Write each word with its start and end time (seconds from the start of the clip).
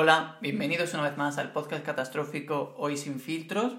Hola, 0.00 0.36
bienvenidos 0.40 0.94
una 0.94 1.02
vez 1.02 1.16
más 1.16 1.38
al 1.38 1.50
podcast 1.50 1.84
catastrófico 1.84 2.72
Hoy 2.78 2.96
sin 2.96 3.18
filtros. 3.18 3.72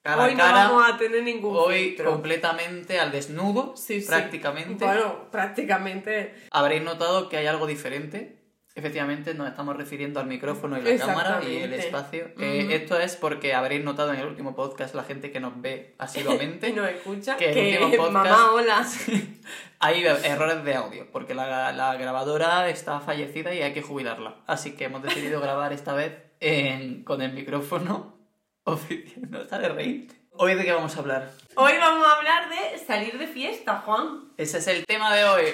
Cara 0.00 0.22
Hoy 0.24 0.30
a 0.30 0.32
no 0.32 0.38
cara, 0.38 0.68
vamos 0.70 0.90
a 0.90 0.96
tener 0.96 1.22
ningún 1.22 1.54
hoy 1.54 1.88
filtro. 1.88 2.10
completamente 2.10 2.98
al 2.98 3.12
desnudo, 3.12 3.76
Sí, 3.76 4.00
sí. 4.00 4.06
prácticamente. 4.08 4.82
Bueno, 4.82 5.30
prácticamente. 5.30 6.34
Habréis 6.50 6.82
notado 6.82 7.28
que 7.28 7.36
hay 7.36 7.44
algo 7.48 7.66
diferente. 7.66 8.41
Efectivamente, 8.74 9.34
nos 9.34 9.48
estamos 9.48 9.76
refiriendo 9.76 10.18
al 10.18 10.26
micrófono 10.26 10.78
y 10.78 10.82
la 10.82 10.96
cámara 10.96 11.42
y 11.46 11.56
el 11.58 11.74
espacio. 11.74 12.30
Eh, 12.38 12.62
Ujú. 12.64 12.72
Esto 12.72 12.98
es 12.98 13.16
porque 13.16 13.52
habréis 13.52 13.84
notado 13.84 14.14
en 14.14 14.20
el 14.20 14.26
último 14.26 14.56
podcast 14.56 14.94
la 14.94 15.04
gente 15.04 15.30
que 15.30 15.40
nos 15.40 15.60
ve 15.60 15.94
asiduamente. 15.98 16.68
Y 16.70 16.72
nos 16.72 16.88
escucha. 16.88 17.36
Que 17.36 17.52
Que, 17.52 17.76
el 17.76 17.84
último 17.84 18.04
podcast- 18.08 18.12
mamá, 18.12 18.52
hola. 18.52 18.86
Hay 19.80 20.04
errores 20.04 20.64
de 20.64 20.74
audio, 20.74 21.06
porque 21.12 21.34
la, 21.34 21.72
la 21.72 21.94
grabadora 21.96 22.68
está 22.68 23.00
fallecida 23.00 23.52
y 23.52 23.60
hay 23.62 23.74
que 23.74 23.82
jubilarla. 23.82 24.36
Así 24.46 24.72
que 24.76 24.84
hemos 24.84 25.02
decidido 25.02 25.40
grabar 25.40 25.72
esta 25.72 25.92
vez 25.92 26.12
en- 26.40 27.02
con 27.04 27.20
el 27.20 27.32
micrófono 27.32 28.16
oficial. 28.64 29.28
No 29.30 29.42
está 29.42 29.58
de 29.58 29.68
reírte. 29.68 30.14
Hoy 30.34 30.54
de 30.54 30.64
qué 30.64 30.72
vamos 30.72 30.96
a 30.96 31.00
hablar. 31.00 31.30
Hoy 31.56 31.72
vamos 31.78 32.06
a 32.06 32.12
hablar 32.16 32.48
de 32.48 32.78
salir 32.78 33.18
de 33.18 33.26
fiesta, 33.26 33.82
Juan. 33.84 34.32
Ese 34.38 34.58
es 34.58 34.66
el 34.68 34.86
tema 34.86 35.14
de 35.14 35.24
hoy. 35.24 35.44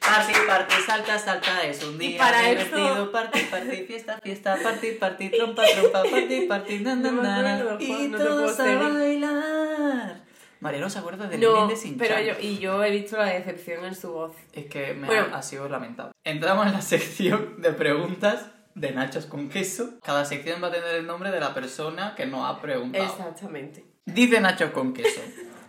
Party, 0.00 0.32
party, 0.46 0.74
salta, 0.86 1.18
salta, 1.18 1.62
es 1.64 1.84
un 1.84 1.94
Y 1.96 2.08
día 2.08 2.18
para 2.18 2.40
divertido. 2.48 2.92
eso- 2.94 3.12
Party, 3.12 3.40
party, 3.50 3.76
fiesta, 3.86 4.18
fiesta, 4.22 4.56
party, 4.62 4.92
party, 4.92 5.28
trompa, 5.30 5.62
trompa, 5.74 6.02
party, 6.10 6.46
party, 6.46 6.78
na, 6.80 6.94
na, 6.96 7.10
No 7.12 7.22
na, 7.22 7.54
acuerdo, 7.58 7.80
Y 7.80 8.08
no 8.08 8.18
todos 8.18 8.58
a 8.60 8.64
bailar. 8.88 10.20
María 10.60 10.80
no 10.80 10.90
se 10.90 10.98
acuerda 10.98 11.26
del 11.26 11.40
No, 11.40 11.68
de 11.68 11.76
sin 11.76 11.96
pero 11.96 12.20
yo, 12.20 12.34
y 12.40 12.58
yo 12.58 12.82
he 12.84 12.90
visto 12.90 13.16
la 13.16 13.26
decepción 13.26 13.84
en 13.84 13.94
su 13.94 14.12
voz. 14.12 14.32
Es 14.52 14.66
que 14.66 14.92
me 14.94 15.06
Bueno. 15.06 15.28
ha, 15.32 15.38
ha 15.38 15.42
sido 15.42 15.68
lamentable. 15.68 16.12
Entramos 16.24 16.66
en 16.66 16.72
la 16.72 16.82
sección 16.82 17.60
de 17.62 17.72
preguntas 17.72 18.46
de 18.74 18.92
nachos 18.92 19.26
con 19.26 19.48
queso. 19.48 19.98
Cada 20.02 20.24
sección 20.24 20.62
va 20.62 20.68
a 20.68 20.72
tener 20.72 20.94
el 20.96 21.06
nombre 21.06 21.30
de 21.30 21.40
la 21.40 21.54
persona 21.54 22.14
que 22.14 22.26
nos 22.26 22.44
ha 22.48 22.60
preguntado. 22.60 23.04
Exactamente. 23.04 23.84
Dice 24.04 24.40
nachos 24.40 24.70
con 24.72 24.92
queso. 24.92 25.20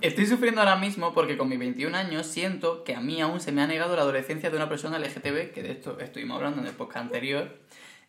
Estoy 0.02 0.26
sufriendo 0.26 0.62
ahora 0.62 0.78
mismo 0.78 1.14
porque 1.14 1.38
con 1.38 1.48
mis 1.48 1.60
21 1.60 1.96
años 1.96 2.26
siento 2.26 2.84
que 2.84 2.96
a 2.96 3.02
mí 3.02 3.22
aún 3.22 3.40
se 3.40 3.52
me 3.52 3.62
ha 3.62 3.68
negado 3.68 3.96
la 3.96 4.02
adolescencia 4.02 4.50
de 4.50 4.58
una 4.58 4.68
persona 4.68 4.98
LGTB, 4.98 5.52
que 5.54 5.62
de 5.62 5.72
esto 5.72 6.00
estuvimos 6.00 6.38
hablando 6.38 6.62
en 6.62 6.68
el 6.68 6.74
podcast 6.74 7.06
anterior. 7.06 7.60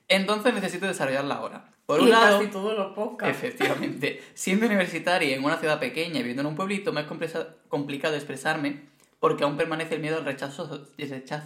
Entonces 0.09 0.55
necesito 0.55 0.87
desarrollarla 0.87 1.35
ahora. 1.35 1.71
Por 1.87 2.01
un 2.01 2.09
y 2.09 2.11
lado, 2.11 2.39
casi 2.39 2.51
todos 2.51 2.77
los 2.79 2.95
podcasts. 2.95 3.37
Efectivamente. 3.37 4.23
Siendo 4.35 4.67
universitaria 4.67 5.37
en 5.37 5.45
una 5.45 5.59
ciudad 5.59 5.79
pequeña 5.79 6.17
y 6.17 6.23
viviendo 6.23 6.43
en 6.43 6.47
un 6.47 6.57
pueblito, 6.57 6.93
me 6.93 7.03
es 7.03 7.07
complicado 7.69 8.15
expresarme 8.15 8.92
porque 9.23 9.45
aún 9.45 9.57
permanece 9.57 9.95
el 9.95 10.01
miedo 10.01 10.17
al 10.17 10.25
rechazo, 10.25 10.85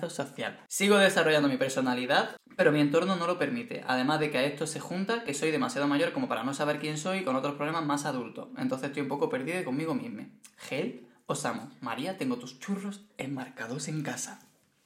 social. 0.09 0.59
Sigo 0.67 0.97
desarrollando 0.97 1.51
mi 1.51 1.59
personalidad, 1.59 2.35
pero 2.57 2.73
mi 2.73 2.81
entorno 2.81 3.17
no 3.17 3.27
lo 3.27 3.39
permite. 3.39 3.85
Además 3.87 4.19
de 4.19 4.31
que 4.31 4.39
a 4.39 4.45
esto 4.45 4.67
se 4.67 4.81
junta 4.81 5.25
que 5.25 5.35
soy 5.35 5.51
demasiado 5.51 5.87
mayor 5.87 6.13
como 6.13 6.27
para 6.27 6.43
no 6.43 6.55
saber 6.55 6.79
quién 6.79 6.97
soy 6.97 7.19
y 7.19 7.25
con 7.25 7.37
otros 7.37 7.57
problemas 7.57 7.85
más 7.85 8.07
adultos. 8.07 8.49
Entonces 8.57 8.89
estoy 8.89 9.03
un 9.03 9.11
poco 9.11 9.29
perdida 9.29 9.63
conmigo 9.63 9.95
misma. 9.95 10.27
Gel 10.57 11.07
o 11.27 11.35
Samo. 11.35 11.71
María, 11.83 12.17
tengo 12.17 12.37
tus 12.37 12.59
churros 12.61 13.03
enmarcados 13.19 13.89
en 13.89 14.03
casa. 14.03 14.41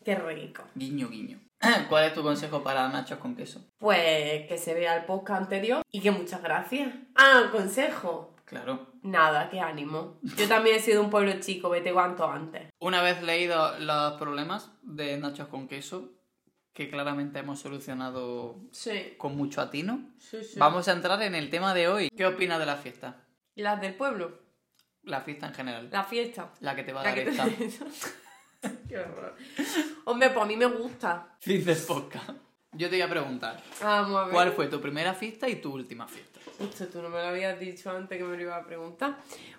Qué 0.05 0.17
rico. 0.17 0.65
Guiño, 0.75 1.11
guiño. 1.11 1.39
¿Cuál 1.89 2.07
es 2.07 2.15
tu 2.15 2.25
consejo 2.25 2.65
para 2.65 2.89
nachos 2.89 3.21
con 3.21 3.37
queso? 3.37 3.65
Pues 3.79 4.49
que 4.49 4.59
se 4.59 4.75
vea 4.75 4.97
el 4.97 5.05
podcast 5.05 5.43
anterior 5.43 5.85
y 5.93 6.01
que 6.01 6.11
muchas 6.11 6.43
gracias. 6.43 6.93
Ah, 7.15 7.51
consejo. 7.53 8.35
Claro. 8.47 8.90
Nada, 9.03 9.49
qué 9.51 9.61
ánimo. 9.61 10.19
Yo 10.37 10.47
también 10.49 10.77
he 10.77 10.81
sido 10.81 11.03
un 11.03 11.11
pueblo 11.11 11.33
chico, 11.41 11.71
vete 11.71 11.93
cuanto 11.93 12.27
antes. 12.29 12.69
Una 12.81 13.01
vez 13.03 13.23
leído 13.23 13.79
los 13.79 14.15
problemas 14.15 14.71
de 14.83 15.17
nachos 15.17 15.49
con 15.49 15.69
queso, 15.69 16.11
que 16.73 16.89
claramente 16.91 17.39
hemos 17.41 17.61
solucionado 17.61 18.61
Sí, 18.73 19.15
con 19.19 19.37
mucho 19.37 19.61
atino, 19.61 20.11
sí, 20.19 20.45
sí. 20.45 20.59
vamos 20.59 20.87
a 20.89 20.93
entrar 20.93 21.21
en 21.23 21.35
el 21.35 21.51
tema 21.51 21.73
de 21.75 21.89
hoy. 21.89 22.09
¿Qué 22.17 22.27
opinas 22.27 22.59
de 22.59 22.67
la 22.67 22.77
fiesta? 22.77 23.25
Las 23.55 23.81
del 23.81 23.95
pueblo, 23.95 24.39
La 25.03 25.21
fiesta 25.23 25.47
en 25.49 25.55
general. 25.55 25.89
la 25.91 26.05
fiesta. 26.05 26.53
La 26.61 26.77
que 26.77 26.83
te 26.85 26.93
va 26.93 27.01
a 27.01 27.05
La 27.05 27.11
dar 27.11 27.25
te- 27.25 27.65
esta. 27.65 27.87
Qué 28.89 28.99
horror. 28.99 29.35
Hombre, 30.05 30.29
pues 30.31 30.45
a 30.45 30.47
mí 30.47 30.57
me 30.57 30.67
gusta. 30.67 31.37
Fin 31.41 31.65
del 31.65 31.79
podcast. 31.79 32.31
Yo 32.73 32.89
te 32.89 32.97
voy 32.97 33.03
a 33.03 33.09
preguntar, 33.11 33.61
Vamos 33.83 34.17
a 34.17 34.25
ver. 34.27 34.33
¿cuál 34.33 34.53
fue 34.53 34.69
tu 34.69 34.81
primera 34.81 35.13
fiesta 35.15 35.49
y 35.49 35.57
tu 35.57 35.73
última 35.75 36.07
fiesta? 36.07 36.39
Esto 36.61 36.87
tú 36.87 37.03
no 37.03 37.09
me 37.09 37.19
lo 37.19 37.27
habías 37.29 37.59
dicho 37.59 37.91
antes 37.91 38.17
que 38.17 38.25
me 38.25 38.37
lo 38.37 38.43
iba 38.43 38.57
a 38.57 38.65
preguntar. 38.65 39.17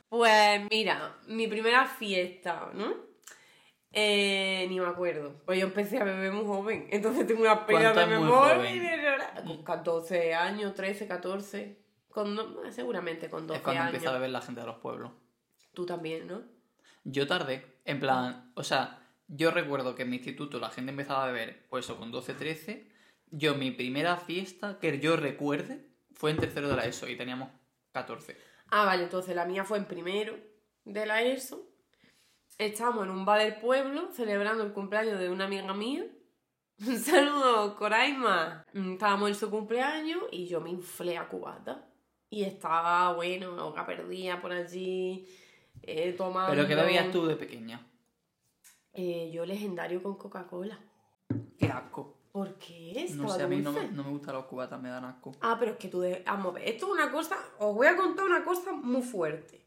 Pues 0.08 0.62
mira, 0.70 1.18
mi 1.28 1.48
primera 1.48 1.86
fiesta, 1.86 2.70
¿no? 2.74 2.94
Eh, 3.92 4.66
ni 4.70 4.80
me 4.80 4.86
acuerdo. 4.88 5.42
Pues 5.46 5.60
yo 5.60 5.66
empecé 5.68 5.98
a 6.00 6.06
beber 6.06 6.32
muy 6.32 6.46
joven. 6.46 6.88
Entonces 6.92 7.28
tengo 7.28 7.42
una 7.42 7.66
pena 7.66 7.92
¿Cuánto 7.94 8.00
de 8.00 8.06
memoria. 8.08 9.44
Con 9.46 9.64
14 9.64 10.34
años, 10.34 10.74
13, 10.74 11.08
14. 11.08 11.78
Con, 12.10 12.36
no- 12.36 12.72
seguramente 12.72 13.30
con 13.30 13.46
12 13.48 13.58
es 13.58 13.64
cuando 13.64 13.82
años. 13.82 13.94
empieza 13.94 14.10
a 14.12 14.14
beber 14.14 14.30
la 14.30 14.42
gente 14.42 14.62
de 14.62 14.68
los 14.68 14.78
pueblos. 14.78 15.12
Tú 15.74 15.86
también, 15.86 16.28
¿no? 16.28 16.42
Yo 17.04 17.28
tardé, 17.28 17.66
en 17.84 18.00
plan, 18.00 18.52
o 18.56 18.64
sea, 18.64 19.00
yo 19.28 19.52
recuerdo 19.52 19.96
que 19.96 20.04
en 20.04 20.10
mi 20.12 20.18
instituto 20.18 20.60
la 20.60 20.70
gente 20.70 20.92
empezaba 20.92 21.24
a 21.24 21.28
beber, 21.28 21.66
pues 21.70 21.86
eso, 21.86 21.98
con 21.98 22.12
12, 22.12 22.34
13. 22.36 22.91
Yo, 23.32 23.56
mi 23.56 23.72
primera 23.72 24.18
fiesta 24.18 24.78
que 24.80 25.00
yo 25.00 25.16
recuerde 25.16 25.88
fue 26.14 26.32
en 26.32 26.38
tercero 26.38 26.70
de 26.70 26.76
la 26.76 26.86
ESO 26.86 27.08
y 27.08 27.16
teníamos 27.16 27.50
14. 27.94 28.38
Ah, 28.70 28.86
vale, 28.86 29.04
entonces 29.04 29.36
la 29.36 29.46
mía 29.46 29.64
fue 29.64 29.78
en 29.78 29.86
primero 29.86 30.38
de 30.84 31.06
la 31.06 31.22
ESO. 31.22 31.68
Estábamos 32.58 33.06
en 33.06 33.12
un 33.12 33.26
bar 33.26 33.42
del 33.42 33.56
pueblo 33.56 34.10
celebrando 34.14 34.64
el 34.64 34.74
cumpleaños 34.74 35.18
de 35.18 35.30
una 35.30 35.46
amiga 35.46 35.74
mía. 35.74 36.06
Un 36.88 37.00
saludo, 37.00 37.76
Coraima. 37.76 38.66
Estábamos 38.74 39.30
en 39.30 39.36
su 39.36 39.50
cumpleaños 39.50 40.24
y 40.32 40.48
yo 40.48 40.60
me 40.60 40.70
inflé 40.70 41.18
a 41.18 41.28
cubata. 41.28 41.88
Y 42.30 42.44
estaba, 42.44 43.14
bueno, 43.14 43.52
loca 43.52 43.86
perdida 43.86 44.42
por 44.42 44.52
allí, 44.52 45.28
eh, 45.84 46.14
tomando... 46.14 46.52
¿Pero 46.52 46.68
qué 46.68 46.76
bebías 46.76 47.12
tú 47.12 47.26
de 47.26 47.36
pequeña? 47.36 47.86
Eh, 48.94 49.32
yo 49.34 49.46
legendario 49.46 50.02
con 50.02 50.16
Coca-Cola. 50.16 50.80
Qué 51.58 51.68
asco. 51.68 52.21
¿Por 52.32 52.54
qué? 52.56 53.08
No 53.16 53.30
sé, 53.30 53.44
a 53.44 53.48
mí 53.48 53.58
no, 53.58 53.72
me- 53.74 53.88
no 53.90 54.04
me 54.04 54.10
gustan 54.12 54.36
los 54.36 54.46
cubatas, 54.46 54.82
me 54.82 54.90
dan 54.90 55.04
asco. 55.06 55.34
Ah, 55.42 55.58
pero 55.60 55.72
es 55.72 55.78
que 55.78 55.90
tú... 55.90 56.00
De... 56.00 56.24
Vamos 56.26 56.48
a 56.48 56.60
ver, 56.60 56.70
esto 56.70 56.86
es 56.88 56.92
una 56.94 57.12
cosa... 57.12 57.38
Os 57.60 57.76
voy 57.76 57.88
a 57.88 57.98
contar 57.98 58.26
una 58.26 58.44
cosa 58.44 58.72
muy 58.72 59.02
fuerte. 59.02 59.60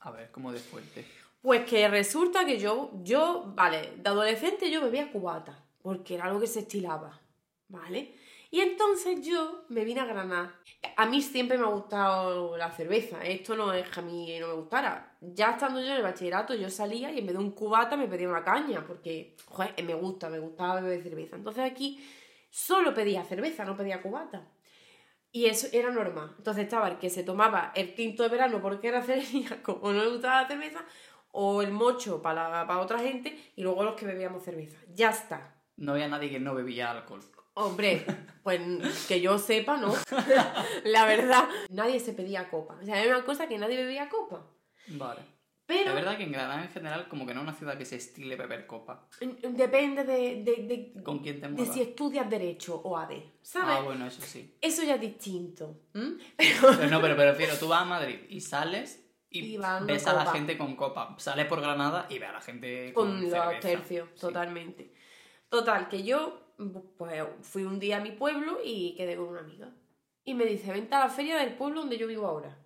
A 0.00 0.10
ver, 0.12 0.30
como 0.30 0.52
de 0.52 0.60
fuerte. 0.60 1.04
Pues 1.42 1.64
que 1.68 1.88
resulta 1.88 2.44
que 2.44 2.58
yo, 2.58 2.90
yo, 3.02 3.44
vale, 3.56 3.94
de 3.96 4.08
adolescente 4.08 4.70
yo 4.70 4.82
bebía 4.82 5.10
cubata, 5.10 5.58
porque 5.82 6.14
era 6.14 6.26
algo 6.26 6.38
que 6.38 6.46
se 6.46 6.60
estilaba, 6.60 7.18
¿vale? 7.68 8.14
Y 8.52 8.60
entonces 8.60 9.24
yo 9.24 9.64
me 9.68 9.84
vine 9.84 10.00
a 10.00 10.06
Granada. 10.06 10.52
A 10.96 11.06
mí 11.06 11.22
siempre 11.22 11.56
me 11.56 11.64
ha 11.64 11.68
gustado 11.68 12.56
la 12.56 12.72
cerveza, 12.72 13.22
esto 13.22 13.54
no 13.54 13.72
es 13.72 13.88
que 13.88 14.00
a 14.00 14.02
mí 14.02 14.36
no 14.40 14.48
me 14.48 14.54
gustara. 14.54 15.16
Ya 15.20 15.52
estando 15.52 15.78
yo 15.80 15.86
en 15.86 15.96
el 15.96 16.02
bachillerato, 16.02 16.54
yo 16.54 16.68
salía 16.68 17.12
y 17.12 17.20
en 17.20 17.26
vez 17.26 17.36
de 17.36 17.42
un 17.42 17.52
cubata 17.52 17.96
me 17.96 18.08
pedía 18.08 18.28
una 18.28 18.42
caña, 18.42 18.84
porque, 18.84 19.36
joder, 19.46 19.74
me 19.84 19.94
gusta, 19.94 20.28
me 20.28 20.40
gustaba 20.40 20.80
beber 20.80 21.02
cerveza. 21.02 21.36
Entonces 21.36 21.64
aquí 21.64 22.04
solo 22.50 22.92
pedía 22.92 23.22
cerveza, 23.24 23.64
no 23.64 23.76
pedía 23.76 24.02
cubata. 24.02 24.48
Y 25.30 25.46
eso 25.46 25.68
era 25.72 25.90
normal. 25.90 26.34
Entonces 26.38 26.64
estaba 26.64 26.88
el 26.88 26.98
que 26.98 27.08
se 27.08 27.22
tomaba 27.22 27.70
el 27.76 27.94
quinto 27.94 28.24
de 28.24 28.30
verano 28.30 28.60
porque 28.60 28.88
era 28.88 29.00
celíaco 29.02 29.72
o 29.82 29.92
no 29.92 30.02
le 30.02 30.10
gustaba 30.10 30.42
la 30.42 30.48
cerveza, 30.48 30.84
o 31.30 31.62
el 31.62 31.70
mocho 31.70 32.20
para, 32.20 32.66
para 32.66 32.80
otra 32.80 32.98
gente, 32.98 33.52
y 33.54 33.62
luego 33.62 33.84
los 33.84 33.94
que 33.94 34.06
bebíamos 34.06 34.42
cerveza. 34.42 34.78
Ya 34.92 35.10
está. 35.10 35.54
No 35.76 35.92
había 35.92 36.08
nadie 36.08 36.30
que 36.30 36.40
no 36.40 36.54
bebía 36.54 36.90
alcohol. 36.90 37.22
Hombre, 37.54 38.04
pues 38.42 38.60
que 39.06 39.20
yo 39.20 39.38
sepa, 39.38 39.76
¿no? 39.76 39.94
la 40.84 41.04
verdad, 41.06 41.48
nadie 41.70 42.00
se 42.00 42.12
pedía 42.12 42.48
copa. 42.48 42.78
O 42.80 42.84
sea, 42.84 43.02
era 43.02 43.16
una 43.16 43.24
cosa 43.24 43.46
que 43.48 43.58
nadie 43.58 43.76
bebía 43.76 44.08
copa. 44.08 44.46
Vale. 44.88 45.20
Pero 45.66 45.90
Es 45.90 45.94
verdad 45.94 46.16
que 46.16 46.24
en 46.24 46.32
Granada 46.32 46.64
en 46.64 46.68
general 46.70 47.06
como 47.08 47.24
que 47.24 47.32
no 47.32 47.42
es 47.42 47.44
una 47.44 47.54
ciudad 47.56 47.78
que 47.78 47.84
se 47.84 47.94
estile 47.94 48.34
beber 48.34 48.66
copa. 48.66 49.06
depende 49.20 50.02
de, 50.02 50.42
de, 50.42 50.92
de- 50.94 51.02
¿Con 51.04 51.20
quién 51.20 51.40
te 51.40 51.46
de 51.46 51.52
muevas? 51.52 51.72
si 51.72 51.80
estudias 51.80 52.28
Derecho 52.28 52.80
o 52.82 52.96
AD, 52.98 53.12
¿sabes? 53.40 53.76
Ah, 53.78 53.80
bueno, 53.82 54.04
eso 54.04 54.20
sí. 54.20 54.56
Eso 54.60 54.82
ya 54.82 54.96
es 54.96 55.00
distinto. 55.00 55.82
¿m? 55.94 56.16
Pero 56.36 56.88
no, 56.88 57.00
pero 57.00 57.14
prefiero, 57.14 57.56
tú 57.56 57.68
vas 57.68 57.82
a 57.82 57.84
Madrid 57.84 58.18
y 58.28 58.40
sales 58.40 59.06
y, 59.30 59.58
ves 59.82 60.08
a 60.08 60.12
la 60.14 60.26
gente 60.32 60.58
con 60.58 60.74
copa. 60.74 61.14
Sales 61.18 61.46
por 61.46 61.60
Granada 61.60 62.06
y 62.10 62.18
ves 62.18 62.30
a 62.30 62.32
la 62.32 62.40
gente 62.40 62.92
con, 62.92 63.06
con 63.06 63.20
los 63.22 63.30
cerveza. 63.30 63.60
tercios, 63.60 64.08
Sí. 64.14 64.20
totalmente. 64.22 64.92
Total, 65.48 65.88
que 65.88 66.02
yo 66.02 66.49
pues 66.96 67.24
fui 67.42 67.64
un 67.64 67.78
día 67.78 67.98
a 67.98 68.00
mi 68.00 68.12
pueblo 68.12 68.58
y 68.64 68.94
quedé 68.94 69.16
con 69.16 69.28
una 69.28 69.40
amiga. 69.40 69.72
Y 70.24 70.34
me 70.34 70.44
dice, 70.44 70.72
vente 70.72 70.94
a 70.94 71.00
la 71.00 71.08
feria 71.08 71.38
del 71.38 71.54
pueblo 71.54 71.80
donde 71.80 71.96
yo 71.96 72.06
vivo 72.06 72.26
ahora. 72.26 72.56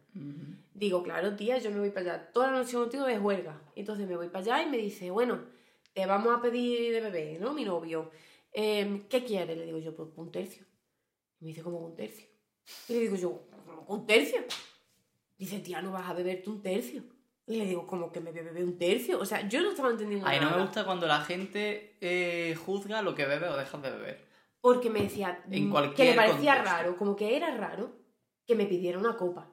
Digo, 0.74 1.02
claro, 1.02 1.36
tía, 1.36 1.58
yo 1.58 1.70
me 1.70 1.78
voy 1.78 1.90
para 1.90 2.14
allá. 2.14 2.32
Toda 2.32 2.50
la 2.50 2.58
noche 2.58 2.76
contigo 2.76 3.04
de 3.04 3.18
juerga. 3.18 3.62
Entonces 3.76 4.08
me 4.08 4.16
voy 4.16 4.28
para 4.28 4.40
allá 4.40 4.62
y 4.62 4.70
me 4.70 4.78
dice, 4.78 5.10
bueno, 5.10 5.40
te 5.92 6.04
vamos 6.06 6.36
a 6.36 6.42
pedir 6.42 6.92
de 6.92 7.00
bebé, 7.00 7.38
¿no? 7.40 7.52
Mi 7.52 7.64
novio. 7.64 8.10
Em, 8.52 9.06
¿Qué 9.08 9.24
quieres? 9.24 9.56
Le 9.56 9.66
digo 9.66 9.78
yo, 9.78 9.94
pues 9.94 10.08
un 10.16 10.30
tercio. 10.30 10.64
Y 11.40 11.44
me 11.44 11.48
dice, 11.48 11.62
¿cómo 11.62 11.78
un 11.78 11.94
tercio? 11.94 12.26
Y 12.88 12.94
le 12.94 13.00
digo 13.00 13.16
yo, 13.16 13.46
¿cómo 13.66 14.00
un 14.00 14.06
tercio? 14.06 14.40
Dice, 15.38 15.60
tía, 15.60 15.80
no 15.82 15.92
vas 15.92 16.08
a 16.08 16.14
beberte 16.14 16.50
un 16.50 16.62
tercio. 16.62 17.04
Y 17.46 17.56
le 17.56 17.66
digo, 17.66 17.86
como 17.86 18.10
que 18.10 18.20
me 18.20 18.32
bebe 18.32 18.64
un 18.64 18.78
tercio. 18.78 19.18
O 19.20 19.24
sea, 19.26 19.46
yo 19.48 19.60
no 19.62 19.70
estaba 19.70 19.90
entendiendo 19.90 20.26
Ay, 20.26 20.38
no 20.38 20.46
nada. 20.46 20.56
me 20.56 20.62
gusta 20.62 20.84
cuando 20.84 21.06
la 21.06 21.20
gente 21.20 21.96
eh, 22.00 22.54
juzga 22.64 23.02
lo 23.02 23.14
que 23.14 23.26
bebe 23.26 23.48
o 23.48 23.56
dejas 23.56 23.82
de 23.82 23.90
beber. 23.90 24.24
porque 24.60 24.88
me 24.88 25.02
decía 25.02 25.42
En 25.50 25.68
mm, 25.68 25.94
que 25.94 26.04
le 26.04 26.14
parecía 26.14 26.54
contexto. 26.54 26.76
raro, 26.76 26.96
como 26.96 27.14
que 27.16 27.36
era 27.36 27.54
raro 27.56 27.92
que 28.46 28.54
me 28.54 28.64
pidiera 28.66 28.98
una 28.98 29.16
copa. 29.16 29.50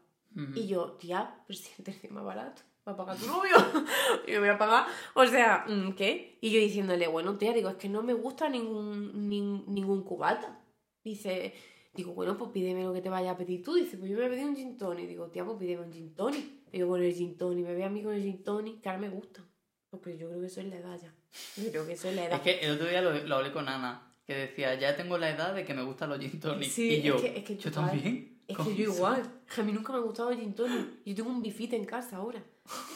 Y 0.56 0.66
yo, 0.68 0.94
tía, 0.94 1.44
pero 1.46 1.60
si 1.60 1.70
el 1.78 1.84
tercio 1.84 2.10
más 2.12 2.24
barato, 2.24 2.62
va 2.88 2.94
a 2.94 2.96
pagar 2.96 3.18
tu 3.18 3.26
novio. 3.28 3.52
y 4.28 4.32
me 4.32 4.40
voy 4.40 4.48
a 4.50 4.58
pagar, 4.58 4.86
o 5.14 5.26
sea, 5.26 5.66
mm, 5.68 5.92
¿qué? 5.96 6.38
Y 6.40 6.52
yo 6.52 6.60
diciéndole, 6.62 7.08
bueno, 7.08 7.38
tía, 7.38 7.52
digo, 7.52 7.68
es 7.68 7.76
que 7.76 7.90
no 7.90 8.02
me 8.02 8.14
gusta 8.14 8.48
ningún, 8.48 9.30
nin- 9.30 9.66
ningún 9.68 10.04
cubata. 10.06 10.62
Dice, 11.04 11.54
digo, 11.94 12.14
bueno, 12.14 12.38
pues 12.38 12.52
pídeme 12.52 12.84
lo 12.84 12.94
que 12.94 13.02
te 13.02 13.10
vaya 13.10 13.32
a 13.32 13.38
pedir 13.38 13.64
tú. 13.64 13.74
Dice, 13.76 13.98
pues 13.98 14.10
yo 14.10 14.18
me 14.18 14.24
voy 14.24 14.32
a 14.32 14.36
pedir 14.36 14.48
un 14.50 14.56
gin 14.56 14.78
tonic. 14.78 15.08
Digo, 15.08 15.28
tía, 15.28 15.46
pues 15.46 15.58
pídeme 15.58 15.84
un 15.86 15.92
gin 15.94 16.14
tonic. 16.16 16.46
Digo, 16.72 16.88
con 16.90 17.02
el 17.02 17.14
gin 17.14 17.38
tonic, 17.38 17.66
me 17.66 17.74
ve 17.74 17.84
a 17.84 17.90
mí 17.90 18.02
con 18.04 18.14
el 18.14 18.22
gin 18.24 18.44
tonic, 18.44 18.82
que 18.82 18.90
ahora 18.90 19.02
me 19.02 19.10
gusta. 19.10 19.44
Porque 19.90 20.18
yo 20.18 20.28
creo 20.30 20.40
que 20.40 20.48
eso 20.48 20.62
es 20.62 20.68
la 20.68 20.78
edad 20.78 21.00
ya. 21.02 21.14
Yo 21.62 21.70
creo 21.70 21.86
que 21.86 21.94
eso 21.94 22.08
es 22.10 22.16
la 22.16 22.26
edad. 22.26 22.36
Es 22.36 22.42
que 22.42 22.60
el 22.66 22.72
otro 22.76 22.88
día 22.88 23.02
lo, 23.02 23.14
lo 23.14 23.36
hablé 23.36 23.52
con 23.52 23.68
Ana, 23.68 24.14
que 24.26 24.34
decía, 24.36 24.76
ya 24.80 24.96
tengo 24.96 25.18
la 25.18 25.30
edad 25.30 25.54
de 25.54 25.66
que 25.66 25.74
me 25.74 25.84
gustan 25.84 26.10
los 26.10 26.20
gin 26.20 26.40
tonic. 26.40 26.70
Sí, 26.70 26.88
y 26.90 26.94
es 26.98 27.04
yo, 27.04 27.20
que- 27.22 27.38
es 27.38 27.44
que 27.44 27.58
yo 27.58 27.70
igual. 27.70 27.90
también. 27.92 28.42
Es 28.48 28.58
¿Cómo 28.58 28.70
que 28.70 28.76
yo 28.76 28.94
igual. 28.94 29.22
Es 29.50 29.60
a 29.60 29.64
mí 29.64 29.72
nunca 29.74 29.92
me 29.94 30.00
ha 30.00 30.02
gustado 30.02 30.32
el 30.32 30.40
gin 30.40 30.54
tonic. 30.56 31.04
Yo 31.06 31.16
tengo 31.16 31.30
un 31.30 31.42
bifite 31.42 31.76
en 31.76 31.86
casa 31.86 32.18
ahora. 32.18 32.42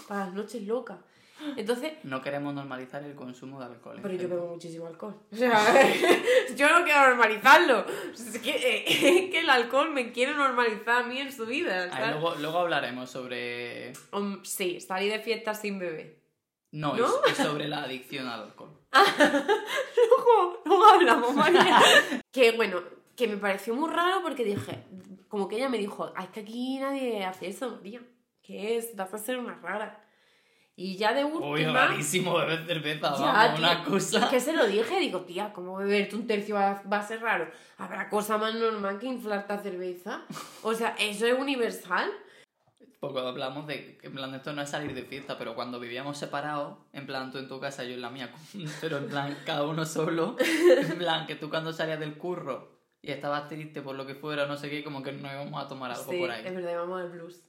Para 0.08 0.26
las 0.26 0.34
noches 0.34 0.64
locas. 0.64 1.00
Entonces, 1.58 1.94
No 2.04 2.22
queremos 2.22 2.54
normalizar 2.54 3.04
el 3.04 3.14
consumo 3.14 3.60
de 3.60 3.66
alcohol. 3.66 4.00
pero 4.02 4.14
yo 4.16 4.30
bebo 4.30 4.48
muchísimo 4.48 4.88
alcohol. 4.88 5.16
O 5.32 5.36
sea, 5.36 5.54
yo 6.56 6.70
no 6.70 6.86
quiero 6.86 7.08
normalizarlo. 7.10 7.86
Es 8.14 8.40
que, 8.40 8.52
eh, 8.52 8.84
es 8.88 9.32
que 9.32 9.40
el 9.42 9.50
alcohol 9.50 9.92
me 9.92 10.12
quiere 10.12 10.34
normalizar 10.34 11.04
a 11.04 11.08
mí 11.08 11.20
en 11.20 11.32
su 11.32 11.46
vida. 11.46 11.88
Luego, 12.12 12.36
luego 12.36 12.60
hablaremos 12.60 13.10
sobre... 13.10 13.92
Um, 14.12 14.44
sí, 14.44 14.80
salí 14.80 15.10
de 15.10 15.20
fiesta 15.20 15.54
sin 15.54 15.78
beber. 15.80 16.24
No, 16.72 16.96
¿No? 16.96 17.06
Es, 17.26 17.32
es 17.32 17.38
sobre 17.46 17.68
la 17.68 17.84
adicción 17.84 18.28
al 18.28 18.44
alcohol. 18.44 18.72
Luego, 19.96 20.62
luego 20.66 20.86
hablamos, 20.86 21.34
María. 21.36 21.80
que 22.32 22.52
bueno, 22.54 22.82
que 23.16 23.28
me 23.28 23.38
pareció 23.38 23.74
muy 23.76 23.90
raro 23.90 24.22
porque 24.22 24.44
dije, 24.44 24.84
como 25.28 25.48
que 25.48 25.58
ella 25.58 25.70
me 25.70 25.78
dijo, 25.78 26.12
"Ah, 26.16 26.24
es 26.24 26.30
que 26.30 26.42
aquí 26.42 26.78
nadie 26.80 27.24
hace 27.26 27.48
eso, 27.48 27.72
María. 27.72 28.02
¿Qué 28.42 28.78
es? 28.78 28.96
Vas 28.96 29.14
a 29.14 29.18
ser 29.18 29.38
una 29.38 29.56
rara. 29.56 30.05
Y 30.78 30.98
ya 30.98 31.14
de 31.14 31.24
última... 31.24 31.48
Uy, 31.52 31.66
rarísimo 31.66 32.36
beber 32.36 32.66
cerveza, 32.66 33.14
Ya, 33.18 33.26
vamos, 33.26 33.56
tío, 33.60 33.66
una 33.66 33.84
cosa... 33.86 34.20
Es 34.20 34.26
que 34.26 34.40
se 34.42 34.54
lo 34.54 34.68
dije, 34.68 35.00
digo, 35.00 35.22
tía, 35.22 35.54
¿cómo 35.54 35.78
beberte 35.78 36.16
un 36.16 36.28
tercio 36.28 36.56
va, 36.56 36.84
va 36.92 36.98
a 37.00 37.08
ser 37.08 37.22
raro? 37.22 37.50
¿Habrá 37.78 38.10
cosa 38.10 38.38
más 38.38 38.54
normal 38.56 39.00
que 39.00 39.06
inflarte 39.06 39.54
a 39.54 39.60
cerveza? 39.60 40.26
O 40.64 40.74
sea, 40.74 40.96
¿eso 41.00 41.26
es 41.26 41.40
universal? 41.40 42.12
Poco 43.00 43.20
hablamos 43.20 43.68
de 43.68 44.00
en 44.02 44.14
plan 44.14 44.34
esto 44.34 44.52
no 44.52 44.62
es 44.62 44.70
salir 44.70 44.94
de 44.94 45.04
fiesta, 45.04 45.38
pero 45.38 45.54
cuando 45.54 45.80
vivíamos 45.80 46.18
separados, 46.18 46.78
en 46.92 47.06
plan 47.06 47.32
tú 47.32 47.38
en 47.38 47.48
tu 47.48 47.60
casa, 47.60 47.84
yo 47.84 47.94
en 47.94 48.02
la 48.02 48.10
mía, 48.10 48.34
pero 48.82 48.98
en 48.98 49.08
plan 49.08 49.38
cada 49.46 49.64
uno 49.64 49.86
solo, 49.86 50.36
en 50.40 50.98
plan 50.98 51.28
que 51.28 51.36
tú 51.36 51.50
cuando 51.50 51.72
salías 51.72 52.00
del 52.00 52.18
curro 52.18 52.80
y 53.02 53.12
estabas 53.12 53.48
triste 53.48 53.82
por 53.82 53.96
lo 53.96 54.08
que 54.08 54.16
fuera, 54.16 54.48
no 54.48 54.58
sé 54.58 54.70
qué, 54.70 54.84
como 54.84 55.04
que 55.04 55.12
nos 55.12 55.32
íbamos 55.32 55.64
a 55.64 55.68
tomar 55.68 55.92
algo 55.92 56.12
sí, 56.12 56.20
por 56.20 56.32
es 56.32 56.38
ahí. 56.38 56.56
verdad, 56.56 56.80
vamos 56.80 57.02
al 57.02 57.10
blues. 57.10 57.44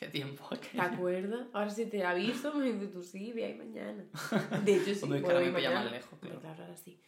Qué 0.00 0.06
tiempo. 0.06 0.48
¿Te 0.48 0.80
aquel. 0.80 0.80
acuerdas? 0.80 1.46
Ahora 1.52 1.68
sí 1.68 1.84
te 1.84 2.02
aviso, 2.02 2.54
me 2.54 2.72
dices 2.72 2.90
tú 2.90 3.02
sí, 3.02 3.32
ve 3.32 3.44
ahí 3.44 3.54
mañana. 3.54 4.02
De 4.64 4.76
hecho, 4.76 4.94
sí, 4.94 5.00
Hombre, 5.02 5.20
puedo 5.20 5.42
ir 5.42 5.52
mañana. 5.52 5.82
más 5.82 5.92
lejos, 5.92 6.18
claro. 6.18 6.40
claro, 6.40 6.62
ahora 6.62 6.76
sí. 6.78 6.98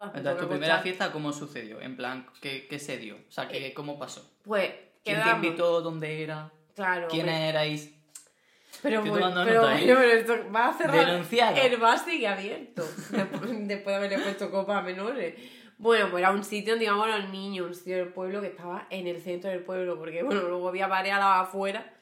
Ah, 0.00 0.10
me 0.12 0.18
Entonces, 0.18 0.42
tu 0.42 0.48
primera 0.48 0.78
fiesta, 0.80 1.12
¿cómo 1.12 1.32
sucedió? 1.32 1.80
En 1.80 1.96
plan, 1.96 2.26
¿qué, 2.40 2.66
qué 2.68 2.80
se 2.80 2.98
dio? 2.98 3.14
O 3.14 3.30
sea, 3.30 3.46
¿qué, 3.46 3.72
¿cómo 3.72 3.96
pasó? 3.96 4.28
Pues, 4.42 4.72
¿Quién 5.04 5.22
te 5.22 5.30
invitó? 5.30 5.80
¿Dónde 5.82 6.24
era? 6.24 6.50
Claro. 6.74 7.06
¿Quiénes 7.08 7.32
hombre. 7.32 7.48
erais? 7.48 7.94
Pero, 8.82 9.04
tomando 9.04 9.44
pero, 9.44 9.62
nota, 9.62 9.80
¿eh? 9.80 9.84
pero 9.86 10.02
esto 10.02 10.52
va 10.52 10.68
a 10.68 10.74
cerrar. 10.74 11.06
Denunciado. 11.06 11.56
El 11.56 11.76
bar 11.76 11.98
sigue 11.98 12.26
abierto. 12.26 12.84
Después, 13.10 13.40
después 13.68 13.86
de 13.86 13.94
haberle 13.94 14.18
puesto 14.18 14.50
copa 14.50 14.78
a 14.78 14.82
menores. 14.82 15.34
Bueno, 15.78 16.10
pues 16.10 16.22
era 16.22 16.32
un 16.32 16.42
sitio 16.42 16.72
donde 16.72 16.86
íbamos 16.86 17.06
los 17.06 17.30
niños, 17.30 17.68
un 17.68 17.74
sitio 17.74 17.98
del 17.98 18.08
pueblo 18.08 18.40
que 18.40 18.48
estaba 18.48 18.88
en 18.90 19.06
el 19.06 19.20
centro 19.20 19.48
del 19.48 19.60
pueblo, 19.60 19.96
porque 19.96 20.24
bueno, 20.24 20.42
luego 20.42 20.68
había 20.68 20.88
bares 20.88 21.12
afuera 21.14 21.92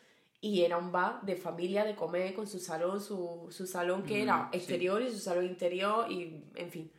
y 0.49 0.63
era 0.63 0.77
un 0.77 0.93
bar 0.93 1.23
de 1.23 1.37
familia, 1.37 1.85
de 1.85 1.95
comer, 1.95 2.35
con 2.35 2.47
su 2.47 2.59
salón, 2.59 3.01
su, 3.01 3.47
su 3.51 3.67
salón 3.67 4.03
que 4.05 4.23
era 4.23 4.37
Mm, 4.37 4.51
sí. 4.53 4.57
exterior 4.59 5.01
y 5.03 5.11
su 5.11 5.19
salón 5.19 5.47
interior 5.47 6.11
y 6.11 6.45
en 6.55 6.71
fin. 6.71 6.93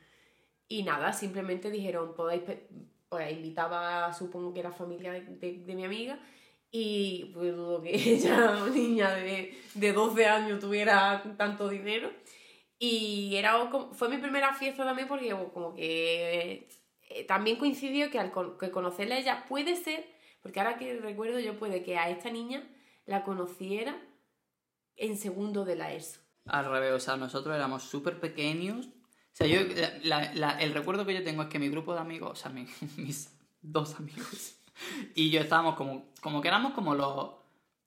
Y 0.68 0.82
nada, 0.84 1.14
simplemente 1.14 1.70
dijeron, 1.70 2.16
podéis, 2.16 2.42
pe- 2.42 2.68
pues 3.08 3.32
invitaba, 3.32 4.12
supongo 4.14 4.52
que 4.54 4.62
era 4.62 4.72
familia 4.72 5.12
de, 5.12 5.22
de- 5.22 5.60
de 5.68 5.76
mi 5.76 5.84
amiga, 5.86 6.18
y 6.72 7.26
pues 7.36 7.56
dudo 7.56 7.82
que 7.84 7.92
ella, 8.16 8.36
una 8.64 8.70
niña 8.74 9.14
de, 9.14 9.54
de 9.76 9.94
12 9.94 10.26
años, 10.26 10.60
tuviera 10.60 11.22
tanto 11.38 11.70
dinero. 11.70 12.10
Y 12.80 13.36
era, 13.36 13.70
fue 13.94 14.10
mi 14.10 14.18
primera 14.18 14.54
fiesta 14.56 14.84
también 14.84 15.08
porque 15.08 15.30
como 15.54 15.74
que 15.76 16.68
eh, 17.10 17.24
también 17.26 17.58
coincidió 17.58 18.10
que 18.10 18.18
al 18.20 18.32
con- 18.32 18.58
que 18.58 18.72
conocerla 18.72 19.16
a 19.16 19.20
ella 19.20 19.46
puede 19.48 19.76
ser, 19.76 20.04
porque 20.42 20.60
ahora 20.60 20.78
que 20.80 20.96
recuerdo 21.00 21.40
yo 21.40 21.58
puede 21.60 21.84
que 21.84 21.98
a 21.98 22.10
esta 22.10 22.32
niña 22.32 22.68
la 23.06 23.24
conociera 23.24 23.96
en 24.98 25.18
segundo 25.18 25.66
de 25.66 25.76
la 25.76 25.94
ESO. 25.94 26.20
Al 26.46 26.66
revés, 26.70 26.94
o 26.94 27.00
sea, 27.00 27.18
nosotros 27.18 27.56
éramos 27.56 27.84
súper 27.84 28.20
pequeños. 28.20 28.88
O 28.88 28.92
sea, 29.38 29.48
yo, 29.48 29.60
la- 30.04 30.34
la- 30.34 30.62
el 30.62 30.74
recuerdo 30.74 31.06
que 31.06 31.14
yo 31.14 31.24
tengo 31.24 31.42
es 31.44 31.50
que 31.50 31.60
mi 31.60 31.70
grupo 31.70 31.94
de 31.94 32.00
amigos, 32.00 32.32
o 32.32 32.36
sea, 32.36 32.52
mi- 32.52 32.68
mis 32.98 33.38
dos 33.62 33.96
amigos, 34.00 34.56
y 35.16 35.30
yo 35.32 35.42
estábamos 35.42 35.76
como, 35.76 36.12
como 36.22 36.42
que 36.42 36.48
éramos 36.48 36.74
como 36.74 36.96
los 36.96 37.32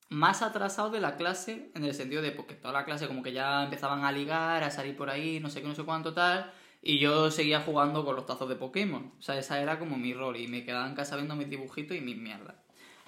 más 0.09 0.41
atrasados 0.41 0.91
de 0.91 0.99
la 0.99 1.15
clase, 1.17 1.71
en 1.75 1.85
el 1.85 1.93
sentido 1.93 2.21
de 2.21 2.31
porque 2.31 2.55
toda 2.55 2.73
la 2.73 2.85
clase 2.85 3.07
como 3.07 3.21
que 3.23 3.31
ya 3.31 3.63
empezaban 3.63 4.03
a 4.03 4.11
ligar, 4.11 4.63
a 4.63 4.71
salir 4.71 4.95
por 4.97 5.09
ahí, 5.09 5.39
no 5.39 5.49
sé 5.49 5.61
qué, 5.61 5.67
no 5.67 5.75
sé 5.75 5.83
cuánto 5.83 6.13
tal, 6.13 6.51
y 6.81 6.99
yo 6.99 7.29
seguía 7.31 7.61
jugando 7.61 8.03
con 8.05 8.15
los 8.15 8.25
tazos 8.25 8.49
de 8.49 8.55
Pokémon. 8.55 9.13
O 9.17 9.21
sea, 9.21 9.37
esa 9.37 9.61
era 9.61 9.77
como 9.79 9.97
mi 9.97 10.13
rol, 10.13 10.37
y 10.37 10.47
me 10.47 10.63
quedaba 10.63 10.87
en 10.87 10.95
casa 10.95 11.15
viendo 11.15 11.35
mis 11.35 11.49
dibujitos 11.49 11.95
y 11.95 12.01
mis 12.01 12.17
mierdas. 12.17 12.55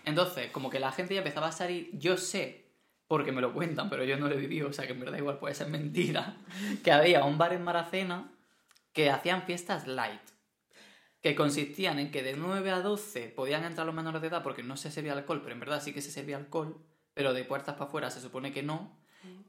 Entonces, 0.06 0.52
como 0.52 0.70
que 0.70 0.80
la 0.80 0.92
gente 0.92 1.14
ya 1.14 1.20
empezaba 1.22 1.48
a 1.48 1.52
salir, 1.52 1.90
yo 1.94 2.18
sé, 2.18 2.66
porque 3.08 3.32
me 3.32 3.42
lo 3.42 3.54
cuentan, 3.54 3.90
pero 3.90 4.04
yo 4.04 4.18
no 4.18 4.28
lo 4.28 4.36
he 4.36 4.38
vivido, 4.38 4.70
o 4.70 4.74
sea 4.74 4.86
que 4.88 4.94
en 4.94 5.00
verdad 5.00 5.18
igual 5.18 5.38
puede 5.40 5.54
ser 5.56 5.68
mentira, 5.68 6.38
que 6.84 6.92
había 6.92 7.24
un 7.26 7.38
bar 7.38 7.54
en 7.54 7.64
Maracena 7.64 8.32
que 8.94 9.10
hacían 9.10 9.44
fiestas 9.44 9.88
light, 9.88 10.22
que 11.22 11.36
consistían 11.36 12.00
en 12.00 12.12
que 12.12 12.24
de 12.24 12.34
9 12.36 12.72
a 12.72 12.82
12 12.82 13.28
podían 13.30 13.64
entrar 13.64 13.86
los 13.86 13.96
menores 13.96 14.22
de 14.22 14.28
edad 14.30 14.44
porque 14.44 14.64
no 14.64 14.76
se 14.78 14.90
servía 14.92 15.14
alcohol, 15.14 15.42
pero 15.44 15.54
en 15.54 15.60
verdad 15.60 15.82
sí 15.82 15.94
que 15.94 16.02
se 16.02 16.12
servía 16.12 16.38
alcohol, 16.38 16.78
pero 17.14 17.34
de 17.34 17.44
puertas 17.44 17.76
para 17.76 17.86
afuera 17.86 18.10
se 18.10 18.22
supone 18.22 18.52
que 18.52 18.64
no. 18.64 19.00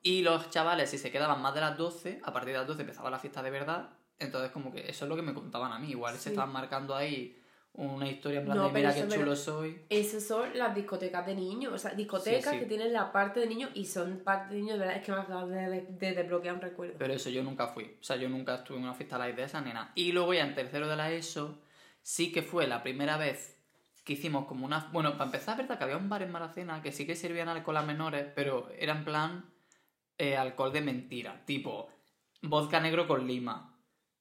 Y 0.02 0.20
los 0.22 0.50
chavales, 0.50 0.90
si 0.90 0.98
se 0.98 1.10
quedaban 1.10 1.40
más 1.40 1.55
de 1.55 1.60
las 1.62 1.78
12, 1.78 2.20
a 2.25 2.32
partir 2.32 2.52
de 2.52 2.58
las 2.58 2.66
12 2.66 2.82
empezaba 2.82 3.08
la 3.10 3.19
fiesta 3.19 3.43
de 3.43 3.50
verdad. 3.50 3.90
Entonces, 4.19 4.50
como 4.50 4.70
que 4.70 4.81
eso 4.90 5.05
es 5.05 5.08
lo 5.08 5.16
que 5.16 5.22
me 5.22 5.32
contaban 5.32 5.72
a 5.72 5.78
mí. 5.78 5.90
Igual 5.90 6.16
Sí. 6.16 6.25
se 6.25 6.28
estaban 6.31 6.52
marcando 6.52 6.94
ahí 6.94 7.40
una 7.74 8.06
historia 8.08 8.40
en 8.40 8.44
plan 8.44 8.56
No, 8.58 8.66
de 8.69 8.72
mira 8.74 8.94
qué 8.94 9.04
me 9.04 9.14
chulo 9.16 9.34
soy. 9.34 9.80
Esas 9.88 10.26
son 10.26 10.56
las 10.58 10.74
discotecas 10.74 11.24
de 11.24 11.34
niños, 11.34 11.72
o 11.72 11.79
sea, 11.79 11.93
discotecas 11.94 12.44
Sí, 12.44 12.50
sí. 12.50 12.58
que 12.60 12.67
tienen 12.67 12.93
la 12.93 13.10
parte 13.12 13.41
de 13.41 13.46
niños 13.46 13.70
y 13.74 13.86
son 13.86 14.19
parte 14.19 14.55
de 14.55 14.60
niños, 14.60 14.74
de 14.74 14.81
verdad, 14.81 14.96
es 14.98 15.05
que 15.06 15.12
me 15.12 15.19
acabas 15.19 15.48
de, 15.48 15.56
de, 15.69 15.86
de 15.88 16.12
desbloquear 16.12 16.55
un 16.56 16.60
recuerdo. 16.60 16.94
Pero 16.98 17.14
eso 17.14 17.31
yo 17.31 17.43
nunca 17.43 17.69
fui. 17.69 17.84
O 18.00 18.02
sea, 18.05 18.17
yo 18.17 18.29
nunca 18.29 18.56
estuve 18.56 18.76
en 18.76 18.84
una 18.84 18.94
fiesta 18.94 19.17
light 19.19 19.36
de 19.36 19.44
esa 19.44 19.60
ni 19.62 19.72
nada. 19.72 19.93
Y 19.94 20.12
luego 20.12 20.34
ya 20.34 20.44
en 20.44 20.55
tercero 20.55 20.86
de 20.86 20.96
la 20.96 21.10
ESO, 21.12 21.58
sí 22.02 22.31
que 22.31 22.43
fue 22.43 22.67
la 22.67 22.82
primera 22.82 23.17
vez 23.17 23.56
que 24.05 24.14
hicimos 24.14 24.46
como 24.46 24.67
una... 24.67 24.91
Bueno, 24.93 25.12
para 25.12 25.24
empezar, 25.26 25.55
es 25.55 25.58
verdad 25.67 25.79
que 25.79 25.84
había 25.84 25.96
un 25.96 26.08
bar 26.08 26.22
en 26.22 26.32
Maracena 26.32 26.82
que 26.82 26.93
sí 26.93 27.06
que 27.06 27.14
servían 27.17 27.48
alcohol 27.48 27.76
a 27.79 27.82
menores, 27.82 28.26
pero 28.34 28.69
era 28.79 28.93
en 28.93 29.05
plan 29.05 29.44
eh, 30.19 30.36
alcohol 30.36 30.72
de 30.72 30.81
mentira. 30.82 31.43
Tipo, 31.46 31.88
vodka 32.43 32.81
negro 32.81 33.06
con 33.06 33.26
lima. 33.26 33.71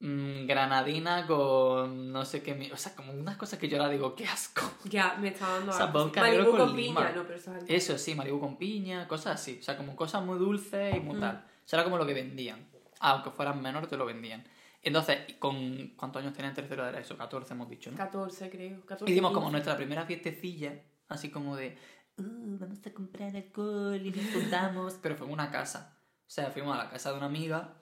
Mm, 0.01 0.45
granadina 0.47 1.25
con 1.27 2.11
no 2.11 2.25
sé 2.25 2.41
qué... 2.43 2.69
O 2.73 2.77
sea, 2.77 2.95
como 2.95 3.13
unas 3.13 3.37
cosas 3.37 3.57
que 3.59 3.67
yo 3.69 3.77
ahora 3.77 3.89
digo, 3.89 4.15
qué 4.15 4.25
asco. 4.25 4.61
Ya, 4.85 5.15
me 5.19 5.29
está 5.29 5.47
dando 5.47 5.71
O 5.71 5.73
sea, 5.73 5.85
algo. 5.85 6.11
Malibu 6.15 6.51
con 6.51 6.57
con 6.59 6.75
piña, 6.75 7.11
no, 7.15 7.23
pero 7.23 7.35
eso 7.35 7.55
es. 7.55 7.63
Eso 7.67 7.97
sí, 7.97 8.15
Malibu 8.15 8.39
con 8.39 8.57
piña, 8.57 9.07
cosas 9.07 9.39
así. 9.39 9.57
O 9.59 9.63
sea, 9.63 9.77
como 9.77 9.95
cosas 9.95 10.23
muy 10.25 10.37
dulces 10.37 10.95
y 10.95 10.99
muy 10.99 11.15
Mm. 11.17 11.19
tal. 11.21 11.45
Eso 11.65 11.75
era 11.75 11.83
como 11.83 11.97
lo 11.97 12.05
que 12.05 12.13
vendían. 12.13 12.67
Aunque 12.99 13.29
fueran 13.31 13.61
menores, 13.61 13.89
te 13.89 13.97
lo 13.97 14.05
vendían. 14.05 14.43
Entonces, 14.83 15.19
con 15.39 15.93
¿cuántos 15.95 16.21
años 16.23 16.33
tenía 16.33 16.49
en 16.49 16.55
tercero 16.55 16.83
de 16.85 16.91
la 16.91 16.99
ESO? 16.99 17.15
14 17.15 17.53
hemos 17.53 17.69
dicho, 17.69 17.91
¿no? 17.91 17.97
14, 17.97 18.49
creo. 18.49 18.83
14, 18.85 19.11
Hicimos 19.11 19.31
como 19.31 19.45
15. 19.47 19.51
nuestra 19.51 19.77
primera 19.77 20.05
fiestecilla, 20.05 20.81
así 21.07 21.29
como 21.29 21.55
de, 21.55 21.77
"Uh, 22.17 22.57
vamos 22.59 22.79
a 22.85 22.91
comprar 22.91 23.35
alcohol 23.35 24.01
y 24.03 24.11
nos 24.11 24.33
juntamos. 24.33 24.93
Pero 25.03 25.15
fue 25.15 25.27
en 25.27 25.33
una 25.33 25.51
casa. 25.51 25.97
O 26.25 26.29
sea, 26.33 26.49
fuimos 26.49 26.73
a 26.75 26.83
la 26.85 26.89
casa 26.89 27.11
de 27.11 27.17
una 27.17 27.27
amiga, 27.27 27.75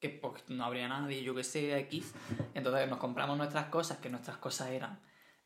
que 0.00 0.08
pues, 0.10 0.44
no 0.48 0.64
habría 0.64 0.88
nadie, 0.88 1.22
yo 1.22 1.34
que 1.34 1.44
sé, 1.44 1.76
X. 1.80 2.14
Entonces 2.54 2.88
nos 2.88 2.98
compramos 2.98 3.36
nuestras 3.36 3.66
cosas, 3.66 3.98
que 3.98 4.08
nuestras 4.08 4.36
cosas 4.38 4.70
eran 4.70 5.00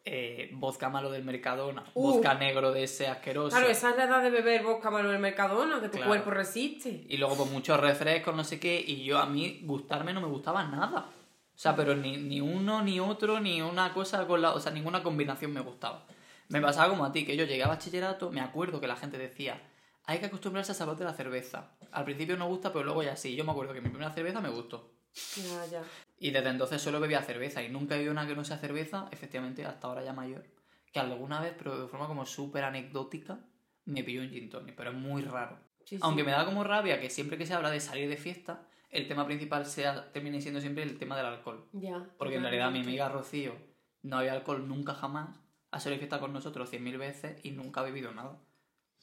eh, 0.04 0.50
vodka 0.54 0.88
malo 0.88 1.10
del 1.10 1.22
Mercadona, 1.24 1.84
Uh. 1.94 2.14
vodka 2.14 2.34
negro 2.34 2.72
de 2.72 2.82
ese 2.84 3.06
asqueroso. 3.08 3.56
Claro, 3.56 3.70
esa 3.70 3.90
es 3.90 3.96
la 3.96 4.04
edad 4.04 4.22
de 4.22 4.30
beber 4.30 4.62
vodka 4.64 4.90
malo 4.90 5.10
del 5.10 5.20
Mercadona, 5.20 5.80
que 5.80 5.88
tu 5.88 5.92
Claro. 5.98 6.08
cuerpo 6.08 6.30
resiste. 6.30 7.04
Y 7.08 7.16
luego 7.18 7.36
pues 7.36 7.50
muchos 7.50 7.78
refrescos, 7.78 8.34
no 8.34 8.42
sé 8.44 8.58
qué, 8.58 8.82
y 8.84 9.04
yo 9.04 9.18
a 9.18 9.26
mí 9.26 9.60
gustarme 9.62 10.12
no 10.12 10.20
me 10.20 10.26
gustaba 10.26 10.64
nada. 10.64 11.06
O 11.54 11.58
sea, 11.62 11.76
pero 11.76 11.94
ni, 11.94 12.16
ni 12.16 12.40
uno, 12.40 12.82
ni 12.82 12.98
otro, 12.98 13.38
ni 13.38 13.62
una 13.62 13.92
cosa 13.94 14.26
con 14.26 14.42
la... 14.42 14.52
O 14.52 14.58
sea, 14.60 14.72
ninguna 14.72 15.02
combinación 15.02 15.52
me 15.52 15.60
gustaba. 15.60 16.04
Me 16.48 16.60
pasaba 16.60 16.88
como 16.88 17.04
a 17.04 17.12
ti, 17.12 17.24
que 17.24 17.36
yo 17.36 17.44
llegué 17.44 17.62
a 17.62 17.68
bachillerato, 17.68 18.30
me 18.32 18.40
acuerdo 18.40 18.80
que 18.80 18.86
la 18.88 18.96
gente 18.96 19.16
decía, 19.18 19.62
hay 20.04 20.18
que 20.18 20.26
acostumbrarse 20.26 20.72
al 20.72 20.76
sabor 20.76 20.96
de 20.96 21.04
la 21.04 21.14
cerveza. 21.14 21.76
Al 21.90 22.04
principio 22.04 22.36
no 22.36 22.48
gusta, 22.48 22.72
pero 22.72 22.84
luego 22.84 23.02
ya 23.02 23.16
sí. 23.16 23.34
Yo 23.36 23.44
me 23.44 23.52
acuerdo 23.52 23.72
que 23.72 23.80
mi 23.80 23.88
primera 23.88 24.12
cerveza 24.12 24.40
me 24.40 24.48
gustó. 24.48 24.92
Ya, 25.36 25.66
ya. 25.66 25.82
Y 26.18 26.30
desde 26.30 26.48
entonces 26.48 26.80
solo 26.80 27.00
bebía 27.00 27.22
cerveza 27.22 27.62
y 27.62 27.68
nunca 27.68 27.94
he 27.94 27.98
bebido 27.98 28.12
una 28.12 28.26
que 28.26 28.34
no 28.34 28.44
sea 28.44 28.58
cerveza, 28.58 29.08
efectivamente, 29.10 29.64
hasta 29.64 29.86
ahora 29.86 30.02
ya 30.02 30.12
mayor. 30.12 30.44
Que 30.92 31.00
alguna 31.00 31.40
vez, 31.40 31.54
pero 31.56 31.78
de 31.78 31.88
forma 31.88 32.06
como 32.06 32.26
súper 32.26 32.64
anecdótica, 32.64 33.40
me 33.84 34.02
pilló 34.04 34.22
un 34.22 34.30
gin 34.30 34.48
tonic, 34.48 34.74
pero 34.74 34.90
es 34.90 34.96
muy 34.96 35.22
raro. 35.22 35.58
Sí, 35.84 35.96
sí. 35.96 36.00
Aunque 36.02 36.24
me 36.24 36.30
da 36.30 36.44
como 36.44 36.64
rabia 36.64 37.00
que 37.00 37.10
siempre 37.10 37.38
que 37.38 37.46
se 37.46 37.54
habla 37.54 37.70
de 37.70 37.80
salir 37.80 38.08
de 38.08 38.16
fiesta, 38.16 38.66
el 38.90 39.08
tema 39.08 39.26
principal 39.26 39.66
sea, 39.66 40.12
termine 40.12 40.40
siendo 40.40 40.60
siempre 40.60 40.84
el 40.84 40.98
tema 40.98 41.16
del 41.16 41.26
alcohol. 41.26 41.68
Ya. 41.72 42.08
Porque 42.18 42.36
en 42.36 42.42
realidad 42.42 42.70
mi 42.70 42.80
amiga 42.80 43.08
Rocío 43.08 43.54
no 44.02 44.18
había 44.18 44.32
alcohol 44.32 44.68
nunca 44.68 44.94
jamás, 44.94 45.40
ha 45.70 45.80
salido 45.80 45.96
de 45.96 46.06
fiesta 46.06 46.20
con 46.20 46.32
nosotros 46.32 46.68
cien 46.70 46.84
mil 46.84 46.98
veces 46.98 47.38
y 47.42 47.52
nunca 47.52 47.80
ha 47.80 47.84
bebido 47.84 48.12
nada. 48.12 48.38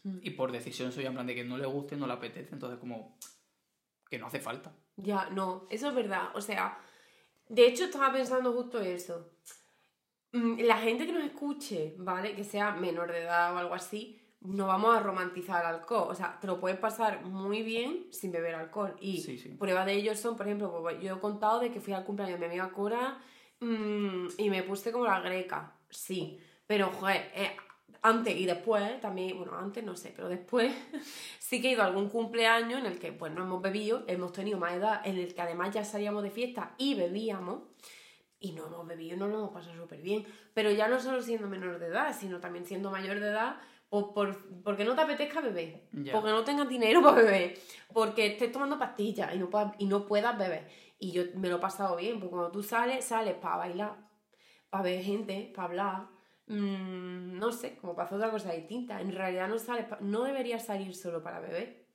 Mm. 0.04 0.20
Y 0.24 0.30
por 0.32 0.52
decisión 0.52 0.92
suya, 0.92 1.08
en 1.10 1.14
plan 1.16 1.28
de 1.28 1.36
que 1.36 1.44
no 1.44 1.58
le 1.58 1.66
guste, 1.68 1.96
no 1.98 2.08
le 2.08 2.14
apetece, 2.14 2.54
entonces 2.54 2.80
como 2.80 3.18
que 4.10 4.18
no 4.18 4.28
hace 4.28 4.40
falta. 4.40 4.74
Ya, 4.96 5.30
no, 5.30 5.68
eso 5.70 5.90
es 5.90 5.96
verdad. 5.96 6.30
O 6.36 6.42
sea, 6.42 6.78
de 7.48 7.68
hecho 7.68 7.86
estaba 7.86 8.12
pensando 8.12 8.52
justo 8.54 8.80
eso. 8.80 9.32
Mm, 10.32 10.60
La 10.62 10.78
gente 10.78 11.06
que 11.06 11.12
nos 11.14 11.24
escuche, 11.24 11.96
¿vale? 11.98 12.36
Que 12.36 12.44
sea 12.44 12.72
menor 12.72 13.12
de 13.12 13.20
edad 13.24 13.54
o 13.56 13.58
algo 13.58 13.74
así, 13.76 14.20
no 14.42 14.68
vamos 14.68 14.96
a 14.96 15.00
romantizar 15.02 15.66
alcohol. 15.66 16.08
O 16.10 16.16
sea, 16.16 16.38
te 16.40 16.48
lo 16.48 16.60
puedes 16.60 16.78
pasar 16.80 17.24
muy 17.26 17.62
bien 17.64 18.08
sin 18.12 18.32
beber 18.32 18.56
alcohol. 18.56 18.96
Y 19.02 19.22
Sí, 19.22 19.38
sí. 19.38 19.50
pruebas 19.50 19.86
de 19.86 19.94
ello 19.94 20.16
son, 20.16 20.36
por 20.38 20.46
ejemplo, 20.46 20.72
pues, 20.82 21.02
yo 21.02 21.16
he 21.16 21.20
contado 21.20 21.60
de 21.60 21.72
que 21.72 21.82
fui 21.82 21.94
al 21.94 22.06
cumpleaños 22.06 22.40
de 22.40 22.48
mi 22.48 22.54
amiga 22.54 22.72
Cora 22.72 23.20
mm, 23.60 24.28
y 24.38 24.50
me 24.50 24.64
puse 24.64 24.92
como 24.92 25.06
la 25.06 25.20
greca. 25.20 25.76
Sí, 25.90 26.40
pero 26.68 26.88
joder, 26.92 27.32
eh, 27.34 27.58
antes 28.02 28.36
y 28.36 28.46
después, 28.46 29.00
también, 29.02 29.38
bueno, 29.38 29.58
antes 29.58 29.84
no 29.84 29.96
sé, 29.96 30.14
pero 30.16 30.30
después 30.30 30.74
sí 31.40 31.62
que 31.62 31.70
he 31.70 31.72
ido 31.72 31.82
a 31.82 31.86
algún 31.86 32.10
cumpleaños 32.10 32.80
en 32.80 32.86
el 32.86 33.00
que 33.00 33.12
pues 33.12 33.32
no 33.34 33.44
hemos 33.44 33.62
bebido, 33.62 34.04
hemos 34.08 34.32
tenido 34.32 34.58
más 34.58 34.74
edad, 34.74 35.02
en 35.06 35.18
el 35.18 35.34
que 35.34 35.42
además 35.42 35.74
ya 35.74 35.84
salíamos 35.84 36.24
de 36.24 36.32
fiesta 36.32 36.76
y 36.78 36.96
bebíamos. 36.96 37.64
Y 38.42 38.54
no 38.54 38.68
hemos 38.68 38.88
bebido 38.88 39.18
no 39.18 39.28
lo 39.28 39.38
hemos 39.40 39.52
pasado 39.52 39.76
súper 39.76 40.02
bien. 40.02 40.26
Pero 40.54 40.72
ya 40.72 40.88
no 40.88 41.00
solo 41.02 41.22
siendo 41.22 41.50
menor 41.50 41.78
de 41.78 41.88
edad, 41.88 42.16
sino 42.18 42.40
también 42.40 42.66
siendo 42.66 42.90
mayor 42.90 43.20
de 43.20 43.28
edad, 43.28 43.58
o 43.90 44.14
por, 44.14 44.38
porque 44.64 44.86
no 44.86 44.96
te 44.96 45.02
apetezca 45.02 45.42
beber, 45.42 45.82
porque 46.12 46.30
no 46.30 46.44
tengas 46.44 46.70
dinero 46.70 47.02
para 47.04 47.24
beber, 47.24 47.58
porque 47.92 48.28
estés 48.28 48.52
tomando 48.52 48.78
pastillas 48.78 49.34
y 49.36 49.40
no, 49.40 49.50
puedas, 49.50 49.74
y 49.80 49.86
no 49.88 50.06
puedas 50.06 50.38
beber. 50.38 50.68
Y 51.00 51.12
yo 51.12 51.24
me 51.36 51.50
lo 51.50 51.58
he 51.58 51.60
pasado 51.60 51.96
bien, 51.96 52.20
porque 52.20 52.32
cuando 52.32 52.52
tú 52.52 52.62
sales, 52.62 53.06
sales 53.06 53.36
para 53.36 53.58
bailar, 53.58 53.98
para 54.70 54.84
ver 54.84 55.04
gente, 55.04 55.52
para 55.56 55.68
hablar, 55.68 56.08
mm, 56.50 57.38
no 57.40 57.52
sé, 57.52 57.78
como 57.78 57.96
para 57.96 58.08
hacer 58.08 58.18
otra 58.18 58.32
cosa 58.32 58.52
distinta. 58.54 59.00
En 59.02 59.12
realidad 59.14 59.48
no 59.48 59.58
sales, 59.58 59.86
pa- 59.86 60.00
no 60.02 60.24
deberías 60.24 60.66
salir 60.66 60.94
solo 60.96 61.24
para 61.24 61.40
beber, 61.40 61.88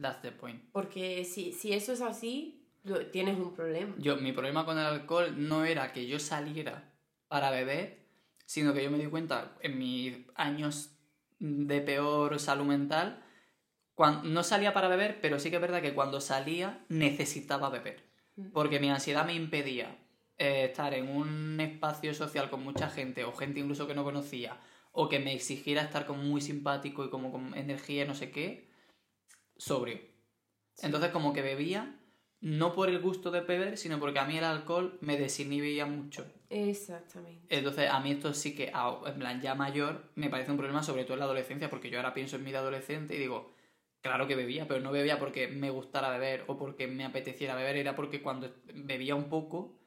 That's 0.00 0.22
the 0.22 0.32
point. 0.32 0.62
porque 0.72 1.24
si, 1.24 1.52
si 1.52 1.72
eso 1.72 1.92
es 1.92 2.00
así, 2.00 2.66
tienes 3.12 3.38
un 3.38 3.52
problema. 3.54 3.94
Yo, 3.98 4.16
mi 4.16 4.32
problema 4.32 4.64
con 4.64 4.78
el 4.78 4.86
alcohol 4.86 5.34
no 5.36 5.64
era 5.64 5.92
que 5.92 6.06
yo 6.06 6.18
saliera 6.18 6.90
para 7.28 7.50
beber, 7.50 8.06
sino 8.46 8.72
que 8.72 8.82
yo 8.82 8.90
me 8.90 8.98
di 8.98 9.06
cuenta 9.06 9.56
en 9.60 9.78
mis 9.78 10.16
años 10.36 10.96
de 11.38 11.80
peor 11.82 12.38
salud 12.38 12.64
mental, 12.64 13.22
cuan- 13.94 14.32
no 14.32 14.42
salía 14.42 14.72
para 14.72 14.88
beber, 14.88 15.20
pero 15.20 15.38
sí 15.38 15.50
que 15.50 15.56
es 15.56 15.62
verdad 15.62 15.82
que 15.82 15.94
cuando 15.94 16.20
salía 16.20 16.84
necesitaba 16.88 17.68
beber. 17.68 18.08
Porque 18.54 18.80
mi 18.80 18.88
ansiedad 18.88 19.26
me 19.26 19.34
impedía 19.34 19.98
eh, 20.40 20.64
estar 20.64 20.94
en 20.94 21.14
un 21.14 21.60
espacio 21.60 22.14
social 22.14 22.48
con 22.48 22.64
mucha 22.64 22.88
gente, 22.88 23.24
o 23.24 23.32
gente 23.34 23.60
incluso 23.60 23.86
que 23.86 23.94
no 23.94 24.04
conocía, 24.04 24.58
o 24.90 25.06
que 25.10 25.18
me 25.18 25.34
exigiera 25.34 25.82
estar 25.82 26.06
como 26.06 26.22
muy 26.22 26.40
simpático 26.40 27.04
y 27.04 27.10
como 27.10 27.30
con 27.30 27.54
energía 27.54 28.04
y 28.04 28.08
no 28.08 28.14
sé 28.14 28.30
qué, 28.30 28.70
sobrio. 29.58 30.00
Entonces 30.78 31.10
como 31.10 31.34
que 31.34 31.42
bebía, 31.42 32.00
no 32.40 32.72
por 32.72 32.88
el 32.88 33.00
gusto 33.00 33.30
de 33.30 33.42
beber, 33.42 33.76
sino 33.76 34.00
porque 34.00 34.18
a 34.18 34.24
mí 34.24 34.38
el 34.38 34.44
alcohol 34.44 34.96
me 35.02 35.18
desinhibía 35.18 35.84
mucho. 35.84 36.24
Exactamente. 36.48 37.54
Entonces 37.54 37.90
a 37.90 38.00
mí 38.00 38.12
esto 38.12 38.32
sí 38.32 38.54
que, 38.54 38.72
en 38.72 39.18
plan 39.18 39.42
ya 39.42 39.54
mayor, 39.54 40.10
me 40.14 40.30
parece 40.30 40.52
un 40.52 40.56
problema, 40.56 40.82
sobre 40.82 41.04
todo 41.04 41.12
en 41.12 41.20
la 41.20 41.26
adolescencia, 41.26 41.68
porque 41.68 41.90
yo 41.90 41.98
ahora 41.98 42.14
pienso 42.14 42.36
en 42.36 42.44
mi 42.44 42.48
vida 42.48 42.60
adolescente 42.60 43.14
y 43.14 43.18
digo, 43.18 43.54
claro 44.00 44.26
que 44.26 44.36
bebía, 44.36 44.66
pero 44.66 44.80
no 44.80 44.90
bebía 44.90 45.18
porque 45.18 45.48
me 45.48 45.68
gustara 45.68 46.08
beber 46.08 46.44
o 46.46 46.56
porque 46.56 46.86
me 46.86 47.04
apeteciera 47.04 47.54
beber, 47.54 47.76
era 47.76 47.94
porque 47.94 48.22
cuando 48.22 48.50
bebía 48.72 49.14
un 49.14 49.28
poco 49.28 49.79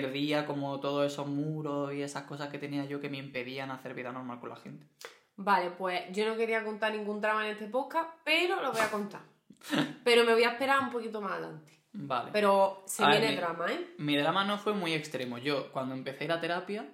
perdía 0.00 0.46
como 0.46 0.80
todos 0.80 1.10
esos 1.12 1.26
muros 1.26 1.92
y 1.94 2.02
esas 2.02 2.24
cosas 2.24 2.48
que 2.48 2.58
tenía 2.58 2.84
yo 2.84 3.00
que 3.00 3.08
me 3.08 3.18
impedían 3.18 3.70
hacer 3.70 3.94
vida 3.94 4.12
normal 4.12 4.40
con 4.40 4.48
la 4.48 4.56
gente. 4.56 4.86
Vale, 5.36 5.70
pues 5.70 6.02
yo 6.12 6.26
no 6.26 6.36
quería 6.36 6.64
contar 6.64 6.94
ningún 6.94 7.20
drama 7.20 7.46
en 7.46 7.52
este 7.52 7.66
podcast, 7.66 8.10
pero 8.24 8.60
lo 8.62 8.72
voy 8.72 8.80
a 8.80 8.90
contar. 8.90 9.22
Pero 10.04 10.24
me 10.24 10.32
voy 10.32 10.44
a 10.44 10.50
esperar 10.50 10.80
un 10.80 10.90
poquito 10.90 11.20
más 11.20 11.32
adelante. 11.32 11.72
Vale. 11.92 12.30
Pero 12.32 12.82
se 12.86 13.04
A 13.04 13.08
ver, 13.08 13.20
viene 13.20 13.36
drama, 13.36 13.70
¿eh? 13.70 13.94
Mi 13.98 14.16
drama 14.16 14.44
no 14.44 14.58
fue 14.58 14.72
muy 14.72 14.92
extremo. 14.94 15.38
Yo, 15.38 15.70
cuando 15.72 15.94
empecé 15.94 16.26
la 16.26 16.40
terapia, 16.40 16.88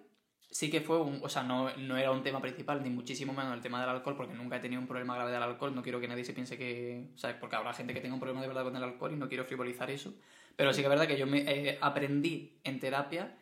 sí 0.51 0.71
que 0.71 0.81
fue 0.81 1.01
un. 1.01 1.21
O 1.23 1.29
sea, 1.29 1.43
no, 1.43 1.75
no 1.77 1.97
era 1.97 2.11
un 2.11 2.23
tema 2.23 2.41
principal, 2.41 2.83
ni 2.83 2.91
muchísimo 2.91 3.33
menos 3.33 3.55
el 3.55 3.61
tema 3.61 3.81
del 3.81 3.91
alcohol, 3.91 4.17
porque 4.17 4.35
nunca 4.35 4.57
he 4.57 4.61
tenido 4.61 4.81
un 4.81 4.89
problema 4.89 5.15
grave 5.15 5.31
del 5.31 5.43
alcohol. 5.43 5.75
No 5.75 5.83
quiero 5.83 6.01
que 6.01 6.09
nadie 6.09 6.25
se 6.25 6.33
piense 6.33 6.59
que. 6.59 7.11
¿Sabes? 7.15 7.37
Porque 7.37 7.57
habrá 7.57 7.73
gente 7.73 7.95
que 7.95 8.01
tenga 8.01 8.15
un 8.15 8.21
problema 8.21 8.41
de 8.41 8.49
verdad 8.49 8.65
con 8.65 8.77
el 8.77 8.83
alcohol 8.83 9.13
y 9.13 9.17
no 9.17 9.29
quiero 9.29 9.45
frivolizar 9.45 9.91
eso. 9.91 10.15
Pero 10.59 10.73
sí 10.73 10.81
que 10.81 10.87
es 10.87 10.91
verdad 10.91 11.07
que 11.07 11.17
yo 11.17 11.25
me 11.25 11.39
eh, 11.47 11.79
aprendí 11.81 12.59
en 12.65 12.81
terapia 12.81 13.33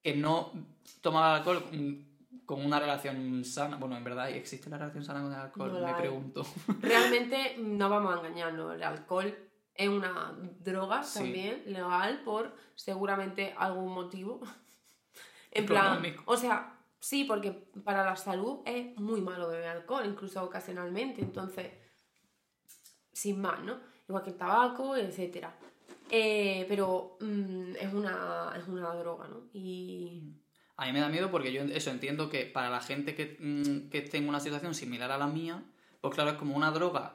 que 0.00 0.14
no 0.14 0.52
tomaba 1.00 1.34
alcohol 1.38 1.60
con 2.46 2.64
una 2.64 2.78
relación 2.78 3.44
sana. 3.44 3.78
Bueno, 3.78 3.96
en 3.96 4.04
verdad, 4.04 4.30
¿existe 4.30 4.70
la 4.70 4.78
relación 4.78 5.04
sana 5.04 5.22
con 5.22 5.32
el 5.32 5.40
alcohol? 5.40 5.72
No 5.72 5.80
me 5.80 5.86
hay. 5.86 5.94
pregunto. 6.00 6.46
Realmente 6.80 7.56
no 7.58 7.88
vamos 7.88 8.14
a 8.14 8.18
engañarnos. 8.18 8.76
El 8.76 8.82
alcohol 8.84 9.36
es 9.74 9.88
una 9.88 10.38
droga 10.60 11.02
Sí. 11.02 11.18
también 11.18 11.64
legal 11.66 12.22
por 12.24 12.54
seguramente 12.76 13.52
algún 13.58 13.92
motivo. 13.92 14.40
en 15.50 15.66
plan, 15.66 16.00
o 16.26 16.36
sea, 16.36 16.78
sí, 17.00 17.24
porque 17.24 17.50
para 17.82 18.04
la 18.04 18.14
salud 18.14 18.60
es 18.66 18.96
muy 19.00 19.20
malo 19.20 19.48
beber 19.48 19.66
alcohol, 19.66 20.04
incluso 20.06 20.44
ocasionalmente. 20.44 21.22
Entonces, 21.22 21.72
sin 23.12 23.40
más, 23.40 23.58
¿no? 23.64 23.80
Igual 24.08 24.22
que 24.22 24.30
el 24.30 24.36
tabaco, 24.36 24.94
etcétera. 24.96 25.58
Eh, 26.14 26.66
pero 26.68 27.16
mm, 27.20 27.76
es, 27.80 27.92
una, 27.94 28.52
es 28.56 28.68
una 28.68 28.94
droga, 28.94 29.28
¿no? 29.28 29.48
Y 29.54 30.34
A 30.76 30.84
mí 30.84 30.92
me 30.92 31.00
da 31.00 31.08
miedo 31.08 31.30
porque 31.30 31.50
yo 31.52 31.62
eso 31.62 31.90
entiendo 31.90 32.28
que 32.28 32.44
para 32.44 32.68
la 32.68 32.80
gente 32.80 33.14
que, 33.14 33.38
mm, 33.40 33.88
que 33.88 33.98
esté 33.98 34.18
en 34.18 34.28
una 34.28 34.38
situación 34.38 34.74
similar 34.74 35.10
a 35.10 35.16
la 35.16 35.26
mía, 35.26 35.62
pues 36.02 36.14
claro, 36.14 36.30
es 36.32 36.36
como 36.36 36.54
una 36.54 36.70
droga 36.70 37.14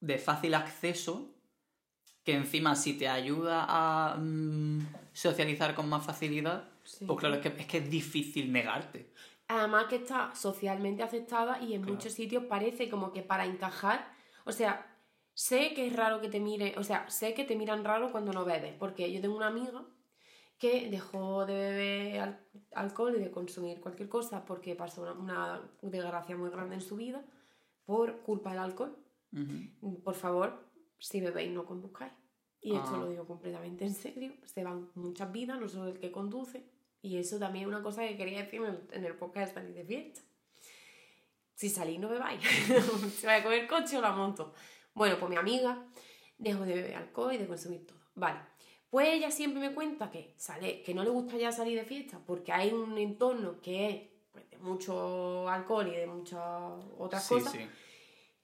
de 0.00 0.18
fácil 0.18 0.52
acceso 0.54 1.34
que 2.22 2.34
encima 2.34 2.76
si 2.76 2.92
te 2.98 3.08
ayuda 3.08 3.64
a 3.68 4.16
mm, 4.18 4.80
socializar 5.14 5.74
con 5.74 5.88
más 5.88 6.04
facilidad, 6.04 6.64
Sí. 6.84 7.04
pues 7.06 7.18
claro, 7.20 7.36
es 7.36 7.40
que, 7.40 7.48
es 7.60 7.66
que 7.66 7.78
es 7.78 7.88
difícil 7.90 8.52
negarte. 8.52 9.12
Además 9.48 9.86
que 9.88 9.96
está 9.96 10.34
socialmente 10.34 11.02
aceptada 11.02 11.58
y 11.62 11.72
en 11.74 11.80
Claro. 11.82 11.94
muchos 11.94 12.12
sitios 12.12 12.44
parece 12.44 12.90
como 12.90 13.12
que 13.12 13.22
para 13.22 13.46
encajar, 13.46 14.12
o 14.44 14.52
sea, 14.52 14.89
sé 15.48 15.72
que 15.74 15.86
es 15.86 15.96
raro 15.96 16.20
que 16.20 16.28
te 16.28 16.38
mire, 16.40 16.74
o 16.76 16.82
sea, 16.84 17.08
sé 17.08 17.32
que 17.34 17.44
te 17.44 17.56
miran 17.56 17.82
raro 17.84 18.10
cuando 18.12 18.30
no 18.32 18.44
bebes, 18.44 18.74
porque 18.78 19.10
yo 19.12 19.20
tengo 19.22 19.36
una 19.36 19.46
amiga 19.46 19.82
que 20.58 20.90
dejó 20.90 21.46
de 21.46 21.54
beber 21.54 22.20
al- 22.20 22.40
alcohol 22.74 23.14
y 23.16 23.20
de 23.20 23.30
consumir 23.30 23.80
cualquier 23.80 24.08
cosa 24.10 24.44
porque 24.44 24.74
pasó 24.74 25.00
una, 25.02 25.12
una 25.14 25.70
desgracia 25.80 26.36
muy 26.36 26.50
grande 26.50 26.74
en 26.74 26.82
su 26.82 26.96
vida 26.96 27.24
por 27.86 28.20
culpa 28.20 28.50
del 28.50 28.58
alcohol. 28.58 28.94
Por 30.04 30.14
favor, 30.14 30.48
si 30.98 31.20
bebéis 31.22 31.50
no 31.52 31.64
conduzcáis. 31.64 32.12
Y 32.60 32.74
esto 32.76 32.90
Ah. 32.94 32.98
lo 32.98 33.08
digo 33.08 33.26
completamente 33.26 33.86
en 33.86 33.94
serio. 33.94 34.34
Se 34.44 34.62
van 34.62 34.90
muchas 34.94 35.32
vidas, 35.32 35.58
no 35.58 35.66
solo 35.68 35.88
el 35.88 35.98
que 35.98 36.12
conduce. 36.12 36.62
Y 37.00 37.16
eso 37.16 37.38
también 37.38 37.62
es 37.64 37.68
una 37.68 37.82
cosa 37.82 38.06
que 38.06 38.18
quería 38.18 38.42
decir 38.42 38.60
en 38.92 39.04
el, 39.04 39.14
podcast 39.16 39.54
de 39.54 39.60
salir 39.62 39.74
de 39.74 39.84
fiesta. 39.86 40.20
Si 41.54 41.70
salís 41.70 41.98
no 41.98 42.08
bebáis. 42.10 42.40
Se 43.18 43.26
va 43.26 43.36
a 43.36 43.42
comer 43.42 43.66
coche 43.66 43.96
o 43.96 44.02
la 44.02 44.10
moto. 44.12 44.52
Bueno, 44.94 45.16
pues 45.18 45.30
mi 45.30 45.36
amiga 45.36 45.86
dejó 46.38 46.64
de 46.64 46.74
beber 46.74 46.94
alcohol 46.96 47.32
y 47.34 47.38
de 47.38 47.46
consumir 47.46 47.86
todo. 47.86 47.98
Vale. 48.14 48.40
Pues 48.90 49.08
ella 49.08 49.30
siempre 49.30 49.60
me 49.60 49.72
cuenta 49.74 50.10
que 50.10 50.34
sale, 50.36 50.82
que 50.82 50.94
no 50.94 51.04
le 51.04 51.10
gusta 51.10 51.36
ya 51.36 51.52
salir 51.52 51.78
de 51.78 51.84
fiesta 51.84 52.20
porque 52.26 52.52
hay 52.52 52.72
un 52.72 52.98
entorno 52.98 53.60
que 53.60 53.88
es 53.88 54.00
pues, 54.32 54.50
de 54.50 54.58
mucho 54.58 55.48
alcohol 55.48 55.86
y 55.86 55.92
de 55.96 56.06
muchas 56.06 56.40
otras 56.98 57.24
Sí, 57.24 57.34
cosas. 57.34 57.52
sí. 57.52 57.60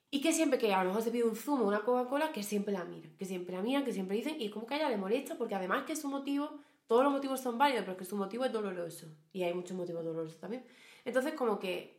Y 0.09 0.21
que 0.21 0.33
siempre 0.33 0.59
que 0.59 0.73
a 0.73 0.83
lo 0.85 0.91
mejor 0.91 1.03
se 1.03 1.11
pide 1.11 1.25
un 1.25 1.35
zumo 1.35 1.65
o 1.65 1.69
una 1.69 1.81
Coca-Cola, 1.81 2.31
que 2.33 2.45
siempre 2.45 2.73
la 2.73 2.85
miran, 2.85 3.17
que 3.17 3.25
siempre 3.25 3.57
la 3.57 3.61
miran, 3.63 3.85
que 3.85 3.93
siempre 3.93 4.17
dicen, 4.17 4.41
y 4.41 4.49
como 4.51 4.65
que 4.65 4.75
a 4.75 4.77
ella 4.79 4.89
le 4.89 4.97
molesta, 4.97 5.37
porque 5.37 5.57
además 5.57 5.85
que 5.85 5.97
su 5.97 6.09
motivo, 6.09 6.61
todos 6.87 7.03
los 7.03 7.13
motivos 7.13 7.41
son 7.41 7.59
válidos, 7.59 7.85
pero 7.85 7.97
que 7.97 8.05
su 8.05 8.17
motivo 8.17 8.45
es 8.45 8.53
doloroso. 8.53 9.09
Y 9.33 9.43
hay 9.43 9.53
muchos 9.53 9.77
motivos 9.77 10.05
dolorosos 10.05 10.39
también. 10.39 10.65
Entonces, 11.05 11.35
como 11.35 11.59
que 11.59 11.96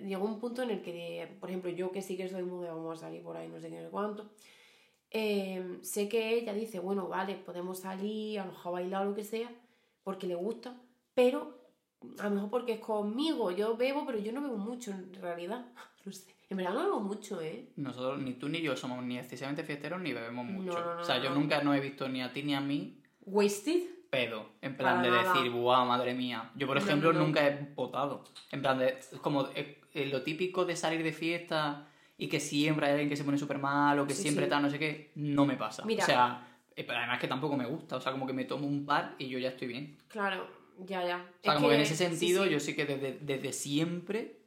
llegó 0.00 0.24
un 0.26 0.38
punto 0.38 0.62
en 0.62 0.70
el 0.70 0.82
que, 0.82 1.28
por 1.40 1.48
ejemplo, 1.48 1.70
yo 1.70 1.90
que 1.92 2.02
sí 2.02 2.16
que 2.16 2.28
soy 2.28 2.42
muy 2.42 2.64
de 2.64 2.70
vamos 2.70 2.98
a 2.98 3.06
salir 3.06 3.22
por 3.22 3.36
ahí, 3.36 3.48
no 3.48 3.60
sé 3.60 3.68
qué, 3.68 3.76
no 3.76 3.82
sé 3.82 3.90
cuánto, 3.90 4.30
eh, 5.10 5.78
sé 5.82 6.08
que 6.08 6.34
ella 6.38 6.54
dice, 6.54 6.78
bueno, 6.80 7.08
vale, 7.08 7.34
podemos 7.34 7.80
salir, 7.80 8.40
a 8.40 8.46
lo 8.46 8.52
mejor 8.52 8.68
a 8.68 8.72
bailar 8.72 9.06
o 9.06 9.10
lo 9.10 9.14
que 9.14 9.24
sea, 9.24 9.50
porque 10.02 10.26
le 10.26 10.34
gusta, 10.34 10.74
pero 11.14 11.58
a 12.18 12.24
lo 12.28 12.34
mejor 12.34 12.50
porque 12.50 12.72
es 12.74 12.80
conmigo, 12.80 13.50
yo 13.50 13.76
bebo, 13.76 14.04
pero 14.06 14.18
yo 14.18 14.32
no 14.32 14.40
bebo 14.42 14.56
mucho 14.56 14.90
en 14.90 15.12
realidad, 15.14 15.66
no 16.04 16.12
sé. 16.12 16.32
En 16.50 16.56
verdad 16.58 16.74
no 16.74 16.84
bebo 16.84 17.00
mucho, 17.00 17.40
¿eh? 17.40 17.70
Nosotros, 17.76 18.20
ni 18.20 18.34
tú 18.34 18.48
ni 18.48 18.60
yo 18.60 18.76
somos 18.76 19.02
ni 19.02 19.18
excesivamente 19.18 19.64
fiesteros 19.64 20.00
ni 20.02 20.12
bebemos 20.12 20.44
mucho. 20.44 20.78
no, 20.78 20.94
no, 20.96 21.00
o 21.00 21.04
sea, 21.04 21.22
yo 21.22 21.30
nunca 21.30 21.62
no 21.62 21.72
he 21.74 21.80
visto 21.80 22.08
ni 22.08 22.20
a 22.22 22.30
ti 22.32 22.42
ni 22.42 22.54
a 22.54 22.60
mí 22.60 22.98
¿Wasted? 23.24 23.82
pedo. 24.10 24.50
En 24.60 24.76
plan 24.76 24.96
Para 24.96 25.02
de 25.10 25.16
nada. 25.22 25.32
decir, 25.32 25.50
buah, 25.50 25.86
madre 25.86 26.12
mía. 26.12 26.50
Yo, 26.54 26.66
por 26.66 26.76
ejemplo, 26.76 27.14
nunca 27.14 27.46
he 27.46 27.52
potado. 27.52 28.24
En 28.50 28.60
plan 28.60 28.78
de, 28.78 28.98
como 29.22 29.46
eh, 29.54 29.80
eh, 29.94 30.06
lo 30.06 30.22
típico 30.22 30.64
de 30.64 30.76
salir 30.76 31.02
de 31.02 31.12
fiesta 31.12 31.88
y 32.18 32.28
que 32.28 32.40
siempre 32.40 32.86
hay 32.86 32.92
alguien 32.92 33.08
que 33.08 33.16
se 33.16 33.24
pone 33.24 33.38
súper 33.38 33.58
mal 33.58 33.98
o 33.98 34.06
que 34.06 34.14
Sí, 34.14 34.22
siempre 34.22 34.44
sí. 34.44 34.50
tal, 34.50 34.62
no 34.62 34.70
sé 34.70 34.78
qué, 34.78 35.12
no 35.16 35.44
me 35.46 35.56
pasa. 35.56 35.84
Mira. 35.84 36.02
O 36.04 36.06
sea, 36.06 36.48
eh, 36.76 36.84
pero 36.84 36.98
además 36.98 37.18
que 37.18 37.28
tampoco 37.28 37.56
me 37.56 37.66
gusta. 37.66 37.96
O 37.96 38.00
sea, 38.00 38.12
como 38.12 38.26
que 38.26 38.32
me 38.32 38.44
tomo 38.44 38.66
un 38.66 38.84
par 38.86 39.14
y 39.18 39.28
yo 39.28 39.38
ya 39.38 39.48
estoy 39.50 39.68
bien. 39.68 39.98
Claro, 40.08 40.46
ya, 40.78 41.04
ya. 41.04 41.16
O 41.16 41.42
sea, 41.42 41.52
Es 41.52 41.54
como 41.54 41.68
que 41.68 41.74
en 41.74 41.80
ese 41.80 41.96
sentido, 41.96 42.44
sí. 42.44 42.50
yo 42.50 42.60
sí 42.60 42.74
que 42.76 42.84
desde, 42.86 43.18
desde 43.20 43.52
siempre 43.52 44.38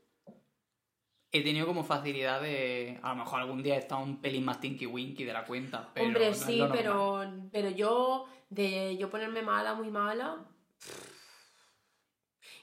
he 1.31 1.43
tenido 1.43 1.67
como 1.67 1.83
facilidad 1.83 2.41
de. 2.41 2.97
A 3.03 3.09
lo 3.09 3.15
mejor 3.17 3.41
algún 3.41 3.61
día 3.61 3.75
he 3.75 3.79
estado 3.79 4.01
un 4.01 4.21
pelín 4.21 4.45
más 4.45 4.61
tinky 4.61 4.85
winky 4.85 5.23
de 5.25 5.33
la 5.33 5.43
cuenta. 5.45 5.89
Pero 5.93 6.07
Hombre, 6.07 6.33
sí, 6.33 6.63
pero, 6.71 7.25
pero 7.51 7.69
yo, 7.71 8.25
de 8.49 8.95
yo 8.97 9.09
ponerme 9.09 9.41
mala, 9.41 9.73
muy 9.73 9.91
mala. 9.91 10.45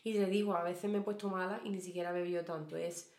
Y 0.05 0.15
te 0.15 0.27
digo, 0.27 0.55
a 0.57 0.63
veces 0.65 0.91
me 0.91 0.99
he 0.99 1.03
puesto 1.03 1.29
mala 1.29 1.61
y 1.65 1.71
ni 1.71 1.81
siquiera 1.81 2.11
he 2.11 2.13
bebido 2.13 2.45
tanto. 2.45 2.77
Es 2.77 3.13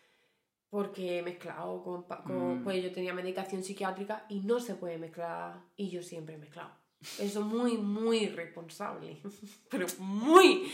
porque 0.69 1.19
he 1.19 1.21
mezclado 1.21 1.83
con, 1.83 2.03
con- 2.03 2.59
Mm. 2.59 2.63
Pues 2.63 2.83
yo 2.83 2.91
tenía 2.91 3.13
medicación 3.13 3.63
psiquiátrica 3.63 4.25
y 4.29 4.39
no 4.41 4.59
se 4.59 4.75
puede 4.75 4.97
mezclar. 4.97 5.59
Y 5.77 5.89
yo 5.89 6.01
siempre 6.03 6.35
he 6.35 6.37
mezclado. 6.37 6.71
Eso 7.19 7.39
es 7.41 7.45
muy, 7.45 7.77
muy 7.77 8.27
responsable. 8.27 9.21
Pero 9.69 9.85
muy, 9.99 10.71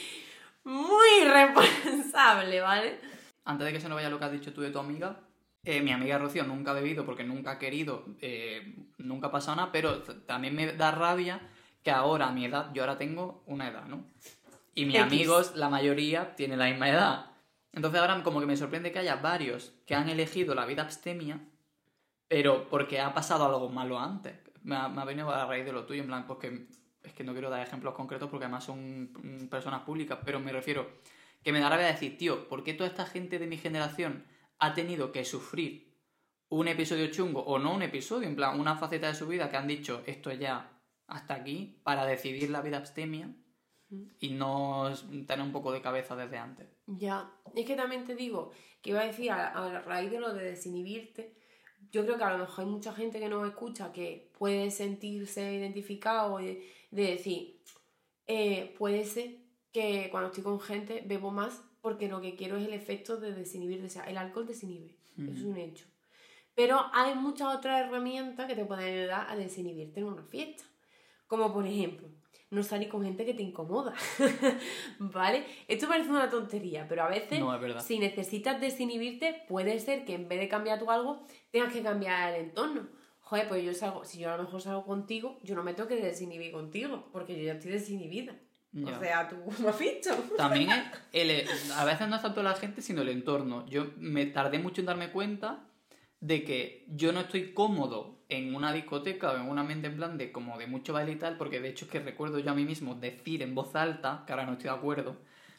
muy 0.63 1.23
responsable, 1.25 2.61
¿vale? 2.61 2.99
Antes 3.45 3.65
de 3.67 3.73
que 3.73 3.79
se 3.81 3.89
nos 3.89 3.95
vaya 3.95 4.09
lo 4.09 4.19
que 4.19 4.25
has 4.25 4.31
dicho 4.31 4.53
tú 4.53 4.61
de 4.61 4.71
tu 4.71 4.79
amiga, 4.79 5.19
eh, 5.63 5.81
mi 5.81 5.91
amiga 5.91 6.17
Rocío 6.17 6.43
nunca 6.43 6.71
ha 6.71 6.75
bebido 6.75 7.05
porque 7.05 7.23
nunca 7.23 7.51
ha 7.51 7.59
querido, 7.59 8.05
eh, 8.21 8.75
nunca 8.97 9.27
ha 9.27 9.31
pasado 9.31 9.57
nada, 9.57 9.71
pero 9.71 10.01
también 10.03 10.55
me 10.55 10.71
da 10.73 10.91
rabia 10.91 11.41
que 11.83 11.91
ahora 11.91 12.27
a 12.27 12.31
mi 12.31 12.45
edad, 12.45 12.71
yo 12.73 12.83
ahora 12.83 12.97
tengo 12.97 13.43
una 13.47 13.69
edad, 13.69 13.85
¿no? 13.85 14.05
Y 14.79 14.85
mis 14.85 14.95
X. 14.95 15.05
amigos, 15.05 15.55
la 15.55 15.69
mayoría, 15.69 16.35
tienen 16.35 16.59
la 16.59 16.67
misma 16.67 16.89
edad. 16.89 17.25
Entonces 17.73 17.99
ahora 17.99 18.23
como 18.23 18.39
que 18.39 18.45
me 18.45 18.55
sorprende 18.55 18.93
que 18.93 18.99
haya 18.99 19.17
varios 19.17 19.73
que 19.85 19.93
han 19.93 20.07
elegido 20.07 20.55
la 20.55 20.65
vida 20.65 20.83
abstemia, 20.83 21.39
pero 22.29 22.69
porque 22.69 23.01
ha 23.01 23.13
pasado 23.13 23.45
algo 23.45 23.67
malo 23.67 23.99
antes. 23.99 24.35
Me 24.63 24.77
ha, 24.77 24.87
me 24.87 25.01
ha 25.01 25.05
venido 25.05 25.29
a 25.31 25.45
raíz 25.45 25.65
de 25.65 25.73
lo 25.73 25.85
tuyo, 25.85 26.01
en 26.01 26.07
plan, 26.07 26.25
porque 26.25 26.67
es 27.03 27.13
que 27.13 27.25
no 27.25 27.33
quiero 27.33 27.49
dar 27.49 27.61
ejemplos 27.61 27.93
concretos 27.93 28.29
porque 28.29 28.45
además 28.45 28.63
son 28.63 29.11
mm, 29.11 29.47
personas 29.49 29.81
públicas, 29.81 30.19
pero 30.23 30.39
me 30.39 30.53
refiero 30.53 30.89
que 31.43 31.51
me 31.51 31.59
da 31.59 31.69
rabia 31.69 31.87
decir, 31.87 32.17
tío, 32.17 32.47
¿por 32.47 32.63
qué 32.63 32.73
toda 32.73 32.89
esta 32.89 33.05
gente 33.05 33.37
de 33.37 33.47
mi 33.47 33.57
generación 33.57 34.25
ha 34.59 34.73
tenido 34.73 35.11
que 35.11 35.25
sufrir 35.25 35.93
un 36.47 36.69
episodio 36.69 37.07
chungo 37.11 37.41
o 37.41 37.59
no 37.59 37.73
un 37.73 37.81
episodio, 37.81 38.29
en 38.29 38.35
plan, 38.37 38.57
una 38.57 38.77
faceta 38.77 39.07
de 39.07 39.15
su 39.15 39.27
vida 39.27 39.49
que 39.49 39.57
han 39.57 39.67
dicho 39.67 40.03
esto 40.05 40.31
ya 40.31 40.71
hasta 41.07 41.33
aquí 41.33 41.81
para 41.83 42.05
decidir 42.05 42.49
la 42.49 42.61
vida 42.61 42.77
abstemia 42.77 43.29
y 44.19 44.29
no 44.31 44.93
tener 45.27 45.41
un 45.41 45.51
poco 45.51 45.71
de 45.71 45.81
cabeza 45.81 46.15
desde 46.15 46.37
antes? 46.37 46.67
Ya, 46.85 47.31
es 47.55 47.65
que 47.65 47.75
también 47.75 48.05
te 48.05 48.15
digo 48.15 48.51
que 48.81 48.91
iba 48.91 49.01
a 49.01 49.05
decir 49.05 49.31
a, 49.31 49.47
a 49.49 49.81
raíz 49.81 50.11
de 50.11 50.19
lo 50.19 50.33
de 50.33 50.43
desinhibirte, 50.43 51.35
yo 51.91 52.03
creo 52.03 52.17
que 52.17 52.23
a 52.23 52.31
lo 52.33 52.39
mejor 52.39 52.65
hay 52.65 52.71
mucha 52.71 52.93
gente 52.93 53.19
que 53.19 53.29
nos 53.29 53.47
escucha 53.47 53.91
que 53.91 54.31
puede 54.37 54.69
sentirse 54.71 55.53
identificado 55.53 56.37
de, 56.37 56.67
de 56.91 57.03
decir, 57.03 57.61
eh, 58.27 58.75
puede 58.77 59.05
ser 59.05 59.37
que 59.71 60.07
cuando 60.11 60.29
estoy 60.29 60.43
con 60.43 60.59
gente 60.59 61.03
bebo 61.05 61.31
más 61.31 61.63
porque 61.81 62.07
lo 62.07 62.21
que 62.21 62.35
quiero 62.35 62.57
es 62.57 62.67
el 62.67 62.73
efecto 62.73 63.17
de 63.17 63.33
desinhibirte, 63.33 63.85
o 63.85 63.89
sea, 63.89 64.03
el 64.03 64.17
alcohol 64.17 64.45
desinhibe, 64.45 64.97
eso 65.17 65.31
es 65.31 65.43
un 65.43 65.57
hecho. 65.57 65.85
Pero 66.53 66.79
hay 66.93 67.15
muchas 67.15 67.55
otras 67.55 67.85
herramientas 67.85 68.47
que 68.47 68.55
te 68.55 68.65
pueden 68.65 68.85
ayudar 68.85 69.29
a 69.29 69.35
desinhibirte 69.35 70.01
en 70.01 70.07
una 70.07 70.23
fiesta, 70.23 70.65
como 71.25 71.53
por 71.53 71.65
ejemplo, 71.65 72.09
no 72.51 72.63
salir 72.63 72.89
con 72.89 73.03
gente 73.03 73.25
que 73.25 73.33
te 73.33 73.43
incomoda, 73.43 73.93
¿vale? 74.99 75.45
Esto 75.67 75.87
parece 75.87 76.09
una 76.09 76.29
tontería, 76.29 76.87
pero 76.87 77.03
a 77.03 77.07
veces 77.09 77.39
No, 77.39 77.79
si 77.81 77.99
necesitas 77.99 78.59
desinhibirte, 78.59 79.43
puede 79.47 79.79
ser 79.79 80.05
que 80.05 80.15
en 80.15 80.27
vez 80.27 80.39
de 80.39 80.47
cambiar 80.47 80.79
tú 80.79 80.89
algo, 80.89 81.21
tengas 81.51 81.71
que 81.73 81.81
cambiar 81.81 82.33
el 82.33 82.45
entorno. 82.45 82.87
Joder, 83.21 83.47
pues 83.47 83.63
yo 83.63 83.73
salgo, 83.73 84.03
si 84.05 84.19
yo 84.19 84.33
a 84.33 84.37
lo 84.37 84.43
mejor 84.43 84.61
salgo 84.61 84.85
contigo, 84.85 85.37
yo 85.43 85.55
no 85.55 85.63
me 85.63 85.73
tengo 85.75 85.87
que 85.87 85.95
desinhibir 86.01 86.51
contigo, 86.51 87.09
porque 87.11 87.37
yo 87.37 87.43
ya 87.43 87.53
estoy 87.53 87.71
desinhibida. 87.71 88.35
Ya. 88.71 88.97
O 88.97 88.99
sea, 88.99 89.27
tú 89.27 89.35
me 89.63 89.69
has 89.69 89.79
visto. 89.79 90.11
También 90.35 90.69
es 90.71 90.83
el- 91.13 91.71
a 91.73 91.85
veces 91.85 92.07
no 92.07 92.15
es 92.15 92.21
tanto 92.23 92.41
la 92.41 92.55
gente, 92.55 92.81
sino 92.81 93.01
el 93.03 93.09
entorno. 93.09 93.65
Yo 93.67 93.91
me 93.97 94.25
tardé 94.25 94.57
mucho 94.59 94.81
en 94.81 94.87
darme 94.87 95.11
cuenta 95.11 95.65
de 96.21 96.43
que 96.43 96.85
yo 96.89 97.11
no 97.11 97.21
estoy 97.21 97.53
cómodo 97.53 98.19
en 98.29 98.53
una 98.53 98.71
discoteca 98.73 99.31
o 99.31 99.35
en 99.35 99.49
un 99.49 99.57
ambiente 99.57 99.87
en 99.87 99.95
plan 99.95 100.17
de 100.17 100.31
como 100.31 100.57
de 100.57 100.67
mucho 100.67 100.93
baile 100.93 101.13
y 101.13 101.15
tal, 101.15 101.37
porque 101.37 101.59
de 101.59 101.69
hecho 101.69 101.85
es 101.85 101.91
que 101.91 101.99
recuerdo 101.99 102.39
yo 102.39 102.51
a 102.51 102.53
mí 102.55 102.65
mismo 102.65 102.95
decir 102.95 103.41
en 103.41 103.55
voz 103.55 103.75
alta, 103.75 104.23
que 104.25 104.33
ahora 104.33 104.45
no 104.45 104.53
estoy 104.53 104.69
de 104.69 104.75
acuerdo, 104.75 105.15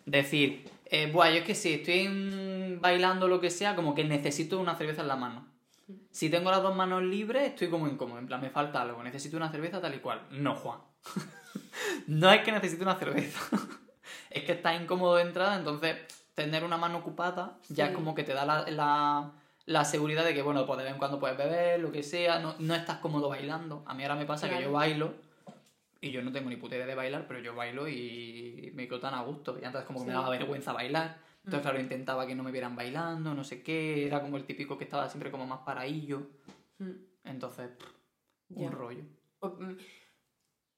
decir, 0.07 0.68
eh, 0.87 1.11
buah, 1.11 1.31
yo 1.31 1.38
es 1.38 1.44
que 1.44 1.55
si 1.55 1.75
estoy 1.75 2.09
mm, 2.09 2.81
bailando 2.81 3.27
lo 3.29 3.40
que 3.40 3.51
sea, 3.51 3.75
como 3.75 3.94
que 3.94 4.05
necesito 4.05 4.61
una 4.61 4.77
cerveza 4.77 5.03
en 5.03 5.09
la 5.09 5.16
mano. 5.16 5.46
Si 6.12 6.31
tengo 6.31 6.51
las 6.51 6.62
dos 6.62 6.77
manos 6.77 7.03
libres, 7.03 7.49
estoy 7.49 7.68
como 7.68 7.88
incómodo, 7.88 8.18
en 8.18 8.27
plan, 8.27 8.40
me 8.40 8.51
falta 8.51 8.83
algo, 8.83 9.03
necesito 9.03 9.37
una 9.37 9.51
cerveza 9.51 9.81
tal 9.81 9.94
y 9.94 9.99
cual. 9.99 10.27
No, 10.31 10.55
Juan. 10.55 10.79
no 12.07 12.31
es 12.31 12.42
que 12.42 12.53
necesite 12.53 12.83
una 12.83 12.96
cerveza. 12.96 13.40
es 14.31 14.44
que 14.44 14.53
estás 14.53 14.81
incómodo 14.81 15.16
de 15.16 15.23
entrada, 15.23 15.57
entonces 15.57 15.96
tener 16.35 16.64
una 16.64 16.77
mano 16.77 16.99
ocupada 16.99 17.59
ya 17.68 17.87
Sí. 17.87 17.90
es 17.90 17.96
como 17.96 18.14
que 18.14 18.23
te 18.23 18.33
da 18.33 18.44
la, 18.46 18.70
la, 18.70 19.33
la 19.71 19.85
seguridad 19.85 20.25
de 20.25 20.35
que, 20.35 20.43
bueno, 20.43 20.67
pues 20.67 20.79
de 20.79 20.85
vez 20.85 20.93
en 20.95 20.99
cuando 20.99 21.21
puedes 21.21 21.39
beber, 21.39 21.79
lo 21.79 21.93
que 21.93 22.03
sea, 22.03 22.41
no, 22.41 22.57
no 22.59 22.75
estás 22.75 22.99
cómodo 22.99 23.29
bailando. 23.29 23.85
A 23.87 23.95
mí 23.95 24.03
ahora 24.03 24.17
me 24.17 24.27
pasa 24.27 24.49
que 24.49 24.61
yo 24.61 24.73
bailo 24.73 25.15
y 26.01 26.11
yo 26.11 26.23
no 26.23 26.33
tengo 26.33 26.51
ni 26.51 26.57
puta 26.57 26.75
idea 26.75 26.87
de 26.87 26.97
bailar, 26.97 27.27
pero 27.29 27.39
yo 27.39 27.55
bailo 27.55 27.87
y 27.87 28.73
me 28.75 28.89
quedo 28.89 28.99
tan 28.99 29.15
a 29.15 29.23
gusto. 29.23 29.57
Y 29.61 29.65
antes 29.65 29.85
como 29.85 30.01
que 30.01 30.07
me 30.07 30.13
daba 30.13 30.29
vergüenza 30.31 30.73
bailar. 30.73 31.19
Entonces, 31.45 31.63
claro, 31.63 31.81
intentaba 31.81 32.27
que 32.27 32.35
no 32.35 32.43
me 32.43 32.51
vieran 32.51 32.75
bailando, 32.75 33.33
no 33.33 33.45
sé 33.45 33.63
qué. 33.63 34.09
Era 34.09 34.21
como 34.21 34.39
el 34.39 34.45
típico 34.45 34.77
que 34.77 34.85
estaba 34.85 35.09
siempre 35.09 35.31
como 35.31 35.47
más 35.47 35.61
paraillo. 35.61 36.27
Mm, 36.79 36.91
Entonces, 37.25 37.71
pff, 37.71 37.93
un 38.57 38.73
rollo. 38.73 39.05
pues, 39.39 39.53
mm, 39.57 39.77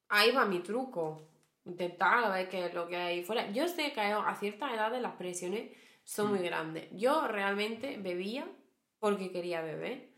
ahí 0.09 0.31
va 0.31 0.45
mi 0.45 0.59
truco. 0.59 1.29
Intentar 1.65 2.25
a 2.25 2.29
ver 2.29 2.47
qué 2.47 2.67
es 2.67 2.73
lo 2.75 2.87
que 2.87 2.97
hay 2.97 3.23
fuera. 3.23 3.49
Yo 3.49 3.67
sé 3.67 3.91
que 3.91 4.01
a 4.01 4.35
ciertas 4.35 4.71
edades 4.71 5.01
las 5.01 5.13
presiones 5.13 5.71
son 6.03 6.29
muy 6.29 6.39
grandes. 6.39 6.89
Yo 6.91 7.27
realmente 7.27 7.97
bebía 7.97 8.45
porque 9.03 9.31
quería 9.31 9.61
beber. 9.61 10.13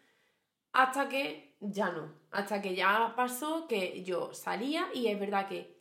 Hasta 0.71 1.09
que 1.09 1.55
ya 1.59 1.89
no. 1.89 2.13
Hasta 2.29 2.61
que 2.61 2.75
ya 2.75 3.15
pasó 3.15 3.67
que 3.67 4.03
yo 4.03 4.31
salía 4.35 4.89
y 4.93 5.07
es 5.07 5.19
verdad 5.19 5.47
que 5.47 5.75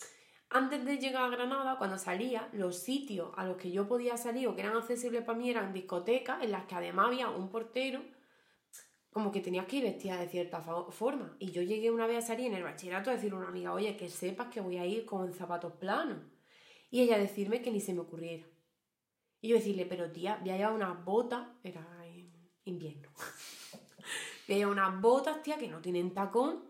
antes 0.48 0.82
de 0.86 0.96
llegar 0.96 1.24
a 1.24 1.28
Granada, 1.28 1.76
cuando 1.76 1.98
salía, 1.98 2.48
los 2.52 2.78
sitios 2.78 3.30
a 3.36 3.44
los 3.44 3.58
que 3.58 3.70
yo 3.70 3.86
podía 3.86 4.16
salir 4.16 4.48
o 4.48 4.54
que 4.54 4.62
eran 4.62 4.74
accesibles 4.74 5.22
para 5.22 5.36
mí 5.36 5.50
eran 5.50 5.74
discotecas 5.74 6.42
en 6.42 6.52
las 6.52 6.64
que 6.64 6.76
además 6.76 7.08
había 7.08 7.28
un 7.28 7.50
portero 7.50 8.00
como 9.10 9.30
que 9.30 9.42
tenías 9.42 9.66
que 9.66 9.76
ir 9.76 9.84
vestida 9.84 10.16
de 10.16 10.28
cierta 10.30 10.62
forma. 10.62 11.36
Y 11.38 11.50
yo 11.50 11.60
llegué 11.60 11.90
una 11.90 12.06
vez 12.06 12.24
a 12.24 12.28
salir 12.28 12.46
en 12.46 12.54
el 12.54 12.62
bachillerato 12.62 13.10
a 13.10 13.16
decirle 13.16 13.36
a 13.36 13.40
una 13.40 13.48
amiga, 13.48 13.74
oye, 13.74 13.98
que 13.98 14.08
sepas 14.08 14.48
que 14.48 14.62
voy 14.62 14.78
a 14.78 14.86
ir 14.86 15.04
con 15.04 15.34
zapatos 15.34 15.74
planos. 15.74 16.20
Y 16.90 17.02
ella 17.02 17.18
decirme 17.18 17.60
que 17.60 17.70
ni 17.70 17.80
se 17.80 17.92
me 17.92 18.00
ocurriera. 18.00 18.46
Y 19.42 19.48
yo 19.48 19.56
decirle, 19.56 19.84
pero 19.84 20.10
tía, 20.10 20.38
voy 20.40 20.48
a 20.48 20.56
llevar 20.56 20.72
unas 20.72 21.04
botas, 21.04 21.46
era 21.62 22.03
invierno. 22.64 23.08
llevar 24.46 24.72
unas 24.72 25.00
botas, 25.00 25.42
tía, 25.42 25.56
que 25.58 25.68
no 25.68 25.80
tienen 25.80 26.12
tacón, 26.12 26.64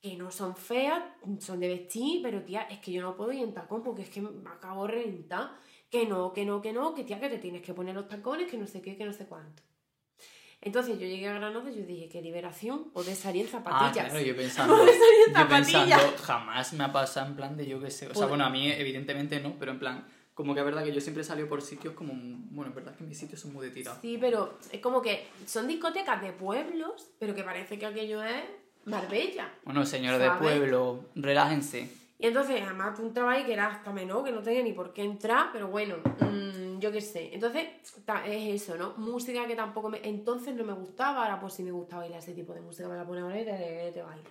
que 0.00 0.16
no 0.16 0.30
son 0.30 0.54
feas, 0.56 1.02
son 1.40 1.58
de 1.60 1.68
vestir, 1.68 2.20
pero 2.22 2.42
tía, 2.42 2.62
es 2.62 2.78
que 2.78 2.92
yo 2.92 3.02
no 3.02 3.16
puedo 3.16 3.32
ir 3.32 3.42
en 3.42 3.52
tacón 3.54 3.82
porque 3.82 4.02
es 4.02 4.10
que 4.10 4.20
me 4.20 4.48
acabo 4.50 4.86
de 4.86 4.92
reventar. 4.92 5.50
Que 5.90 6.04
no, 6.04 6.32
que 6.32 6.44
no, 6.44 6.60
que 6.60 6.72
no, 6.72 6.94
que 6.94 7.04
tía, 7.04 7.20
que 7.20 7.28
te 7.28 7.38
tienes 7.38 7.62
que 7.62 7.72
poner 7.72 7.94
los 7.94 8.08
tacones, 8.08 8.50
que 8.50 8.58
no 8.58 8.66
sé 8.66 8.82
qué, 8.82 8.96
que 8.96 9.04
no 9.04 9.12
sé 9.12 9.26
cuánto. 9.26 9.62
Entonces 10.60 10.98
yo 10.98 11.06
llegué 11.06 11.28
a 11.28 11.34
Granada 11.34 11.70
y 11.70 11.76
yo 11.76 11.86
dije, 11.86 12.08
qué 12.08 12.20
liberación, 12.20 12.90
poder 12.90 13.14
salir 13.14 13.42
en 13.42 13.48
Ah, 13.48 13.50
zapatillas. 13.52 14.08
claro, 14.08 14.20
yo 14.24 14.34
pensando, 14.36 14.74
Poder 14.76 14.94
salir 14.94 15.28
en 15.28 15.34
yo 15.34 15.48
pensando, 15.48 15.90
zapatillas. 15.90 16.20
jamás 16.22 16.72
me 16.72 16.84
ha 16.84 16.92
pasado 16.92 17.26
en 17.28 17.36
plan 17.36 17.56
de 17.56 17.66
yo 17.66 17.80
qué 17.80 17.90
sé. 17.90 18.08
O 18.08 18.14
sea, 18.14 18.26
bueno, 18.26 18.44
a 18.44 18.50
mí 18.50 18.68
evidentemente 18.70 19.38
no, 19.40 19.54
pero 19.60 19.70
en 19.72 19.78
plan, 19.78 20.06
como 20.36 20.52
que 20.52 20.60
es 20.60 20.66
verdad 20.66 20.84
que 20.84 20.92
yo 20.92 21.00
siempre 21.00 21.24
salido 21.24 21.48
por 21.48 21.62
sitios 21.62 21.94
como, 21.94 22.12
bueno, 22.50 22.68
es 22.68 22.74
verdad 22.74 22.94
que 22.94 23.04
mis 23.04 23.18
sitios 23.18 23.40
son 23.40 23.54
muy 23.54 23.64
de 23.64 23.72
tirado. 23.72 23.96
Sí, 24.02 24.18
pero 24.20 24.58
es 24.70 24.80
como 24.82 25.00
que 25.00 25.26
son 25.46 25.66
discotecas 25.66 26.20
de 26.20 26.32
pueblos, 26.32 27.08
pero 27.18 27.34
que 27.34 27.42
parece 27.42 27.78
que 27.78 27.86
aquello 27.86 28.22
es 28.22 28.44
Marbella. 28.84 29.50
Bueno, 29.64 29.86
señores 29.86 30.20
de 30.20 30.30
pueblo, 30.32 31.06
relájense. 31.14 31.90
Y 32.18 32.26
entonces, 32.26 32.60
además, 32.62 32.96
tú 32.96 33.02
entrabas 33.02 33.38
ahí 33.38 33.44
que 33.44 33.54
era 33.54 33.68
hasta 33.68 33.94
menor, 33.94 34.24
que 34.24 34.30
no 34.30 34.42
tenía 34.42 34.62
ni 34.62 34.74
por 34.74 34.92
qué 34.92 35.04
entrar, 35.04 35.48
pero 35.54 35.68
bueno, 35.68 35.96
mm, 36.20 36.80
yo 36.80 36.92
qué 36.92 37.00
sé. 37.00 37.30
Entonces, 37.32 37.68
es 38.26 38.62
eso, 38.62 38.76
¿no? 38.76 38.92
Música 38.98 39.46
que 39.46 39.56
tampoco 39.56 39.88
me... 39.88 40.00
Entonces 40.02 40.54
no 40.54 40.64
me 40.64 40.74
gustaba, 40.74 41.24
ahora 41.24 41.40
pues 41.40 41.54
sí 41.54 41.62
me 41.62 41.72
gusta 41.72 41.96
bailar 41.96 42.18
ese 42.18 42.34
tipo 42.34 42.52
de 42.52 42.60
música, 42.60 42.88
me 42.88 42.96
la 42.96 43.06
pone 43.06 43.22
ahora 43.22 43.40
y 43.40 43.44
te, 43.46 43.90
te 43.90 44.02
bailo. 44.02 44.28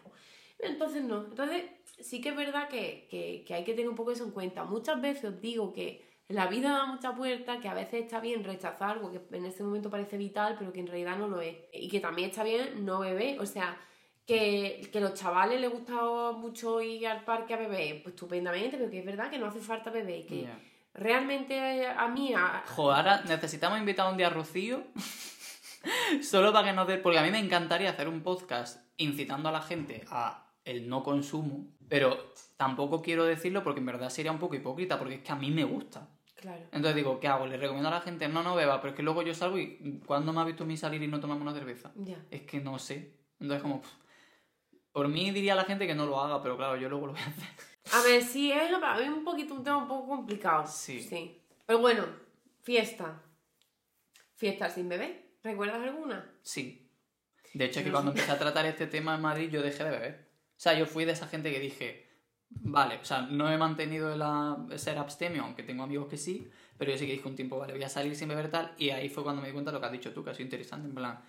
Entonces 0.60 1.04
no. 1.04 1.26
Entonces, 1.26 1.64
sí 2.00 2.22
que 2.22 2.30
es 2.30 2.36
verdad 2.36 2.68
que, 2.70 3.08
que, 3.10 3.44
que 3.46 3.54
hay 3.54 3.64
que 3.64 3.74
tener 3.74 3.90
un 3.90 3.96
poco 3.96 4.12
eso 4.12 4.24
en 4.24 4.32
cuenta. 4.32 4.64
Muchas 4.64 5.02
veces 5.02 5.26
os 5.26 5.42
digo 5.42 5.72
que 5.74 6.04
La 6.28 6.48
vida 6.48 6.72
da 6.72 6.86
mucha 6.88 7.14
puerta, 7.14 7.60
que 7.60 7.68
a 7.68 7.76
veces 7.76 8.04
está 8.06 8.20
bien 8.20 8.44
rechazar 8.44 8.90
algo 8.98 9.12
que 9.12 9.22
en 9.38 9.46
ese 9.46 9.62
momento 9.64 9.92
parece 9.92 10.18
vital, 10.18 10.56
pero 10.58 10.74
que 10.74 10.80
en 10.80 10.88
realidad 10.88 11.18
no 11.18 11.28
lo 11.28 11.40
es. 11.40 11.56
Y 11.72 11.88
que 11.88 12.00
también 12.00 12.32
está 12.32 12.44
bien 12.44 12.84
no 12.84 13.00
beber. 13.02 13.40
O 13.40 13.46
sea, 13.46 13.78
que, 14.26 14.90
que 14.92 15.00
los 15.02 15.14
chavales 15.14 15.62
les 15.62 15.70
gusta 15.70 15.94
mucho 16.32 16.82
ir 16.82 17.08
al 17.08 17.24
parque 17.24 17.54
a 17.54 17.58
beber, 17.58 18.02
pues 18.02 18.16
estupendamente, 18.16 18.76
pero 18.76 18.90
que 18.90 19.00
es 19.02 19.06
verdad 19.06 19.30
que 19.30 19.38
no 19.38 19.46
hace 19.46 19.60
falta 19.60 19.92
beber. 19.92 20.26
Que 20.26 20.48
realmente 20.96 21.86
a 21.88 22.08
mí, 22.08 22.34
a- 22.34 22.64
Joder, 22.70 22.98
ahora 22.98 23.22
necesitamos 23.28 23.78
invitar 23.78 24.10
un 24.12 24.18
día 24.18 24.26
a 24.28 24.32
Rocío. 24.32 24.82
Solo 26.24 26.52
para 26.52 26.68
que 26.70 26.74
nos 26.74 26.88
dé. 26.88 26.98
Porque 26.98 27.20
a 27.20 27.24
mí 27.24 27.30
me 27.30 27.40
encantaría 27.40 27.92
hacer 27.92 28.08
un 28.08 28.22
podcast 28.24 28.82
incitando 28.98 29.50
a 29.50 29.52
la 29.52 29.62
gente 29.62 30.04
a 30.10 30.48
el 30.64 30.90
no 30.90 31.04
consumo. 31.04 31.68
Pero 31.90 32.34
tampoco 32.58 33.02
quiero 33.02 33.26
decirlo 33.26 33.64
porque 33.64 33.80
en 33.80 33.86
verdad 33.86 34.10
sería 34.10 34.32
un 34.32 34.40
poco 34.40 34.56
hipócrita. 34.56 34.98
Porque 34.98 35.16
es 35.16 35.22
que 35.22 35.32
a 35.32 35.36
mí 35.36 35.52
me 35.52 35.64
gusta. 35.64 36.08
claro. 36.36 36.64
Entonces 36.72 36.96
digo, 36.96 37.20
¿qué 37.20 37.28
hago? 37.28 37.46
Le 37.46 37.58
recomiendo 37.58 37.90
a 37.90 37.92
la 37.94 38.02
gente, 38.02 38.28
no, 38.28 38.44
no 38.44 38.56
beba. 38.56 38.80
Pero 38.82 38.92
es 38.92 38.96
que 38.98 39.04
luego 39.04 39.22
yo 39.22 39.34
salgo 39.34 39.58
y 39.58 40.02
¿cuándo 40.06 40.34
me 40.34 40.42
ha 40.42 40.46
visto 40.46 40.64
a 40.64 40.68
mí 40.68 40.78
salir 40.78 41.02
y 41.04 41.08
no 41.08 41.20
tomamos 41.20 41.42
una 41.42 41.54
cerveza? 41.54 41.92
Es 42.32 42.42
que 42.44 42.60
no 42.60 42.80
sé. 42.80 43.18
Entonces, 43.40 43.62
como. 43.62 43.82
pff, 43.82 43.92
Por 44.92 45.08
mí 45.08 45.32
diría 45.32 45.54
a 45.54 45.58
la 45.58 45.66
gente 45.66 45.86
que 45.88 45.96
no 45.96 46.06
lo 46.06 46.20
haga, 46.20 46.42
pero 46.42 46.56
claro, 46.58 46.76
yo 46.78 46.90
luego 46.90 47.08
lo 47.08 47.14
voy 47.14 47.22
a 47.22 47.26
hacer. 47.28 47.50
A 47.94 48.02
ver, 48.02 48.22
sí, 48.24 48.52
es 48.52 48.72
para 48.80 49.00
mí 49.00 49.08
un 49.08 49.24
poquito 49.24 49.54
un 49.54 49.64
tema 49.64 49.78
un 49.78 49.88
poco 49.88 50.08
complicado. 50.08 50.66
Sí. 50.68 51.02
Sí. 51.04 51.40
Pero 51.68 51.80
bueno, 51.80 52.04
fiesta. 52.64 53.22
Fiesta 54.36 54.70
sin 54.70 54.90
bebé. 54.90 55.38
¿Recuerdas 55.44 55.82
alguna? 55.84 56.34
Sí. 56.42 56.90
De 57.54 57.66
hecho, 57.66 57.80
es 57.80 57.86
que 57.86 57.92
cuando 57.92 58.12
empecé 58.12 58.32
a 58.32 58.40
tratar 58.40 58.66
este 58.66 58.88
tema 58.88 59.16
en 59.16 59.22
Madrid, 59.22 59.50
yo 59.50 59.62
dejé 59.62 59.84
de 59.84 59.90
beber. 59.92 60.25
O 60.56 60.60
sea, 60.60 60.74
yo 60.78 60.86
fui 60.86 61.06
de 61.06 61.12
esa 61.12 61.28
gente 61.28 61.52
que 61.52 61.60
dije, 61.60 62.08
vale, 62.50 62.96
o 62.96 63.06
sea, 63.06 63.22
no 63.22 63.52
he 63.52 63.58
mantenido 63.58 64.14
el 64.14 64.80
ser 64.80 64.98
abstemio, 64.98 65.44
aunque 65.44 65.64
tengo 65.64 65.84
amigos 65.84 66.08
que 66.08 66.18
sí, 66.18 66.48
pero 66.78 66.92
yo 66.92 66.98
sí 66.98 67.06
que 67.06 67.14
dije 67.14 67.28
un 67.28 67.36
tiempo, 67.36 67.58
vale, 67.58 67.74
voy 67.74 67.84
a 67.84 67.90
salir 67.90 68.16
sin 68.16 68.30
beber 68.30 68.50
tal, 68.50 68.74
y 68.78 68.90
ahí 68.90 69.10
fue 69.10 69.24
cuando 69.24 69.42
me 69.42 69.50
di 69.50 69.54
cuenta 69.54 69.72
de 69.72 69.76
lo 69.76 69.82
que 69.82 69.86
has 69.88 69.92
dicho 69.92 70.14
tú, 70.14 70.24
que 70.24 70.30
ha 70.30 70.34
sido 70.34 70.46
interesante, 70.46 70.88
en 70.88 70.96
plan, 70.96 71.20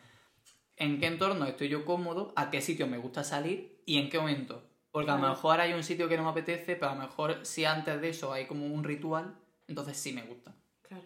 ¿en 0.76 1.00
qué 1.00 1.06
entorno 1.06 1.46
estoy 1.46 1.68
yo 1.68 1.84
cómodo? 1.84 2.32
¿A 2.36 2.50
qué 2.50 2.60
sitio 2.60 2.86
me 2.86 2.98
gusta 2.98 3.24
salir? 3.24 3.82
¿Y 3.84 3.98
en 3.98 4.08
qué 4.10 4.18
momento? 4.18 4.62
Porque 4.90 5.10
a 5.10 5.18
lo 5.18 5.28
mejor 5.28 5.60
hay 5.60 5.74
un 5.74 5.82
sitio 5.82 6.08
que 6.08 6.16
no 6.16 6.22
me 6.22 6.30
apetece, 6.30 6.74
pero 6.76 6.92
a 6.92 6.94
lo 6.94 7.02
mejor 7.02 7.44
si 7.44 7.66
antes 7.66 8.00
de 8.00 8.08
eso 8.08 8.32
hay 8.32 8.46
como 8.46 8.66
un 8.66 8.82
ritual, 8.82 9.36
entonces 9.68 9.96
sí 9.96 10.12
me 10.12 10.22
gusta. 10.22 10.54
Claro. 10.80 11.04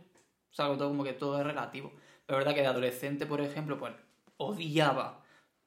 O 0.50 0.54
sea, 0.54 0.66
todo 0.66 0.88
como 0.88 1.02
que 1.02 1.12
todo 1.12 1.40
es 1.40 1.44
relativo. 1.44 1.92
Pero 2.24 2.38
es 2.38 2.44
verdad 2.44 2.54
que 2.54 2.60
de 2.60 2.68
adolescente, 2.68 3.26
por 3.26 3.40
ejemplo, 3.40 3.78
pues 3.78 3.92
odiaba 4.36 5.19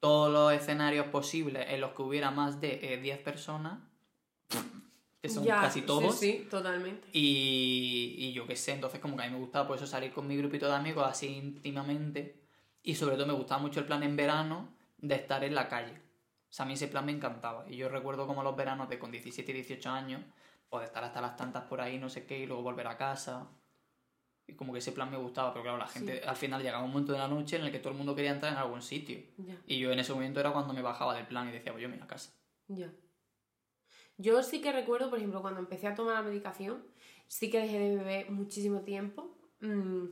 todos 0.03 0.29
los 0.29 0.51
escenarios 0.51 1.05
posibles 1.05 1.65
en 1.69 1.79
los 1.79 1.93
que 1.93 2.01
hubiera 2.01 2.29
más 2.29 2.59
de 2.59 2.93
eh, 2.93 2.97
10 2.97 3.19
personas, 3.19 3.79
que 5.21 5.29
son 5.29 5.45
Ya, 5.45 5.61
casi 5.61 5.83
todos. 5.83 6.19
Sí, 6.19 6.39
sí, 6.39 6.47
totalmente. 6.49 7.07
Y, 7.13 8.15
y 8.17 8.33
yo 8.33 8.45
qué 8.45 8.57
sé, 8.57 8.73
entonces 8.73 8.99
como 8.99 9.15
que 9.15 9.23
a 9.23 9.27
mí 9.27 9.31
me 9.31 9.39
gustaba 9.39 9.65
por 9.65 9.77
eso 9.77 9.87
salir 9.87 10.11
con 10.11 10.27
mi 10.27 10.35
grupito 10.35 10.67
de 10.67 10.73
amigos 10.75 11.05
así 11.07 11.27
íntimamente. 11.27 12.35
Y 12.83 12.95
sobre 12.95 13.15
todo 13.15 13.27
me 13.27 13.33
gustaba 13.33 13.61
mucho 13.61 13.79
el 13.79 13.85
plan 13.85 14.03
en 14.03 14.17
verano 14.17 14.75
de 14.97 15.15
estar 15.15 15.41
en 15.45 15.55
la 15.55 15.69
calle. 15.69 15.93
O 15.93 16.51
sea, 16.53 16.65
a 16.65 16.67
mí 16.67 16.73
ese 16.73 16.89
plan 16.89 17.05
me 17.05 17.13
encantaba. 17.13 17.65
Y 17.69 17.77
yo 17.77 17.87
recuerdo 17.87 18.27
como 18.27 18.43
los 18.43 18.57
veranos 18.57 18.89
de 18.89 18.99
con 18.99 19.09
17 19.09 19.49
y 19.53 19.55
18 19.55 19.89
años, 19.89 20.21
pues 20.67 20.81
de 20.81 20.87
estar 20.87 21.05
hasta 21.05 21.21
las 21.21 21.37
tantas 21.37 21.63
por 21.63 21.79
ahí, 21.79 21.97
no 21.97 22.09
sé 22.09 22.25
qué, 22.25 22.39
y 22.39 22.45
luego 22.45 22.61
volver 22.61 22.87
a 22.87 22.97
casa. 22.97 23.47
Y 24.47 24.53
como 24.55 24.73
que 24.73 24.79
ese 24.79 24.91
plan 24.91 25.09
me 25.09 25.17
gustaba, 25.17 25.53
pero 25.53 25.63
claro, 25.63 25.77
la 25.77 25.87
gente 25.87 26.21
al 26.25 26.35
final 26.35 26.61
llegaba 26.61 26.83
un 26.83 26.91
momento 26.91 27.13
de 27.13 27.19
la 27.19 27.27
noche 27.27 27.55
en 27.55 27.63
el 27.63 27.71
que 27.71 27.79
todo 27.79 27.91
el 27.91 27.97
mundo 27.97 28.13
quería 28.15 28.31
entrar 28.31 28.51
en 28.51 28.57
algún 28.59 28.81
sitio. 28.81 29.17
Ya, 29.37 29.55
Y 29.65 29.79
yo 29.79 29.91
en 29.91 29.99
ese 29.99 30.13
momento 30.13 30.39
era 30.39 30.51
cuando 30.51 30.73
me 30.73 30.81
bajaba 30.81 31.15
del 31.15 31.27
plan 31.27 31.47
y 31.47 31.53
decía, 31.53 31.71
pues 31.71 31.81
yo 31.81 31.89
me 31.89 31.95
voy 31.95 32.03
a 32.03 32.07
casa. 32.07 32.31
ya. 32.67 32.91
Yo 34.17 34.43
sí 34.43 34.61
que 34.61 34.71
recuerdo, 34.71 35.09
por 35.09 35.17
ejemplo, 35.19 35.41
cuando 35.41 35.59
empecé 35.59 35.87
a 35.87 35.95
tomar 35.95 36.15
la 36.15 36.21
medicación, 36.21 36.83
sí 37.27 37.49
que 37.49 37.59
dejé 37.59 37.79
de 37.79 37.95
beber 37.95 38.31
muchísimo 38.31 38.81
tiempo. 38.81 39.37
mm, 39.61 40.07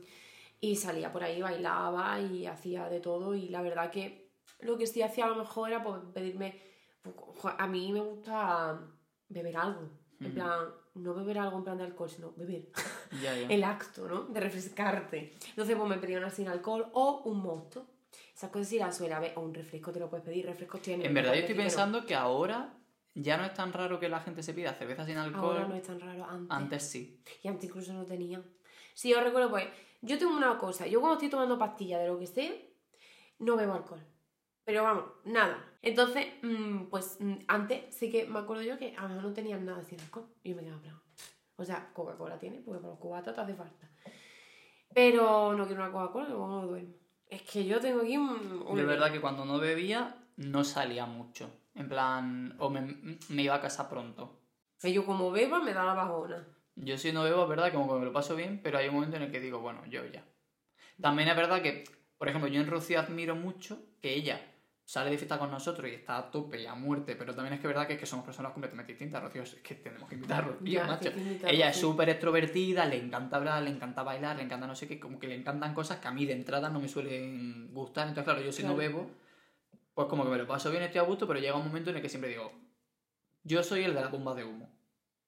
y 0.60 0.76
salía 0.76 1.12
por 1.12 1.24
ahí, 1.24 1.42
bailaba 1.42 2.20
y 2.20 2.46
hacía 2.46 2.88
de 2.88 3.00
todo. 3.00 3.34
Y 3.34 3.48
la 3.48 3.62
verdad 3.62 3.90
que 3.90 4.30
lo 4.60 4.78
que 4.78 4.86
sí 4.86 5.02
hacía 5.02 5.24
a 5.26 5.28
lo 5.28 5.36
mejor 5.36 5.68
era 5.70 5.82
pues, 5.82 6.00
pedirme. 6.14 6.58
pues, 7.02 7.54
A 7.58 7.66
mí 7.66 7.92
me 7.92 8.00
gusta 8.00 8.80
beber 9.28 9.56
algo. 9.56 9.90
En 10.24 10.34
plan, 10.34 10.68
no 10.94 11.14
beber 11.14 11.38
algo 11.38 11.58
en 11.58 11.64
plan 11.64 11.78
de 11.78 11.84
alcohol, 11.84 12.10
sino 12.10 12.32
beber. 12.36 12.68
Ya, 13.22 13.36
ya. 13.36 13.46
el 13.46 13.62
acto, 13.62 14.08
¿no? 14.08 14.22
De 14.22 14.40
refrescarte. 14.40 15.32
Entonces, 15.50 15.76
pues 15.76 15.88
me 15.88 15.98
pedía 15.98 16.16
una 16.16 16.30
sin 16.30 16.48
alcohol 16.48 16.86
o 16.94 17.20
un 17.26 17.42
mosto. 17.42 17.86
Esas 18.34 18.50
cosas 18.50 18.68
sí 18.68 18.78
las 18.78 18.96
suele 18.96 19.12
haber. 19.12 19.32
O 19.36 19.42
un 19.42 19.52
refresco 19.52 19.92
te 19.92 20.00
lo 20.00 20.08
puedes 20.08 20.24
pedir, 20.24 20.46
refrescos 20.46 20.80
tienen. 20.80 21.06
En 21.06 21.12
verdad 21.12 21.34
yo 21.34 21.40
estoy 21.40 21.54
pero 21.54 21.64
pensando 21.64 22.06
que 22.06 22.14
ahora 22.14 22.72
ya 23.14 23.36
no 23.36 23.44
es 23.44 23.52
tan 23.52 23.72
raro 23.72 24.00
que 24.00 24.08
la 24.08 24.20
gente 24.20 24.42
se 24.42 24.54
pida 24.54 24.72
cerveza 24.72 25.04
sin 25.04 25.18
alcohol. 25.18 25.56
Ahora 25.56 25.68
no 25.68 25.74
es 25.74 25.82
tan 25.82 26.00
raro. 26.00 26.24
Antes. 26.24 26.56
Antes 26.56 26.82
sí. 26.90 27.22
Y 27.42 27.48
antes 27.48 27.64
incluso 27.64 27.92
no 27.92 28.06
tenían. 28.06 28.44
Sí, 28.94 29.10
yo 29.10 29.20
recuerdo, 29.20 29.50
pues, 29.50 29.66
yo 30.00 30.18
tengo 30.18 30.34
una 30.34 30.56
cosa. 30.58 30.86
Yo 30.86 31.00
cuando 31.00 31.14
estoy 31.14 31.28
tomando 31.28 31.58
pastillas 31.58 32.00
de 32.00 32.08
lo 32.08 32.18
que 32.18 32.26
sea, 32.26 32.52
no 33.38 33.56
bebo 33.56 33.74
alcohol. 33.74 34.00
Pero 34.64 34.84
vamos, 34.84 35.04
nada. 35.24 35.64
Entonces, 35.82 36.26
mm, 36.42 36.84
pues 36.84 37.16
mm, 37.20 37.34
antes 37.48 37.94
sí 37.94 38.10
que 38.10 38.26
me 38.26 38.38
acuerdo 38.38 38.62
yo 38.62 38.78
que 38.78 38.94
a 38.96 39.02
lo 39.02 39.08
mejor 39.08 39.24
no 39.24 39.32
tenían 39.32 39.64
nada 39.64 39.82
sin 39.82 40.00
alcohol. 40.00 40.26
Y 40.42 40.50
yo 40.50 40.56
me 40.56 40.62
quedaba 40.62 40.80
plan. 40.80 41.00
O 41.56 41.64
sea, 41.64 41.92
Coca-Cola 41.92 42.38
tiene, 42.38 42.60
porque 42.60 42.80
para 42.80 42.92
los 42.92 43.00
cubatas 43.00 43.34
te 43.34 43.40
hace 43.40 43.54
falta. 43.54 43.90
Pero 44.94 45.54
no 45.54 45.66
quiero 45.66 45.82
una 45.82 45.92
Coca-Cola, 45.92 46.28
luego 46.28 46.46
no 46.46 46.66
duermo. 46.66 46.94
Es 47.26 47.42
que 47.42 47.64
yo 47.64 47.80
tengo 47.80 48.02
aquí 48.02 48.16
un. 48.16 48.64
un 48.66 48.78
es 48.78 48.86
verdad 48.86 49.10
que 49.10 49.20
cuando 49.20 49.44
no 49.44 49.58
bebía 49.58 50.16
no 50.36 50.64
salía 50.64 51.06
mucho. 51.06 51.50
En 51.74 51.88
plan, 51.88 52.54
o 52.58 52.68
me, 52.68 53.18
me 53.30 53.42
iba 53.42 53.54
a 53.54 53.60
casa 53.60 53.88
pronto. 53.88 54.40
Que 54.78 54.92
yo 54.92 55.06
como 55.06 55.30
beba 55.30 55.60
me 55.60 55.72
da 55.72 55.84
la 55.84 55.94
bajona. 55.94 56.46
Yo 56.74 56.98
si 56.98 57.12
no 57.12 57.22
bebo, 57.22 57.44
es 57.44 57.48
verdad 57.48 57.66
que 57.66 57.76
como 57.76 57.92
que 57.92 58.00
me 58.00 58.04
lo 58.04 58.12
paso 58.12 58.36
bien, 58.36 58.60
pero 58.62 58.78
hay 58.78 58.88
un 58.88 58.94
momento 58.94 59.16
en 59.16 59.22
el 59.22 59.30
que 59.30 59.40
digo, 59.40 59.60
bueno, 59.60 59.84
yo 59.86 60.04
ya. 60.06 60.24
También 61.00 61.28
es 61.28 61.36
verdad 61.36 61.62
que, 61.62 61.84
por 62.18 62.28
ejemplo, 62.28 62.48
yo 62.48 62.60
en 62.60 62.66
Rocío 62.66 63.00
admiro 63.00 63.34
mucho 63.34 63.78
que 64.00 64.14
ella 64.14 64.51
sale 64.92 65.08
de 65.10 65.16
fiesta 65.16 65.38
con 65.38 65.50
nosotros 65.50 65.90
y 65.90 65.94
está 65.94 66.18
a 66.18 66.30
tope 66.30 66.60
y 66.60 66.66
a 66.66 66.74
muerte, 66.74 67.16
pero 67.16 67.34
también 67.34 67.54
es 67.54 67.60
que 67.60 67.66
es 67.66 67.72
verdad 67.72 67.86
que, 67.86 67.94
es 67.94 67.98
que 67.98 68.04
somos 68.04 68.26
personas 68.26 68.52
completamente 68.52 68.92
distintas. 68.92 69.22
Rocío, 69.22 69.42
es 69.42 69.54
que 69.54 69.74
tenemos 69.76 70.06
que 70.06 70.16
invitar 70.16 70.44
a 70.44 70.46
Rocío, 70.48 70.66
Ya, 70.70 70.86
macho. 70.86 71.08
invitarlo, 71.08 71.48
Ella 71.56 71.70
es 71.70 71.76
súper 71.78 72.10
extrovertida, 72.10 72.84
le 72.84 72.98
encanta 72.98 73.38
hablar, 73.38 73.62
le 73.62 73.70
encanta 73.70 74.02
bailar, 74.02 74.36
le 74.36 74.42
encanta 74.42 74.66
no 74.66 74.74
sé 74.74 74.86
qué, 74.86 75.00
como 75.00 75.18
que 75.18 75.28
le 75.28 75.34
encantan 75.34 75.72
cosas 75.72 75.98
que 75.98 76.08
a 76.08 76.10
mí 76.10 76.26
de 76.26 76.34
entrada 76.34 76.68
no 76.68 76.78
me 76.78 76.88
suelen 76.88 77.72
gustar. 77.72 78.06
Entonces, 78.08 78.24
claro, 78.30 78.44
yo 78.44 78.52
si 78.52 78.64
no 78.64 78.74
Claro. 78.74 78.92
bebo, 78.92 79.10
pues 79.94 80.08
como 80.08 80.24
que 80.24 80.30
me 80.30 80.36
lo 80.36 80.46
paso 80.46 80.70
bien, 80.70 80.82
estoy 80.82 80.98
a 80.98 81.04
gusto, 81.04 81.26
pero 81.26 81.40
llega 81.40 81.56
un 81.56 81.66
momento 81.66 81.88
en 81.88 81.96
el 81.96 82.02
que 82.02 82.10
siempre 82.10 82.28
digo, 82.28 82.52
yo 83.44 83.62
soy 83.62 83.84
el 83.84 83.94
de 83.94 84.00
la 84.02 84.08
bomba 84.08 84.34
de 84.34 84.44
humo. 84.44 84.68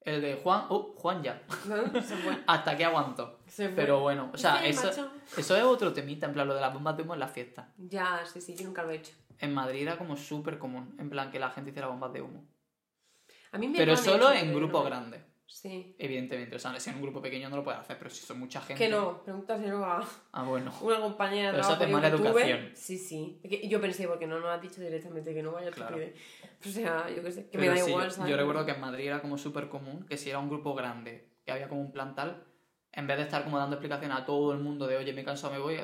El 0.02 0.20
de 0.20 0.34
Juan, 0.34 0.66
oh, 0.68 0.92
Juan 0.98 1.22
ya. 1.22 1.40
¿no? 1.66 2.02
Se 2.02 2.14
fue. 2.16 2.36
Hasta 2.46 2.76
que 2.76 2.84
aguanto. 2.84 3.40
Se 3.46 3.68
fue. 3.68 3.76
Pero 3.76 4.00
bueno, 4.00 4.30
o 4.34 4.36
sea, 4.36 4.58
Sí, 4.58 4.66
eso, 4.68 4.88
macho. 4.88 5.10
eso 5.38 5.56
es 5.56 5.62
otro 5.62 5.94
temita, 5.94 6.26
en 6.26 6.34
plan, 6.34 6.46
lo 6.46 6.54
de 6.54 6.60
las 6.60 6.74
bombas 6.74 6.94
de 6.98 7.02
humo 7.04 7.14
en 7.14 7.20
la 7.20 7.28
fiesta. 7.28 7.72
Ya, 7.78 8.20
sí, 8.30 8.42
sí, 8.42 8.54
yo 8.54 8.66
nunca 8.66 8.82
lo 8.82 8.90
he 8.90 8.96
hecho. 8.96 9.12
En 9.38 9.52
Madrid 9.54 9.82
era 9.82 9.96
como 9.98 10.16
súper 10.16 10.58
común, 10.58 10.94
en 10.98 11.10
plan, 11.10 11.30
que 11.30 11.38
la 11.38 11.50
gente 11.50 11.70
hiciera 11.70 11.88
bombas 11.88 12.12
de 12.12 12.22
humo. 12.22 12.44
A 13.52 13.58
mí 13.58 13.68
me 13.68 13.78
Pero 13.78 13.96
solo 13.96 14.32
en 14.32 14.52
grupos 14.54 14.82
no. 14.82 14.86
grandes, 14.90 15.22
Sí. 15.46 15.94
evidentemente. 15.98 16.56
O 16.56 16.58
sea, 16.58 16.78
si 16.80 16.90
en 16.90 16.96
un 16.96 17.02
grupo 17.02 17.22
pequeño 17.22 17.48
no 17.48 17.56
lo 17.56 17.62
puedes 17.64 17.80
hacer, 17.80 17.96
pero 17.98 18.10
si 18.10 18.24
son 18.24 18.40
mucha 18.40 18.60
gente... 18.60 18.82
Que 18.84 18.90
no, 18.90 19.22
pregúntaselo 19.22 19.84
a 19.84 20.04
Ah, 20.32 20.42
bueno. 20.44 20.72
una 20.82 21.00
compañera 21.00 21.52
de 21.52 21.58
Pero 21.58 21.60
eso 21.68 21.76
trabajo 21.78 21.82
es 21.82 21.86
de 21.86 21.92
yo 21.92 21.96
mala 21.96 22.08
educación. 22.08 22.70
Sí, 22.74 22.98
sí. 22.98 23.40
Yo 23.68 23.80
pensé, 23.80 24.08
porque 24.08 24.26
no 24.26 24.40
nos 24.40 24.50
has 24.50 24.60
dicho 24.62 24.80
directamente 24.80 25.32
que 25.32 25.42
no 25.42 25.52
vaya 25.52 25.70
Claro. 25.70 25.96
a 25.96 26.68
O 26.68 26.70
sea, 26.70 27.08
yo 27.10 27.22
qué 27.22 27.30
sé, 27.30 27.44
que 27.48 27.58
Pero 27.58 27.72
me 27.72 27.78
da 27.78 27.84
sí, 27.84 27.90
igual, 27.90 28.04
yo, 28.08 28.10
¿sabes? 28.10 28.30
yo 28.30 28.36
recuerdo 28.36 28.66
que 28.66 28.72
en 28.72 28.80
Madrid 28.80 29.06
era 29.06 29.20
como 29.22 29.38
súper 29.38 29.68
común 29.68 30.04
que 30.08 30.16
si 30.16 30.30
era 30.30 30.38
un 30.40 30.48
grupo 30.48 30.74
grande, 30.74 31.28
que 31.44 31.52
había 31.52 31.68
como 31.68 31.80
un 31.82 31.92
plan 31.92 32.14
tal, 32.16 32.42
en 32.92 33.06
vez 33.06 33.16
de 33.18 33.22
estar 33.24 33.44
como 33.44 33.58
dando 33.58 33.76
explicaciones 33.76 34.16
a 34.18 34.24
todo 34.24 34.52
el 34.52 34.58
mundo 34.58 34.86
de, 34.88 34.96
oye, 34.96 35.12
me 35.12 35.20
he 35.20 35.24
cansado, 35.24 35.52
me 35.52 35.58
voy, 35.60 35.78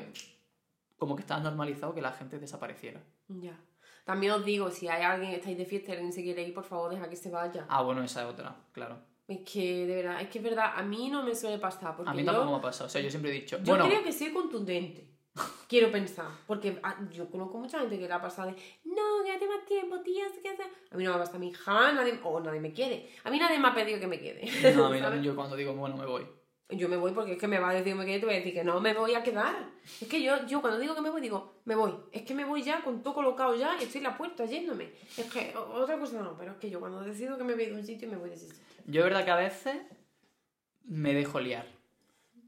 como 0.97 1.15
que 1.15 1.21
estaba 1.21 1.39
normalizado 1.41 1.93
que 1.95 2.01
la 2.01 2.11
gente 2.11 2.39
desapareciera. 2.39 3.01
Ya. 3.39 3.57
También 4.03 4.33
os 4.33 4.43
digo, 4.43 4.69
si 4.71 4.87
hay 4.87 5.03
alguien 5.03 5.31
que 5.31 5.37
estáis 5.37 5.57
de 5.57 5.65
fiesta 5.65 5.91
y 5.91 5.93
alguien 5.93 6.11
se 6.11 6.23
quiere 6.23 6.43
ir, 6.43 6.53
por 6.53 6.63
favor, 6.63 6.91
deja 6.91 7.09
que 7.09 7.15
se 7.15 7.29
vaya. 7.29 7.65
Ah, 7.69 7.81
bueno, 7.81 8.03
esa 8.03 8.23
es 8.23 8.29
otra, 8.29 8.55
claro. 8.71 8.97
Es 9.27 9.39
que, 9.49 9.85
de 9.85 9.95
verdad, 9.95 10.21
es 10.21 10.29
que 10.29 10.39
es 10.39 10.43
verdad, 10.43 10.73
a 10.75 10.83
mí 10.83 11.09
no 11.09 11.23
me 11.23 11.33
suele 11.35 11.57
pasar. 11.57 11.95
Porque 11.95 12.09
A 12.09 12.13
mí 12.13 12.23
yo, 12.23 12.25
tampoco 12.25 12.51
me 12.51 12.57
ha 12.57 12.61
pasado. 12.61 12.87
O 12.87 12.89
sea, 12.89 13.01
yo 13.01 13.09
siempre 13.09 13.31
he 13.31 13.33
dicho, 13.33 13.57
yo 13.59 13.63
bueno, 13.63 13.85
creo 13.85 14.03
que 14.03 14.11
soy 14.11 14.33
contundente. 14.33 15.07
Quiero 15.67 15.89
pensar. 15.89 16.27
Porque 16.45 16.77
ah, 16.83 16.97
yo 17.11 17.29
conozco 17.29 17.57
mucha 17.57 17.79
gente 17.79 17.97
que 17.97 18.07
le 18.07 18.13
ha 18.13 18.21
pasado 18.21 18.49
de, 18.49 18.55
no, 18.83 19.23
quédate 19.23 19.47
más 19.47 19.65
tiempo, 19.65 20.01
tía, 20.01 20.25
¿qué 20.43 20.49
haces? 20.49 20.65
A 20.89 20.97
mí 20.97 21.05
no 21.05 21.13
me 21.13 21.19
pasa 21.19 21.37
a 21.37 21.39
mí 21.39 21.53
jamás, 21.53 21.93
nadie, 21.93 22.19
o 22.23 22.39
nadie 22.41 22.59
me 22.59 22.73
quiere. 22.73 23.09
A 23.23 23.31
mí 23.31 23.39
nadie 23.39 23.57
me 23.57 23.69
ha 23.69 23.73
pedido 23.73 23.99
que 23.99 24.07
me 24.07 24.19
quede. 24.19 24.75
no, 24.75 24.87
a 24.87 24.89
mí 24.89 24.99
también 25.01 25.23
yo 25.23 25.33
cuando 25.35 25.55
digo, 25.55 25.73
bueno, 25.73 25.95
me 25.95 26.05
voy. 26.05 26.27
Yo 26.71 26.87
me 26.89 26.95
voy 26.97 27.11
porque 27.11 27.33
es 27.33 27.37
que 27.37 27.47
me 27.47 27.59
va 27.59 27.69
a 27.69 27.73
decir 27.73 27.95
que 27.95 28.19
te 28.19 28.25
voy 28.25 28.35
a 28.35 28.37
decir 28.37 28.53
que 28.53 28.63
no 28.63 28.79
me 28.79 28.93
voy 28.93 29.13
a 29.13 29.21
quedar. 29.23 29.55
Es 29.99 30.07
que 30.07 30.21
yo, 30.23 30.45
yo 30.47 30.61
cuando 30.61 30.79
digo 30.79 30.95
que 30.95 31.01
me 31.01 31.09
voy, 31.09 31.21
digo, 31.21 31.55
me 31.65 31.75
voy. 31.75 31.93
Es 32.11 32.21
que 32.23 32.33
me 32.33 32.45
voy 32.45 32.63
ya 32.63 32.81
con 32.81 33.03
todo 33.03 33.13
colocado 33.13 33.55
ya 33.55 33.75
y 33.79 33.83
estoy 33.83 33.99
en 33.99 34.03
la 34.03 34.17
puerta 34.17 34.45
yéndome. 34.45 34.89
Es 35.17 35.25
que 35.31 35.53
otra 35.55 35.97
cosa 35.99 36.21
no, 36.21 36.37
pero 36.37 36.51
es 36.53 36.57
que 36.57 36.69
yo 36.69 36.79
cuando 36.79 37.01
decido 37.01 37.37
que 37.37 37.43
me 37.43 37.53
voy 37.55 37.65
de 37.65 37.73
un 37.73 37.85
sitio, 37.85 38.09
me 38.09 38.15
voy 38.17 38.29
de 38.29 38.35
ese 38.35 38.45
sitio. 38.47 38.63
Yo 38.87 39.01
es 39.01 39.05
verdad 39.05 39.25
que 39.25 39.31
a 39.31 39.35
veces 39.35 39.75
me 40.85 41.13
dejo 41.13 41.39
liar. 41.39 41.65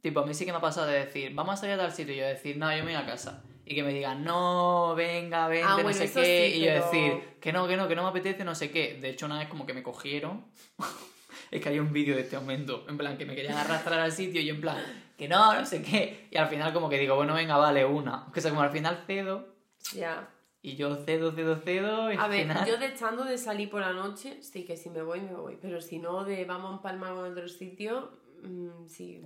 Tipo, 0.01 0.19
a 0.21 0.25
mí 0.25 0.33
sí 0.33 0.45
que 0.45 0.51
me 0.51 0.57
ha 0.57 0.61
pasado 0.61 0.87
de 0.87 0.99
decir, 1.05 1.33
vamos 1.33 1.53
a 1.53 1.57
salir 1.57 1.75
a 1.75 1.77
tal 1.77 1.91
sitio 1.93 2.13
y 2.13 2.17
yo 2.17 2.25
decir, 2.25 2.57
no, 2.57 2.69
yo 2.75 2.83
me 2.83 2.93
voy 2.93 3.01
a 3.01 3.05
casa. 3.05 3.43
Y 3.65 3.75
que 3.75 3.83
me 3.83 3.93
digan, 3.93 4.23
no, 4.25 4.93
venga, 4.95 5.47
vente, 5.47 5.65
Ah, 5.65 5.77
no 5.77 5.83
bueno, 5.83 5.97
sé 5.97 6.03
eso 6.05 6.19
qué. 6.21 6.49
sí, 6.51 6.57
y 6.57 6.65
yo 6.65 6.67
pero- 6.73 6.85
decir, 6.85 7.37
que 7.39 7.53
no, 7.53 7.67
que 7.67 7.77
no, 7.77 7.87
que 7.87 7.95
no 7.95 8.03
me 8.03 8.09
apetece, 8.09 8.43
no 8.43 8.55
sé 8.55 8.69
qué. 8.71 8.97
De 8.99 9.09
hecho, 9.09 9.25
una 9.25 9.39
vez 9.39 9.47
como 9.47 9.65
que 9.65 9.73
me 9.73 9.83
cogieron. 9.83 10.45
es 11.53 11.61
que 11.61 11.69
hay 11.69 11.79
un 11.79 11.93
vídeo 11.93 12.15
de 12.15 12.21
este 12.21 12.37
momento, 12.39 12.83
en 12.89 12.97
plan, 12.97 13.15
que 13.17 13.25
me 13.25 13.35
querían 13.35 13.55
arrastrar 13.57 13.99
al 13.99 14.11
sitio 14.11 14.41
y 14.41 14.45
yo 14.45 14.55
en 14.55 14.61
plan, 14.61 14.77
que 15.17 15.27
no, 15.27 15.53
no 15.53 15.65
sé 15.65 15.83
qué. 15.83 16.27
Y 16.31 16.37
al 16.37 16.47
final 16.47 16.73
como 16.73 16.89
que 16.89 16.97
digo, 16.97 17.15
bueno, 17.15 17.35
venga, 17.35 17.57
vale, 17.57 17.85
una. 17.85 18.27
Que 18.33 18.41
sea, 18.41 18.49
como 18.49 18.63
al 18.63 18.71
final 18.71 19.03
cedo, 19.05 19.53
Ya. 19.93 20.29
y 20.63 20.75
yo 20.75 20.95
cedo, 20.95 21.31
cedo, 21.31 21.55
cedo, 21.57 22.11
y 22.11 22.17
A 22.17 22.27
ver, 22.27 22.41
final... 22.47 22.65
yo 22.67 22.77
de 22.77 22.87
estando 22.87 23.23
de 23.23 23.37
salir 23.37 23.69
por 23.69 23.81
la 23.81 23.93
noche, 23.93 24.41
sí 24.41 24.65
que 24.65 24.75
si 24.77 24.89
me 24.89 25.03
voy, 25.03 25.21
me 25.21 25.35
voy. 25.35 25.59
Pero 25.61 25.79
si 25.79 25.99
no, 25.99 26.23
de 26.23 26.43
vamos 26.45 26.71
a 26.71 26.75
empalmar 26.77 27.13
con 27.13 27.31
otro 27.31 27.47
sitio, 27.47 28.11
mm, 28.41 28.87
sí. 28.87 29.21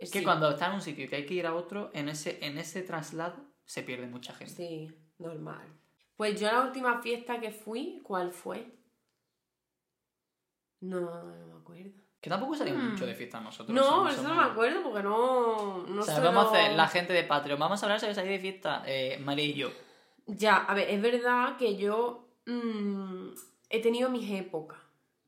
Es 0.00 0.10
que 0.10 0.18
sí, 0.18 0.24
cuando 0.24 0.50
está 0.50 0.66
en 0.66 0.72
un 0.74 0.80
sitio 0.80 1.04
y 1.04 1.08
que 1.08 1.14
hay 1.16 1.26
que 1.26 1.34
ir 1.34 1.46
a 1.46 1.54
otro, 1.54 1.90
en 1.94 2.08
ese, 2.08 2.44
en 2.44 2.58
ese 2.58 2.82
traslado 2.82 3.36
se 3.64 3.84
pierde 3.84 4.08
mucha 4.08 4.32
gente. 4.34 4.52
Sí, 4.52 4.88
normal. 5.18 5.66
Pues 6.16 6.40
yo 6.40 6.48
la 6.50 6.62
última 6.62 7.00
fiesta 7.02 7.38
que 7.40 7.52
fui, 7.52 8.00
¿cuál 8.02 8.32
fue? 8.32 8.66
No, 10.80 11.00
no 11.00 11.46
me 11.46 11.54
acuerdo. 11.60 11.90
Que 12.20 12.28
tampoco 12.30 12.54
salimos 12.56 12.82
Mm. 12.82 12.90
mucho 12.90 13.06
de 13.06 13.14
fiesta 13.14 13.40
nosotros. 13.40 13.74
No, 13.74 14.08
eso 14.08 14.22
no 14.22 14.34
me 14.34 14.42
acuerdo 14.42 14.82
porque 14.82 15.02
no. 15.02 15.84
no 15.86 16.00
o 16.02 16.04
sea, 16.04 16.18
vamos 16.20 16.46
a 16.46 16.50
hacer 16.50 16.72
la 16.76 16.88
gente 16.88 17.12
de 17.12 17.22
Patreon. 17.24 17.58
Vamos 17.60 17.80
a 17.82 17.86
hablar 17.86 18.00
sobre 18.00 18.14
salir 18.14 18.32
de 18.32 18.40
fiesta. 18.40 18.82
Eh, 18.86 19.18
María 19.24 19.44
y 19.44 19.54
yo. 19.54 19.70
Ya, 20.26 20.56
a 20.56 20.74
ver, 20.74 20.90
es 20.90 21.00
verdad 21.00 21.56
que 21.56 21.76
yo 21.76 22.28
mm, 22.46 23.28
he 23.70 23.80
tenido 23.80 24.10
mis 24.10 24.28
épocas, 24.30 24.78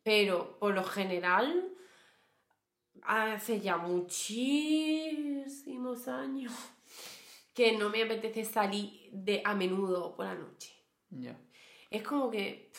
pero 0.03 0.59
por 0.59 0.75
lo 0.75 0.83
general, 0.85 1.69
hace 3.03 3.61
ya 3.61 3.77
muchísimos 4.81 6.09
años 6.09 6.53
que 7.55 7.73
no 7.79 7.89
me 7.91 8.03
apetece 8.03 8.45
salir 8.45 9.09
de 9.13 9.43
a 9.45 9.55
menudo 9.55 10.15
por 10.17 10.27
la 10.27 10.35
noche. 10.35 10.73
Ya. 11.11 11.37
Es 11.91 12.03
como 12.03 12.31
que. 12.31 12.71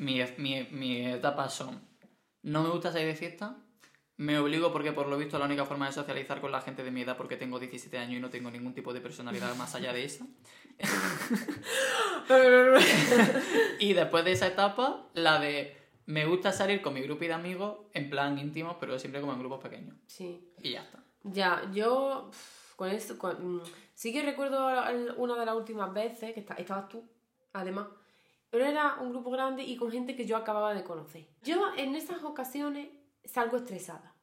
Mi, 0.00 0.22
mi, 0.38 0.66
mi 0.70 1.06
etapa 1.06 1.48
son. 1.48 1.80
No 2.42 2.62
me 2.62 2.70
gusta 2.70 2.92
salir 2.92 3.08
de 3.08 3.14
fiesta. 3.14 3.56
Me 4.16 4.38
obligo 4.38 4.72
porque 4.72 4.92
por 4.92 5.08
lo 5.08 5.16
visto 5.16 5.38
la 5.38 5.46
única 5.46 5.64
forma 5.64 5.86
de 5.86 5.92
socializar 5.92 6.40
con 6.40 6.52
la 6.52 6.60
gente 6.60 6.84
de 6.84 6.90
mi 6.90 7.02
edad 7.02 7.16
porque 7.16 7.36
tengo 7.36 7.58
17 7.58 7.96
años 7.98 8.18
y 8.18 8.20
no 8.20 8.28
tengo 8.30 8.50
ningún 8.50 8.74
tipo 8.74 8.92
de 8.92 9.00
personalidad 9.00 9.54
más 9.56 9.74
allá 9.74 9.92
de 9.92 10.04
esa. 10.04 10.26
Y 13.78 13.92
después 13.94 14.24
de 14.24 14.32
esa 14.32 14.46
etapa, 14.46 15.06
la 15.14 15.40
de 15.40 15.76
me 16.06 16.26
gusta 16.26 16.52
salir 16.52 16.82
con 16.82 16.94
mi 16.94 17.00
grupo 17.02 17.24
de 17.24 17.32
amigos 17.32 17.78
en 17.92 18.10
plan 18.10 18.38
íntimo, 18.38 18.76
pero 18.80 18.98
siempre 18.98 19.20
como 19.20 19.32
en 19.32 19.38
grupos 19.38 19.60
pequeños. 19.60 19.96
Sí. 20.06 20.52
Y 20.62 20.72
ya 20.72 20.82
está. 20.82 21.02
Ya, 21.22 21.70
yo 21.72 22.30
con 22.76 22.90
esto, 22.90 23.18
con- 23.18 23.56
mm, 23.56 23.62
sí 23.94 24.12
que 24.12 24.22
recuerdo 24.22 24.66
una 25.16 25.38
de 25.38 25.46
las 25.46 25.54
últimas 25.54 25.92
veces 25.92 26.32
que 26.34 26.40
esta- 26.40 26.54
estabas 26.54 26.88
tú, 26.88 27.04
además, 27.52 27.86
pero 28.50 28.64
era 28.64 28.96
un 29.00 29.10
grupo 29.10 29.30
grande 29.30 29.62
y 29.62 29.76
con 29.76 29.90
gente 29.90 30.14
que 30.16 30.26
yo 30.26 30.36
acababa 30.36 30.74
de 30.74 30.84
conocer. 30.84 31.26
Yo 31.42 31.72
en 31.76 31.94
esas 31.94 32.22
ocasiones 32.24 32.88
salgo 33.24 33.56
estresada 33.58 34.14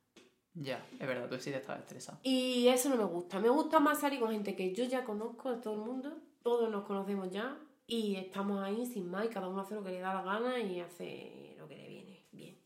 Ya, 0.53 0.85
es 0.99 1.07
verdad, 1.07 1.29
tú 1.29 1.39
sí 1.39 1.51
te 1.51 1.57
estabas 1.57 1.81
estresado. 1.81 2.19
y 2.23 2.67
eso 2.67 2.89
no 2.89 2.97
me 2.97 3.03
gusta. 3.05 3.39
Me 3.39 3.49
gusta 3.49 3.79
más 3.79 3.99
salir 4.01 4.19
con 4.19 4.31
gente 4.31 4.55
que 4.55 4.73
yo 4.73 4.83
ya 4.85 5.03
conozco 5.03 5.51
de 5.55 5.61
todo 5.61 5.75
el 5.75 5.81
mundo, 5.81 6.17
todos 6.43 6.69
nos 6.69 6.83
conocemos 6.85 7.29
ya 7.31 7.57
y 7.85 8.15
estamos 8.15 8.61
ahí 8.63 8.85
sin 8.85 9.09
más 9.09 9.25
y 9.25 9.29
cada 9.29 9.47
uno 9.47 9.61
hace 9.61 9.75
lo 9.75 9.83
que 9.83 9.91
le 9.91 9.99
da 9.99 10.13
la 10.13 10.21
gana 10.23 10.59
y 10.59 10.79
hace 10.81 11.55
lo 11.57 11.67
que 11.67 11.75
le 11.77 11.87
viene 11.87 12.25
bien. 12.31 12.57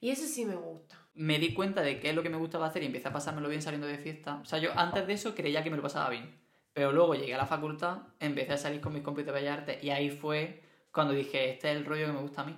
Y 0.00 0.08
eso 0.10 0.26
sí 0.26 0.46
me 0.46 0.56
gusta. 0.56 0.96
Me 1.14 1.38
di 1.38 1.52
cuenta 1.52 1.82
de 1.82 2.00
qué 2.00 2.10
es 2.10 2.14
lo 2.14 2.22
que 2.22 2.30
me 2.30 2.38
gustaba 2.38 2.66
hacer 2.66 2.82
y 2.82 2.86
empecé 2.86 3.08
a 3.08 3.12
pasármelo 3.12 3.48
bien 3.50 3.60
saliendo 3.60 3.86
de 3.86 3.98
fiesta. 3.98 4.36
O 4.40 4.46
sea, 4.46 4.58
yo 4.58 4.70
antes 4.78 5.06
de 5.06 5.12
eso 5.12 5.34
creía 5.34 5.62
que 5.62 5.70
me 5.70 5.76
lo 5.76 5.82
pasaba 5.82 6.08
bien. 6.08 6.39
Pero 6.72 6.92
luego 6.92 7.14
llegué 7.14 7.34
a 7.34 7.38
la 7.38 7.46
facultad, 7.46 7.98
empecé 8.20 8.52
a 8.52 8.58
salir 8.58 8.80
con 8.80 8.92
mis 8.92 9.02
compis 9.02 9.26
de 9.26 9.32
Bellas 9.32 9.58
Artes 9.58 9.82
y 9.82 9.90
ahí 9.90 10.10
fue 10.10 10.62
cuando 10.92 11.12
dije, 11.14 11.50
este 11.50 11.70
es 11.70 11.76
el 11.76 11.84
rollo 11.84 12.06
que 12.06 12.12
me 12.12 12.20
gusta 12.20 12.42
a 12.42 12.44
mí. 12.44 12.56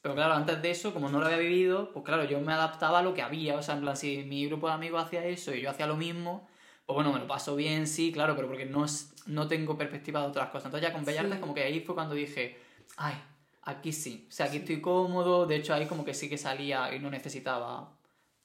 Pero 0.00 0.14
claro, 0.14 0.34
antes 0.34 0.60
de 0.62 0.70
eso, 0.70 0.92
como 0.92 1.08
no 1.08 1.20
lo 1.20 1.26
había 1.26 1.38
vivido, 1.38 1.92
pues 1.92 2.04
claro, 2.04 2.24
yo 2.24 2.40
me 2.40 2.52
adaptaba 2.52 3.00
a 3.00 3.02
lo 3.02 3.14
que 3.14 3.22
había. 3.22 3.56
O 3.56 3.62
sea, 3.62 3.74
en 3.74 3.82
plan, 3.82 3.96
si 3.96 4.24
mi 4.24 4.46
grupo 4.46 4.68
de 4.68 4.74
amigos 4.74 5.02
hacía 5.04 5.24
eso 5.24 5.54
y 5.54 5.60
yo 5.62 5.70
hacía 5.70 5.86
lo 5.86 5.96
mismo, 5.96 6.48
pues 6.86 6.94
bueno, 6.94 7.12
me 7.12 7.20
lo 7.20 7.26
paso 7.26 7.56
bien, 7.56 7.86
sí, 7.86 8.12
claro, 8.12 8.34
pero 8.36 8.48
porque 8.48 8.66
no, 8.66 8.86
no 9.26 9.48
tengo 9.48 9.76
perspectiva 9.78 10.20
de 10.22 10.26
otras 10.28 10.48
cosas. 10.50 10.66
Entonces 10.66 10.88
ya 10.88 10.92
con 10.92 11.04
Bellas 11.04 11.20
Sí. 11.22 11.26
Artes 11.26 11.40
como 11.40 11.54
que 11.54 11.62
ahí 11.62 11.80
fue 11.80 11.94
cuando 11.94 12.14
dije, 12.14 12.58
ay, 12.96 13.14
aquí 13.62 13.92
sí. 13.92 14.26
O 14.28 14.32
sea, 14.32 14.46
aquí 14.46 14.58
estoy 14.58 14.80
cómodo. 14.80 15.46
De 15.46 15.56
hecho, 15.56 15.74
ahí 15.74 15.86
como 15.86 16.04
que 16.04 16.14
sí 16.14 16.28
que 16.28 16.38
salía 16.38 16.94
y 16.94 16.98
no 17.00 17.10
necesitaba 17.10 17.96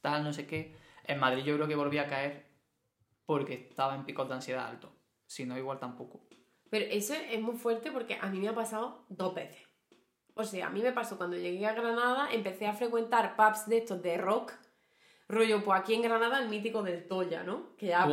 tal, 0.02 0.24
no 0.24 0.34
sé 0.34 0.48
qué. 0.48 0.76
En 1.06 1.20
Madrid 1.20 1.44
yo 1.44 1.56
creo 1.56 1.68
que 1.68 1.76
volví 1.76 1.98
a 1.98 2.08
caer 2.08 2.48
porque 3.26 3.68
estaba 3.70 3.96
en 3.96 4.06
picos 4.06 4.28
de 4.28 4.36
ansiedad 4.36 4.68
alto. 4.68 4.97
Si 5.28 5.46
no, 5.46 5.58
igual 5.58 5.80
tampoco. 5.80 6.22
Pero 6.70 6.86
eso 6.90 7.14
es 7.14 7.40
muy 7.42 7.56
fuerte 7.56 7.92
porque 7.92 8.18
a 8.20 8.28
mí 8.28 8.40
me 8.40 8.50
ha 8.50 8.56
pasado 8.56 9.06
dos 9.10 9.36
veces. 9.36 9.62
O 10.34 10.44
sea, 10.44 10.68
a 10.68 10.70
mí 10.70 10.82
me 10.82 10.92
pasó 10.92 11.18
cuando 11.18 11.36
llegué 11.36 11.66
a 11.66 11.74
Granada, 11.74 12.30
empecé 12.32 12.68
a 12.68 12.74
frecuentar 12.74 13.36
pubs 13.36 13.68
de 13.68 13.78
estos 13.78 14.02
de 14.02 14.18
rock. 14.18 14.54
Rollo, 15.30 15.62
pues 15.64 15.82
aquí 15.82 15.94
en 15.94 16.04
Granada 16.04 16.42
el 16.42 16.48
mítico 16.48 16.84
del 16.84 17.06
Toya, 17.06 17.44
¿no? 17.44 17.76
Que 17.76 17.88
ya, 17.88 18.08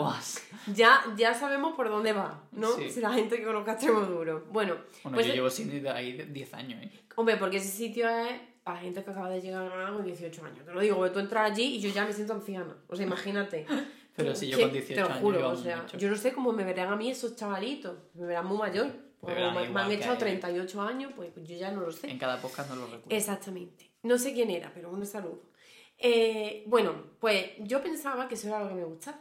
ya, 0.74 1.00
ya 1.16 1.33
sabemos 1.33 1.74
por 1.77 1.88
dónde 1.88 2.12
va, 2.12 2.42
¿no? 2.50 2.72
Sí. 2.72 2.90
Si 2.90 3.00
la 3.03 3.12
gente 3.12 3.37
que 3.37 3.44
conozca 3.44 3.72
Extremoduro. 3.72 4.46
Bueno, 4.50 4.79
Bueno, 5.05 5.16
pues, 5.16 5.27
yo 5.27 5.35
llevo 5.35 5.50
sin 5.50 5.72
ir 5.72 5.88
ahí 5.88 6.14
de 6.14 6.27
10 6.27 6.55
años, 6.55 6.83
¿eh? 6.83 6.90
hombre, 7.14 7.37
porque 7.37 7.59
ese 7.59 7.68
sitio 7.68 8.09
es 8.09 8.40
para 8.64 8.81
gente 8.81 9.05
que 9.05 9.11
acaba 9.11 9.29
de 9.29 9.40
llegar 9.40 9.62
a 9.62 9.68
Granada 9.68 9.96
con 9.96 10.05
18 10.05 10.44
años. 10.44 10.64
Te 10.64 10.72
lo 10.72 10.81
digo, 10.81 11.11
tú 11.12 11.18
entras 11.20 11.53
allí 11.53 11.77
y 11.77 11.81
yo 11.81 11.90
ya 11.90 12.05
me 12.05 12.12
siento 12.12 12.33
anciana. 12.33 12.74
O 12.88 12.96
sea, 12.96 13.07
imagínate. 13.07 13.66
Pero 14.16 14.35
si 14.35 14.48
yo 14.48 14.61
con 14.61 14.72
18 14.72 14.94
Te 14.94 15.00
lo 15.00 15.07
años 15.07 15.20
juro, 15.20 15.50
o 15.50 15.57
sea, 15.57 15.87
yo 15.98 16.09
no 16.09 16.16
sé 16.16 16.33
cómo 16.33 16.53
me 16.53 16.64
verán 16.64 16.92
a 16.92 16.96
mí 16.96 17.11
esos 17.11 17.35
chavalitos. 17.35 17.96
Me 18.14 18.27
verán 18.27 18.46
muy 18.46 18.59
mayor. 18.59 18.87
Me, 19.22 19.35
me 19.35 19.64
igual 19.64 19.85
han 19.85 19.90
echado 19.90 20.12
a 20.12 20.14
él. 20.14 20.18
38 20.18 20.83
años, 20.83 21.12
pues 21.16 21.33
yo 21.35 21.57
ya 21.57 21.70
no 21.72 21.81
lo 21.81 21.90
sé. 21.90 22.11
En 22.11 22.18
cada 22.18 22.40
podcast 22.40 22.70
no 22.70 22.77
lo 22.77 22.87
recuerdo. 22.87 23.16
Exactamente. 23.16 23.90
No 24.03 24.18
sé 24.18 24.35
quién 24.35 24.50
era, 24.50 24.72
pero 24.72 24.90
un 24.90 25.05
saludo. 25.07 25.50
Eh, 25.98 26.64
bueno, 26.66 26.94
pues 27.18 27.53
yo 27.61 27.83
pensaba 27.83 28.29
que 28.29 28.35
eso 28.35 28.48
era 28.48 28.62
lo 28.62 28.68
que 28.68 28.74
me 28.74 28.85
gustaba. 28.85 29.20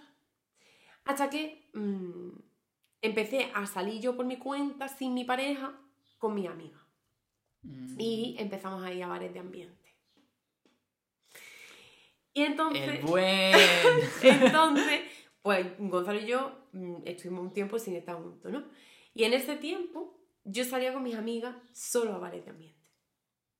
Hasta 1.05 1.29
que 1.29 1.69
mm, 1.73 2.29
empecé 3.01 3.51
a 3.53 3.65
salir 3.65 4.01
yo 4.01 4.15
por 4.15 4.25
mi 4.25 4.37
cuenta, 4.37 4.87
sin 4.87 5.13
mi 5.13 5.23
pareja, 5.23 5.79
con 6.17 6.33
mi 6.33 6.47
amiga. 6.47 6.85
Mm. 7.61 7.95
Y 7.99 8.35
empezamos 8.39 8.83
a 8.83 8.91
ir 8.91 9.03
a 9.03 9.07
bares 9.07 9.33
de 9.33 9.39
ambiente. 9.39 9.82
Y 12.33 12.43
entonces... 12.43 12.89
El 12.99 13.01
buen... 13.05 13.53
Entonces, 14.21 15.01
pues 15.41 15.67
Gonzalo 15.77 16.19
y 16.19 16.25
yo 16.25 16.51
mm, 16.71 16.95
estuvimos 17.05 17.41
un 17.43 17.53
tiempo 17.53 17.77
sin 17.79 17.95
estar 17.95 18.15
juntos, 18.15 18.51
¿no? 18.51 18.63
Y 19.13 19.23
en 19.25 19.33
ese 19.33 19.55
tiempo 19.55 20.17
yo 20.43 20.63
salía 20.65 20.93
con 20.93 21.03
mis 21.03 21.15
amigas 21.15 21.55
solo 21.73 22.13
a 22.15 22.17
bares 22.17 22.43
de 22.45 22.51
ambiente, 22.51 22.89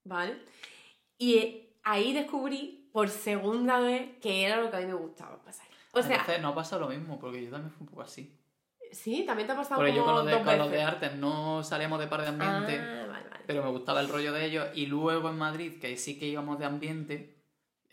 ¿vale? 0.04 0.38
Y 1.18 1.36
eh, 1.38 1.76
ahí 1.84 2.14
descubrí 2.14 2.90
por 2.92 3.10
segunda 3.10 3.80
vez 3.80 4.18
que 4.22 4.44
era 4.46 4.62
lo 4.62 4.70
que 4.72 4.78
a 4.78 4.80
mí 4.80 4.86
me 4.88 4.94
gustaba 4.94 5.42
pasar. 5.44 5.68
O 5.94 6.02
sea, 6.02 6.18
Entonces 6.18 6.42
no 6.42 6.50
ha 6.50 6.56
pasado 6.56 6.82
lo 6.82 6.90
mismo, 6.90 7.20
porque 7.20 7.44
yo 7.44 7.52
también 7.52 7.72
fui 7.72 7.82
un 7.82 7.88
poco 7.88 8.02
así. 8.02 8.36
sí, 8.92 9.24
también 9.26 9.46
te 9.48 9.54
ha 9.54 9.56
pasado 9.56 9.76
Porque 9.80 9.94
yo 9.94 10.04
como 10.04 10.18
con 10.18 10.26
los 10.26 10.40
de, 10.40 10.44
con 10.44 10.58
los 10.58 10.72
de 10.72 10.82
artes 10.82 11.16
no 11.16 11.64
salíamos 11.64 12.00
de 12.00 12.08
par 12.08 12.22
de 12.22 12.28
ambiente, 12.30 12.80
Ah, 12.80 13.06
vale, 13.08 13.30
vale. 13.30 13.44
pero 13.46 13.64
me 13.64 13.70
gustaba 13.70 14.02
el 14.02 14.10
rollo 14.10 14.34
de 14.34 14.46
ellos. 14.46 14.68
Y 14.74 14.88
luego 14.88 15.30
en 15.30 15.38
Madrid, 15.38 15.80
que 15.80 15.96
sí 15.98 16.18
que 16.18 16.26
íbamos 16.28 16.58
de 16.60 16.66
ambiente, 16.66 17.33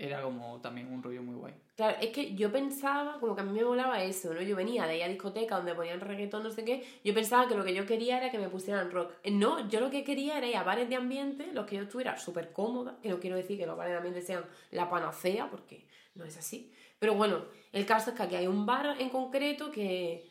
era 0.01 0.23
como 0.23 0.59
también 0.63 0.91
un 0.91 1.03
rollo 1.03 1.23
muy 1.23 1.35
guay. 1.35 1.55
Claro, 1.77 1.99
es 2.01 2.09
que 2.09 2.35
yo 2.35 2.51
pensaba, 2.51 3.21
como 3.21 3.35
que 3.35 3.43
a 3.43 3.45
mí 3.45 3.53
me 3.53 3.63
molaba 3.63 4.03
eso, 4.03 4.33
¿no? 4.33 4.41
Yo 4.41 4.57
venía 4.57 4.87
de 4.87 4.97
ir 4.97 5.03
a 5.03 5.09
discoteca 5.09 5.57
donde 5.57 5.75
ponían 5.75 6.01
reggaetón, 6.01 6.43
no 6.43 6.51
sé 6.51 6.65
qué, 6.65 6.83
yo 7.05 7.13
pensaba 7.13 7.47
que 7.47 7.55
lo 7.55 7.63
que 7.65 7.75
yo 7.75 7.85
quería 7.85 8.17
era 8.17 8.31
que 8.31 8.39
me 8.39 8.49
pusieran 8.49 8.91
rock. 8.91 9.13
Eh, 9.23 9.31
No, 9.31 9.69
yo 9.69 9.79
lo 9.79 9.91
que 9.91 10.03
quería 10.03 10.39
era 10.39 10.47
ir 10.47 10.57
a 10.57 10.63
bares 10.63 10.89
de 10.89 10.97
ambiente, 10.97 11.53
los 11.53 11.67
que 11.67 11.77
yo 11.77 11.83
estuviera 11.83 12.17
súper 12.17 12.51
cómoda, 12.55 12.99
que 13.03 13.11
no 13.11 13.21
quiero 13.21 13.37
decir 13.37 13.59
que 13.59 13.67
los 13.67 13.77
bares 13.77 13.93
de 13.93 13.99
ambiente 13.99 14.23
sean 14.23 14.47
la 14.71 14.89
panacea, 14.89 15.51
porque 15.51 15.87
no 16.15 16.25
es 16.25 16.39
así. 16.39 16.73
Pero 16.99 17.15
bueno, 17.15 17.45
el 17.73 17.85
caso 17.85 18.11
es 18.11 18.17
que 18.17 18.23
aquí 18.23 18.37
hay 18.37 18.47
un 18.47 18.65
bar 18.65 18.97
en 18.99 19.11
concreto 19.11 19.71
que, 19.71 20.31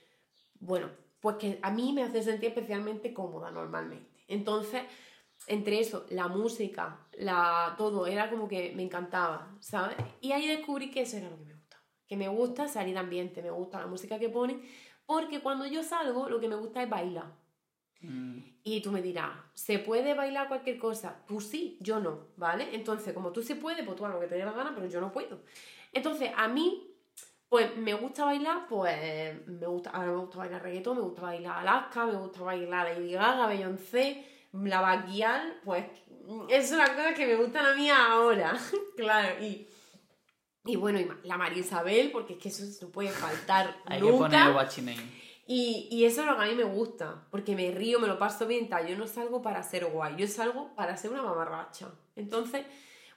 bueno, 0.59 0.89
pues 1.19 1.35
que 1.35 1.59
a 1.61 1.69
mí 1.69 1.93
me 1.93 2.01
hace 2.01 2.23
sentir 2.23 2.49
especialmente 2.49 3.13
cómoda 3.13 3.51
normalmente. 3.51 4.23
Entonces, 4.27 4.81
entre 5.47 5.79
eso, 5.79 6.05
la 6.09 6.27
música, 6.27 7.07
la, 7.19 7.75
todo, 7.77 8.07
era 8.07 8.29
como 8.29 8.47
que 8.47 8.71
me 8.75 8.83
encantaba, 8.83 9.55
¿sabes? 9.59 9.97
Y 10.21 10.31
ahí 10.31 10.47
descubrí 10.47 10.89
que 10.89 11.01
eso 11.01 11.17
era 11.17 11.29
lo 11.29 11.37
que 11.37 11.45
me 11.45 11.53
gustaba. 11.53 11.83
Que 12.07 12.17
me 12.17 12.27
gusta 12.27 12.67
salir 12.67 12.93
de 12.93 12.99
ambiente, 12.99 13.41
me 13.41 13.51
gusta 13.51 13.79
la 13.79 13.87
música 13.87 14.17
que 14.17 14.29
ponen, 14.29 14.61
porque 15.05 15.41
cuando 15.41 15.65
yo 15.65 15.83
salgo 15.83 16.29
lo 16.29 16.39
que 16.39 16.47
me 16.47 16.55
gusta 16.55 16.81
es 16.81 16.89
bailar. 16.89 17.31
Mm, 18.01 18.37
Y 18.63 18.81
tú 18.81 18.91
me 18.91 19.01
dirás, 19.01 19.31
¿se 19.53 19.79
puede 19.79 20.13
bailar 20.13 20.47
cualquier 20.47 20.79
cosa? 20.79 21.23
Tú 21.27 21.41
sí, 21.41 21.77
yo 21.81 21.99
no, 21.99 22.27
¿vale? 22.37 22.73
Entonces, 22.73 23.13
como 23.13 23.31
tú 23.31 23.41
sí 23.41 23.55
puedes, 23.55 23.83
pues 23.85 23.97
tú 23.97 24.05
haz 24.05 24.13
lo 24.13 24.19
que 24.21 24.27
te 24.27 24.35
dé 24.35 24.45
la 24.45 24.53
gana, 24.53 24.71
pero 24.73 24.87
yo 24.87 25.01
no 25.01 25.11
puedo. 25.11 25.41
Entonces, 25.91 26.31
a 26.35 26.47
mí, 26.47 26.85
pues 27.49 27.75
me 27.75 27.93
gusta 27.95 28.25
bailar, 28.25 28.67
pues 28.69 29.45
me 29.47 29.65
gusta, 29.67 29.89
ahora 29.89 30.11
me 30.11 30.17
gusta 30.19 30.37
bailar 30.37 30.63
reggaetón, 30.63 30.97
me 30.97 31.03
gusta 31.03 31.23
bailar 31.23 31.57
Alaska, 31.59 32.05
me 32.05 32.15
gusta 32.15 32.41
bailar 32.43 32.87
Lady 32.87 33.11
Gaga, 33.11 33.47
Beyoncé, 33.47 34.25
la 34.53 34.81
Baquial, 34.81 35.59
pues 35.65 35.85
es 36.49 36.71
una 36.71 36.87
cosa 36.95 37.13
que 37.13 37.25
me 37.27 37.35
gustan 37.35 37.65
a 37.65 37.75
mí 37.75 37.89
ahora, 37.89 38.57
claro, 38.97 39.43
y, 39.43 39.67
y 40.65 40.75
bueno, 40.75 40.99
y 40.99 41.07
la 41.27 41.37
María 41.37 41.59
Isabel, 41.59 42.11
porque 42.11 42.33
es 42.33 42.39
que 42.39 42.49
eso 42.49 42.63
no 42.85 42.91
puede 42.91 43.09
faltar 43.09 43.75
Hay 43.85 43.99
que 44.01 44.07
poner 44.07 44.39
nunca. 44.39 44.55
watching 44.55 44.85
name. 44.85 45.19
Y, 45.47 45.87
y 45.91 46.05
eso 46.05 46.21
es 46.21 46.27
lo 46.27 46.37
que 46.37 46.43
a 46.43 46.45
mí 46.45 46.53
me 46.53 46.63
gusta, 46.63 47.25
porque 47.31 47.55
me 47.55 47.71
río, 47.71 47.99
me 47.99 48.07
lo 48.07 48.19
paso 48.19 48.45
bien, 48.45 48.69
tal. 48.69 48.85
Yo 48.87 48.95
no 48.95 49.07
salgo 49.07 49.41
para 49.41 49.63
ser 49.63 49.85
guay, 49.85 50.15
yo 50.15 50.27
salgo 50.27 50.75
para 50.75 50.95
ser 50.95 51.09
una 51.11 51.23
mamarracha. 51.23 51.89
Entonces, 52.15 52.65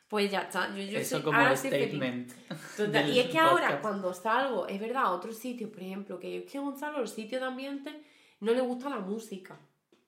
Pues 0.09 0.31
ya 0.31 0.41
está. 0.43 0.69
Yo, 0.75 0.83
yo 0.83 0.99
Eso 0.99 1.17
soy- 1.17 1.23
como 1.25 1.39
ahora 1.39 1.55
statement. 1.57 2.33
Total, 2.77 3.11
Y 3.11 3.19
es 3.19 3.29
que 3.31 3.39
ahora, 3.39 3.65
podcast. 3.67 3.83
cuando 3.83 4.15
salgo, 4.15 4.67
es 4.67 4.81
verdad, 4.81 5.13
otros 5.15 5.37
sitios, 5.37 5.71
por 5.71 5.81
ejemplo, 5.83 6.19
que 6.19 6.39
es 6.39 6.51
que 6.51 6.57
a 6.59 6.61
Gonzalo, 6.63 7.01
los 7.01 7.11
sitios 7.13 7.41
de 7.43 7.47
ambiente, 7.47 8.03
no 8.41 8.53
le 8.53 8.61
gusta 8.63 8.89
la 8.89 8.99
música. 8.99 9.59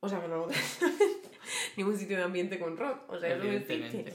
O 0.01 0.09
sea, 0.09 0.21
que 0.23 0.29
no 0.29 0.47
ningún 1.79 1.97
sitio 1.97 2.17
de 2.17 2.23
ambiente 2.23 2.59
con 2.59 2.77
rock. 2.77 3.09
O 3.11 3.19
sea, 3.19 3.37
no 3.37 3.45
existe. 3.45 3.75
Evidentemente. 3.75 4.15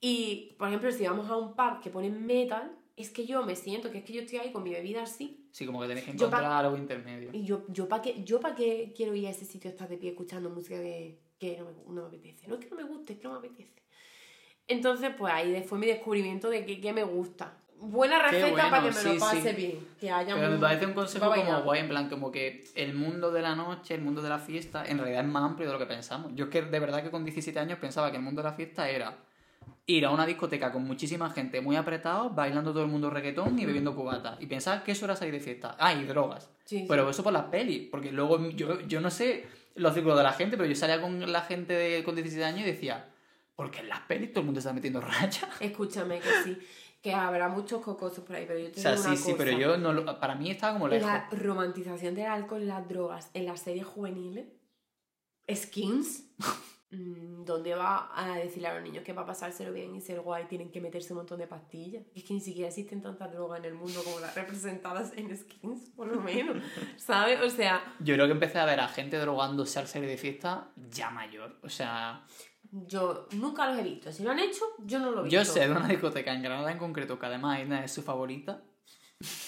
Y, 0.00 0.54
por 0.58 0.68
ejemplo, 0.68 0.92
si 0.92 1.04
vamos 1.06 1.28
a 1.30 1.36
un 1.36 1.54
pub 1.54 1.80
que 1.82 1.90
ponen 1.90 2.26
metal, 2.26 2.76
es 2.96 3.10
que 3.10 3.26
yo 3.26 3.44
me 3.44 3.56
siento 3.56 3.90
que 3.90 3.98
es 3.98 4.04
que 4.04 4.12
yo 4.12 4.20
estoy 4.22 4.38
ahí 4.38 4.52
con 4.52 4.62
mi 4.62 4.70
bebida 4.70 5.02
así. 5.02 5.48
Sí, 5.50 5.66
como 5.66 5.80
que 5.80 5.88
tenéis 5.88 6.04
que 6.06 6.12
Yo 6.12 6.28
pa- 6.30 6.38
encontrar 6.38 6.64
algo 6.64 6.76
intermedio. 6.76 7.30
Y 7.32 7.44
yo, 7.44 7.64
yo 7.68 7.88
para 7.88 8.02
qué, 8.02 8.22
yo 8.24 8.40
pa 8.40 8.54
qué 8.54 8.92
quiero 8.94 9.14
ir 9.14 9.26
a 9.26 9.30
ese 9.30 9.44
sitio 9.44 9.70
estar 9.70 9.88
de 9.88 9.96
pie 9.96 10.10
escuchando 10.10 10.50
música 10.50 10.76
que, 10.80 11.20
que 11.38 11.56
no, 11.58 11.64
me, 11.64 11.72
no 11.94 12.02
me 12.02 12.08
apetece. 12.08 12.46
No 12.48 12.54
es 12.56 12.60
que 12.64 12.70
no 12.70 12.76
me 12.76 12.84
guste, 12.84 13.14
es 13.14 13.18
que 13.18 13.24
no 13.28 13.32
me 13.32 13.38
apetece. 13.48 13.82
Entonces, 14.66 15.10
pues 15.16 15.32
ahí 15.32 15.62
fue 15.66 15.78
mi 15.78 15.86
descubrimiento 15.86 16.48
de 16.50 16.64
que, 16.64 16.80
que 16.80 16.92
me 16.92 17.04
gusta. 17.04 17.62
Buena 17.80 18.18
receta 18.18 18.50
bueno, 18.50 18.70
para 18.70 18.82
que 18.82 18.88
me 18.88 18.94
sí, 18.94 19.14
lo 19.14 19.20
pase 19.20 19.50
sí. 19.50 19.56
bien. 19.56 19.88
Que 20.00 20.10
haya 20.10 20.34
Pero 20.34 20.50
me 20.50 20.58
parece 20.58 20.86
un 20.86 20.94
consejo 20.94 21.32
como 21.32 21.62
guay, 21.62 21.80
en 21.80 21.88
plan, 21.88 22.08
como 22.08 22.32
que 22.32 22.64
el 22.74 22.94
mundo 22.94 23.30
de 23.30 23.42
la 23.42 23.54
noche, 23.54 23.94
el 23.94 24.00
mundo 24.00 24.22
de 24.22 24.28
la 24.28 24.38
fiesta, 24.38 24.84
en 24.86 24.98
realidad 24.98 25.24
es 25.24 25.30
más 25.30 25.42
amplio 25.44 25.66
de 25.66 25.72
lo 25.74 25.78
que 25.78 25.86
pensamos. 25.86 26.32
Yo 26.34 26.46
es 26.46 26.50
que 26.50 26.62
de 26.62 26.78
verdad 26.80 27.02
que 27.02 27.10
con 27.10 27.24
17 27.24 27.58
años 27.58 27.78
pensaba 27.78 28.10
que 28.10 28.16
el 28.16 28.22
mundo 28.22 28.42
de 28.42 28.48
la 28.48 28.54
fiesta 28.54 28.88
era 28.88 29.16
ir 29.86 30.06
a 30.06 30.10
una 30.10 30.24
discoteca 30.24 30.72
con 30.72 30.84
muchísima 30.84 31.28
gente 31.30 31.60
muy 31.60 31.76
apretado, 31.76 32.30
bailando 32.30 32.72
todo 32.72 32.84
el 32.84 32.90
mundo 32.90 33.10
reggaetón 33.10 33.58
y 33.58 33.66
bebiendo 33.66 33.94
cubata. 33.94 34.36
Y 34.40 34.46
pensaba 34.46 34.82
que 34.82 34.92
eso 34.92 35.04
era 35.04 35.14
salir 35.16 35.34
de 35.34 35.40
fiesta. 35.40 35.76
Ah, 35.78 35.92
y 35.92 36.04
drogas. 36.04 36.50
Sí. 36.64 36.86
Pero 36.88 37.08
eso 37.10 37.22
por 37.22 37.32
las 37.32 37.44
pelis, 37.44 37.88
porque 37.90 38.10
luego 38.10 38.48
yo, 38.50 38.80
yo 38.80 39.00
no 39.00 39.10
sé 39.10 39.46
los 39.74 39.92
círculos 39.92 40.16
de 40.16 40.24
la 40.24 40.32
gente, 40.32 40.56
pero 40.56 40.68
yo 40.68 40.74
salía 40.74 41.00
con 41.00 41.30
la 41.30 41.42
gente 41.42 41.74
de, 41.74 42.04
con 42.04 42.14
17 42.14 42.44
años 42.44 42.60
y 42.60 42.64
decía, 42.64 43.06
porque 43.56 43.80
en 43.80 43.88
las 43.88 44.00
pelis 44.00 44.32
todo 44.32 44.40
el 44.40 44.46
mundo 44.46 44.58
está 44.58 44.72
metiendo 44.72 45.00
raya. 45.00 45.48
Escúchame 45.60 46.20
que 46.20 46.28
sí. 46.44 46.58
Que 47.04 47.12
habrá 47.12 47.48
muchos 47.50 47.82
cocosos 47.82 48.24
por 48.24 48.34
ahí, 48.34 48.46
pero 48.46 48.58
yo 48.58 48.72
te 48.72 48.80
O 48.80 48.82
sea, 48.82 48.92
digo 48.92 49.02
sí, 49.02 49.08
una 49.08 49.16
sí, 49.18 49.22
cosa. 49.32 49.36
pero 49.44 49.58
yo 49.58 49.76
no 49.76 49.92
lo- 49.92 50.18
para 50.18 50.34
mí 50.36 50.50
estaba 50.50 50.72
como 50.72 50.88
lejos. 50.88 51.06
La 51.06 51.28
romantización 51.30 52.14
del 52.14 52.24
alcohol 52.26 52.62
y 52.62 52.64
las 52.64 52.88
drogas 52.88 53.30
en 53.34 53.44
las 53.44 53.60
series 53.60 53.84
juveniles. 53.86 54.46
Skins. 55.52 56.24
mm, 56.90 57.44
donde 57.44 57.74
va 57.74 58.10
a 58.14 58.36
decirle 58.38 58.68
a 58.68 58.74
los 58.74 58.82
niños 58.82 59.04
que 59.04 59.12
para 59.12 59.26
pasárselo 59.26 59.70
bien 59.72 59.94
y 59.94 60.00
ser 60.00 60.20
guay 60.22 60.46
tienen 60.46 60.70
que 60.70 60.80
meterse 60.80 61.12
un 61.12 61.18
montón 61.18 61.38
de 61.38 61.46
pastillas. 61.46 62.04
Es 62.14 62.24
que 62.24 62.32
ni 62.32 62.40
siquiera 62.40 62.68
existen 62.68 63.02
tantas 63.02 63.30
drogas 63.32 63.58
en 63.58 63.66
el 63.66 63.74
mundo 63.74 64.00
como 64.02 64.20
las 64.20 64.34
representadas 64.34 65.12
en 65.16 65.36
Skins, 65.36 65.90
por 65.90 66.06
lo 66.08 66.22
menos. 66.22 66.56
¿Sabes? 66.96 67.38
O 67.42 67.50
sea, 67.50 67.82
Yo 68.00 68.14
creo 68.14 68.26
que 68.26 68.32
empecé 68.32 68.58
a 68.58 68.64
ver 68.64 68.80
a 68.80 68.88
gente 68.88 69.18
drogándose 69.18 69.78
al 69.78 69.86
salir 69.88 70.08
de 70.08 70.16
fiesta 70.16 70.70
ya 70.88 71.10
mayor. 71.10 71.58
O 71.62 71.68
sea, 71.68 72.24
yo 72.86 73.28
nunca 73.32 73.70
los 73.70 73.78
he 73.78 73.82
visto. 73.82 74.12
Si 74.12 74.22
lo 74.22 74.30
han 74.30 74.38
hecho, 74.40 74.64
yo 74.84 74.98
no 74.98 75.10
lo 75.10 75.20
he 75.20 75.24
visto. 75.24 75.38
yo 75.38 75.44
sé 75.44 75.60
de 75.60 75.70
una 75.70 75.86
discoteca 75.86 76.34
en 76.34 76.42
Granada 76.42 76.72
en 76.72 76.78
concreto 76.78 77.18
que 77.18 77.26
además 77.26 77.58
Aina 77.58 77.84
es 77.84 77.92
su 77.92 78.02
favorita. 78.02 78.62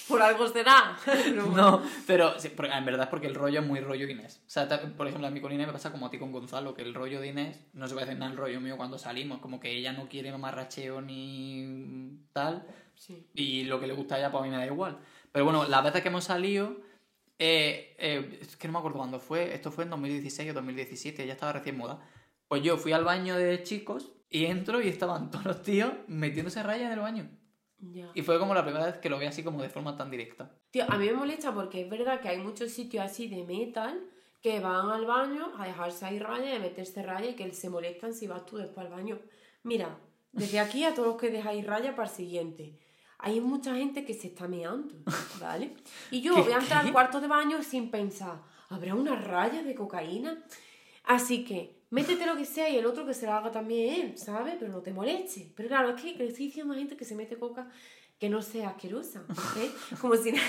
Por 0.09 0.23
algo 0.23 0.47
será. 0.49 0.97
No, 1.35 1.83
pero 2.07 2.39
sí, 2.39 2.53
en 2.57 2.85
verdad 2.85 3.05
es 3.05 3.09
porque 3.09 3.27
el 3.27 3.35
rollo 3.35 3.61
es 3.61 3.67
muy 3.67 3.81
rollo 3.81 4.09
Inés. 4.09 4.41
O 4.47 4.51
sea, 4.51 4.69
por 4.97 5.07
ejemplo, 5.07 5.27
a 5.27 5.31
mí 5.31 5.41
con 5.41 5.53
Inés 5.53 5.67
me 5.67 5.73
pasa 5.73 5.91
como 5.91 6.07
a 6.07 6.11
ti 6.11 6.19
con 6.19 6.33
Gonzalo, 6.33 6.75
que 6.75 6.83
el 6.83 6.95
rollo 6.95 7.21
de 7.21 7.29
Inés 7.29 7.61
no 7.73 7.89
se 7.89 7.95
va 7.95 8.03
a 8.03 8.05
hacer 8.05 8.17
nada 8.17 8.31
el 8.31 8.39
rollo 8.39 8.61
mío 8.61 8.77
cuando 8.77 8.99
salimos. 8.99 9.41
Como 9.41 9.59
que 9.59 9.73
ella 9.73 9.93
no 9.93 10.09
quiere 10.09 10.31
mamarracheo 10.31 11.01
ni 11.03 12.21
tal. 12.33 12.67
Sí. 12.95 13.27
Y 13.35 13.65
lo 13.65 13.81
que 13.81 13.89
le 13.89 13.95
gusta 13.95 14.15
a 14.15 14.19
ella, 14.19 14.31
pues 14.31 14.43
a 14.43 14.45
mí 14.45 14.51
me 14.51 14.57
da 14.57 14.67
igual. 14.67 14.99
Pero 15.33 15.45
bueno, 15.45 15.67
las 15.67 15.83
veces 15.83 16.01
que 16.01 16.09
hemos 16.09 16.25
salido, 16.25 16.77
eh, 17.39 17.97
eh, 17.99 18.39
es 18.41 18.57
que 18.57 18.69
no 18.69 18.73
me 18.73 18.79
acuerdo 18.79 18.99
cuándo 18.99 19.19
fue, 19.19 19.55
esto 19.55 19.71
fue 19.71 19.85
en 19.85 19.91
2016 19.91 20.51
o 20.51 20.55
2017, 20.55 21.25
ella 21.25 21.35
estaba 21.35 21.53
recién 21.53 21.77
moda. 21.77 22.01
Pues 22.49 22.63
yo 22.63 22.77
fui 22.77 22.93
al 22.93 23.05
baño 23.05 23.37
de 23.37 23.63
chicos 23.63 24.13
y 24.31 24.47
entro 24.47 24.81
y 24.81 24.89
estaban 24.89 25.31
todos 25.31 25.45
los 25.45 25.63
tíos 25.63 25.93
metiéndose 26.09 26.63
raya 26.63 26.87
en 26.87 26.93
el 26.93 27.01
baño. 27.01 27.31
Ya. 27.79 28.11
Y 28.15 28.23
fue 28.23 28.39
como 28.39 28.55
la 28.55 28.65
primera 28.65 28.87
vez 28.87 28.97
que 28.97 29.11
lo 29.11 29.19
vi 29.19 29.27
así 29.27 29.43
como 29.45 29.63
de 29.63 29.69
forma 29.69 29.97
tan 29.97 30.11
directa. 30.11 30.51
Tío, 30.71 30.85
a 30.91 30.97
mí 30.97 31.07
me 31.07 31.13
molesta 31.15 31.53
porque 31.53 31.83
es 31.83 31.91
verdad 31.91 32.21
que 32.21 32.29
hay 32.29 32.39
muchos 32.39 32.71
sitios 32.73 33.05
así 33.05 33.29
de 33.29 33.45
metal 33.45 34.01
que 34.43 34.61
van 34.61 34.91
al 34.91 35.05
baño 35.07 35.53
a 35.59 35.67
dejarse 35.67 36.07
ahí 36.07 36.19
raya 36.19 36.53
y 36.53 36.57
a 36.57 36.61
meterse 36.61 37.03
raya 37.03 37.31
y 37.31 37.35
que 37.35 37.53
se 37.53 37.69
molestan 37.69 38.15
si 38.15 38.27
vas 38.27 38.47
tú 38.47 38.57
después 38.57 38.87
al 38.87 38.93
baño. 38.93 39.19
Mira, 39.63 39.99
desde 40.33 40.59
aquí 40.61 40.85
a 40.85 40.95
todos 40.95 41.09
los 41.09 41.17
que 41.17 41.31
dejáis 41.31 41.67
raya 41.67 41.95
para 41.97 42.09
el 42.09 42.15
siguiente. 42.15 42.79
Hay 43.19 43.41
mucha 43.41 43.75
gente 43.75 44.05
que 44.05 44.15
se 44.15 44.29
está 44.29 44.47
meando, 44.49 44.95
¿vale? 45.41 45.75
Y 46.11 46.21
yo 46.23 46.35
¿Qué- 46.35 46.43
voy 46.43 46.53
a 46.53 46.59
entrar 46.59 46.85
al 46.87 46.93
cuarto 46.93 47.21
de 47.21 47.29
baño 47.29 47.63
sin 47.63 47.91
pensar, 47.91 48.41
¿habrá 48.69 48.95
una 48.95 49.17
raya 49.17 49.63
de 49.63 49.75
cocaína? 49.75 50.45
Así 51.05 51.45
que, 51.45 51.76
métete 51.91 52.27
lo 52.27 52.37
que 52.37 52.45
sea 52.45 52.69
y 52.69 52.77
el 52.77 52.87
otro 52.87 53.07
que 53.07 53.15
se 53.15 53.27
lo 53.27 53.33
haga 53.33 53.51
también 53.51 54.01
él, 54.01 54.19
¿sabes? 54.19 54.55
Pero 54.59 54.71
no 54.73 54.81
te 54.83 54.93
moleste. 54.93 55.53
Pero 55.57 55.69
claro, 55.69 55.91
es 55.91 56.01
que 56.03 56.15
le 56.15 56.27
estoy 56.27 56.47
diciendo 56.47 56.75
a 56.75 56.77
gente 56.77 56.97
que 56.97 57.05
se 57.05 57.15
mete 57.15 57.39
coca 57.39 57.69
que 58.19 58.29
no 58.29 58.41
sea 58.43 58.71
asquerosa, 58.71 59.25
¿eh? 59.59 59.71
Como 60.01 60.17
si... 60.17 60.33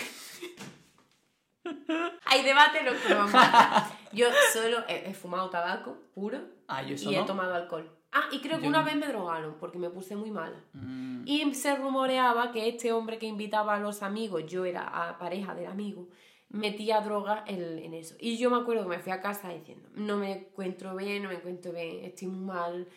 Hay 2.26 2.44
debate 2.44 2.82
lo 2.84 2.92
que 2.94 3.14
mata. 3.16 3.92
Yo 4.14 4.28
solo 4.54 4.80
he, 4.88 5.10
he 5.10 5.14
fumado 5.14 5.50
tabaco 5.50 5.98
puro 6.14 6.40
Ah, 6.68 6.82
yo 6.82 6.96
y 6.96 7.16
he 7.16 7.20
no. 7.20 7.26
tomado 7.26 7.54
alcohol. 7.54 7.90
Ah, 8.14 8.24
y 8.32 8.40
creo 8.40 8.58
que 8.58 8.64
Yo 8.64 8.70
una 8.70 8.80
no. 8.80 8.86
vez 8.86 8.96
me 8.96 9.08
drogaron 9.08 9.56
porque 9.60 9.78
me 9.78 9.90
puse 9.90 10.16
muy 10.16 10.32
mala. 10.32 10.58
Mm, 10.74 11.24
Y 11.28 11.54
se 11.54 11.76
rumoreaba 11.76 12.52
que 12.54 12.70
este 12.70 12.92
hombre 12.94 13.20
que 13.20 13.26
invitaba 13.26 13.76
a 13.76 13.80
los 13.80 14.02
amigos, 14.02 14.46
yo 14.48 14.64
era 14.66 14.84
a 14.88 15.18
pareja 15.18 15.54
del 15.56 15.66
amigo, 15.68 16.08
metía 16.50 17.02
droga 17.02 17.44
en, 17.48 17.80
en 17.80 17.94
eso. 17.94 18.16
Y 18.20 18.38
yo 18.38 18.50
me 18.50 18.58
acuerdo 18.58 18.84
que 18.84 18.98
me 18.98 19.00
fui 19.00 19.12
a 19.12 19.22
casa 19.22 19.50
diciendo, 19.50 19.90
no 19.96 20.18
me 20.18 20.32
encuentro 20.32 20.96
bien, 20.96 21.24
no 21.24 21.30
me 21.30 21.36
encuentro 21.36 21.74
bien, 21.74 22.04
estoy 22.06 22.28
muy 22.30 22.46
mal, 22.46 22.88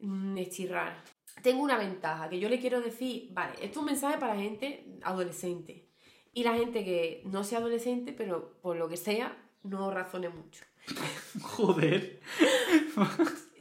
mm, 0.00 0.38
estoy 0.38 0.66
rara. 0.66 1.02
Tengo 1.42 1.62
una 1.62 1.78
ventaja 1.78 2.28
que 2.28 2.38
yo 2.38 2.48
le 2.48 2.60
quiero 2.60 2.80
decir, 2.80 3.28
vale, 3.32 3.54
esto 3.54 3.66
es 3.66 3.76
un 3.78 3.84
mensaje 3.86 4.18
para 4.18 4.36
gente 4.36 4.84
adolescente. 5.02 5.88
Y 6.34 6.44
la 6.44 6.54
gente 6.54 6.84
que 6.84 7.22
no 7.26 7.44
sea 7.44 7.58
adolescente, 7.58 8.12
pero 8.12 8.58
por 8.60 8.76
lo 8.76 8.88
que 8.88 8.96
sea, 8.96 9.36
no 9.62 9.90
razone 9.90 10.28
mucho. 10.28 10.64
Joder. 11.42 12.20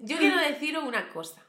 Yo 0.02 0.18
quiero 0.18 0.38
deciros 0.38 0.84
una 0.84 1.10
cosa. 1.10 1.46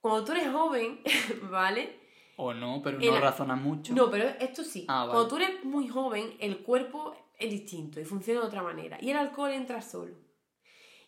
Cuando 0.00 0.24
tú 0.24 0.32
eres 0.32 0.50
joven, 0.50 1.00
¿vale? 1.50 2.01
O 2.44 2.52
no, 2.52 2.80
pero 2.82 2.98
no 2.98 3.20
razona 3.20 3.54
mucho. 3.54 3.94
No, 3.94 4.10
pero 4.10 4.24
esto 4.40 4.64
sí. 4.64 4.84
Ah, 4.88 5.06
vale. 5.06 5.12
Cuando 5.12 5.28
tú 5.28 5.36
eres 5.36 5.64
muy 5.64 5.86
joven, 5.86 6.34
el 6.40 6.58
cuerpo 6.58 7.14
es 7.38 7.50
distinto 7.50 8.00
y 8.00 8.04
funciona 8.04 8.40
de 8.40 8.46
otra 8.46 8.62
manera. 8.62 8.98
Y 9.00 9.10
el 9.10 9.16
alcohol 9.16 9.52
entra 9.52 9.80
solo. 9.80 10.16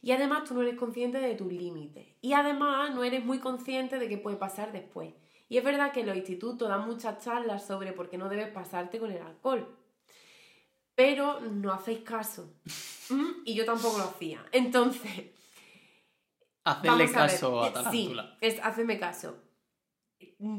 Y 0.01 0.13
además 0.13 0.45
tú 0.45 0.55
no 0.55 0.63
eres 0.63 0.77
consciente 0.77 1.19
de 1.19 1.35
tus 1.35 1.53
límites. 1.53 2.07
Y 2.21 2.35
además 2.35 2.95
no 2.95 3.03
eres 3.03 3.25
muy 3.25 3.41
consciente 3.41 3.99
de 3.99 4.09
qué 4.09 4.17
puede 4.17 4.37
pasar 4.37 4.71
después. 4.71 5.13
Y 5.49 5.59
es 5.59 5.65
verdad 5.65 5.93
que 5.93 6.01
en 6.01 6.07
los 6.07 6.17
institutos 6.17 6.69
dan 6.69 6.87
muchas 6.87 7.25
charlas 7.25 7.67
sobre 7.67 7.93
por 7.93 8.09
qué 8.09 8.17
no 8.17 8.29
debes 8.29 8.49
pasarte 8.53 9.01
con 9.01 9.11
el 9.11 9.21
alcohol. 9.21 9.77
Pero 10.95 11.41
no 11.41 11.73
hacéis 11.73 12.01
caso. 12.01 12.55
¿Mm? 13.11 13.43
Y 13.45 13.55
yo 13.55 13.65
tampoco 13.65 13.99
lo 13.99 14.05
hacía. 14.05 14.45
Entonces, 14.53 15.33
Hacerle 16.65 17.05
a 17.05 17.13
caso 17.13 17.63
a 17.63 17.73
Tarántula. 17.73 18.37
Sí, 18.41 18.47
es, 18.47 18.61
hacedme 18.63 18.99
caso. 18.99 19.37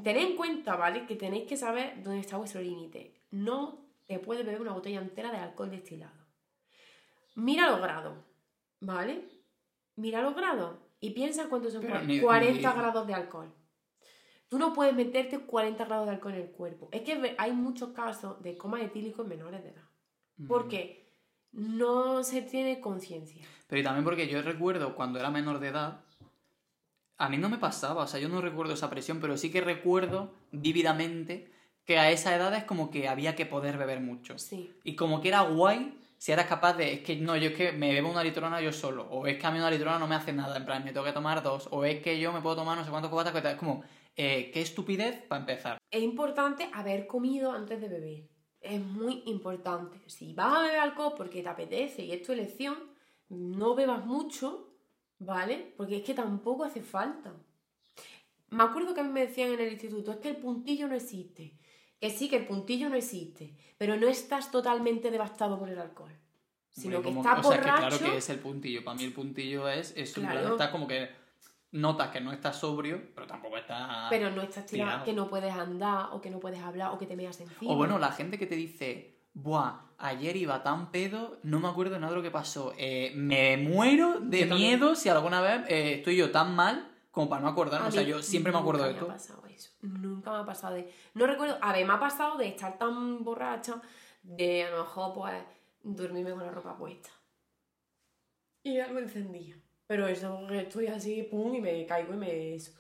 Tened 0.04 0.17
en 0.32 0.36
cuenta, 0.36 0.75
¿vale? 0.75 1.06
Que 1.06 1.15
tenéis 1.15 1.47
que 1.47 1.58
saber 1.58 2.01
dónde 2.04 2.19
está 2.19 2.38
vuestro 2.38 2.62
límite. 2.62 3.13
No 3.32 3.86
te 4.06 4.19
puedes 4.19 4.45
beber 4.45 4.62
una 4.62 4.73
botella 4.73 4.99
entera 5.01 5.32
de 5.32 5.38
alcohol 5.38 5.69
destilado. 5.71 6.13
Mira 7.36 7.69
los 7.69 7.82
grados, 7.82 8.17
¿vale? 8.80 9.25
Mira 9.95 10.21
los 10.21 10.36
grados 10.36 10.78
y 10.99 11.12
piensa 11.12 11.49
cuántos 11.49 11.73
son 11.73 11.82
Pero 11.82 11.95
cua- 11.95 12.06
ni- 12.06 12.19
40 12.21 12.73
ni- 12.73 12.80
grados 12.80 13.08
de 13.08 13.13
alcohol. 13.13 13.54
Tú 14.47 14.60
no 14.60 14.73
puedes 14.73 14.93
meterte 14.95 15.39
40 15.39 15.86
grados 15.86 16.06
de 16.08 16.13
alcohol 16.13 16.34
en 16.36 16.41
el 16.41 16.51
cuerpo. 16.51 16.88
Es 16.91 17.01
que 17.01 17.36
hay 17.38 17.51
muchos 17.51 17.89
casos 17.89 18.41
de 18.41 18.58
coma 18.58 18.82
etílico 18.82 19.23
en 19.23 19.30
menores 19.30 19.63
de 19.63 19.69
edad. 19.69 19.84
Mm. 20.38 20.47
Porque 20.47 21.10
no 21.51 22.23
se 22.23 22.41
tiene 22.41 22.80
conciencia. 22.80 23.45
Pero 23.67 23.82
y 23.82 23.84
también 23.84 24.04
porque 24.06 24.28
yo 24.28 24.41
recuerdo 24.41 24.95
cuando 24.95 25.19
era 25.19 25.30
menor 25.32 25.60
de 25.60 25.69
edad, 25.69 26.05
a 27.17 27.30
mí 27.30 27.38
no 27.38 27.49
me 27.49 27.58
pasaba, 27.58 28.04
o 28.04 28.08
sea, 28.08 28.19
yo 28.19 28.30
no 28.30 28.41
recuerdo 28.41 28.73
esa 28.73 28.89
presión, 28.89 29.19
pero 29.19 29.38
sí 29.38 29.51
que 29.51 29.62
recuerdo 29.62 30.34
vívidamente 30.51 31.51
que 31.86 31.97
a 31.97 32.12
esa 32.12 32.36
edad 32.36 32.54
es 32.56 32.63
como 32.63 32.89
que 32.89 33.08
había 33.08 33.36
que 33.36 33.45
poder 33.45 33.78
beber 33.78 34.01
mucho. 34.01 34.38
Sí. 34.38 34.73
Y 34.84 34.95
como 34.95 35.21
que 35.21 35.30
era 35.30 35.41
guay 35.41 35.97
si 36.17 36.32
eras 36.32 36.47
capaz 36.47 36.73
de, 36.73 36.93
es 36.93 37.01
que 37.01 37.15
no, 37.17 37.36
yo 37.36 37.49
es 37.49 37.56
que 37.56 37.71
me 37.71 37.93
bebo 37.93 38.10
una 38.10 38.23
litrona 38.23 38.62
yo 38.62 38.71
solo, 38.71 39.04
o 39.10 39.28
es 39.28 39.38
que 39.38 39.45
a 39.45 39.51
mí 39.51 39.60
una 39.60 39.69
litrona 39.69 39.99
no 39.99 40.08
me 40.08 40.15
hace 40.15 40.34
nada, 40.34 40.58
en 40.58 40.65
plan, 40.65 40.84
me 40.84 40.91
tengo 40.91 41.06
que 41.06 41.12
tomar 41.12 41.43
dos, 41.43 41.67
o 41.71 41.86
es 41.86 42.01
que 42.01 42.19
yo 42.19 42.32
me 42.34 42.41
puedo 42.41 42.55
tomar 42.55 42.78
no 42.78 42.84
sé 42.84 42.89
cuántos 42.89 43.11
cubatas, 43.11 43.36
es 43.36 43.55
como, 43.55 43.84
eh, 44.16 44.49
qué 44.53 44.61
estupidez 44.61 45.22
para 45.28 45.41
empezar. 45.41 45.78
Es 45.91 46.01
importante 46.01 46.70
haber 46.74 47.05
comido 47.05 47.51
antes 47.51 47.82
de 47.82 47.89
beber. 47.89 48.30
Es 48.61 48.82
muy 48.82 49.22
importante. 49.28 50.01
Si 50.07 50.34
vas 50.34 50.55
a 50.55 50.61
beber 50.63 50.80
alcohol 50.80 51.13
porque 51.16 51.43
te 51.43 51.49
apetece 51.49 52.03
y 52.03 52.11
es 52.13 52.24
tu 52.24 52.32
elección, 52.32 52.76
no 53.30 53.76
bebas 53.76 54.05
mucho, 54.05 54.74
¿vale? 55.20 55.74
Porque 55.78 55.97
es 55.97 56.03
que 56.03 56.13
tampoco 56.13 56.63
hace 56.63 56.82
falta. 56.82 57.34
Me 58.49 58.63
acuerdo 58.63 58.93
que 58.93 59.01
a 59.01 59.03
mí 59.03 59.09
me 59.11 59.22
decían 59.26 59.51
en 59.51 59.59
el 59.59 59.72
instituto, 59.74 60.11
es 60.11 60.18
que 60.18 60.30
el 60.30 60.38
puntillo 60.38 60.88
no 60.88 60.95
existe. 60.95 61.57
Que 61.99 62.09
sí, 62.11 62.30
que 62.30 62.36
el 62.38 62.45
puntillo 62.45 62.89
no 62.89 62.95
existe, 62.95 63.55
pero 63.78 63.95
no 63.95 64.07
estás 64.07 64.51
totalmente 64.51 65.09
devastado 65.09 65.57
por 65.57 65.70
el 65.70 65.80
alcohol. 65.80 66.11
Sino 66.70 66.97
Hombre, 66.97 67.09
que 67.09 67.16
como- 67.16 67.22
estás 67.30 67.45
o 67.45 67.49
sea, 67.51 67.57
borracho. 67.61 67.82
que 67.89 67.97
claro 67.97 68.11
que 68.11 68.18
es 68.18 68.30
el 68.30 68.39
puntillo, 68.39 68.84
para 68.84 68.97
mí 68.97 69.03
el 69.05 69.13
puntillo 69.13 69.68
es, 69.70 69.93
es 69.95 70.16
un 70.18 70.26
Claro. 70.26 70.51
estás 70.51 70.70
como 70.70 70.88
que 70.88 71.09
notas 71.72 72.09
que 72.09 72.22
no 72.22 72.32
estás 72.32 72.57
sobrio, 72.59 73.01
pero 73.16 73.26
tampoco 73.28 73.57
estás... 73.57 74.07
Pero 74.09 74.30
no 74.30 74.41
estás 74.41 74.66
tirado, 74.66 74.89
tirado. 74.91 75.05
que 75.05 75.13
no 75.13 75.28
puedes 75.30 75.53
andar, 75.53 76.09
o 76.11 76.22
que 76.22 76.30
no 76.30 76.39
puedes 76.39 76.59
hablar, 76.59 76.91
o 76.91 76.97
que 76.97 77.05
te 77.07 77.16
meas 77.16 77.39
encima. 77.39 77.72
O 77.72 77.76
bueno, 77.76 77.97
la 77.97 78.11
gente 78.11 78.38
que 78.38 78.45
te 78.45 78.55
dice, 78.55 79.18
buah, 79.34 79.85
ayer 79.98 80.36
iba 80.36 80.62
tan 80.64 80.91
pedo, 80.91 81.38
no 81.43 81.60
me 81.60 81.68
acuerdo 81.68 81.98
nada 82.00 82.12
de 82.12 82.18
lo 82.18 82.24
que 82.24 82.32
pasó. 82.32 82.74
Eh, 82.78 83.12
me 83.16 83.58
muero 83.58 84.20
de 84.20 84.46
miedo 84.46 84.96
si 84.96 85.10
alguna 85.10 85.41
vez 85.41 85.62
eh, 85.70 85.96
estoy 85.96 86.16
yo 86.18 86.32
tan 86.32 86.56
mal 86.56 86.91
como 87.12 87.30
para 87.30 87.41
no 87.41 87.48
acordarme. 87.50 87.88
O 87.88 87.91
sea, 87.91 88.04
yo 88.04 88.22
siempre 88.22 88.52
me 88.52 88.58
acuerdo 88.60 88.86
nunca 88.86 88.93
de 89.00 89.02
me 89.08 89.12
ha 89.14 89.16
esto. 89.16 89.30
pasado 89.34 89.48
eso. 89.48 89.72
Nunca 89.82 90.32
me 90.32 90.38
ha 90.39 90.46
pasado 90.46 90.76
de. 90.76 90.93
No 91.14 91.26
recuerdo. 91.28 91.58
A 91.62 91.72
ver, 91.74 91.86
me 91.86 91.93
ha 91.93 92.00
pasado 92.00 92.38
de 92.38 92.48
estar 92.48 92.78
tan 92.78 93.24
borracha 93.24 93.82
de 94.22 94.64
a 94.64 94.72
lo 94.72 94.80
mejor, 94.84 95.14
pues, 95.14 95.34
dormirme 95.84 96.32
con 96.32 96.43
la 96.43 96.52
ropa 96.52 96.78
puesta. 96.78 97.10
Y 98.64 98.80
algo 98.80 99.00
encendía. 99.00 99.56
Pero 99.88 100.08
eso, 100.08 100.50
estoy 100.50 100.88
así, 100.88 101.24
pum, 101.24 101.54
y 101.54 101.62
me 101.62 101.86
caigo 101.86 102.14
y 102.14 102.18
me. 102.18 102.56
Eso. 102.56 102.72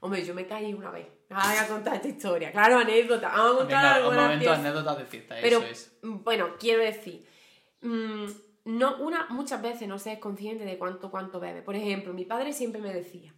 Hombre, 0.00 0.24
yo 0.24 0.34
me 0.34 0.46
caí 0.46 0.72
una 0.74 0.90
vez. 0.90 1.06
Ahora 1.34 1.48
voy 1.48 1.64
a 1.64 1.68
contar 1.68 1.94
esta 1.96 2.08
historia. 2.08 2.52
Claro, 2.52 2.78
anécdota. 2.78 3.28
Vamos 3.28 3.54
a 3.54 3.58
contar 3.58 3.96
Venga, 4.02 4.08
un 4.08 4.16
momento, 4.16 4.52
anécdotas 4.52 4.98
de 4.98 5.04
fiesta, 5.04 5.34
Pero, 5.42 5.58
eso 5.58 5.66
es. 5.66 5.98
mm, 6.02 6.22
bueno, 6.22 6.48
quiero 6.58 6.82
decir, 6.82 7.26
mm, 7.82 8.26
no, 8.66 8.96
una, 8.98 9.26
muchas 9.30 9.60
veces 9.60 9.88
no 9.88 9.98
se 9.98 10.12
es 10.12 10.18
consciente 10.18 10.64
de 10.64 10.78
cuánto, 10.78 11.10
cuánto 11.10 11.40
bebe. 11.40 11.62
Por 11.62 11.74
ejemplo, 11.76 12.12
mi 12.14 12.24
padre 12.24 12.52
siempre 12.52 12.80
me 12.80 12.92
decía, 12.92 13.34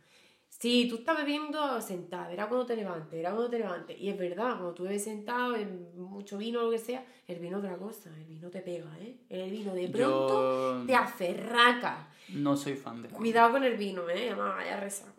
si 0.48 0.88
tú 0.88 0.96
estás 0.96 1.16
bebiendo 1.18 1.80
sentado, 1.80 2.28
verá 2.30 2.48
cuando 2.48 2.64
te 2.66 2.76
levantes, 2.76 3.10
verá 3.12 3.30
cuando 3.30 3.50
te 3.50 3.58
levantes. 3.58 3.98
Y 3.98 4.08
es 4.08 4.16
verdad, 4.18 4.50
cuando 4.52 4.72
tú 4.74 4.84
bebes 4.84 5.04
sentado, 5.04 5.54
en 5.56 5.94
mucho 6.00 6.38
vino 6.38 6.60
o 6.60 6.64
lo 6.64 6.70
que 6.70 6.78
sea, 6.78 7.04
el 7.26 7.38
vino 7.40 7.58
es 7.58 7.64
otra 7.64 7.76
cosa, 7.76 8.10
el 8.16 8.24
vino 8.24 8.48
te 8.50 8.60
pega, 8.62 8.90
¿eh? 9.00 9.16
El 9.28 9.50
vino 9.50 9.74
de 9.74 9.88
pronto 9.88 10.78
Yo 10.80 10.86
te 10.86 10.94
hace 10.94 11.34
raca. 11.34 12.08
no 12.28 12.56
soy 12.56 12.74
fan 12.74 13.02
de 13.02 13.08
Cuidado 13.08 13.52
con 13.52 13.64
el 13.64 13.76
vino, 13.76 14.08
¿eh? 14.08 14.28
Además, 14.30 14.56
vaya 14.56 14.70
vaya 14.70 14.80
resaca. 14.80 15.15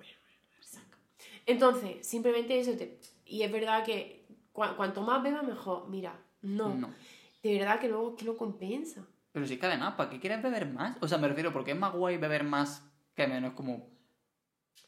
Entonces, 1.47 2.05
simplemente 2.05 2.59
eso 2.59 2.73
te... 2.77 2.99
Y 3.25 3.41
es 3.41 3.51
verdad 3.51 3.83
que 3.83 4.27
cua- 4.53 4.75
cuanto 4.75 5.01
más 5.01 5.23
bebas, 5.23 5.43
mejor. 5.43 5.89
Mira, 5.89 6.23
no. 6.41 6.75
No. 6.75 6.93
De 7.41 7.57
verdad 7.57 7.79
que 7.79 7.87
luego 7.87 8.15
que 8.15 8.25
lo 8.25 8.37
compensa. 8.37 9.07
Pero 9.31 9.47
sí 9.47 9.57
que 9.57 9.65
además, 9.65 9.95
¿para 9.95 10.09
qué 10.09 10.19
quieres 10.19 10.43
beber 10.43 10.67
más? 10.71 10.97
O 11.01 11.07
sea, 11.07 11.17
me 11.17 11.27
refiero, 11.27 11.51
porque 11.53 11.71
es 11.71 11.77
más 11.77 11.93
guay 11.93 12.17
beber 12.17 12.43
más 12.43 12.83
que 13.15 13.27
menos, 13.27 13.53
como... 13.53 13.89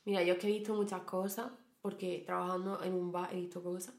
Mira, 0.05 0.21
yo 0.23 0.33
es 0.33 0.39
que 0.39 0.47
he 0.47 0.51
visto 0.51 0.73
muchas 0.73 1.01
cosas, 1.01 1.51
porque 1.81 2.23
trabajando 2.25 2.83
en 2.83 2.93
un 2.93 3.11
bar 3.11 3.29
he 3.33 3.37
visto 3.37 3.61
cosas. 3.63 3.95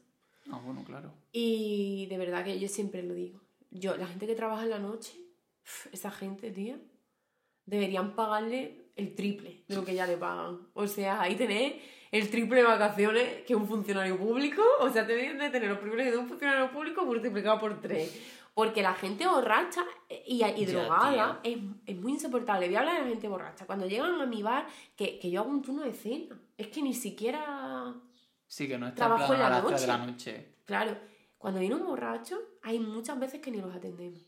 Ah, 0.51 0.59
bueno, 0.63 0.83
claro. 0.83 1.13
Y 1.31 2.05
de 2.07 2.17
verdad 2.17 2.43
que 2.43 2.59
yo 2.59 2.67
siempre 2.67 3.03
lo 3.03 3.13
digo. 3.13 3.39
Yo, 3.69 3.95
la 3.97 4.07
gente 4.07 4.27
que 4.27 4.35
trabaja 4.35 4.63
en 4.63 4.69
la 4.71 4.79
noche, 4.79 5.13
esa 5.91 6.11
gente, 6.11 6.51
tía, 6.51 6.79
deberían 7.65 8.15
pagarle 8.15 8.91
el 8.95 9.15
triple 9.15 9.63
de 9.67 9.75
lo 9.75 9.85
que 9.85 9.95
ya 9.95 10.05
le 10.05 10.17
pagan. 10.17 10.67
O 10.73 10.87
sea, 10.87 11.21
ahí 11.21 11.35
tenés 11.35 11.75
el 12.11 12.29
triple 12.29 12.57
de 12.57 12.63
vacaciones 12.63 13.43
que 13.45 13.55
un 13.55 13.67
funcionario 13.67 14.17
público. 14.17 14.61
O 14.81 14.89
sea, 14.89 15.07
te 15.07 15.15
deben 15.15 15.37
de 15.37 15.49
tener 15.49 15.69
los 15.69 15.79
privilegios 15.79 16.15
de 16.15 16.19
un 16.19 16.27
funcionario 16.27 16.71
público 16.71 17.05
multiplicado 17.05 17.59
por 17.59 17.79
tres. 17.81 18.37
Porque 18.53 18.81
la 18.81 18.93
gente 18.93 19.25
borracha 19.25 19.85
y, 20.27 20.65
drogada 20.65 21.39
es, 21.41 21.57
es 21.85 21.95
muy 21.95 22.11
insoportable. 22.13 22.67
Voy 22.67 22.75
a 22.75 22.79
hablar 22.79 22.95
de 22.95 23.01
la 23.03 23.09
gente 23.09 23.27
borracha. 23.29 23.65
Cuando 23.65 23.87
llegan 23.87 24.19
a 24.19 24.25
mi 24.25 24.43
bar, 24.43 24.67
que, 24.97 25.19
que 25.19 25.31
yo 25.31 25.41
hago 25.41 25.49
un 25.49 25.61
turno 25.61 25.83
de 25.83 25.93
cena. 25.93 26.37
Es 26.57 26.67
que 26.67 26.81
ni 26.81 26.93
siquiera 26.93 27.95
Sí, 28.51 28.67
que 28.67 28.77
no 28.77 28.87
está 28.87 29.05
Trabajo 29.05 29.33
en 29.33 29.39
la 29.39 29.49
las 29.49 29.65
3 29.65 29.79
de 29.81 29.87
la 29.87 29.97
noche. 29.97 30.11
noche. 30.11 30.55
Claro, 30.65 30.97
cuando 31.37 31.61
viene 31.61 31.75
un 31.75 31.85
borracho, 31.85 32.37
hay 32.61 32.79
muchas 32.79 33.17
veces 33.17 33.39
que 33.39 33.49
ni 33.49 33.61
los 33.61 33.73
atendemos. 33.73 34.19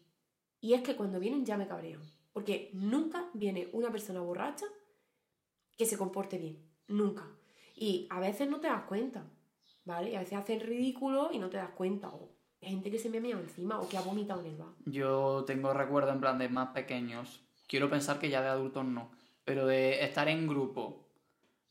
Y 0.62 0.74
es 0.74 0.82
que 0.82 0.96
cuando 0.96 1.20
vienen 1.20 1.46
ya 1.46 1.58
me 1.58 1.68
cabrean. 1.68 2.00
Porque 2.32 2.70
nunca 2.72 3.30
viene 3.34 3.68
una 3.74 3.92
persona 3.92 4.22
borracha 4.22 4.66
que 5.78 5.86
se 5.86 5.98
comporte 5.98 6.38
bien. 6.38 6.58
Nunca. 6.88 7.28
Y 7.74 8.08
a 8.10 8.20
veces 8.20 8.50
no 8.50 8.60
te 8.60 8.68
das 8.68 8.84
cuenta, 8.84 9.26
¿vale? 9.86 10.12
Y 10.12 10.16
a 10.16 10.20
veces 10.20 10.38
hacen 10.38 10.60
ridículo 10.60 11.30
y 11.32 11.40
no 11.40 11.50
te 11.50 11.58
das 11.58 11.72
cuenta. 11.72 12.10
O 12.10 12.32
gente 12.62 12.90
que 12.92 13.00
se 13.00 13.10
me 13.10 13.18
ha 13.18 13.22
meado 13.22 13.42
encima 13.42 13.80
o 13.80 13.90
que 13.90 13.98
ha 13.98 14.02
vomitado 14.02 14.42
en 14.42 14.48
el 14.48 14.56
bar. 14.58 14.74
Yo 14.86 15.44
tengo 15.46 15.74
recuerdo 15.74 16.12
en 16.12 16.20
plan 16.22 16.38
de 16.38 16.50
más 16.50 16.70
pequeños. 16.70 17.42
Quiero 17.68 17.90
pensar 17.90 18.20
que 18.20 18.30
ya 18.30 18.42
de 18.42 18.50
adultos 18.50 18.86
no. 18.86 19.12
Pero 19.44 19.66
de 19.66 20.04
estar 20.04 20.28
en 20.30 20.48
grupo, 20.48 21.10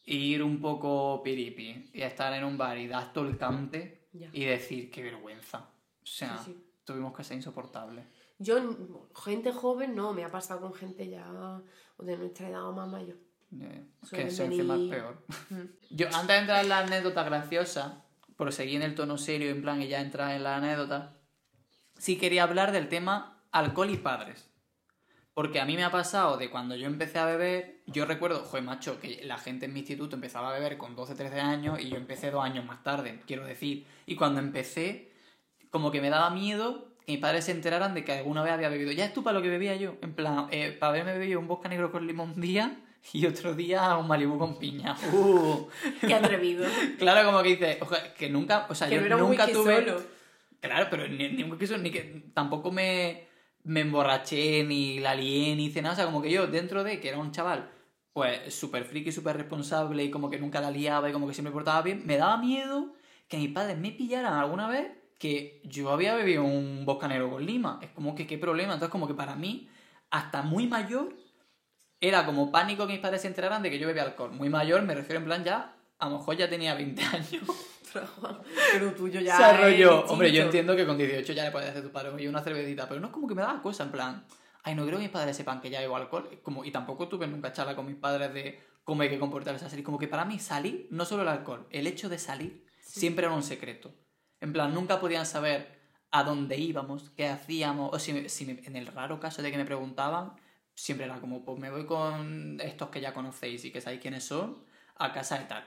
ir 0.05 0.43
un 0.43 0.61
poco 0.61 1.23
piripi 1.23 1.91
y 1.95 2.03
estar 2.03 2.33
en 2.35 2.45
un 2.45 2.59
bar 2.59 2.77
y 2.79 2.89
dar 2.89 3.13
todo 3.13 3.27
el 3.29 3.39
cante 3.39 4.09
Ya. 4.13 4.29
y 4.33 4.45
decir 4.45 4.91
qué 4.91 5.03
vergüenza. 5.03 5.71
O 6.03 6.07
sea, 6.07 6.37
Sí, 6.39 6.53
sí. 6.53 6.65
tuvimos 6.85 7.17
que 7.17 7.25
ser 7.25 7.37
insoportables. 7.39 8.05
Yo, 8.39 8.59
gente 9.15 9.53
joven, 9.53 9.95
no, 9.95 10.13
me 10.13 10.25
ha 10.25 10.31
pasado 10.31 10.61
con 10.61 10.75
gente 10.75 11.09
ya 11.09 11.63
de 11.99 12.17
nuestra 12.19 12.49
edad 12.49 12.69
o 12.69 12.73
más 12.73 12.89
mayor. 12.89 13.17
Eh, 13.61 13.85
que 14.11 14.23
eso 14.29 14.45
encima 14.45 14.77
es 14.77 14.91
peor. 14.91 15.27
Yo, 15.91 16.07
antes 16.09 16.29
de 16.29 16.39
entrar 16.39 16.63
en 16.63 16.69
la 16.69 16.79
anécdota 16.79 17.23
graciosa, 17.23 18.05
por 18.37 18.53
seguir 18.53 18.77
en 18.77 18.83
el 18.83 18.95
tono 18.95 19.19
serio, 19.19 19.51
en 19.51 19.63
plan 19.63 19.83
y 19.83 19.89
ya 19.89 20.01
entrar 20.01 20.33
en 20.33 20.43
la 20.43 20.57
anécdota, 20.57 21.15
sí 21.99 22.17
quería 22.17 22.45
hablar 22.45 22.73
del 22.73 22.89
tema 22.89 23.43
alcohol 23.53 23.91
y 23.91 23.99
padres. 23.99 24.49
Porque 25.35 25.61
a 25.61 25.65
mí 25.65 25.77
me 25.77 25.85
ha 25.85 25.91
pasado 25.91 26.37
de 26.37 26.51
cuando 26.51 26.77
yo 26.77 26.87
empecé 26.87 27.19
a 27.19 27.25
beber, 27.25 27.83
yo 27.87 28.05
recuerdo, 28.05 28.45
joder, 28.45 28.65
macho, 28.65 29.01
que 29.01 29.23
la 29.25 29.39
gente 29.39 29.67
en 29.67 29.73
mi 29.73 29.81
instituto 29.81 30.17
empezaba 30.17 30.51
a 30.51 30.53
beber 30.53 30.77
con 30.77 30.95
12, 30.95 31.15
13 31.15 31.41
años 31.41 31.81
y 31.81 31.89
yo 31.89 31.97
empecé 31.97 32.31
dos 32.31 32.45
años 32.45 32.67
más 32.67 32.83
tarde, 32.83 33.21
quiero 33.27 33.47
decir. 33.47 33.87
Y 34.05 34.17
cuando 34.17 34.41
empecé, 34.41 35.11
como 35.71 35.91
que 35.91 36.03
me 36.03 36.11
daba 36.11 36.29
miedo 36.31 36.93
que 37.07 37.13
mis 37.13 37.21
padres 37.21 37.47
se 37.47 37.53
enteraran 37.53 37.95
de 37.95 38.05
que 38.05 38.13
alguna 38.13 38.43
vez 38.43 38.53
había 38.53 38.69
bebido. 38.69 38.93
Ya 38.93 39.07
es 39.07 39.15
tú 39.15 39.23
para 39.23 39.37
lo 39.37 39.43
que 39.43 39.49
bebía 39.49 39.75
yo. 39.77 39.97
En 40.03 40.15
plan, 40.15 40.49
eh, 40.51 40.71
para 40.73 40.91
haberme 40.91 41.17
bebido 41.17 41.41
un 41.41 41.49
vodka 41.49 41.69
negro 41.69 41.91
con 41.91 42.07
limón 42.07 42.33
un 42.37 42.41
día 42.41 42.77
y 43.13 43.27
otro 43.27 43.55
día 43.55 43.97
un 43.97 44.09
Malibu 44.09 44.39
con 44.39 44.59
piña. 44.59 44.97
Uh. 45.13 45.69
Qué 46.01 46.15
atrevido. 46.15 46.67
Claro, 46.99 47.27
como 47.27 47.43
que 47.43 47.51
dices, 47.51 47.79
que 48.17 48.31
nunca, 48.31 48.67
o 48.69 48.75
sea, 48.75 48.89
que 48.89 48.95
yo 48.95 49.01
no 49.01 49.07
era 49.07 49.17
un 49.17 49.31
nunca 49.31 49.47
tuve. 49.47 49.85
solo. 49.85 50.03
Claro, 50.61 50.87
pero 50.91 51.09
ni, 51.09 51.29
ni 51.31 51.43
un 51.43 51.59
quiso, 51.59 51.77
ni 51.77 51.91
que 51.91 52.31
tampoco 52.35 52.71
me, 52.71 53.27
me 53.65 53.81
emborraché, 53.81 54.63
ni 54.65 55.01
la 55.01 55.15
lié, 55.15 55.57
ni 55.57 55.67
hice 55.67 55.83
nada. 55.83 55.95
O 55.95 55.97
sea, 55.97 56.05
como 56.07 56.23
que 56.23 56.31
yo, 56.31 56.47
dentro 56.47 56.85
de 56.85 57.01
que 57.01 57.09
era 57.09 57.19
un 57.19 57.33
chaval, 57.33 57.69
pues 58.13 58.55
súper 58.55 58.85
friki, 58.85 59.11
súper 59.11 59.37
responsable 59.37 60.05
y 60.05 60.11
como 60.11 60.31
que 60.31 60.39
nunca 60.39 60.61
la 60.61 60.71
liaba 60.71 61.09
y 61.09 61.13
como 61.13 61.27
que 61.27 61.35
siempre 61.35 61.51
me 61.51 61.55
portaba 61.55 61.83
bien, 61.83 62.03
me 62.07 62.17
daba 62.17 62.37
miedo 62.37 62.95
que 63.29 63.39
mis 63.39 63.51
padres 63.51 63.79
me 63.79 63.91
pillaran 63.91 64.35
alguna 64.35 64.69
vez 64.69 64.89
que 65.19 65.63
yo 65.65 65.91
había 65.91 66.15
bebido 66.15 66.45
un 66.45 66.85
boscanero 66.85 67.31
con 67.31 67.47
lima. 67.47 67.79
Es 67.83 67.91
como 67.91 68.15
que 68.15 68.27
qué 68.27 68.39
problema. 68.39 68.75
Entonces, 68.75 68.91
como 68.91 69.07
que 69.07 69.15
para 69.15 69.37
mí, 69.37 69.69
hasta 70.11 70.43
muy 70.43 70.67
mayor, 70.67 71.17
era 72.03 72.27
como 72.27 72.51
pánico 72.51 72.87
que 72.87 72.93
mis 72.95 73.01
padres 73.01 73.23
se 73.23 73.29
enteraran 73.29 73.63
de 73.63 73.71
que 73.71 73.79
yo 73.79 73.87
bebía 73.87 74.03
alcohol. 74.03 74.33
Muy 74.33 74.49
mayor, 74.51 74.83
me 74.83 74.95
refiero 74.95 75.21
en 75.21 75.25
plan 75.25 75.45
ya, 75.45 75.75
a 75.99 76.09
lo 76.09 76.19
mejor 76.19 76.37
ya 76.37 76.51
tenía 76.51 76.75
20 76.75 77.03
años. 77.03 77.45
Pero 78.73 78.93
tuyo 78.93 79.21
ya. 79.21 79.37
se 79.37 79.45
arrolló. 79.45 80.05
Hombre, 80.07 80.33
yo 80.33 80.43
entiendo 80.43 80.75
que 80.77 80.87
con 80.87 80.97
18 80.99 81.33
ya 81.33 81.45
le 81.45 81.51
puedes 81.51 81.71
hacer 81.71 81.83
tu 81.83 81.91
padre 81.93 82.11
oye, 82.11 82.29
una 82.29 82.43
cervecita, 82.43 82.89
pero 82.89 83.01
no 83.01 83.09
es 83.09 83.13
como 83.13 83.29
que 83.29 83.35
me 83.35 83.43
daba 83.43 83.61
cosa, 83.63 83.85
en 83.85 83.91
plan, 83.93 84.25
ay, 84.63 84.75
no 84.75 84.85
creo 84.87 84.97
que 84.99 85.05
mis 85.05 85.11
padres 85.13 85.37
sepan 85.37 85.61
que 85.61 85.71
ya 85.71 85.81
bebo 85.81 85.97
alcohol. 85.97 86.41
Como, 86.43 86.65
y 86.65 86.71
tampoco 86.71 87.09
tuve 87.09 87.27
nunca 87.27 87.53
charla 87.53 87.77
con 87.77 87.87
mis 87.87 87.97
padres 87.97 88.33
de 88.35 88.61
cómo 88.83 89.03
hay 89.03 89.11
que 89.11 89.19
comportarse 89.19 89.65
así. 89.67 89.83
Como 89.83 89.99
que 89.99 90.09
para 90.09 90.25
mí 90.25 90.39
salir, 90.39 90.89
no 90.91 91.05
solo 91.05 91.23
el 91.23 91.29
alcohol, 91.29 91.67
el 91.71 91.87
hecho 91.87 92.09
de 92.09 92.19
salir 92.19 92.65
siempre 92.81 93.27
era 93.27 93.35
un 93.35 93.43
secreto. 93.43 93.95
En 94.41 94.53
plan, 94.53 94.73
nunca 94.75 94.99
podían 94.99 95.27
saber 95.27 95.79
a 96.11 96.25
dónde 96.25 96.57
íbamos, 96.57 97.11
qué 97.11 97.29
hacíamos, 97.29 97.91
o 97.93 97.99
si, 97.99 98.29
si 98.29 98.45
me- 98.47 98.61
en 98.65 98.77
el 98.77 98.87
raro 98.87 99.21
caso 99.21 99.41
de 99.43 99.51
que 99.51 99.57
me 99.59 99.65
preguntaban, 99.65 100.33
siempre 100.75 101.07
era 101.07 101.21
como, 101.21 101.45
pues 101.45 101.59
me 101.59 101.71
voy 101.71 101.87
con 101.87 102.59
estos 102.61 102.89
que 102.89 103.01
ya 103.01 103.13
conocéis 103.13 103.65
y 103.65 103.71
que 103.71 103.81
sabéis 103.81 104.01
quiénes 104.01 104.25
son, 104.25 104.65
a 104.97 105.13
casa 105.13 105.39
de 105.39 105.45
tal. 105.45 105.65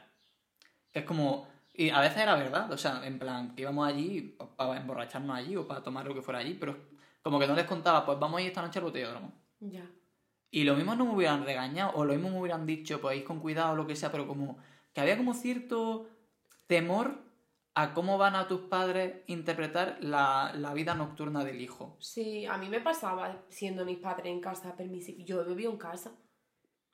Que 0.91 0.99
es 0.99 1.05
como. 1.05 1.47
Y 1.73 1.89
a 1.89 1.99
veces 1.99 2.19
era 2.19 2.35
verdad, 2.35 2.71
o 2.71 2.77
sea, 2.77 3.05
en 3.05 3.19
plan, 3.19 3.53
que 3.53 3.63
íbamos 3.63 3.87
allí 3.87 4.37
para 4.55 4.77
emborracharnos 4.77 5.35
allí 5.35 5.57
o 5.57 5.67
para 5.67 5.83
tomar 5.83 6.05
lo 6.05 6.13
que 6.13 6.21
fuera 6.21 6.39
allí, 6.39 6.53
pero 6.53 6.77
como 7.21 7.37
que 7.37 7.47
no 7.47 7.53
les 7.55 7.65
contaba, 7.65 8.05
pues 8.05 8.17
vamos 8.17 8.39
a 8.39 8.41
ir 8.41 8.47
esta 8.47 8.61
noche 8.61 8.79
al 8.79 8.85
botellódromo. 8.85 9.33
Ya. 9.59 9.85
Y 10.51 10.63
lo 10.63 10.75
mismo 10.75 10.95
no 10.95 11.03
me 11.03 11.13
hubieran 11.15 11.43
regañado, 11.43 11.91
o 11.95 12.05
lo 12.05 12.13
mismo 12.13 12.29
me 12.29 12.39
hubieran 12.39 12.65
dicho, 12.65 13.01
pues 13.01 13.17
ir 13.17 13.25
con 13.25 13.41
cuidado 13.41 13.73
o 13.73 13.75
lo 13.75 13.85
que 13.85 13.97
sea, 13.97 14.09
pero 14.09 14.25
como 14.25 14.57
que 14.93 15.01
había 15.01 15.17
como 15.17 15.33
cierto 15.33 16.07
temor 16.67 17.24
a 17.75 17.93
cómo 17.93 18.17
van 18.17 18.35
a 18.35 18.47
tus 18.47 18.61
padres 18.61 19.23
interpretar 19.27 19.97
la, 19.99 20.53
la 20.55 20.73
vida 20.73 20.95
nocturna 20.95 21.43
del 21.43 21.59
hijo. 21.61 21.97
Sí, 21.99 22.45
a 22.45 22.57
mí 22.57 22.69
me 22.69 22.79
pasaba 22.79 23.43
siendo 23.49 23.83
mis 23.83 23.97
padres 23.97 24.27
en 24.27 24.39
casa 24.39 24.75
permisivo. 24.75 25.23
Yo 25.25 25.45
bebido 25.45 25.71
en 25.71 25.77
casa. 25.77 26.15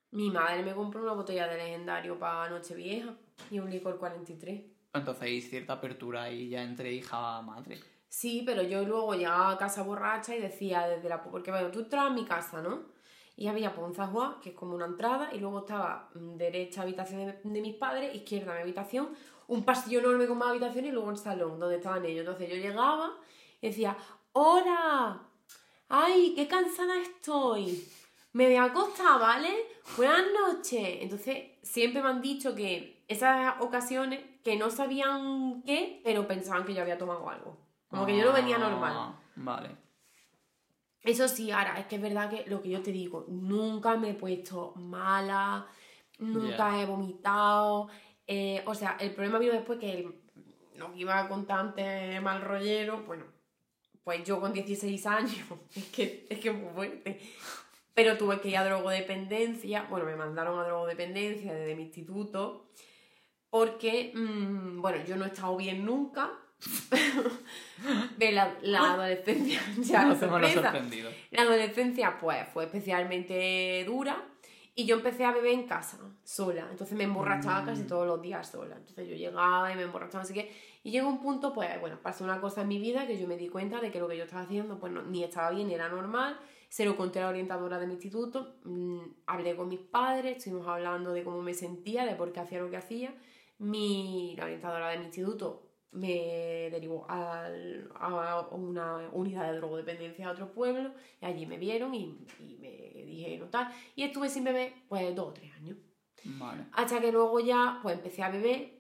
Mi 0.10 0.32
madre 0.32 0.64
me 0.64 0.74
compró 0.74 1.04
una 1.04 1.14
botella 1.14 1.48
de 1.48 1.58
legendario 1.58 2.20
para 2.20 2.50
Nochevieja 2.50 3.16
y 3.52 3.60
un 3.60 3.70
licor 3.70 3.98
43. 3.98 4.64
Entonces 4.94 5.24
hay 5.24 5.40
cierta 5.40 5.74
apertura 5.74 6.24
ahí 6.24 6.50
ya 6.50 6.64
entre 6.64 6.92
hija 6.92 7.38
a 7.38 7.42
madre. 7.44 7.80
Sí, 8.10 8.44
pero 8.46 8.62
yo 8.64 8.84
luego 8.84 9.14
llegaba 9.14 9.52
a 9.52 9.58
casa 9.58 9.84
borracha 9.84 10.36
y 10.36 10.42
decía 10.42 10.88
desde 10.88 11.08
la... 11.08 11.24
Porque 11.24 11.52
bueno, 11.52 11.70
tú 11.72 11.82
entrabas 11.82 12.12
a 12.12 12.16
mi 12.16 12.26
casa, 12.26 12.62
¿no? 12.62 12.90
Y 13.38 13.48
había 13.48 13.74
zaguá, 13.96 14.40
que 14.42 14.50
es 14.50 14.56
como 14.56 14.76
una 14.76 14.86
entrada, 14.86 15.30
y 15.34 15.40
luego 15.40 15.60
estaba 15.60 16.10
mm, 16.14 16.36
derecha 16.36 16.82
habitación 16.82 17.26
de, 17.26 17.40
de 17.42 17.62
mis 17.62 17.76
padres, 17.76 18.14
izquierda 18.14 18.54
mi 18.54 18.62
habitación, 18.62 19.10
un 19.52 19.64
pasillo 19.64 20.00
enorme 20.00 20.28
con 20.28 20.38
más 20.38 20.50
habitaciones 20.50 20.92
y 20.92 20.94
luego 20.94 21.12
el 21.12 21.18
salón 21.18 21.60
donde 21.60 21.76
estaban 21.76 22.06
ellos. 22.06 22.22
Entonces 22.22 22.50
yo 22.50 22.56
llegaba 22.56 23.18
y 23.60 23.68
decía, 23.68 23.98
¡Hola! 24.32 25.22
¡Ay, 25.90 26.34
qué 26.36 26.48
cansada 26.48 26.98
estoy! 27.02 27.86
me 28.34 28.46
voy 28.46 28.56
a 28.56 28.64
acostar, 28.66 29.20
¿vale? 29.20 29.50
Buenas 29.98 30.24
noches. 30.32 31.00
Entonces, 31.02 31.50
siempre 31.62 32.02
me 32.02 32.08
han 32.08 32.22
dicho 32.22 32.56
que 32.56 33.04
esas 33.10 33.56
ocasiones 33.60 34.22
que 34.42 34.56
no 34.56 34.70
sabían 34.70 35.64
qué, 35.66 36.00
pero 36.04 36.28
pensaban 36.28 36.64
que 36.64 36.74
yo 36.74 36.82
había 36.82 36.98
tomado 36.98 37.30
algo. 37.30 37.58
Como 37.90 38.06
que 38.06 38.18
yo 38.18 38.24
lo 38.24 38.32
venía 38.32 38.58
normal. 38.58 38.94
Ah, 38.96 39.20
Vale. 39.36 39.76
Eso 41.02 41.28
sí, 41.28 41.52
ahora, 41.52 41.78
es 41.78 41.88
que 41.88 41.98
es 41.98 42.02
verdad 42.02 42.30
que 42.30 42.46
lo 42.48 42.62
que 42.62 42.70
yo 42.70 42.82
te 42.82 42.94
digo, 42.94 43.26
nunca 43.28 43.98
me 43.98 44.12
he 44.12 44.14
puesto 44.14 44.74
mala, 44.78 45.68
nunca 46.20 46.80
he 46.80 46.86
vomitado. 46.86 47.90
Eh, 48.34 48.64
o 48.66 48.74
sea, 48.74 48.96
el 48.98 49.12
problema 49.12 49.40
vino 49.40 49.52
después 49.52 49.78
que 49.78 49.92
el, 49.92 50.16
lo 50.78 50.94
que 50.94 51.00
iba 51.00 51.28
con 51.28 51.46
antes 51.52 52.22
mal 52.22 52.42
rollero, 52.42 53.04
bueno, 53.04 53.26
pues 54.06 54.24
yo 54.24 54.40
con 54.40 54.54
16 54.54 55.06
años, 55.06 55.36
es 55.76 55.86
que 55.88 56.28
es 56.30 56.40
que 56.40 56.52
muy 56.52 56.74
fuerte. 56.74 57.20
Pero 57.94 58.18
tuve 58.18 58.40
que 58.40 58.48
ir 58.48 58.56
a 58.56 58.64
drogodependencia, 58.64 59.86
bueno, 59.90 60.06
me 60.06 60.16
mandaron 60.16 60.58
a 60.58 60.64
drogodependencia 60.64 61.54
desde 61.54 61.76
mi 61.76 61.84
instituto, 61.84 62.72
porque, 63.50 64.14
mm, 64.16 64.80
bueno, 64.80 65.04
yo 65.04 65.18
no 65.18 65.26
he 65.26 65.28
estado 65.28 65.58
bien 65.58 65.86
nunca. 65.86 66.32
de 68.18 68.32
la, 68.32 68.56
la 68.62 68.94
adolescencia, 68.94 69.60
ya, 69.80 70.06
No 70.06 70.18
sorpresa. 70.18 70.72
La 71.32 71.42
adolescencia, 71.42 72.18
pues, 72.18 72.48
fue 72.54 72.64
especialmente 72.64 73.84
dura 73.86 74.31
y 74.76 74.86
yo 74.86 74.96
empecé 74.96 75.26
a 75.26 75.32
beber 75.32 75.52
en 75.54 75.68
casa, 75.68 75.98
sola. 76.24 76.68
Entonces 76.72 76.98
me 76.98 77.04
emborrachaba 77.04 77.62
Mm. 77.62 77.66
casi 77.66 77.84
todos 77.84 78.08
los 78.08 78.22
días 78.22 78.50
sola. 78.50 78.76
Entonces 78.78 79.08
yo 79.08 79.16
llegaba 79.16 79.72
y 79.72 79.76
me 79.76 79.84
emborrachaba, 79.84 80.24
así 80.24 80.34
que... 80.34 80.52
Y 80.84 80.90
llegó 80.92 81.10
un 81.10 81.22
punto, 81.22 81.54
pues, 81.54 81.80
bueno, 81.80 82.00
pasó 82.02 82.24
una 82.24 82.42
cosa 82.42 82.62
en 82.62 82.68
mi 82.70 82.80
vida 82.80 83.06
que 83.06 83.20
yo 83.20 83.28
me 83.28 83.38
di 83.38 83.50
cuenta 83.50 83.80
de 83.80 83.92
que 83.92 84.00
lo 84.00 84.08
que 84.08 84.18
yo 84.18 84.24
estaba 84.24 84.42
haciendo, 84.44 84.80
pues, 84.80 84.92
no- 84.92 85.04
ni 85.04 85.24
estaba 85.24 85.52
bien 85.52 85.68
ni 85.68 85.76
era 85.76 85.90
normal. 85.90 86.40
Se 86.70 86.86
lo 86.86 86.96
conté 86.98 87.20
a 87.20 87.24
la 87.24 87.30
orientadora 87.30 87.78
de 87.80 87.86
mi 87.86 87.94
instituto, 87.94 88.56
mm, 88.64 89.00
hablé 89.28 89.56
con 89.56 89.68
mis 89.68 89.80
padres, 89.82 90.38
estuvimos 90.38 90.68
hablando 90.68 91.12
de 91.14 91.24
cómo 91.24 91.42
me 91.42 91.54
sentía, 91.54 92.06
de 92.06 92.16
por 92.16 92.32
qué 92.32 92.40
hacía 92.40 92.60
lo 92.62 92.70
que 92.72 92.78
hacía. 92.78 93.14
Mi, 93.60 94.36
la 94.38 94.46
orientadora 94.46 94.90
de 94.90 94.98
mi 94.98 95.06
instituto 95.06 95.71
me 95.92 96.70
derivó 96.72 97.06
al- 97.10 97.92
a 97.96 98.48
una 98.52 99.10
unidad 99.12 99.52
de 99.52 99.58
drogodependencia 99.58 100.28
a 100.28 100.32
otro 100.32 100.52
pueblo 100.54 100.94
y 101.22 101.26
allí 101.26 101.46
me 101.46 101.58
vieron 101.58 101.94
y, 101.94 102.26
y 102.40 102.56
me 102.60 102.70
dijeron 103.06 103.52
tal. 103.52 103.74
Y 103.96 104.04
estuve 104.04 104.30
sin 104.30 104.44
beber 104.44 104.74
pues 104.88 105.14
dos 105.16 105.30
o 105.30 105.34
tres 105.34 105.52
años. 105.54 105.78
Vale. 106.24 106.66
Hasta 106.74 107.02
que 107.02 107.12
luego 107.12 107.40
ya 107.40 107.80
pues 107.82 107.96
empecé 107.96 108.24
a 108.24 108.30
beber. 108.30 108.80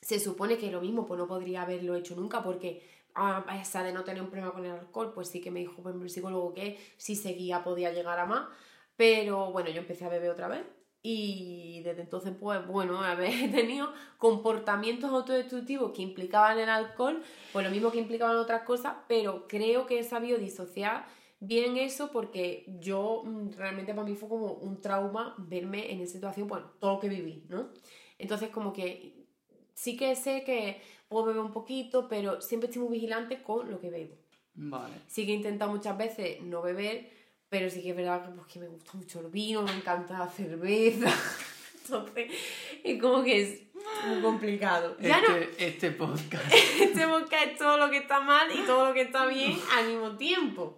Se 0.00 0.18
supone 0.18 0.56
que 0.56 0.70
lo 0.70 0.80
mismo 0.80 1.06
pues 1.06 1.18
no 1.18 1.26
podría 1.26 1.62
haberlo 1.62 1.94
hecho 1.94 2.16
nunca 2.16 2.42
porque 2.42 2.82
a 3.14 3.44
pesar 3.44 3.84
de 3.84 3.92
no 3.92 4.04
tener 4.04 4.22
un 4.22 4.30
problema 4.30 4.52
con 4.52 4.64
el 4.64 4.70
alcohol, 4.72 5.12
pues 5.12 5.28
sí 5.28 5.40
que 5.40 5.50
me 5.50 5.60
dijo 5.60 5.86
el 5.90 6.08
psicólogo 6.08 6.54
que 6.54 6.78
si 6.96 7.16
seguía 7.16 7.62
podía 7.62 7.92
llegar 7.92 8.18
a 8.18 8.24
más. 8.26 8.48
Pero 8.96 9.52
bueno, 9.52 9.68
yo 9.70 9.80
empecé 9.80 10.04
a 10.04 10.08
beber 10.08 10.30
otra 10.30 10.48
vez 10.48 10.64
y 11.02 11.80
desde 11.82 12.02
entonces 12.02 12.32
pues 12.38 12.66
bueno, 12.66 13.02
haber 13.02 13.30
tenido 13.52 13.92
comportamientos 14.18 15.10
autodestructivos 15.10 15.92
que 15.92 16.02
implicaban 16.02 16.58
el 16.58 16.68
alcohol, 16.68 17.22
pues 17.52 17.64
lo 17.64 17.70
mismo 17.70 17.90
que 17.90 17.98
implicaban 17.98 18.36
otras 18.36 18.62
cosas, 18.62 18.94
pero 19.08 19.46
creo 19.48 19.86
que 19.86 19.98
he 19.98 20.04
sabido 20.04 20.38
disociar 20.38 21.06
bien 21.40 21.78
eso 21.78 22.10
porque 22.12 22.66
yo 22.80 23.22
mm, 23.24 23.52
realmente 23.56 23.94
para 23.94 24.06
mí 24.06 24.14
fue 24.14 24.28
como 24.28 24.52
un 24.52 24.80
trauma 24.80 25.34
verme 25.38 25.92
en 25.92 26.00
esa 26.00 26.14
situación, 26.14 26.48
bueno, 26.48 26.70
todo 26.78 26.94
lo 26.94 27.00
que 27.00 27.08
viví, 27.08 27.44
¿no? 27.48 27.70
Entonces 28.18 28.50
como 28.50 28.72
que 28.72 29.26
sí 29.74 29.96
que 29.96 30.14
sé 30.14 30.44
que 30.44 30.82
puedo 31.08 31.26
beber 31.26 31.42
un 31.42 31.52
poquito, 31.52 32.06
pero 32.08 32.40
siempre 32.40 32.68
estoy 32.68 32.82
muy 32.82 32.92
vigilante 32.92 33.42
con 33.42 33.70
lo 33.70 33.80
que 33.80 33.90
bebo. 33.90 34.14
Vale. 34.54 34.94
Sí 35.06 35.24
que 35.24 35.32
he 35.32 35.36
intentado 35.36 35.70
muchas 35.70 35.96
veces 35.96 36.42
no 36.42 36.60
beber, 36.60 37.10
pero 37.50 37.68
sí 37.68 37.82
que 37.82 37.90
es 37.90 37.96
verdad 37.96 38.24
que, 38.24 38.30
pues, 38.30 38.46
que 38.46 38.60
me 38.60 38.68
gusta 38.68 38.92
mucho 38.94 39.20
el 39.20 39.26
vino, 39.26 39.62
me 39.62 39.72
encanta 39.72 40.18
la 40.18 40.28
cerveza. 40.28 41.12
Entonces, 41.84 42.32
es 42.84 43.02
como 43.02 43.24
que 43.24 43.42
es 43.42 43.62
muy 44.06 44.22
complicado. 44.22 44.96
Ya 45.00 45.20
no, 45.20 45.34
Este, 45.36 45.66
este 45.66 45.90
podcast. 45.90 46.54
este 46.80 47.08
podcast 47.08 47.46
es 47.46 47.58
todo 47.58 47.76
lo 47.76 47.90
que 47.90 47.98
está 47.98 48.20
mal 48.20 48.48
y 48.54 48.64
todo 48.64 48.86
lo 48.86 48.94
que 48.94 49.02
está 49.02 49.26
bien 49.26 49.58
al 49.76 49.88
mismo 49.88 50.16
tiempo. 50.16 50.76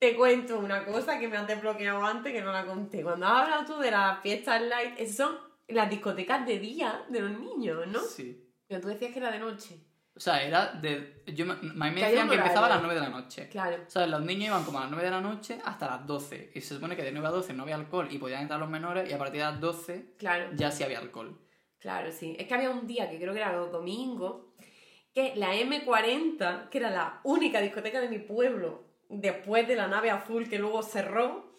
Te 0.00 0.16
cuento 0.16 0.58
una 0.58 0.84
cosa 0.84 1.20
que 1.20 1.28
me 1.28 1.36
has 1.36 1.46
desbloqueado 1.46 2.04
antes 2.04 2.32
que 2.32 2.40
no 2.40 2.52
la 2.52 2.66
conté. 2.66 3.02
Cuando 3.04 3.26
has 3.26 3.44
hablado 3.44 3.64
tú 3.64 3.80
de 3.80 3.92
las 3.92 4.20
fiestas 4.20 4.60
light, 4.62 4.98
esas 4.98 5.16
son 5.16 5.38
las 5.68 5.88
discotecas 5.88 6.44
de 6.44 6.58
día 6.58 7.04
de 7.08 7.20
los 7.20 7.38
niños, 7.38 7.86
¿no? 7.86 8.00
Sí. 8.00 8.44
Pero 8.66 8.80
tú 8.80 8.88
decías 8.88 9.12
que 9.12 9.18
era 9.18 9.30
de 9.30 9.38
noche. 9.38 9.87
O 10.18 10.20
sea, 10.20 10.42
era 10.42 10.66
de. 10.72 11.22
Yo 11.28 11.46
me, 11.46 11.54
me 11.54 11.92
decían 11.92 12.28
que 12.28 12.34
empezaba 12.34 12.66
a 12.66 12.70
las 12.70 12.78
horario. 12.78 12.82
9 12.82 12.94
de 12.96 13.00
la 13.00 13.08
noche. 13.08 13.48
Claro. 13.48 13.76
O 13.86 13.88
sea, 13.90 14.04
los 14.08 14.20
niños 14.22 14.48
iban 14.48 14.64
como 14.64 14.78
a 14.78 14.82
las 14.82 14.90
9 14.90 15.04
de 15.04 15.10
la 15.12 15.20
noche 15.20 15.60
hasta 15.64 15.86
las 15.86 16.04
12. 16.08 16.50
Y 16.56 16.60
se 16.60 16.74
supone 16.74 16.96
que 16.96 17.04
de 17.04 17.12
9 17.12 17.28
a 17.28 17.30
12 17.30 17.52
no 17.54 17.62
había 17.62 17.76
alcohol 17.76 18.08
y 18.10 18.18
podían 18.18 18.42
entrar 18.42 18.58
los 18.58 18.68
menores 18.68 19.08
y 19.08 19.12
a 19.12 19.18
partir 19.18 19.40
de 19.40 19.46
las 19.46 19.60
12 19.60 20.14
Claro. 20.18 20.50
ya 20.56 20.72
sí 20.72 20.82
había 20.82 20.98
alcohol. 20.98 21.38
Claro, 21.78 22.10
sí. 22.10 22.34
Es 22.36 22.48
que 22.48 22.54
había 22.54 22.70
un 22.70 22.84
día 22.88 23.08
que 23.08 23.16
creo 23.18 23.32
que 23.32 23.38
era 23.38 23.52
los 23.52 23.70
domingos, 23.70 24.46
que 25.14 25.34
la 25.36 25.54
M40, 25.54 26.68
que 26.68 26.78
era 26.78 26.90
la 26.90 27.20
única 27.22 27.60
discoteca 27.60 28.00
de 28.00 28.08
mi 28.08 28.18
pueblo, 28.18 28.82
después 29.08 29.68
de 29.68 29.76
la 29.76 29.86
nave 29.86 30.10
azul 30.10 30.48
que 30.48 30.58
luego 30.58 30.82
cerró. 30.82 31.56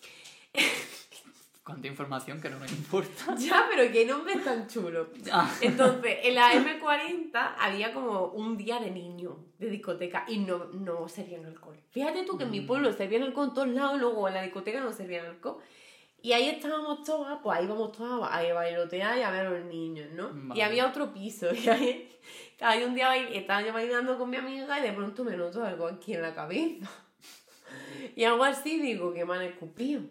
Cuánta 1.70 1.88
información 1.88 2.42
que 2.42 2.50
no 2.50 2.58
me 2.60 2.68
importa. 2.68 3.36
Ya, 3.38 3.68
pero 3.70 3.92
qué 3.92 4.06
nombre 4.06 4.36
tan 4.38 4.68
chulo. 4.68 5.10
Ah, 5.32 5.54
Entonces, 5.62 6.18
en 6.24 6.34
la 6.36 6.52
M40 6.54 7.54
había 7.60 7.94
como 7.94 8.26
un 8.30 8.58
día 8.58 8.80
de 8.80 8.90
niño 8.90 9.38
de 9.60 9.70
discoteca 9.70 10.26
y 10.28 10.40
no, 10.40 10.66
no 10.74 11.08
servían 11.08 11.46
alcohol. 11.46 11.78
Fíjate 11.92 12.24
tú 12.26 12.38
que 12.38 12.46
en 12.46 12.52
mi 12.52 12.62
pueblo 12.62 12.92
servían 12.92 13.22
alcohol 13.24 13.50
en 13.50 13.54
todos 13.54 13.68
lados, 13.68 14.00
luego 14.00 14.28
en 14.28 14.34
la 14.34 14.42
discoteca 14.42 14.80
no 14.80 14.92
servían 14.92 15.28
alcohol. 15.28 15.58
Y 16.22 16.34
ahí 16.34 16.50
estábamos 16.50 17.04
todas, 17.04 17.40
pues 17.44 17.60
ahí 17.60 17.68
vamos 17.68 17.92
todas 17.92 18.30
a 18.32 18.54
bailotear 18.54 19.18
y 19.18 19.22
a 19.22 19.30
ver 19.32 19.46
a 19.46 19.50
los 19.52 19.66
niños, 19.66 20.10
¿no? 20.14 20.30
Y 20.36 20.48
Vale. 20.48 20.64
había 20.64 20.88
otro 20.88 21.14
piso. 21.14 21.48
Y 21.54 21.70
ahí, 21.70 22.20
ahí 22.62 22.84
un 22.84 22.96
día 22.96 23.10
bail- 23.10 23.30
estaba 23.34 23.62
yo 23.62 23.72
bailando 23.74 24.18
con 24.18 24.30
mi 24.30 24.38
amiga 24.38 24.80
y 24.80 24.82
de 24.82 24.92
pronto 24.92 25.24
me 25.24 25.38
noto 25.38 25.64
algo 25.64 25.88
aquí 25.88 26.16
en 26.16 26.24
la 26.24 26.34
cabeza. 26.34 26.90
Y 28.16 28.24
algo 28.24 28.44
así 28.44 28.80
digo, 28.80 29.14
que 29.14 29.24
me 29.24 29.36
han 29.36 29.44
escupido. 29.44 30.02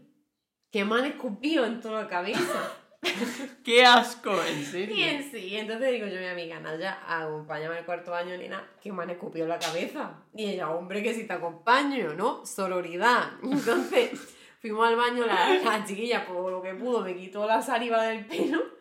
Que 0.70 0.84
me 0.84 0.96
han 0.96 1.06
escupido 1.06 1.64
en 1.64 1.80
toda 1.80 2.02
la 2.02 2.08
cabeza. 2.08 2.72
¡Qué 3.64 3.84
asco! 3.84 4.32
¿En 4.44 4.64
serio? 4.64 4.94
Y 4.94 5.02
en 5.02 5.30
sí, 5.30 5.56
entonces 5.56 5.92
digo 5.92 6.06
yo 6.06 6.18
a 6.18 6.20
mi 6.20 6.26
amiga 6.26 6.60
Naya, 6.60 6.98
acompáñame 7.06 7.78
al 7.78 7.84
cuarto 7.84 8.14
año, 8.14 8.36
nena, 8.36 8.68
que 8.82 8.92
me 8.92 9.02
han 9.02 9.10
escupido 9.10 9.44
en 9.44 9.50
la 9.50 9.58
cabeza. 9.58 10.22
Y 10.34 10.46
ella, 10.46 10.70
hombre, 10.70 11.02
que 11.02 11.14
si 11.14 11.26
te 11.26 11.32
acompaño, 11.32 12.14
¿no? 12.14 12.44
Sororidad. 12.44 13.32
Entonces, 13.42 14.10
fuimos 14.60 14.86
al 14.86 14.96
baño, 14.96 15.26
la, 15.26 15.54
la 15.62 15.84
chiquilla, 15.84 16.26
por 16.26 16.50
lo 16.50 16.60
que 16.60 16.74
pudo, 16.74 17.02
me 17.02 17.16
quitó 17.16 17.46
la 17.46 17.62
saliva 17.62 18.02
del 18.02 18.26
pelo 18.26 18.78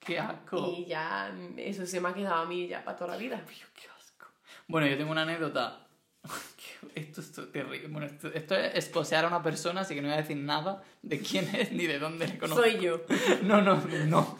¡Qué 0.00 0.18
asco! 0.18 0.74
y 0.74 0.86
ya 0.86 1.30
eso 1.56 1.84
se 1.84 2.00
me 2.00 2.08
ha 2.08 2.14
quedado 2.14 2.42
a 2.42 2.46
mí 2.46 2.68
ya 2.68 2.84
para 2.84 2.96
toda 2.96 3.10
la 3.12 3.16
vida. 3.18 3.42
¡Qué 3.74 3.88
asco! 3.94 4.26
Bueno, 4.66 4.86
yo 4.86 4.96
tengo 4.96 5.10
una 5.10 5.22
anécdota. 5.22 5.87
Esto 6.94 7.20
es 7.20 7.32
terrible. 7.52 7.88
Bueno, 7.88 8.06
esto, 8.06 8.28
esto 8.28 8.54
es 8.56 8.74
esposear 8.76 9.24
a 9.24 9.28
una 9.28 9.42
persona, 9.42 9.80
así 9.82 9.94
que 9.94 10.00
no 10.02 10.08
voy 10.08 10.14
a 10.16 10.20
decir 10.20 10.36
nada 10.36 10.82
de 11.02 11.18
quién 11.20 11.52
es 11.54 11.72
ni 11.72 11.86
de 11.86 11.98
dónde 11.98 12.26
le 12.28 12.38
conozco. 12.38 12.62
Soy 12.62 12.78
yo. 12.80 13.02
No, 13.42 13.60
no, 13.62 13.76
no. 14.06 14.38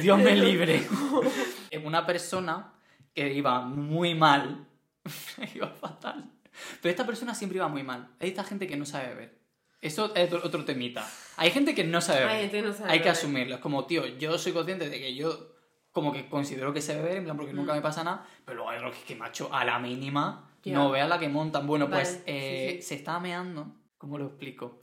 Dios 0.00 0.18
me 0.18 0.34
libre. 0.36 0.82
Es 1.70 1.84
una 1.84 2.04
persona 2.06 2.72
que 3.14 3.32
iba 3.32 3.60
muy 3.60 4.14
mal. 4.14 4.66
iba 5.54 5.68
fatal. 5.68 6.30
Pero 6.82 6.90
esta 6.90 7.06
persona 7.06 7.34
siempre 7.34 7.56
iba 7.58 7.68
muy 7.68 7.82
mal. 7.82 8.08
Hay 8.20 8.28
esta 8.30 8.44
gente 8.44 8.66
que 8.66 8.76
no 8.76 8.84
sabe 8.86 9.08
beber. 9.08 9.38
Eso 9.80 10.12
es 10.14 10.32
otro, 10.32 10.64
temita. 10.64 11.08
Hay 11.36 11.50
gente 11.50 11.74
que 11.74 11.84
no 11.84 12.00
sabe 12.00 12.20
beber. 12.20 12.34
Hay 12.34 12.40
gente 12.42 12.56
que 12.62 12.66
no 12.66 12.72
sabe 12.72 12.90
Hay 12.90 12.98
que 12.98 13.04
beber. 13.04 13.16
asumirlo. 13.18 13.54
Es 13.56 13.60
como, 13.60 13.84
tío, 13.86 14.06
yo 14.18 14.36
soy 14.38 14.52
consciente 14.52 14.88
de 14.88 14.98
que 14.98 15.14
yo 15.14 15.52
como 15.92 16.12
que 16.12 16.28
considero 16.28 16.72
que 16.72 16.80
sé 16.82 16.96
beber, 16.96 17.16
en 17.18 17.24
plan, 17.24 17.36
porque 17.36 17.52
nunca 17.52 17.72
Mm. 17.72 17.76
me 17.76 17.82
pasa 17.82 18.04
nada, 18.04 18.26
pero 18.44 18.56
luego 18.56 18.70
hay 18.70 18.78
otros 18.78 18.96
que, 18.96 19.04
que 19.04 19.16
macho, 19.16 19.52
a 19.52 19.64
la 19.64 19.78
mínima, 19.78 20.47
No 20.66 20.90
veas 20.90 21.08
la 21.08 21.18
que 21.18 21.28
montan. 21.28 21.66
Bueno, 21.66 21.88
pues 21.88 22.22
eh, 22.26 22.68
sí, 22.72 22.76
sí. 22.82 22.88
se 22.88 22.94
estaba 22.96 23.20
meando, 23.20 23.74
¿cómo 23.96 24.18
lo 24.18 24.26
explico? 24.26 24.80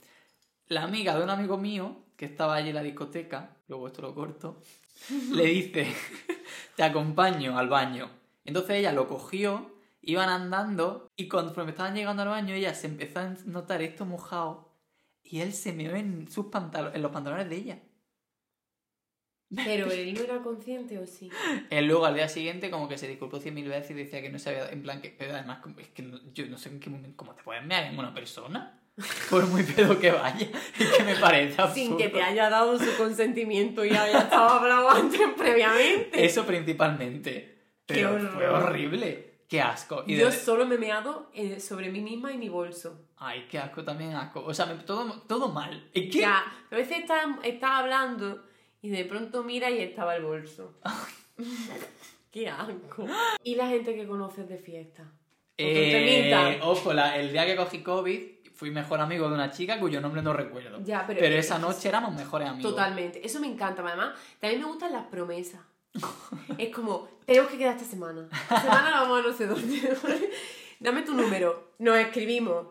La 0.68 0.82
amiga 0.82 1.16
de 1.16 1.22
un 1.24 1.30
amigo 1.30 1.58
mío, 1.58 2.04
que 2.16 2.24
estaba 2.24 2.54
allí 2.56 2.70
en 2.70 2.74
la 2.76 2.82
discoteca, 2.82 3.56
luego 3.68 3.86
esto 3.86 4.02
lo 4.02 4.14
corto, 4.14 4.60
le 5.32 5.44
dice, 5.46 5.86
te 6.76 6.82
acompaño 6.82 7.58
al 7.58 7.68
baño. 7.68 8.10
Entonces 8.44 8.76
ella 8.76 8.92
lo 8.92 9.06
cogió, 9.08 9.74
iban 10.00 10.28
andando, 10.28 11.08
y 11.16 11.28
cuando 11.28 11.52
estaban 11.68 11.94
llegando 11.94 12.22
al 12.22 12.28
baño, 12.28 12.54
ella 12.54 12.74
se 12.74 12.86
empezó 12.86 13.20
a 13.20 13.34
notar 13.44 13.82
esto 13.82 14.06
mojado, 14.06 14.72
y 15.22 15.40
él 15.40 15.52
se 15.52 15.72
meó 15.72 15.94
en, 15.96 16.30
sus 16.30 16.46
pantalo- 16.46 16.92
en 16.94 17.02
los 17.02 17.10
pantalones 17.12 17.48
de 17.50 17.56
ella. 17.56 17.78
Pero 19.54 19.86
él 19.92 20.14
no 20.14 20.20
era 20.20 20.38
consciente 20.42 20.98
o 20.98 21.06
sí. 21.06 21.30
Él 21.70 21.86
luego 21.86 22.04
al 22.06 22.14
día 22.14 22.28
siguiente 22.28 22.70
como 22.70 22.88
que 22.88 22.98
se 22.98 23.06
disculpó 23.08 23.38
cien 23.40 23.54
mil 23.54 23.68
veces 23.68 23.90
y 23.92 23.94
decía 23.94 24.20
que 24.22 24.28
no 24.30 24.38
se 24.38 24.50
había... 24.50 24.68
En 24.70 24.82
plan 24.82 25.00
que... 25.00 25.10
Pero 25.10 25.34
además 25.34 25.58
es 25.78 25.88
que 25.88 26.02
no- 26.02 26.20
yo 26.34 26.46
no 26.46 26.58
sé 26.58 26.68
en 26.70 26.80
qué 26.80 26.90
momento... 26.90 27.16
¿Cómo 27.16 27.34
te 27.34 27.42
puedes 27.42 27.64
mear 27.64 27.84
en 27.84 27.98
una 27.98 28.12
persona? 28.12 28.80
Por 29.30 29.46
muy 29.46 29.62
pedo 29.62 29.98
que 30.00 30.10
vaya. 30.10 30.48
Es 30.78 30.92
que 30.92 31.02
me 31.04 31.16
parece 31.16 31.60
absurdo. 31.60 31.74
Sin 31.74 31.96
que 31.98 32.08
te 32.08 32.22
haya 32.22 32.48
dado 32.48 32.78
su 32.78 32.96
consentimiento 32.96 33.84
y 33.84 33.90
haya 33.90 34.20
estado 34.20 34.48
hablado 34.48 34.90
antes 34.90 35.20
previamente. 35.36 36.24
Eso 36.24 36.44
principalmente. 36.46 37.74
Qué 37.86 37.94
Pero 37.94 38.14
horror. 38.14 38.30
fue 38.32 38.48
horrible. 38.48 39.40
Qué 39.48 39.60
asco. 39.60 40.02
Y 40.06 40.16
Yo 40.16 40.26
de- 40.26 40.32
solo 40.32 40.66
me 40.66 40.74
he 40.74 40.78
meado 40.78 41.30
eh, 41.34 41.60
sobre 41.60 41.90
mí 41.90 42.00
misma 42.00 42.32
y 42.32 42.38
mi 42.38 42.48
bolso. 42.48 43.06
Ay, 43.18 43.46
qué 43.50 43.58
asco, 43.58 43.84
también 43.84 44.14
asco. 44.14 44.42
O 44.44 44.52
sea, 44.52 44.66
todo, 44.84 45.22
todo 45.28 45.48
mal. 45.48 45.88
¿Y 45.94 46.10
qué? 46.10 46.20
Ya, 46.20 46.42
a 46.70 46.74
veces 46.74 46.98
estás 46.98 47.26
está 47.44 47.78
hablando 47.78 48.42
y 48.86 48.90
de 48.90 49.04
pronto 49.04 49.42
mira 49.42 49.68
y 49.68 49.80
estaba 49.80 50.14
el 50.14 50.22
bolso. 50.22 50.74
Qué 52.30 52.48
asco. 52.48 53.06
Y 53.42 53.54
la 53.56 53.66
gente 53.68 53.94
que 53.96 54.06
conoces 54.06 54.48
de 54.48 54.58
fiesta. 54.58 55.04
Eh, 55.58 56.60
ojo, 56.62 56.92
la- 56.92 57.16
el 57.16 57.32
día 57.32 57.46
que 57.46 57.56
cogí 57.56 57.82
COVID, 57.82 58.22
fui 58.54 58.70
mejor 58.70 59.00
amigo 59.00 59.28
de 59.28 59.34
una 59.34 59.50
chica 59.50 59.80
cuyo 59.80 60.00
nombre 60.00 60.22
no 60.22 60.32
recuerdo. 60.32 60.80
Ya, 60.84 61.04
pero- 61.06 61.20
esa 61.24 61.58
noche 61.58 61.88
éramos 61.88 62.14
mejores 62.14 62.48
amigos. 62.48 62.70
Totalmente. 62.72 63.26
Eso 63.26 63.40
me 63.40 63.46
encanta. 63.48 63.82
Además, 63.84 64.14
también 64.38 64.60
me 64.62 64.68
gustan 64.68 64.92
las 64.92 65.06
promesas. 65.06 65.60
es 66.58 66.68
como, 66.74 67.08
tenemos 67.24 67.50
que 67.50 67.58
quedar 67.58 67.74
esta 67.76 67.88
semana. 67.88 68.28
Esta 68.30 68.60
semana 68.60 68.90
vamos 69.00 69.18
a 69.24 69.28
no 69.28 69.32
sé 69.32 69.46
dónde. 69.46 69.96
Dame 70.78 71.02
tu 71.02 71.14
número. 71.14 71.72
Nos 71.78 71.96
escribimos. 71.96 72.66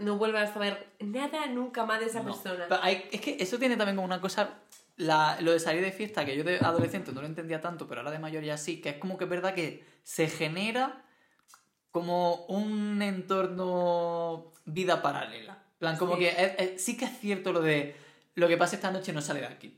No 0.00 0.18
vuelvas 0.18 0.50
a 0.50 0.54
saber 0.54 0.88
nada 0.98 1.46
nunca 1.46 1.86
más 1.86 2.00
de 2.00 2.06
esa 2.06 2.22
No. 2.24 2.32
persona. 2.32 2.66
Hay- 2.82 3.08
es 3.12 3.20
que 3.20 3.36
eso 3.38 3.58
tiene 3.60 3.76
también 3.76 3.94
como 3.96 4.06
una 4.06 4.20
cosa. 4.20 4.58
La- 4.98 5.38
lo 5.40 5.52
de 5.52 5.58
salir 5.60 5.82
de 5.82 5.90
fiesta, 5.92 6.24
que 6.26 6.36
yo 6.36 6.44
de 6.44 6.58
adolescente 6.58 7.12
no 7.12 7.20
lo 7.22 7.26
entendía 7.26 7.60
tanto, 7.60 7.88
pero 7.88 8.00
ahora 8.02 8.10
de 8.10 8.18
mayor 8.18 8.42
ya 8.44 8.56
sí, 8.58 8.80
que 8.80 8.90
es 8.90 8.96
como 8.98 9.16
que 9.16 9.24
es 9.24 9.30
verdad 9.30 9.54
que 9.54 9.84
se 10.02 10.28
genera 10.28 11.02
como 11.90 12.44
un 12.46 13.00
entorno 13.02 14.52
vida 14.66 15.00
paralela. 15.02 15.54
En 15.74 15.78
plan, 15.78 15.96
como 15.96 16.14
Sí. 16.14 16.20
que 16.20 16.28
es- 16.28 16.52
es- 16.58 16.84
sí 16.84 16.96
que 16.96 17.04
es 17.06 17.18
cierto 17.20 17.52
lo 17.52 17.60
de 17.60 17.96
lo 18.34 18.46
que 18.46 18.56
pasa 18.56 18.76
esta 18.76 18.90
noche 18.90 19.12
no 19.12 19.20
sale 19.20 19.40
de 19.40 19.46
aquí. 19.46 19.74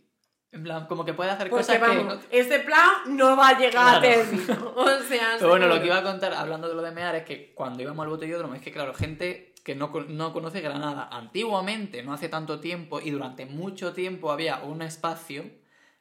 En 0.53 0.63
plan, 0.65 0.87
como 0.87 1.05
que 1.05 1.15
puede 1.15 1.31
hacer 1.31 1.49
Porque 1.49 1.65
cosas 1.65 1.81
vamos, 1.81 2.19
que. 2.27 2.41
ese 2.41 2.59
plan 2.61 2.91
no 3.17 3.37
va 3.37 3.51
a 3.51 3.59
llegar 3.59 3.97
a 3.97 4.01
término. 4.01 4.73
O 4.77 4.99
sea, 5.09 5.37
Pero 5.39 5.49
bueno, 5.51 5.67
lo 5.69 5.79
que 5.81 5.87
iba 5.87 5.97
a 5.99 6.03
contar 6.03 6.35
hablando 6.35 6.69
de 6.69 6.75
lo 6.75 6.83
de 6.83 6.91
mear 6.91 7.15
es 7.15 7.25
que 7.25 7.55
cuando 7.55 7.83
íbamos 7.83 8.03
al 8.03 8.11
botellódromo, 8.11 8.55
es 8.55 8.61
que 8.61 8.73
claro, 8.73 8.93
gente 8.93 9.50
que 9.65 9.75
no, 9.75 9.93
no 10.09 10.33
conoce 10.33 10.61
Granada, 10.61 11.09
antiguamente, 11.11 12.03
no 12.03 12.13
hace 12.13 12.29
tanto 12.29 12.61
tiempo, 12.61 13.01
y 13.01 13.11
durante 13.11 13.47
mucho 13.47 13.93
tiempo 13.93 14.33
había 14.33 14.63
un 14.63 14.83
espacio 14.83 15.45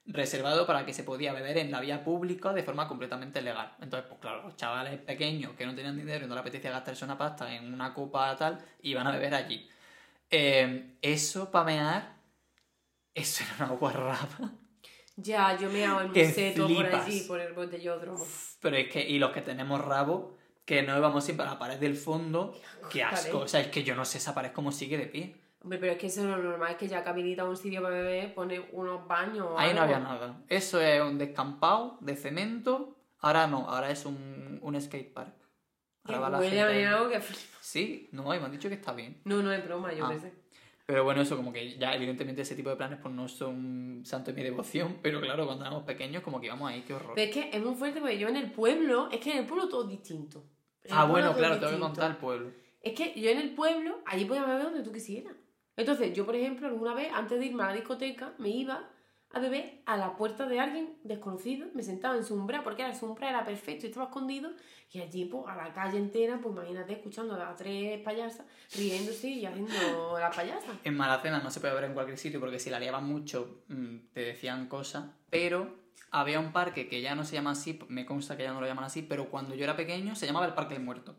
reservado 0.06 0.66
para 0.66 0.86
que 0.86 0.94
se 0.94 1.04
podía 1.04 1.34
beber 1.34 1.58
en 1.58 1.72
la 1.72 1.80
vía 1.80 2.04
pública 2.04 2.52
de 2.52 2.64
forma 2.64 2.88
completamente 2.88 3.42
legal. 3.42 3.76
Entonces, 3.80 4.08
pues 4.10 4.20
claro, 4.20 4.44
los 4.44 4.56
chavales 4.56 5.00
pequeños 5.00 5.54
que 5.54 5.66
no 5.66 5.76
tenían 5.76 5.98
dinero 5.98 6.26
y 6.26 6.28
no 6.28 6.34
le 6.34 6.42
apetecía 6.42 6.72
gastarse 6.72 7.06
una 7.06 7.18
pasta 7.18 7.54
en 7.54 7.72
una 7.74 7.94
copa 7.94 8.36
tal, 8.36 8.60
iban 8.82 9.06
a 9.06 9.12
beber 9.12 9.36
allí. 9.36 9.70
Eh, 10.32 10.98
eso 11.02 11.52
para 11.52 11.66
mear, 11.66 12.16
eso 13.14 13.44
era 13.44 13.66
una 13.66 13.76
guarrada. 13.76 14.54
Ya, 15.16 15.58
yo 15.58 15.70
me 15.70 15.86
hago 15.86 16.02
el 16.02 16.08
museto 16.08 16.68
por 16.68 16.86
allí, 16.86 17.22
por 17.28 17.40
el 17.40 17.54
botellódromo. 17.54 18.26
Pero 18.62 18.78
es 18.78 18.90
que, 18.90 19.08
y 19.08 19.20
los 19.20 19.32
que 19.32 19.42
tenemos 19.42 19.84
rabo, 19.84 20.38
que 20.70 20.84
no 20.84 20.96
íbamos 20.96 21.24
siempre 21.24 21.48
a 21.48 21.50
la 21.50 21.58
pared 21.58 21.80
del 21.80 21.96
fondo, 21.96 22.54
qué 22.92 23.02
asco. 23.04 23.40
O 23.40 23.48
sea, 23.48 23.60
es 23.60 23.70
que 23.70 23.84
yo 23.84 23.96
no 23.96 24.06
sé 24.06 24.20
esa 24.20 24.36
pared 24.36 24.52
cómo 24.52 24.72
sigue 24.72 25.00
de 25.00 25.08
pie. 25.08 25.36
Hombre, 25.64 25.80
pero 25.80 25.94
es 25.94 25.98
que 25.98 26.06
eso 26.06 26.22
es 26.22 26.28
normal, 26.44 26.70
es 26.72 26.78
que 26.78 26.88
ya 26.88 27.04
que 27.04 27.10
habilita 27.10 27.44
un 27.44 27.58
sitio 27.58 27.82
para 27.82 27.96
beber, 27.96 28.36
pone 28.36 28.60
unos 28.74 29.08
baños 29.08 29.48
o 29.50 29.58
Ahí 29.58 29.74
no 29.74 29.82
algo. 29.82 29.96
había 29.96 30.00
nada. 30.08 30.42
Eso 30.48 30.80
es 30.80 31.02
un 31.02 31.18
descampado 31.18 31.98
de 32.02 32.16
cemento. 32.16 32.96
Ahora 33.22 33.48
no, 33.48 33.68
ahora 33.68 33.90
es 33.90 34.06
un, 34.06 34.60
un 34.62 34.80
skate 34.80 35.12
park. 35.12 35.34
Que 36.06 36.14
Ahora 36.14 36.30
va 36.30 36.40
huele 36.40 36.62
a 36.62 36.68
gente 36.68 36.80
meao 36.86 37.10
que. 37.10 37.20
Sí, 37.62 38.08
no, 38.12 38.32
y 38.36 38.40
me 38.40 38.46
han 38.46 38.52
dicho 38.52 38.70
que 38.70 38.76
está 38.76 38.94
bien. 38.94 39.20
No, 39.26 39.42
no 39.42 39.52
es 39.52 39.66
broma, 39.66 39.92
yo 39.92 40.06
Ah. 40.06 40.12
qué 40.14 40.20
sé. 40.20 40.34
Pero 40.86 41.04
bueno, 41.04 41.22
eso 41.22 41.36
como 41.36 41.52
que 41.52 41.78
ya 41.78 41.94
evidentemente 41.96 42.42
ese 42.44 42.56
tipo 42.56 42.70
de 42.70 42.76
planes 42.76 43.00
pues 43.02 43.14
no 43.14 43.28
son 43.28 44.02
santo 44.06 44.32
de 44.32 44.38
mi 44.38 44.44
devoción, 44.44 44.98
pero 45.02 45.20
claro, 45.20 45.46
cuando 45.48 45.66
éramos 45.66 45.84
pequeños 45.84 46.22
como 46.24 46.40
que 46.40 46.46
íbamos 46.48 46.70
ahí, 46.72 46.82
qué 46.84 46.94
horror. 46.94 47.14
Pero 47.16 47.30
es 47.30 47.34
que 47.36 47.50
es 47.58 47.64
muy 47.64 47.76
fuerte 47.76 48.00
porque 48.00 48.18
yo 48.20 48.28
en 48.28 48.38
el 48.38 48.52
pueblo, 48.52 49.10
es 49.12 49.20
que 49.20 49.32
en 49.34 49.40
el 49.40 49.46
pueblo 49.48 49.68
todo 49.68 49.84
es 49.84 49.90
distinto. 49.90 50.44
Ah, 50.92 51.06
bueno, 51.06 51.34
claro, 51.36 51.56
tengo 51.56 51.68
que 51.68 51.76
distinto. 51.76 51.88
contar 51.88 52.12
el 52.12 52.18
pueblo. 52.18 52.52
Es 52.82 52.94
que 52.94 53.20
yo 53.20 53.30
en 53.30 53.40
el 53.40 53.54
pueblo, 53.56 54.00
allí 54.06 54.26
podías 54.26 54.48
beber 54.48 54.64
donde 54.64 54.84
tú 54.84 54.92
quisieras. 54.92 55.34
Entonces, 55.76 56.14
yo, 56.14 56.26
por 56.26 56.36
ejemplo, 56.36 56.68
alguna 56.68 56.94
vez, 56.94 57.10
antes 57.14 57.40
de 57.40 57.46
irme 57.46 57.64
a 57.64 57.68
la 57.68 57.74
discoteca, 57.74 58.34
me 58.38 58.50
iba 58.50 58.90
a 59.32 59.40
beber 59.40 59.82
a 59.86 59.96
la 59.96 60.16
puerta 60.16 60.48
de 60.48 60.60
alguien 60.60 60.98
desconocido, 61.04 61.68
me 61.76 61.84
sentaba 61.84 62.16
en 62.18 62.24
su 62.24 62.34
umbral, 62.34 62.64
porque 62.64 62.82
era 62.82 62.96
su 62.96 63.06
umbral 63.06 63.30
era 63.30 63.46
perfecto 63.46 63.86
y 63.86 63.90
estaba 63.90 64.08
escondido, 64.08 64.52
y 64.92 65.00
allí, 65.02 65.26
pues, 65.26 65.44
a 65.48 65.56
la 65.56 65.72
calle 65.72 66.00
entera, 66.00 66.40
pues 66.42 66.56
imagínate, 66.56 66.94
escuchando 66.94 67.36
a 67.36 67.38
las 67.38 67.56
tres 67.56 68.02
payasas, 68.02 68.46
riéndose 68.76 69.28
y 69.30 69.46
haciendo 69.46 70.18
las 70.20 70.36
payasas. 70.36 70.72
En 70.84 70.98
Maracena 70.98 71.40
no 71.44 71.52
se 71.52 71.60
puede 71.60 71.76
ver 71.76 71.84
en 71.84 71.94
cualquier 71.94 72.18
sitio 72.18 72.40
porque 72.40 72.58
si 72.60 72.70
la 72.72 72.80
liaban 72.80 73.06
mucho 73.06 73.62
mm, 73.68 73.98
te 74.14 74.22
decían 74.22 74.68
cosas, 74.68 75.06
pero 75.30 75.79
había 76.12 76.40
un 76.40 76.52
parque 76.52 76.88
que 76.88 77.02
ya 77.02 77.16
no 77.16 77.24
se 77.24 77.36
llama 77.36 77.52
así, 77.52 77.80
me 77.88 78.06
consta 78.06 78.38
que 78.38 78.44
ya 78.44 78.54
no 78.54 78.62
lo 78.62 78.68
llaman 78.68 78.86
así, 78.86 79.02
pero 79.02 79.30
cuando 79.30 79.56
yo 79.56 79.64
era 79.64 79.76
pequeño 79.76 80.16
se 80.16 80.26
llamaba 80.26 80.46
el 80.46 80.54
Parque 80.54 80.74
del 80.74 80.84
Muerto. 80.84 81.16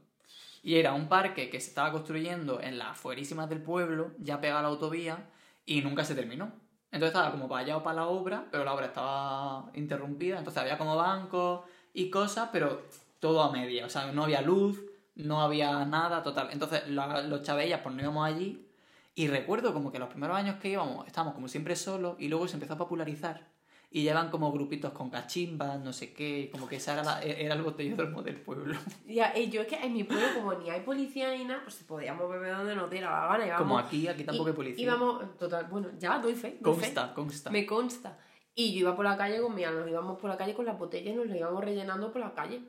Y 0.62 0.76
era 0.76 0.92
un 0.92 1.08
parque 1.08 1.48
que 1.48 1.60
se 1.60 1.68
estaba 1.68 1.90
construyendo 1.92 2.60
en 2.60 2.78
las 2.78 2.88
afuerísimas 2.88 3.48
del 3.48 3.62
pueblo, 3.62 4.12
ya 4.18 4.40
pegado 4.40 4.58
a 4.60 4.62
la 4.62 4.68
autovía, 4.68 5.30
y 5.64 5.80
nunca 5.82 6.04
se 6.04 6.14
terminó. 6.14 6.52
Entonces 6.92 7.14
estaba 7.14 7.30
como 7.30 7.48
vallado 7.48 7.82
para 7.82 7.96
la 7.96 8.06
obra, 8.08 8.46
pero 8.50 8.64
la 8.64 8.74
obra 8.74 8.86
estaba 8.86 9.70
interrumpida, 9.74 10.38
entonces 10.38 10.60
había 10.60 10.76
como 10.76 10.96
bancos 10.96 11.62
y 11.94 12.10
cosas, 12.10 12.50
pero 12.52 12.82
todo 13.20 13.42
a 13.42 13.52
media. 13.52 13.86
O 13.86 13.88
sea, 13.88 14.12
no 14.12 14.24
había 14.24 14.42
luz, 14.42 14.80
no 15.14 15.40
había 15.40 15.84
nada, 15.84 16.22
total. 16.22 16.48
Entonces 16.52 16.88
los 16.88 17.42
chavellas 17.42 17.80
pues 17.82 17.94
no 17.94 18.02
íbamos 18.02 18.26
allí, 18.26 18.66
y 19.14 19.28
recuerdo 19.28 19.72
como 19.72 19.92
que 19.92 19.98
los 19.98 20.08
primeros 20.08 20.36
años 20.36 20.56
que 20.60 20.70
íbamos 20.70 21.06
estábamos 21.06 21.34
como 21.34 21.48
siempre 21.48 21.76
solos 21.76 22.16
y 22.18 22.28
luego 22.28 22.48
se 22.48 22.54
empezó 22.54 22.74
a 22.74 22.78
popularizar. 22.78 23.49
Y 23.92 24.02
llevan 24.04 24.30
como 24.30 24.52
grupitos 24.52 24.92
con 24.92 25.10
cachimbas, 25.10 25.80
no 25.80 25.92
sé 25.92 26.12
qué, 26.12 26.48
como 26.52 26.68
que 26.68 26.76
esa 26.76 26.92
era, 26.92 27.02
la- 27.02 27.22
era 27.22 27.54
el 27.54 27.62
botellódromo 27.62 28.22
del 28.22 28.36
pueblo. 28.40 28.78
Ya, 29.06 29.36
y 29.36 29.50
yo 29.50 29.62
es 29.62 29.66
que 29.66 29.74
en 29.76 29.92
mi 29.92 30.04
pueblo, 30.04 30.26
como 30.36 30.54
ni 30.54 30.70
hay 30.70 30.82
policía 30.82 31.32
ni 31.36 31.44
nada, 31.44 31.60
pues 31.64 31.76
podíamos 31.82 32.30
beber 32.30 32.56
donde 32.56 32.76
nos 32.76 32.88
diera 32.88 33.10
la 33.10 33.26
gana. 33.26 33.46
Íbamos, 33.46 33.62
Como 33.62 33.78
aquí, 33.80 34.06
aquí 34.06 34.22
tampoco 34.22 34.48
y- 34.48 34.52
hay 34.52 34.56
policía. 34.56 34.84
Íbamos, 34.84 35.36
total, 35.36 35.66
bueno, 35.66 35.88
ya 35.98 36.20
doy 36.20 36.34
fe. 36.36 36.58
doy 36.60 36.74
fe. 36.74 36.80
Consta, 36.82 37.12
consta. 37.14 37.50
Me 37.50 37.66
consta. 37.66 38.16
Y 38.54 38.74
yo 38.74 38.80
iba 38.80 38.94
por 38.94 39.04
la 39.04 39.16
calle 39.16 39.40
con 39.40 39.54
mi 39.54 39.62
nos 39.62 39.88
íbamos 39.88 40.18
por 40.20 40.30
la 40.30 40.36
calle 40.36 40.54
con 40.54 40.66
las 40.66 40.78
botellas 40.78 41.12
y 41.14 41.16
nos 41.16 41.26
las 41.26 41.36
íbamos 41.38 41.64
rellenando 41.64 42.12
por 42.12 42.20
la 42.20 42.32
calle. 42.32 42.60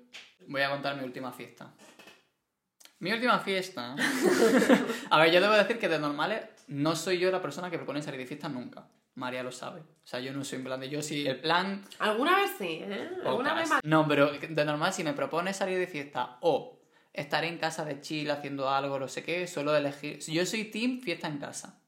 Voy 0.47 0.61
a 0.61 0.69
contar 0.72 0.95
mi 0.97 1.03
última 1.03 1.32
fiesta. 1.32 1.72
Mi 2.99 3.11
última 3.11 3.38
fiesta. 3.39 3.95
a 5.09 5.19
ver, 5.19 5.32
yo 5.32 5.41
debo 5.41 5.53
decir 5.53 5.78
que 5.80 5.88
de 5.89 5.99
normales 5.99 6.41
no 6.67 6.95
soy 6.95 7.19
yo 7.19 7.30
la 7.32 7.41
persona 7.41 7.69
que 7.69 7.78
propone 7.78 8.01
salir 8.01 8.19
de 8.19 8.26
fiesta 8.28 8.47
nunca. 8.49 8.88
María 9.16 9.43
lo 9.43 9.51
sabe. 9.51 9.82
O 9.82 10.07
sea, 10.07 10.20
yo 10.20 10.32
no 10.34 10.43
soy 10.43 10.59
en 10.59 10.64
plan 10.66 10.80
de 10.80 10.89
yo 10.89 11.01
sí. 11.01 11.28
El 11.28 11.39
plan. 11.41 11.84
Alguna 11.99 12.36
vez 12.38 12.51
sí, 12.57 12.80
¿eh? 12.82 13.09
Alguna 13.26 13.53
vez 13.53 13.70
más. 13.70 13.82
No, 13.84 14.07
pero 14.07 14.32
de 14.32 14.66
normal, 14.66 14.93
si 14.93 15.03
me 15.03 15.14
propones 15.14 15.57
salir 15.57 15.78
de 15.78 15.88
fiesta 15.88 16.38
o 16.41 16.80
estar 17.14 17.43
en 17.43 17.57
casa 17.57 17.84
de 17.86 17.99
chill 18.01 18.32
haciendo 18.32 18.70
algo, 18.70 18.97
no 18.99 19.07
sé 19.07 19.24
qué, 19.24 19.45
suelo 19.47 19.76
elegir. 19.76 20.20
Yo 20.20 20.45
soy 20.45 20.66
team 20.66 21.01
fiesta 21.01 21.28
en 21.28 21.38
casa. 21.39 21.82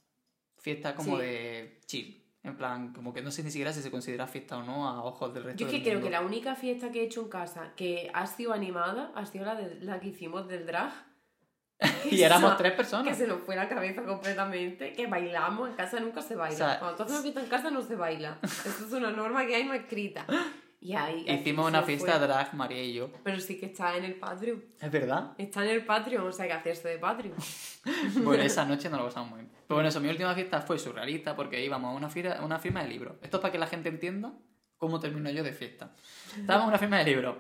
Fiesta 0.57 0.95
como 0.95 1.15
Sí. 1.17 1.21
de 1.23 1.79
chill. 1.85 2.19
En 2.43 2.57
plan, 2.57 2.91
como 2.91 3.13
que 3.13 3.21
no 3.21 3.31
sé 3.31 3.41
ni 3.41 3.51
siquiera 3.51 3.71
si 3.71 3.81
se 3.81 3.89
considera 3.89 4.27
fiesta 4.27 4.57
o 4.57 4.63
no 4.63 4.85
a 4.89 5.01
ojos 5.05 5.33
del 5.33 5.45
resto 5.45 5.59
Yo 5.61 5.67
es 5.67 5.71
del 5.71 5.81
que 5.81 5.85
creo 5.89 5.99
mundo. 6.01 6.07
que 6.07 6.11
la 6.11 6.21
única 6.21 6.55
fiesta 6.55 6.91
que 6.91 6.99
he 7.01 7.05
hecho 7.05 7.21
en 7.21 7.29
casa 7.29 7.71
que 7.77 8.11
ha 8.13 8.27
sido 8.27 8.51
animada 8.51 9.13
ha 9.15 9.25
sido 9.25 9.45
la, 9.45 9.55
de, 9.55 9.75
la 9.79 10.01
que 10.01 10.09
hicimos 10.09 10.49
del 10.49 10.65
drag. 10.65 10.91
Y 12.11 12.21
éramos 12.21 12.57
tres 12.57 12.71
Que 12.71 12.77
personas. 12.77 13.17
se 13.17 13.27
nos 13.27 13.41
fue 13.41 13.55
la 13.55 13.67
cabeza 13.67 14.03
completamente, 14.03 14.93
que 14.93 15.07
bailamos, 15.07 15.69
en 15.69 15.75
casa 15.75 15.99
nunca 15.99 16.21
se 16.21 16.35
baila. 16.35 16.53
O 16.53 16.57
sea, 16.57 16.79
Cuando 16.79 16.97
tú 16.97 17.03
haces 17.03 17.13
una 17.15 17.21
fiesta 17.23 17.41
en 17.41 17.47
casa 17.47 17.71
no 17.71 17.81
se 17.81 17.95
baila. 17.95 18.37
Esto 18.43 18.85
es 18.85 18.91
una 18.91 19.11
norma 19.11 19.45
que 19.45 19.55
hay 19.55 19.63
no 19.65 19.73
escrita. 19.73 20.25
Y 20.79 20.93
ahí, 20.95 21.25
Hicimos 21.29 21.69
una 21.69 21.81
fiesta 21.81 22.17
fue. 22.17 22.27
drag, 22.27 22.53
María 22.55 22.83
y 22.83 22.93
yo. 22.93 23.09
Pero 23.23 23.39
sí 23.39 23.57
que 23.57 23.67
está 23.67 23.95
en 23.95 24.03
el 24.03 24.15
Patreon. 24.15 24.61
¿Es 24.81 24.91
verdad? 24.91 25.31
Está 25.37 25.63
en 25.63 25.69
el 25.71 25.85
Patreon, 25.85 26.27
o 26.27 26.31
sea, 26.33 26.43
hay 26.43 26.51
que 26.51 26.57
hacerse 26.57 26.89
de 26.89 26.99
Patreon. 26.99 27.35
Bueno, 28.23 28.43
esa 28.43 28.65
noche 28.65 28.89
no 28.89 28.97
lo 28.97 29.05
pasamos 29.05 29.29
muy 29.29 29.39
bien. 29.39 29.51
Pero 29.51 29.75
bueno, 29.75 29.87
eso, 29.89 29.99
mi 30.01 30.09
última 30.09 30.33
fiesta 30.35 30.61
fue 30.61 30.77
surrealista 30.77 31.35
porque 31.35 31.63
íbamos 31.63 31.93
a 31.93 31.97
una, 31.97 32.09
fira, 32.09 32.41
una 32.43 32.59
firma 32.59 32.81
de 32.83 32.89
libros. 32.89 33.15
Esto 33.21 33.37
es 33.37 33.41
para 33.41 33.51
que 33.51 33.57
la 33.57 33.67
gente 33.67 33.89
entienda 33.89 34.33
cómo 34.77 34.99
termino 34.99 35.29
yo 35.31 35.41
de 35.43 35.53
fiesta. 35.53 35.91
Estábamos 36.37 36.65
en 36.65 36.69
una 36.69 36.79
firma 36.79 36.97
de 36.99 37.05
libros. 37.05 37.37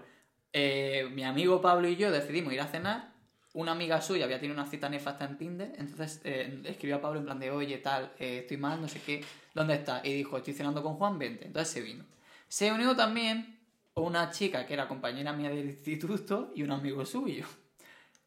Eh, 0.53 1.09
mi 1.11 1.23
amigo 1.23 1.59
Pablo 1.61 1.87
y 1.89 1.95
yo 1.97 2.11
decidimos 2.11 2.53
ir 2.53 2.61
a 2.61 2.67
cenar. 2.67 3.12
Una 3.53 3.71
amiga 3.73 4.01
suya 4.01 4.25
había 4.25 4.39
tenido 4.39 4.59
una 4.59 4.69
cita 4.69 4.89
nefasta 4.89 5.25
en 5.25 5.37
Tinder. 5.37 5.73
Entonces 5.77 6.21
eh, 6.23 6.61
escribió 6.65 6.95
a 6.97 7.01
Pablo 7.01 7.19
en 7.19 7.25
plan 7.25 7.39
de, 7.39 7.51
oye, 7.51 7.77
tal, 7.77 8.11
eh, 8.19 8.39
estoy 8.39 8.57
mal, 8.57 8.81
no 8.81 8.87
sé 8.87 8.99
qué. 9.05 9.23
¿Dónde 9.53 9.75
está? 9.75 10.01
Y 10.03 10.13
dijo, 10.13 10.37
estoy 10.37 10.53
cenando 10.53 10.81
con 10.81 10.95
Juan, 10.95 11.19
vente. 11.19 11.45
Entonces 11.45 11.71
se 11.73 11.81
vino. 11.81 12.03
Se 12.47 12.71
unió 12.71 12.95
también 12.95 13.59
una 13.95 14.31
chica 14.31 14.65
que 14.65 14.73
era 14.73 14.87
compañera 14.87 15.33
mía 15.33 15.49
del 15.49 15.65
instituto 15.67 16.51
y 16.55 16.63
un 16.63 16.71
amigo 16.71 17.05
suyo. 17.05 17.45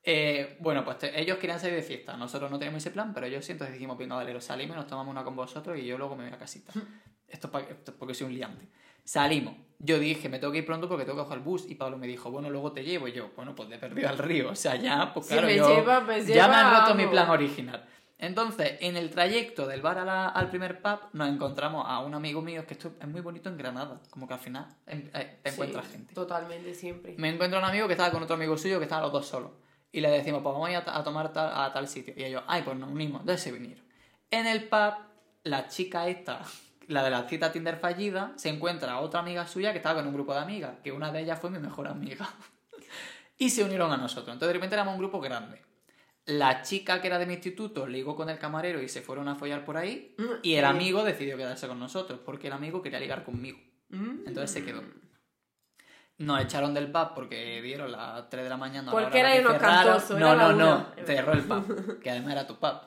Eh, 0.09 0.57
bueno, 0.61 0.85
pues 0.85 0.99
ellos 1.14 1.39
querían 1.39 1.59
salir 1.59 1.74
de 1.77 1.83
fiesta. 1.83 2.16
Nosotros 2.16 2.49
no 2.51 2.59
teníamos 2.59 2.83
ese 2.83 2.93
plan, 2.93 3.12
pero 3.12 3.27
ellos 3.27 3.45
sí, 3.45 3.53
entonces 3.53 3.74
dijimos, 3.74 3.99
venga, 3.99 4.14
vale, 4.14 4.33
lo 4.33 4.41
salimos, 4.41 4.77
nos 4.77 4.87
tomamos 4.87 5.11
una 5.11 5.24
con 5.24 5.35
vosotros 5.35 5.77
y 5.79 5.85
yo 5.85 5.99
luego 5.99 6.14
me 6.14 6.24
voy 6.24 6.33
a 6.33 6.39
casita. 6.39 6.72
Esto 7.27 7.49
es, 7.49 7.53
pa- 7.53 7.61
esto 7.62 7.91
es 7.91 7.97
porque 7.97 8.14
soy 8.14 8.29
un 8.29 8.35
liante. 8.35 8.68
Salimos. 9.05 9.57
Yo 9.79 9.99
dije, 9.99 10.29
me 10.29 10.39
tengo 10.39 10.53
que 10.53 10.59
ir 10.61 10.66
pronto 10.66 10.89
porque 10.89 11.05
tengo 11.05 11.18
que 11.18 11.24
coger 11.24 11.39
el 11.39 11.45
bus. 11.45 11.70
Y 11.70 11.74
Pablo 11.74 11.99
me 11.99 12.07
dijo, 12.07 12.31
bueno, 12.31 12.49
luego 12.51 12.72
te 12.72 12.83
llevo. 12.85 13.09
Y 13.09 13.12
yo, 13.12 13.31
bueno, 13.37 13.55
pues 13.55 13.68
de 13.68 13.79
perdido 13.79 14.09
al 14.09 14.18
río. 14.18 14.51
O 14.53 14.55
sea, 14.55 14.77
ya, 14.77 15.12
pues 15.12 15.27
Si 15.27 15.33
claro, 15.33 15.47
me 15.49 15.57
yo 15.57 15.68
lleva, 15.77 16.01
me 16.01 16.24
ya 16.24 16.49
me 16.49 16.55
han 16.55 16.66
lleva, 16.66 16.81
roto 16.81 16.95
mi 16.95 17.07
plan 17.07 17.29
original. 17.31 17.85
Entonces, 18.18 18.79
en 18.81 18.97
el 18.97 19.11
trayecto 19.11 19.66
del 19.66 19.83
bar 19.83 19.99
a 19.99 20.05
la- 20.07 20.29
al 20.29 20.49
primer 20.49 20.81
pub, 20.81 20.99
nos 21.12 21.29
encontramos 21.29 21.85
a 21.87 22.01
un 22.01 22.14
amigo 22.14 22.41
mío, 22.41 22.66
que 22.66 22.72
esto 22.72 22.91
es 22.99 23.07
muy 23.07 23.20
bonito 23.20 23.51
en 23.51 23.59
Granada, 23.59 24.01
como 24.09 24.27
que 24.27 24.33
al 24.33 24.41
final 24.41 24.66
em- 24.87 25.11
eh, 25.12 25.39
te 25.43 25.51
encuentras 25.51 25.85
Sí, 25.85 25.93
gente. 25.93 26.14
Totalmente, 26.14 26.72
siempre. 26.72 27.14
Me 27.18 27.29
encuentro 27.29 27.59
un 27.59 27.66
amigo 27.66 27.87
que 27.87 27.93
estaba 27.93 28.11
con 28.11 28.22
otro 28.22 28.37
amigo 28.37 28.57
suyo 28.57 28.79
que 28.79 28.85
estaban 28.85 29.03
los 29.05 29.12
dos 29.12 29.27
solos. 29.27 29.51
Y 29.93 30.01
le 30.01 30.09
decimos, 30.11 30.41
pues 30.43 30.53
vamos 30.55 30.68
a 30.68 30.72
ir 30.72 30.77
a, 30.79 30.97
a 30.99 31.05
tomar 31.05 31.31
tal- 31.35 31.53
a 31.55 31.70
tal 31.74 31.87
sitio. 31.89 32.14
Y 32.16 32.24
ellos, 32.24 32.43
ay, 32.47 32.62
pues 32.62 32.79
nos 32.79 32.91
unimos. 32.91 33.20
Entonces 33.20 33.43
se 33.43 33.53
vinieron. 33.53 33.85
En 34.31 34.47
el 34.47 34.64
pub, 34.64 34.95
la 35.45 35.68
chica 35.68 36.09
esta, 36.09 36.41
la 36.89 37.05
de 37.05 37.11
la 37.11 37.28
cita 37.28 37.53
Tinder 37.53 37.76
fallida, 37.76 38.32
se 38.37 38.49
encuentra 38.49 38.93
a 38.93 39.01
otra 39.01 39.20
amiga 39.20 39.47
suya 39.47 39.72
que 39.72 39.78
estaba 39.78 39.97
con 39.97 40.09
un 40.09 40.14
grupo 40.14 40.32
de 40.32 40.41
amigas, 40.41 40.78
que 40.82 40.93
una 40.93 41.12
de 41.12 41.20
ellas 41.20 41.41
fue 41.41 41.51
mi 41.51 41.59
mejor 41.59 41.89
amiga. 41.89 42.28
y 43.39 43.51
se 43.51 43.64
unieron 43.64 43.93
a 43.93 43.97
nosotros. 43.97 44.32
Entonces 44.32 44.49
de 44.49 44.55
repente 44.55 44.74
éramos 44.74 44.95
un 44.95 45.01
grupo 45.01 45.20
grande. 45.20 45.62
La 46.26 46.62
chica 46.62 47.01
que 47.01 47.07
era 47.07 47.18
de 47.18 47.26
mi 47.26 47.34
instituto 47.34 47.87
ligó 47.87 48.16
con 48.16 48.28
el 48.28 48.39
camarero 48.39 48.82
y 48.82 48.89
se 48.89 49.01
fueron 49.01 49.28
a 49.28 49.37
follar 49.37 49.64
por 49.64 49.76
ahí. 49.76 50.16
Y 50.43 50.55
el 50.55 50.64
amigo 50.64 51.05
decidió 51.05 51.37
quedarse 51.37 51.68
con 51.68 51.78
nosotros, 51.78 52.18
porque 52.24 52.49
el 52.49 52.53
amigo 52.53 52.82
quería 52.82 52.99
ligar 52.99 53.24
conmigo. 53.24 53.59
Mm. 53.91 54.26
Entonces 54.26 54.51
se 54.51 54.64
quedó. 54.64 54.82
Nos 56.18 56.41
echaron 56.41 56.74
del 56.74 56.91
pub 56.91 57.14
porque 57.14 57.61
dieron 57.62 57.93
las 57.93 58.28
3 58.28 58.43
de 58.43 58.49
la 58.49 58.57
mañana. 58.57 58.91
Porque 58.91 59.22
que 59.22 59.41
unos 59.41 59.59
cantosos, 59.59 60.18
No, 60.18 60.32
era 60.32 60.49
no, 60.49 60.53
no. 60.53 60.87
Cerró 61.05 61.32
el 61.32 61.45
pub. 61.45 62.01
Que 62.03 62.11
además 62.11 62.32
era 62.32 62.47
tu 62.47 62.57
pub. 62.59 62.80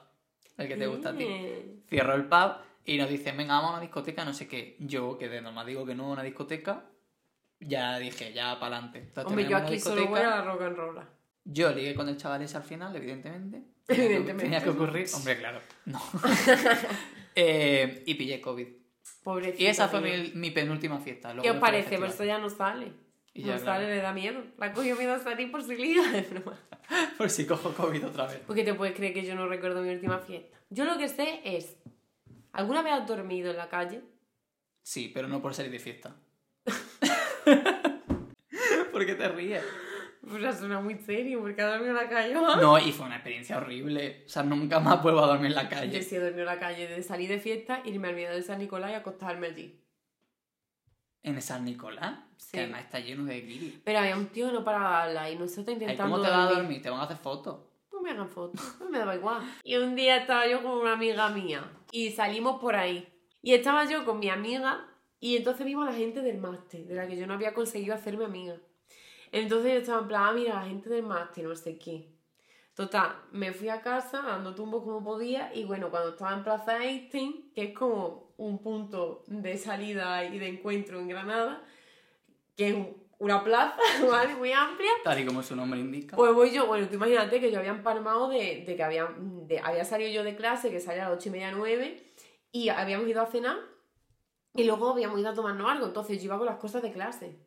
El 0.57 0.67
que 0.67 0.75
te 0.75 0.87
gusta 0.87 1.09
a 1.09 1.15
ti. 1.15 1.83
Cerró 1.89 2.15
el 2.15 2.25
pub 2.25 2.68
y 2.85 2.97
nos 2.97 3.09
dicen, 3.09 3.37
venga, 3.37 3.55
vamos 3.55 3.71
a 3.71 3.73
una 3.73 3.81
discoteca, 3.81 4.25
no 4.25 4.33
sé 4.33 4.47
qué. 4.47 4.75
Yo, 4.79 5.17
que 5.17 5.29
de 5.29 5.41
normal 5.41 5.67
digo 5.67 5.85
que 5.85 5.95
no 5.95 6.05
a 6.05 6.13
una 6.13 6.23
discoteca, 6.23 6.85
ya 7.59 7.99
dije, 7.99 8.33
ya 8.33 8.59
para 8.59 8.77
adelante. 8.77 9.11
Hombre, 9.25 9.47
yo 9.47 9.57
aquí 9.57 9.79
solo 9.79 10.07
voy 10.07 10.19
a 10.21 10.29
la 10.29 10.41
rock 10.41 10.61
and 10.61 10.77
roll. 10.77 10.99
Yo 11.43 11.71
ligué 11.71 11.95
con 11.95 12.07
el 12.09 12.17
chaval 12.17 12.41
ese 12.41 12.57
al 12.57 12.63
final, 12.63 12.95
evidentemente. 12.95 13.63
Evidentemente. 13.87 14.43
Tenía 14.43 14.63
que 14.63 14.69
ocurrir. 14.69 15.07
Hombre, 15.13 15.37
claro. 15.37 15.59
No. 15.85 16.01
Eh, 17.35 18.03
y 18.05 18.15
pillé 18.15 18.41
COVID. 18.41 18.67
Pobrecito. 19.23 19.63
Y 19.63 19.67
esa 19.67 19.87
fue 19.87 20.01
mi, 20.01 20.31
mi 20.33 20.51
penúltima 20.51 20.99
fiesta. 20.99 21.29
Luego 21.29 21.43
¿Qué 21.43 21.51
os 21.51 21.57
parece? 21.57 21.97
Pues 21.97 22.11
esto 22.11 22.25
ya 22.25 22.37
no 22.37 22.49
sale. 22.49 22.91
Y 23.33 23.43
no 23.43 23.49
ya, 23.49 23.59
sale, 23.59 23.85
claro. 23.85 23.87
le 23.87 24.01
da 24.01 24.11
miedo. 24.11 24.43
La 24.57 24.65
ha 24.65 24.73
cogido 24.73 24.97
miedo 24.97 25.13
a 25.13 25.19
salir 25.19 25.49
por 25.49 25.63
si 25.63 25.75
liga. 25.75 26.03
Por 27.17 27.29
si 27.29 27.45
cojo 27.45 27.71
COVID 27.71 28.07
otra 28.07 28.25
vez. 28.25 28.41
Porque 28.47 28.63
te 28.63 28.73
puedes 28.73 28.95
creer 28.95 29.13
que 29.13 29.23
yo 29.23 29.35
no 29.35 29.47
recuerdo 29.47 29.83
mi 29.83 29.91
última 29.91 30.17
fiesta. 30.19 30.57
Yo 30.71 30.85
lo 30.85 30.97
que 30.97 31.07
sé 31.07 31.39
es. 31.45 31.77
¿Alguna 32.53 32.81
vez 32.81 32.93
has 32.93 33.07
dormido 33.07 33.51
en 33.51 33.57
la 33.57 33.69
calle? 33.69 34.01
Sí, 34.81 35.11
pero 35.13 35.27
no 35.27 35.41
por 35.41 35.53
salir 35.53 35.71
de 35.71 35.79
fiesta. 35.79 36.15
¿Por 38.91 39.05
qué 39.05 39.15
te 39.15 39.27
ríes? 39.29 39.63
Pues 40.27 40.41
ya 40.41 40.51
suena 40.51 40.79
muy 40.81 40.95
serio, 40.95 41.39
porque 41.41 41.61
has 41.61 41.71
dormido 41.71 41.91
en 41.91 41.95
la 42.03 42.09
calle. 42.09 42.33
No, 42.33 42.77
y 42.77 42.91
fue 42.91 43.05
una 43.05 43.15
experiencia 43.15 43.57
horrible. 43.57 44.23
O 44.25 44.29
sea, 44.29 44.43
nunca 44.43 44.79
más 44.79 45.01
vuelvo 45.01 45.19
a 45.21 45.27
dormir 45.27 45.47
en 45.51 45.55
la 45.55 45.63
Yo 45.63 45.69
calle. 45.69 46.01
sí 46.01 46.15
he 46.15 46.19
dormido 46.19 46.41
en 46.41 46.45
la 46.47 46.59
calle 46.59 46.87
de 46.87 47.01
salir 47.03 47.29
de 47.29 47.39
fiesta, 47.39 47.81
irme 47.85 48.09
al 48.09 48.15
miedo 48.15 48.33
de 48.33 48.41
San 48.41 48.59
Nicolás 48.59 48.91
y 48.91 48.95
acostarme 48.95 49.47
allí. 49.47 49.81
¿En 51.23 51.41
San 51.41 51.65
Nicolás? 51.65 52.19
Sí. 52.37 52.51
Que 52.53 52.59
además 52.61 52.81
está 52.85 52.99
lleno 52.99 53.25
de 53.25 53.41
guiris. 53.41 53.79
Pero 53.83 53.99
había 53.99 54.15
un 54.17 54.27
tío 54.27 54.47
que 54.47 54.53
no 54.53 54.63
paraba 54.63 55.03
de 55.03 55.07
hablar 55.09 55.31
y 55.31 55.35
nosotros 55.37 55.73
intentando 55.73 56.03
¿Cómo 56.03 56.21
te 56.21 56.29
vas 56.29 56.37
a 56.37 56.41
dormir. 56.43 56.57
dormir? 56.63 56.81
Te 56.81 56.89
van 56.89 56.99
a 56.99 57.03
hacer 57.03 57.17
fotos. 57.17 57.59
No 57.91 58.01
me 58.01 58.11
hagan 58.11 58.29
fotos, 58.29 58.77
no 58.79 58.85
me 58.89 58.99
daba 58.99 59.15
igual. 59.15 59.41
Y 59.63 59.75
un 59.77 59.95
día 59.95 60.17
estaba 60.17 60.47
yo 60.47 60.61
con 60.63 60.71
una 60.73 60.93
amiga 60.93 61.29
mía 61.29 61.63
y 61.91 62.11
salimos 62.11 62.59
por 62.59 62.75
ahí. 62.75 63.07
Y 63.41 63.53
estaba 63.53 63.85
yo 63.85 64.05
con 64.05 64.19
mi 64.19 64.29
amiga 64.29 64.87
y 65.19 65.37
entonces 65.37 65.65
vimos 65.65 65.87
a 65.87 65.91
la 65.91 65.97
gente 65.97 66.21
del 66.21 66.37
máster, 66.37 66.85
de 66.85 66.95
la 66.95 67.07
que 67.07 67.17
yo 67.17 67.27
no 67.27 67.33
había 67.33 67.53
conseguido 67.53 67.93
hacerme 67.93 68.25
amiga. 68.25 68.57
Entonces 69.31 69.73
yo 69.73 69.79
estaba 69.79 70.01
en 70.01 70.07
plan, 70.07 70.23
ah, 70.25 70.33
mira, 70.33 70.55
la 70.55 70.65
gente 70.65 70.89
del 70.89 71.03
máster, 71.03 71.45
no 71.45 71.55
sé 71.55 71.77
qué. 71.77 72.09
Total, 72.73 73.13
me 73.31 73.51
fui 73.51 73.67
a 73.69 73.81
casa 73.81 74.21
dando 74.21 74.55
tumbos 74.55 74.83
como 74.83 75.03
podía 75.03 75.53
y 75.53 75.65
bueno, 75.65 75.89
cuando 75.89 76.11
estaba 76.11 76.33
en 76.33 76.43
Plaza 76.43 76.83
Einstein, 76.83 77.51
que 77.53 77.63
es 77.63 77.73
como 77.73 78.33
un 78.37 78.59
punto 78.59 79.23
de 79.27 79.57
salida 79.57 80.23
y 80.23 80.39
de 80.39 80.47
encuentro 80.47 80.99
en 80.99 81.09
Granada, 81.09 81.61
que 82.55 82.69
es 82.69 82.75
una 83.19 83.43
plaza, 83.43 83.77
¿vale? 84.09 84.33
Muy 84.35 84.51
amplia, 84.51 84.89
Tal 85.03 85.19
y 85.19 85.25
como 85.25 85.43
su 85.43 85.55
nombre 85.55 85.79
indica. 85.79 86.15
pues 86.15 86.33
voy 86.33 86.51
yo, 86.51 86.65
bueno, 86.67 86.87
tú 86.87 86.95
imagínate 86.95 87.39
que 87.39 87.51
yo 87.51 87.59
había 87.59 87.71
empalmado 87.71 88.27
de, 88.29 88.63
de 88.65 88.75
que 88.75 88.83
había, 88.83 89.07
de- 89.17 89.59
había 89.59 89.85
salido 89.85 90.09
yo 90.09 90.23
de 90.23 90.35
clase, 90.35 90.71
que 90.71 90.79
salía 90.79 91.05
a 91.05 91.09
las 91.09 91.17
ocho 91.19 91.29
y 91.29 91.33
media, 91.33 91.51
nueve, 91.51 92.03
y 92.51 92.69
habíamos 92.69 93.07
ido 93.07 93.21
a 93.21 93.25
cenar, 93.27 93.57
y 94.55 94.63
luego 94.63 94.89
habíamos 94.93 95.19
ido 95.19 95.29
a 95.29 95.33
tomarnos 95.33 95.69
algo, 95.69 95.85
entonces 95.85 96.17
yo 96.17 96.25
iba 96.25 96.37
con 96.37 96.47
las 96.47 96.57
cosas 96.57 96.81
de 96.81 96.91
clase. 96.91 97.37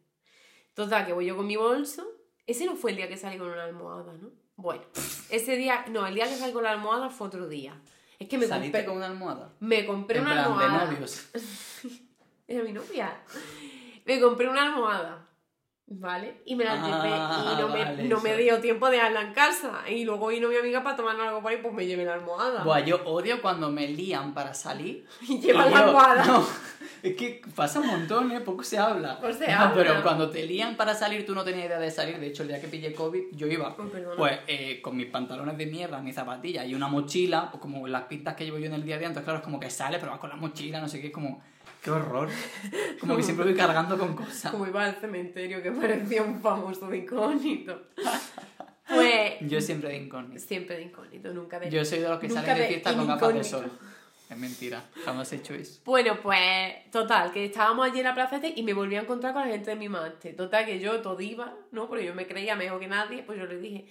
Total, 0.74 1.04
que 1.06 1.12
voy 1.12 1.26
yo 1.26 1.36
con 1.36 1.46
mi 1.46 1.56
bolso, 1.56 2.06
ese 2.46 2.64
no 2.66 2.76
fue 2.76 2.92
el 2.92 2.96
día 2.98 3.08
que 3.08 3.16
salí 3.16 3.36
con 3.38 3.48
una 3.48 3.64
almohada, 3.64 4.12
¿no? 4.14 4.30
Bueno, 4.56 4.82
ese 5.30 5.56
día, 5.56 5.84
no, 5.90 6.06
el 6.06 6.14
día 6.14 6.26
que 6.28 6.36
salí 6.36 6.52
con 6.52 6.62
la 6.62 6.70
almohada 6.70 7.10
fue 7.10 7.26
otro 7.26 7.48
día. 7.48 7.80
Es 8.18 8.28
que 8.28 8.38
me 8.38 8.46
¿Saliste 8.46 8.70
compré, 8.78 8.84
con 8.86 8.96
una 8.98 9.06
almohada? 9.06 9.52
me 9.60 9.84
compré 9.84 10.18
En 10.18 10.24
una 10.26 10.34
plan, 10.34 10.58
de 10.58 10.64
almohada. 10.64 10.84
novios. 10.92 11.30
Era 12.46 12.62
mi 12.62 12.72
novia. 12.72 13.20
Me 14.04 14.20
compré 14.20 14.48
una 14.48 14.62
almohada. 14.66 15.28
¿Vale? 15.94 16.40
Y 16.46 16.56
me 16.56 16.64
la 16.64 16.72
Ah, 16.74 16.86
llevé 16.86 17.08
y 17.54 17.60
no, 17.60 17.68
me, 17.68 17.84
vale, 17.84 18.02
no 18.04 18.20
me 18.20 18.36
dio 18.38 18.60
tiempo 18.60 18.86
de 18.86 18.92
dejarla 18.96 19.20
en 19.22 19.34
casa. 19.34 19.82
Y 19.90 20.04
luego 20.04 20.28
vino 20.28 20.48
mi 20.48 20.56
amiga 20.56 20.82
para 20.82 20.96
tomar 20.96 21.20
algo 21.20 21.42
por 21.42 21.50
ahí, 21.52 21.58
pues 21.60 21.74
me 21.74 21.86
llevé 21.86 22.04
la 22.06 22.14
almohada. 22.14 22.62
Buah, 22.64 22.80
yo 22.80 23.02
odio 23.04 23.42
cuando 23.42 23.68
me 23.70 23.88
lían 23.88 24.32
para 24.32 24.54
salir. 24.54 25.06
Y 25.28 25.38
lleva 25.38 25.66
y 25.66 25.70
la 25.70 25.80
yo- 25.80 25.86
almohada. 25.88 26.24
No, 26.24 26.46
es 27.02 27.14
que 27.16 27.42
pasa 27.54 27.80
un 27.80 27.88
montón, 27.88 28.32
¿eh? 28.32 28.40
Poco 28.40 28.62
se 28.62 28.78
habla. 28.78 29.18
Pues 29.20 29.36
se 29.36 29.46
No, 29.48 29.58
habla. 29.58 29.74
Pero 29.74 30.02
cuando 30.02 30.30
te 30.30 30.46
lían 30.46 30.76
para 30.76 30.94
salir, 30.94 31.26
tú 31.26 31.34
no 31.34 31.44
tenías 31.44 31.66
idea 31.66 31.78
de 31.78 31.90
salir. 31.90 32.18
De 32.18 32.28
hecho, 32.28 32.42
el 32.42 32.48
día 32.48 32.60
que 32.60 32.68
pillé 32.68 32.94
COVID, 32.94 33.24
yo 33.32 33.46
iba 33.48 33.76
Oh, 33.78 34.16
pues 34.16 34.38
eh, 34.46 34.80
con 34.80 34.96
mis 34.96 35.06
pantalones 35.06 35.58
de 35.58 35.66
mierda, 35.66 36.00
mis 36.00 36.14
zapatillas 36.14 36.64
y 36.66 36.74
una 36.74 36.88
mochila, 36.88 37.50
pues 37.50 37.60
como 37.60 37.86
las 37.86 38.04
pistas 38.04 38.34
que 38.34 38.44
llevo 38.44 38.58
yo 38.58 38.66
en 38.66 38.74
el 38.74 38.84
día 38.84 38.94
a 38.94 38.98
día. 38.98 39.08
Entonces, 39.08 39.24
claro, 39.24 39.40
es 39.40 39.44
como 39.44 39.60
que 39.60 39.68
sale, 39.68 39.98
pero 39.98 40.12
vas 40.12 40.20
con 40.20 40.30
la 40.30 40.36
mochila, 40.36 40.80
no 40.80 40.88
sé 40.88 41.00
qué, 41.02 41.08
es 41.08 41.12
como... 41.12 41.42
¡Qué 41.82 41.90
horror! 41.90 42.28
Como 43.00 43.16
que 43.16 43.22
siempre 43.24 43.44
voy 43.44 43.54
cargando 43.54 43.98
con 43.98 44.14
cosas. 44.14 44.52
Como 44.52 44.66
iba 44.66 44.84
al 44.84 44.96
cementerio 44.96 45.60
que 45.60 45.72
parecía 45.72 46.22
un 46.22 46.40
famoso 46.40 46.88
de 46.88 46.98
incógnito. 46.98 47.82
Pues 48.84 49.34
Yo 49.40 49.58
siempre 49.60 49.88
de 49.88 49.96
incógnito. 49.96 50.38
siempre 50.38 50.76
de 50.76 50.82
incógnito, 50.82 51.32
nunca 51.32 51.58
de... 51.58 51.70
Yo 51.70 51.82
soy 51.82 52.00
de 52.00 52.08
los 52.08 52.18
que 52.18 52.28
salen 52.28 52.58
de 52.58 52.66
fiesta 52.66 52.94
con 52.94 53.06
gafas 53.06 53.32
de 53.32 53.44
sol. 53.44 53.70
Es 54.28 54.36
mentira, 54.36 54.84
jamás 55.04 55.32
he 55.32 55.36
hecho 55.36 55.54
eso. 55.54 55.80
Bueno, 55.84 56.18
pues 56.20 56.90
total, 56.90 57.32
que 57.32 57.46
estábamos 57.46 57.86
allí 57.86 58.00
en 58.00 58.04
la 58.04 58.14
plaza 58.14 58.40
y 58.44 58.62
me 58.62 58.74
volví 58.74 58.96
a 58.96 59.02
encontrar 59.02 59.32
con 59.32 59.42
la 59.42 59.48
gente 59.48 59.70
de 59.70 59.76
mi 59.76 59.88
máster. 59.88 60.36
Total, 60.36 60.66
que 60.66 60.78
yo 60.78 61.00
todo 61.00 61.18
iba, 61.20 61.54
¿no? 61.70 61.88
Porque 61.88 62.04
yo 62.04 62.14
me 62.14 62.26
creía 62.26 62.54
mejor 62.54 62.80
que 62.80 62.88
nadie, 62.88 63.22
pues 63.22 63.38
yo 63.38 63.46
le 63.46 63.58
dije, 63.58 63.86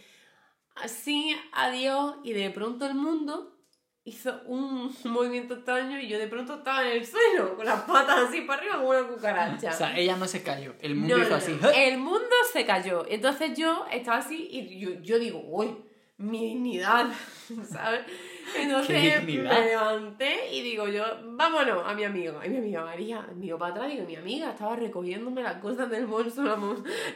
así, 0.76 1.36
adiós, 1.54 2.18
y 2.24 2.34
de 2.34 2.52
pronto 2.52 2.86
el 2.86 2.94
mundo 2.96 3.56
hizo 4.04 4.42
un 4.48 4.94
movimiento 5.06 5.56
extraño 5.56 6.00
y 6.00 6.08
yo 6.08 6.18
de 6.18 6.28
pronto 6.28 6.56
estaba 6.56 6.84
en 6.90 6.98
el 7.02 7.06
suelo, 7.06 7.56
con 7.56 7.66
las 7.66 7.82
patas 7.82 8.20
así 8.30 8.42
para 8.42 8.60
arriba 8.62 8.78
como 8.78 8.90
una 8.90 9.04
cucaracha. 9.08 9.70
O 9.72 9.74
sea, 9.74 9.98
ella 9.98 10.16
no 10.18 10.28
se 10.28 10.42
cayó, 10.44 10.74
el 10.82 10.96
mundo 10.96 11.18
No, 11.18 11.22
hizo 11.24 11.30
no, 11.32 11.36
así. 11.38 11.58
no. 11.62 11.70
El 11.70 11.98
mundo 11.98 12.36
se 12.52 12.66
cayó. 12.66 13.06
Entonces 13.10 13.58
yo 13.58 13.86
estaba 13.92 14.18
así 14.18 14.48
y 14.52 14.80
yo, 14.80 14.90
yo 15.02 15.20
digo, 15.20 15.42
uy, 15.46 15.76
mi 16.18 16.40
dignidad, 16.50 17.08
¿sabes? 17.72 18.02
Entonces 18.58 19.02
¿Qué 19.02 19.20
dignidad? 19.26 19.54
me 19.60 19.66
levanté 19.68 20.52
y 20.54 20.62
digo 20.62 20.88
yo, 20.88 21.04
vámonos 21.24 21.84
a 21.86 21.94
mi 21.94 22.04
amigo. 22.04 22.40
Y 22.44 22.50
mi 22.50 22.58
amiga 22.58 22.84
María, 22.84 23.20
amigo 23.30 23.58
para 23.58 23.72
atrás, 23.74 23.90
digo, 23.92 24.06
mi 24.06 24.16
amiga 24.16 24.50
estaba 24.52 24.76
recogiéndome 24.76 25.42
las 25.44 25.56
cosas 25.62 25.90
del 25.90 26.06
bolso, 26.08 26.44
la, 26.44 26.58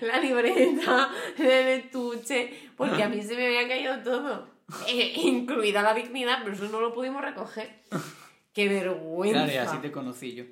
la 0.02 0.20
libreta, 0.20 1.10
el 1.38 1.68
estuche, 1.68 2.70
porque 2.78 3.04
a 3.04 3.10
mí 3.10 3.22
se 3.22 3.36
me 3.36 3.48
había 3.48 3.68
caído 3.68 4.00
todo, 4.02 4.48
eh, 4.88 5.14
incluida 5.18 5.82
la 5.82 5.94
dignidad, 5.94 6.40
pero 6.44 6.56
eso 6.56 6.68
no 6.70 6.80
lo 6.80 6.94
pudimos 6.94 7.22
recoger. 7.22 7.82
¡Qué 8.54 8.70
vergüenza! 8.70 9.46
Claro, 9.46 9.54
y 9.54 9.58
así 9.58 9.78
te 9.80 9.92
conocí 9.92 10.34
yo, 10.34 10.46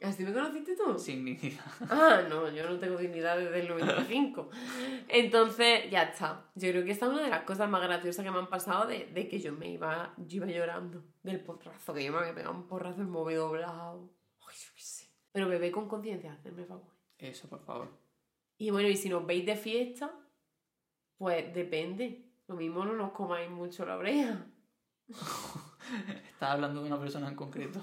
¿Así 0.00 0.22
me 0.22 0.32
conociste 0.32 0.76
tú? 0.76 0.98
sin 0.98 1.24
dignidad. 1.24 1.64
Ah, 1.90 2.22
no, 2.28 2.50
yo 2.50 2.68
no 2.68 2.78
tengo 2.78 2.96
dignidad 2.96 3.38
desde 3.38 3.60
el 3.60 3.68
95. 3.68 4.50
Entonces, 5.08 5.90
ya 5.90 6.02
está. 6.02 6.46
Yo 6.54 6.70
creo 6.70 6.84
que 6.84 6.90
esta 6.90 7.06
es 7.06 7.12
una 7.12 7.22
de 7.22 7.30
las 7.30 7.44
cosas 7.44 7.70
más 7.70 7.82
graciosas 7.82 8.24
que 8.24 8.30
me 8.30 8.38
han 8.38 8.48
pasado 8.48 8.86
de, 8.86 9.06
de 9.06 9.28
que 9.28 9.38
yo 9.38 9.52
me 9.52 9.70
iba, 9.70 10.14
yo 10.18 10.36
iba 10.36 10.46
llorando 10.46 11.02
del 11.22 11.40
porrazo, 11.40 11.94
que 11.94 12.04
yo 12.04 12.12
me 12.12 12.18
había 12.18 12.34
pegado 12.34 12.54
un 12.54 12.66
porrazo 12.66 13.00
en 13.00 13.10
móvil 13.10 13.36
doblado. 13.36 14.10
Ay, 14.46 14.54
yo 14.58 14.70
qué 14.74 14.82
sé. 14.82 15.08
Pero 15.32 15.48
bebé 15.48 15.70
con 15.70 15.88
conciencia, 15.88 16.32
hacerme 16.32 16.64
favor. 16.64 16.92
Eso, 17.18 17.48
por 17.48 17.64
favor. 17.64 17.88
Y 18.58 18.70
bueno, 18.70 18.88
y 18.88 18.96
si 18.96 19.08
nos 19.08 19.26
veis 19.26 19.46
de 19.46 19.56
fiesta, 19.56 20.12
pues 21.16 21.52
depende. 21.54 22.30
Lo 22.46 22.56
mismo 22.56 22.84
no 22.84 22.92
nos 22.94 23.12
comáis 23.12 23.50
mucho 23.50 23.86
la 23.86 23.96
oreja. 23.96 24.46
Estás 25.08 26.50
hablando 26.50 26.82
de 26.82 26.86
una 26.88 26.98
persona 26.98 27.28
en 27.28 27.36
concreto. 27.36 27.80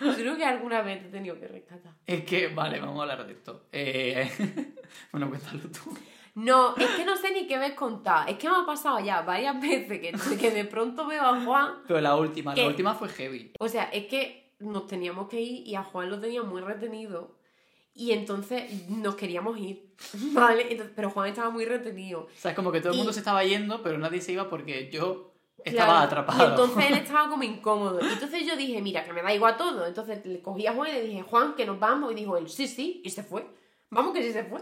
Yo 0.00 0.14
creo 0.14 0.36
que 0.36 0.44
alguna 0.44 0.82
vez 0.82 1.02
te 1.02 1.08
he 1.08 1.10
tenido 1.10 1.38
que 1.38 1.46
rescatar. 1.46 1.94
Es 2.06 2.24
que, 2.24 2.48
vale, 2.48 2.80
vamos 2.80 2.98
a 2.98 3.02
hablar 3.02 3.26
de 3.26 3.32
esto. 3.32 3.68
Eh... 3.72 4.74
bueno, 5.12 5.28
cuéntalo 5.28 5.60
tú. 5.70 5.96
No, 6.34 6.76
es 6.76 6.88
que 6.90 7.04
no 7.04 7.16
sé 7.16 7.32
ni 7.32 7.46
qué 7.46 7.58
me 7.58 7.74
contar. 7.74 8.28
Es 8.28 8.38
que 8.38 8.48
me 8.48 8.56
ha 8.56 8.66
pasado 8.66 9.00
ya 9.00 9.22
varias 9.22 9.60
veces 9.60 10.00
que, 10.00 10.38
que 10.38 10.50
de 10.50 10.64
pronto 10.64 11.06
veo 11.06 11.22
a 11.22 11.42
Juan. 11.42 11.82
Pero 11.86 12.00
la 12.00 12.16
última, 12.16 12.54
la 12.54 12.66
última 12.66 12.94
fue 12.94 13.08
heavy. 13.08 13.52
O 13.58 13.68
sea, 13.68 13.84
es 13.84 14.06
que 14.06 14.54
nos 14.58 14.86
teníamos 14.86 15.28
que 15.28 15.40
ir 15.40 15.66
y 15.66 15.74
a 15.74 15.82
Juan 15.82 16.08
lo 16.08 16.20
tenía 16.20 16.42
muy 16.42 16.60
retenido. 16.60 17.39
Y 17.94 18.12
entonces 18.12 18.88
nos 18.88 19.14
queríamos 19.16 19.58
ir. 19.58 19.94
¿Vale? 20.32 20.66
Entonces- 20.70 20.92
pero 20.94 21.10
Juan 21.10 21.28
estaba 21.28 21.50
muy 21.50 21.64
retenido. 21.64 22.20
O 22.22 22.28
sea, 22.36 22.52
es 22.52 22.56
como 22.56 22.72
que 22.72 22.80
todo 22.80 22.92
el 22.92 22.96
mundo 22.96 23.10
Y- 23.10 23.14
se 23.14 23.20
estaba 23.20 23.44
yendo, 23.44 23.82
pero 23.82 23.98
nadie 23.98 24.20
se 24.20 24.32
iba 24.32 24.48
porque 24.48 24.90
yo 24.92 25.34
estaba 25.64 25.86
Claro, 25.92 26.06
atrapado. 26.06 26.42
Y 26.42 26.50
entonces 26.50 26.84
él 26.90 26.94
estaba 27.04 27.28
como 27.28 27.42
incómodo. 27.42 28.00
Y 28.00 28.12
entonces 28.12 28.46
yo 28.46 28.56
dije, 28.56 28.80
mira, 28.80 29.04
que 29.04 29.12
me 29.12 29.22
da 29.22 29.34
igual 29.34 29.56
todo. 29.56 29.86
Entonces 29.86 30.24
le 30.24 30.40
cogí 30.40 30.66
a 30.66 30.72
Juan 30.72 30.88
y 30.90 30.92
le 30.94 31.02
dije, 31.02 31.22
Juan, 31.22 31.54
que 31.54 31.66
nos 31.66 31.78
vamos. 31.78 32.12
Y 32.12 32.14
dijo 32.14 32.36
él, 32.36 32.48
sí, 32.48 32.66
sí, 32.68 33.02
y 33.04 33.10
se 33.10 33.22
fue. 33.22 33.46
Vamos 33.90 34.14
que 34.14 34.22
sí 34.22 34.32
se 34.32 34.44
fue. 34.44 34.60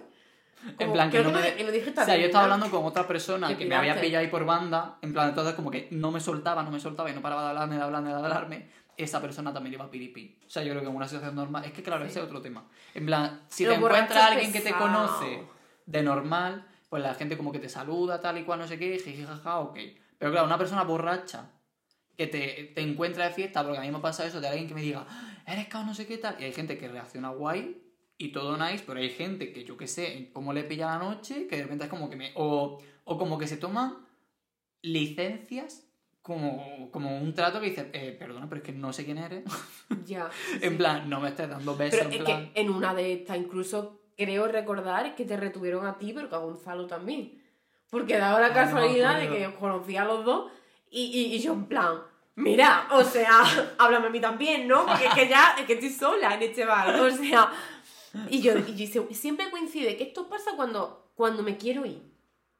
En 0.66 0.74
Como, 0.74 0.92
plan, 0.94 1.08
que 1.08 1.22
no 1.22 1.30
me... 1.30 1.54
que 1.54 1.62
lo 1.62 1.70
dije 1.70 1.90
O 1.90 1.94
sea, 1.94 2.04
también, 2.04 2.20
yo 2.22 2.26
estaba 2.26 2.44
hablando 2.44 2.68
con 2.68 2.84
otra 2.84 3.06
persona 3.06 3.56
Que 3.56 3.64
me 3.64 3.76
había 3.76 4.00
pillado 4.00 4.24
ahí 4.24 4.28
por 4.28 4.44
banda, 4.44 4.98
en 5.02 5.12
plan, 5.12 5.28
entonces 5.28 5.54
como 5.54 5.70
que 5.70 5.86
no 5.92 6.10
me 6.10 6.18
soltaba, 6.18 6.64
no 6.64 6.72
me 6.72 6.80
soltaba 6.80 7.08
y 7.08 7.14
no 7.14 7.22
paraba 7.22 7.42
de 7.44 7.48
hablarme, 7.50 7.76
de 7.76 7.82
hablarme, 7.82 8.08
de 8.08 8.14
hablarme. 8.16 8.70
Esa 8.98 9.20
persona 9.22 9.52
también 9.54 9.74
iba 9.74 9.84
a 9.84 9.90
piripi. 9.90 10.38
O 10.46 10.50
sea, 10.50 10.62
yo 10.62 10.70
creo 10.72 10.82
que 10.82 10.88
en 10.88 10.96
una 10.96 11.06
situación 11.06 11.34
normal... 11.36 11.64
Es 11.64 11.72
que, 11.72 11.82
claro, 11.82 12.04
ese 12.04 12.18
es 12.18 12.24
otro 12.26 12.42
tema. 12.42 12.68
En 12.94 13.06
plan, 13.06 13.42
si 13.48 13.64
te 13.64 13.70
encuentras 13.76 14.18
a 14.24 14.26
alguien 14.32 14.52
que 14.52 14.60
te 14.60 14.72
conoce 14.72 15.42
de 15.86 16.02
normal, 16.02 16.66
pues 16.88 17.02
la 17.02 17.14
gente 17.14 17.36
como 17.36 17.52
que 17.52 17.60
te 17.60 17.68
saluda, 17.68 18.20
tal 18.20 18.38
y 18.38 18.44
cual, 18.44 18.58
no 18.58 18.66
sé 18.68 18.78
qué, 18.78 18.98
jiji, 18.98 19.24
jaja, 19.24 19.60
ok. 19.60 19.78
Pero 20.18 20.32
claro, 20.32 20.46
una 20.46 20.58
persona 20.58 20.82
borracha 20.82 21.50
que 22.16 22.26
te, 22.26 22.72
te 22.74 22.80
encuentra 22.80 23.26
de 23.28 23.32
fiesta, 23.32 23.62
porque 23.62 23.78
a 23.78 23.82
mí 23.82 23.90
me 23.92 24.00
pasa 24.00 24.26
eso, 24.26 24.40
de 24.40 24.48
alguien 24.48 24.66
que 24.66 24.74
me 24.74 24.82
diga, 24.82 25.06
"Ah, 25.08 25.36
eres 25.46 25.68
cao, 25.68 25.84
no 25.84 25.94
sé 25.94 26.06
qué 26.06 26.18
tal, 26.18 26.34
y 26.40 26.44
hay 26.44 26.52
gente 26.52 26.76
que 26.76 26.88
reacciona 26.88 27.28
guay 27.30 27.80
y 28.18 28.32
todo 28.32 28.56
nice, 28.56 28.82
pero 28.84 28.98
hay 28.98 29.10
gente 29.10 29.52
que 29.52 29.62
yo 29.64 29.76
que 29.76 29.86
sé, 29.86 30.30
cómo 30.32 30.52
le 30.52 30.64
pilla 30.64 30.86
la 30.86 30.98
noche, 30.98 31.46
que 31.46 31.56
de 31.56 31.62
repente 31.62 31.84
es 31.84 31.90
como 31.90 32.10
que 32.10 32.16
me. 32.16 32.32
O, 32.34 32.82
o 33.04 33.18
como 33.18 33.38
que 33.38 33.46
se 33.46 33.56
toman 33.58 34.04
licencias 34.82 35.87
como, 36.28 36.90
como 36.92 37.18
un 37.20 37.34
trato 37.34 37.58
que 37.60 37.70
dice, 37.70 37.90
eh, 37.92 38.14
perdona, 38.16 38.48
pero 38.48 38.60
es 38.60 38.64
que 38.66 38.72
no 38.72 38.92
sé 38.92 39.04
quién 39.04 39.18
eres. 39.18 39.42
Ya. 40.06 40.30
en 40.60 40.76
plan, 40.78 41.08
no 41.10 41.18
me 41.20 41.28
estés 41.30 41.48
dando 41.50 41.74
besos, 41.76 41.98
Pero 41.98 42.10
en 42.10 42.16
es 42.16 42.22
plan. 42.24 42.52
que 42.52 42.60
en 42.60 42.70
una 42.70 42.94
de 42.94 43.12
estas 43.14 43.36
incluso 43.36 44.00
creo 44.16 44.46
recordar 44.48 45.14
que 45.16 45.24
te 45.24 45.36
retuvieron 45.36 45.86
a 45.86 45.98
ti, 45.98 46.12
pero 46.14 46.28
que 46.28 46.34
a 46.36 46.38
Gonzalo 46.38 46.86
también. 46.86 47.42
Porque 47.90 48.16
daba 48.18 48.38
la 48.40 48.46
Ah, 48.46 48.48
no 48.50 48.54
casualidad 48.54 49.18
de 49.18 49.28
que 49.28 49.46
os 49.46 49.54
conocía 49.54 50.02
a 50.02 50.04
los 50.04 50.24
dos 50.24 50.52
y, 50.90 51.02
y, 51.04 51.34
y 51.34 51.38
yo 51.40 51.52
en 51.54 51.64
plan, 51.66 51.98
mira, 52.36 52.86
o 52.92 53.02
sea, 53.02 53.30
háblame 53.78 54.06
a 54.06 54.10
mí 54.10 54.20
también, 54.20 54.68
¿no? 54.68 54.86
Porque 54.86 55.06
es 55.06 55.14
que 55.14 55.28
ya, 55.28 55.56
es 55.58 55.64
que 55.66 55.72
estoy 55.74 55.90
sola 55.90 56.34
en 56.34 56.42
este 56.42 56.64
bar, 56.64 56.94
o 57.00 57.10
sea... 57.10 57.50
Y 58.30 58.40
yo, 58.40 58.54
y 58.58 58.74
yo 58.86 59.06
siempre 59.12 59.50
coincide 59.50 59.96
que 59.96 60.04
esto 60.04 60.28
pasa 60.28 60.52
cuando, 60.56 61.10
cuando 61.14 61.42
me 61.42 61.56
quiero 61.58 61.84
ir. 61.84 62.02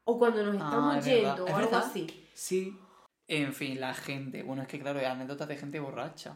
O 0.03 0.17
cuando 0.17 0.43
nos 0.43 0.55
Ah, 0.61 0.65
estamos 0.65 0.97
es 0.97 1.05
verdad, 1.05 1.35
yendo, 1.35 1.47
es 1.47 1.53
o 1.53 1.55
algo 1.57 1.69
verdad. 1.71 1.85
así. 1.89 2.07
Sí. 2.33 2.77
En 3.29 3.53
fin, 3.53 3.79
la 3.79 3.93
gente. 3.93 4.41
Bueno, 4.41 4.63
es 4.63 4.67
que 4.67 4.79
claro, 4.79 4.97
hay 4.99 5.05
anécdotas 5.05 5.47
de 5.47 5.55
gente 5.55 5.79
borracha. 5.79 6.35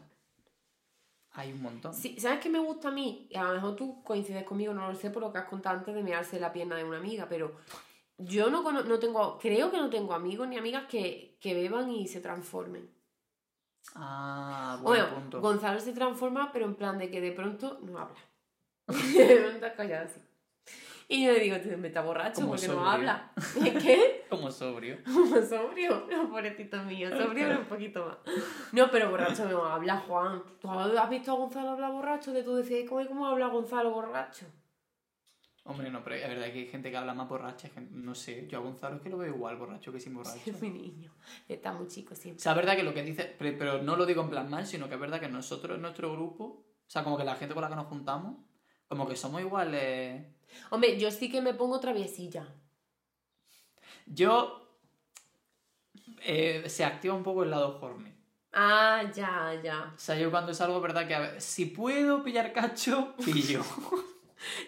Hay 1.32 1.52
un 1.52 1.64
montón. 1.64 1.92
Sí, 1.92 2.20
¿Sabes 2.20 2.40
qué 2.40 2.50
me 2.50 2.60
gusta 2.60 2.90
a 2.90 2.92
mí? 2.92 3.28
A 3.36 3.44
lo 3.46 3.56
mejor 3.56 3.76
tú 3.76 4.04
coincides 4.04 4.44
conmigo, 4.44 4.76
no 4.76 4.88
lo 4.88 4.96
sé, 4.96 5.10
por 5.10 5.24
lo 5.24 5.34
que 5.34 5.40
has 5.40 5.50
contado 5.50 5.80
antes 5.80 5.96
de 5.96 6.04
mearse 6.04 6.40
la 6.40 6.54
pierna 6.54 6.76
de 6.76 6.84
una 6.84 6.98
amiga, 6.98 7.26
pero 7.28 7.56
yo 8.20 8.52
no, 8.52 8.62
no 8.72 9.00
tengo, 9.00 9.40
creo 9.40 9.72
que 9.72 9.78
no 9.78 9.90
tengo 9.90 10.14
amigos 10.14 10.48
ni 10.48 10.58
amigas 10.58 10.86
que, 10.88 11.36
que 11.42 11.56
beban 11.56 11.90
y 11.90 12.08
se 12.08 12.22
transformen. 12.22 12.88
Ah, 13.96 14.78
buen 14.84 15.00
Bueno, 15.02 15.16
punto. 15.16 15.42
Gonzalo 15.42 15.80
se 15.80 15.94
transforma, 15.94 16.52
pero 16.54 16.66
en 16.66 16.76
plan 16.76 17.00
de 17.00 17.10
que 17.10 17.20
de 17.20 17.32
pronto 17.32 17.80
no 17.82 17.98
habla. 17.98 18.20
de 18.88 19.36
pronto 19.38 19.68
callado 19.76 20.06
así. 20.06 20.22
Y 21.08 21.26
yo 21.26 21.32
le 21.34 21.40
digo, 21.40 21.58
"Tío, 21.58 21.78
me 21.78 21.88
está 21.88 22.02
borracho 22.02 22.48
porque 22.48 22.68
no 22.68 22.88
habla. 22.88 23.32
¿Qué? 23.64 24.23
Como 24.36 24.52
sobrio. 24.52 24.98
Como 25.06 25.42
sobrio. 25.42 26.08
No, 26.10 26.30
pobrecito 26.30 26.84
mío, 26.84 27.10
sobrio 27.10 27.48
pero 27.48 27.60
un 27.60 27.66
poquito 27.66 28.06
más. 28.06 28.18
No, 28.72 28.90
pero 28.90 29.10
borracho 29.12 29.46
no 29.46 29.66
habla, 29.66 30.00
Juan. 30.00 30.42
¿Tú 30.60 30.70
has 30.70 31.10
visto 31.10 31.32
a 31.32 31.36
Gonzalo 31.36 31.70
hablar 31.72 31.92
borracho? 31.92 32.32
De 32.34 32.44
tú 32.44 32.56
decías, 32.56 32.90
¿cómo, 32.90 33.06
cómo 33.08 33.28
habla 33.28 33.48
Gonzalo 33.48 33.92
borracho? 33.92 34.46
Hombre, 35.66 35.90
no, 35.90 36.04
pero 36.04 36.18
es 36.18 36.28
verdad 36.28 36.48
que 36.48 36.60
hay 36.60 36.68
gente 36.68 36.92
que 36.92 36.98
habla 36.98 37.14
más 37.14 37.30
borracha. 37.30 37.70
que 37.70 37.80
no 37.80 38.14
sé, 38.16 38.48
yo 38.48 38.58
a 38.58 38.62
Gonzalo 38.62 38.98
es 38.98 39.02
que 39.02 39.10
lo 39.10 39.18
veo 39.18 39.34
igual 39.34 39.56
borracho 39.56 39.94
que 39.94 40.00
sin 40.00 40.14
borracho. 40.14 40.40
Es 40.46 40.62
mi 40.62 40.70
niño. 40.70 41.12
Está 41.48 41.72
muy 41.72 41.88
chico 41.88 42.14
O 42.14 42.18
siempre. 42.18 42.42
sea, 42.42 42.52
es 42.52 42.56
verdad 42.58 42.76
que 42.76 42.84
lo 42.84 42.94
que 42.94 43.04
dice, 43.04 43.34
pero, 43.38 43.82
no 43.82 43.96
lo 43.96 44.06
digo 44.06 44.22
en 44.24 44.30
plan 44.30 44.50
mal, 44.50 44.66
sino 44.66 44.90
que 44.90 44.96
es 44.96 45.00
verdad 45.00 45.22
que 45.22 45.30
nosotros, 45.30 45.80
nuestro 45.80 46.12
grupo, 46.12 46.44
o 46.44 46.90
sea, 46.90 47.04
como 47.04 47.18
que 47.18 47.24
la 47.24 47.36
gente 47.36 47.54
con 47.54 47.62
la 47.62 47.70
que 47.70 47.76
nos 47.76 47.88
juntamos, 47.88 48.36
como 48.90 49.08
que 49.08 49.16
somos 49.16 49.40
iguales. 49.40 50.26
Hombre, 50.70 51.00
yo 51.00 51.10
sí 51.12 51.32
que 51.32 51.42
me 51.42 51.54
pongo 51.54 51.80
traviesilla. 51.80 52.46
Yo. 54.06 54.60
eh, 56.26 56.64
se 56.68 56.86
activa 56.86 57.14
un 57.14 57.24
poco 57.24 57.44
el 57.44 57.50
lado 57.52 57.80
horny. 57.82 58.12
Ah, 58.54 59.02
ya, 59.16 59.60
ya. 59.64 59.92
O 59.96 60.00
sea, 60.00 60.16
yo 60.18 60.30
cuando 60.30 60.54
salgo, 60.54 60.80
verdad 60.80 61.08
que 61.08 61.16
a 61.16 61.20
ver, 61.20 61.42
si 61.42 61.66
puedo 61.66 62.24
pillar 62.24 62.54
cacho, 62.54 63.16
pillo. 63.26 63.62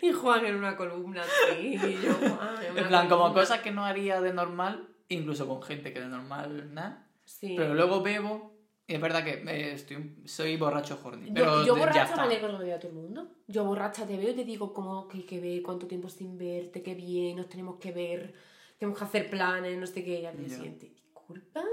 Y 0.01 0.11
Juan 0.11 0.45
en 0.45 0.55
una 0.55 0.75
columna, 0.75 1.23
sí. 1.23 1.75
y 1.75 2.01
yo, 2.01 2.13
Juan, 2.13 2.55
en 2.65 2.77
en 2.77 2.87
plan, 2.87 3.07
como 3.09 3.23
columna. 3.23 3.41
cosas 3.41 3.59
que 3.61 3.71
no 3.71 3.85
haría 3.85 4.21
de 4.21 4.33
normal, 4.33 4.87
incluso 5.09 5.47
con 5.47 5.61
gente 5.61 5.93
que 5.93 5.99
de 5.99 6.07
normal 6.07 6.73
nada. 6.73 7.07
Sí. 7.25 7.53
Pero 7.57 7.73
luego 7.75 8.01
bebo, 8.01 8.53
y 8.87 8.95
es 8.95 9.01
verdad 9.01 9.23
que 9.23 9.31
eh, 9.45 9.73
estoy, 9.73 10.15
soy 10.25 10.55
borracho 10.57 10.99
horny. 11.03 11.27
Yo- 11.27 11.33
Pero 11.33 11.65
yo, 11.65 11.75
ya 11.75 11.79
borracha 11.79 12.23
alegro 12.23 12.57
de 12.57 12.65
ver 12.65 12.73
a 12.75 12.79
todo 12.79 12.89
el 12.91 12.97
mundo. 12.97 13.27
Yo 13.47 13.65
borracha 13.65 14.07
te 14.07 14.17
veo 14.17 14.31
y 14.31 14.35
te 14.35 14.45
digo 14.45 14.73
como 14.73 15.07
que, 15.07 15.25
que 15.25 15.39
ve, 15.41 15.61
cuánto 15.63 15.85
tiempo 15.87 16.09
sin 16.09 16.37
verte, 16.37 16.81
qué 16.81 16.95
bien, 16.95 17.35
nos 17.37 17.49
tenemos 17.49 17.77
que 17.77 17.91
ver, 17.91 18.33
tenemos 18.77 18.97
que 18.99 19.05
hacer 19.05 19.29
planes, 19.29 19.77
no 19.77 19.87
sé 19.87 20.03
qué, 20.03 20.21
y 20.21 20.25
al 20.25 20.37
día 20.37 20.47
Ya. 20.47 20.55
siguiente, 20.55 20.87
disculpa. 20.89 21.63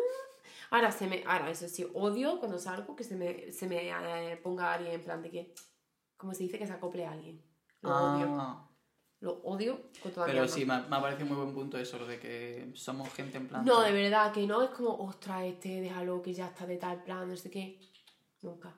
Ahora, 0.70 0.90
se 0.90 1.06
me, 1.06 1.22
ahora, 1.26 1.50
eso 1.50 1.68
sí, 1.68 1.86
odio 1.94 2.38
cuando 2.38 2.58
salgo 2.58 2.96
que 2.96 3.04
se 3.04 3.14
me, 3.14 3.52
se 3.52 3.66
me 3.66 3.88
eh, 3.90 4.36
ponga 4.38 4.72
alguien 4.72 4.94
en 4.94 5.02
plan 5.02 5.20
de 5.22 5.30
que, 5.30 5.54
como 6.16 6.32
se 6.34 6.44
dice, 6.44 6.58
que 6.58 6.66
se 6.66 6.72
acople 6.72 7.04
a 7.04 7.12
alguien. 7.12 7.42
Lo 7.82 7.90
odio. 7.90 8.36
Ah, 8.40 8.68
Lo 9.20 9.32
odio 9.42 9.90
con 10.02 10.12
toda 10.12 10.26
mi 10.26 10.32
pero 10.32 10.44
alma. 10.44 10.54
sí, 10.54 10.64
me, 10.64 10.72
ha- 10.74 10.86
me 10.88 10.96
ha 10.96 11.00
parecido 11.02 11.26
muy 11.28 11.36
buen 11.36 11.52
punto 11.54 11.76
eso, 11.78 11.98
lo 11.98 12.06
de 12.06 12.18
que 12.18 12.70
somos 12.74 13.12
gente 13.12 13.36
en 13.36 13.48
plan. 13.48 13.64
No, 13.64 13.82
de 13.82 13.92
verdad, 13.92 14.32
que 14.32 14.46
no 14.46 14.62
es 14.62 14.70
como, 14.70 14.94
ostras, 14.96 15.44
este, 15.44 15.80
déjalo 15.82 16.22
que 16.22 16.32
ya 16.32 16.46
está 16.46 16.66
de 16.66 16.76
tal 16.78 17.02
plan, 17.04 17.28
no 17.28 17.36
sé 17.36 17.50
qué. 17.50 17.78
Nunca. 18.40 18.74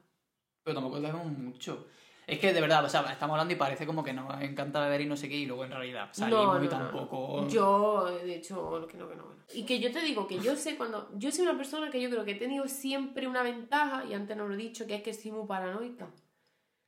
Pero 0.65 0.75
tampoco 0.75 1.01
debemos 1.01 1.27
mucho. 1.27 1.87
Es 2.27 2.39
que 2.39 2.53
de 2.53 2.61
verdad, 2.61 2.85
o 2.85 2.89
sea, 2.89 3.03
estamos 3.13 3.35
hablando 3.35 3.53
y 3.53 3.57
parece 3.57 3.87
como 3.87 4.03
que 4.03 4.13
nos 4.13 4.41
encanta 4.43 4.81
beber 4.81 5.03
y 5.03 5.07
no 5.07 5.17
sé 5.17 5.29
qué, 5.29 5.37
y 5.37 5.47
luego 5.47 5.65
en 5.65 5.71
realidad 5.71 6.09
salimos 6.13 6.47
No, 6.47 6.59
no, 6.59 6.65
y 6.65 6.69
tampoco. 6.69 7.43
no. 7.43 7.49
Yo, 7.49 8.05
de 8.07 8.37
hecho, 8.37 8.79
lo 8.79 8.87
que 8.87 8.97
no, 8.97 9.09
que 9.09 9.17
no, 9.17 9.25
que. 9.47 9.59
Y 9.59 9.65
que 9.67 9.79
yo 9.79 9.93
te 9.93 10.01
digo 10.01 10.27
que 10.27 10.39
yo 10.39 10.57
sé 10.57 10.77
cuando. 10.77 11.11
Yo 11.17 11.31
soy 11.31 11.43
una 11.43 11.57
persona 11.57 11.91
que 11.91 12.01
yo 12.01 12.09
creo 12.09 12.25
que 12.25 12.33
he 12.33 12.37
tenido 12.37 12.67
siempre 12.69 13.27
una 13.27 13.43
ventaja, 13.43 14.05
y 14.07 14.15
antes 14.15 14.37
no 14.37 14.49
lo 14.49 14.55
he 14.55 14.59
dicho, 14.59 14.87
que 14.87 14.97
es 14.97 15.03
que 15.03 15.13
soy 15.13 15.33
muy 15.33 15.47
paranoica. 15.47 16.09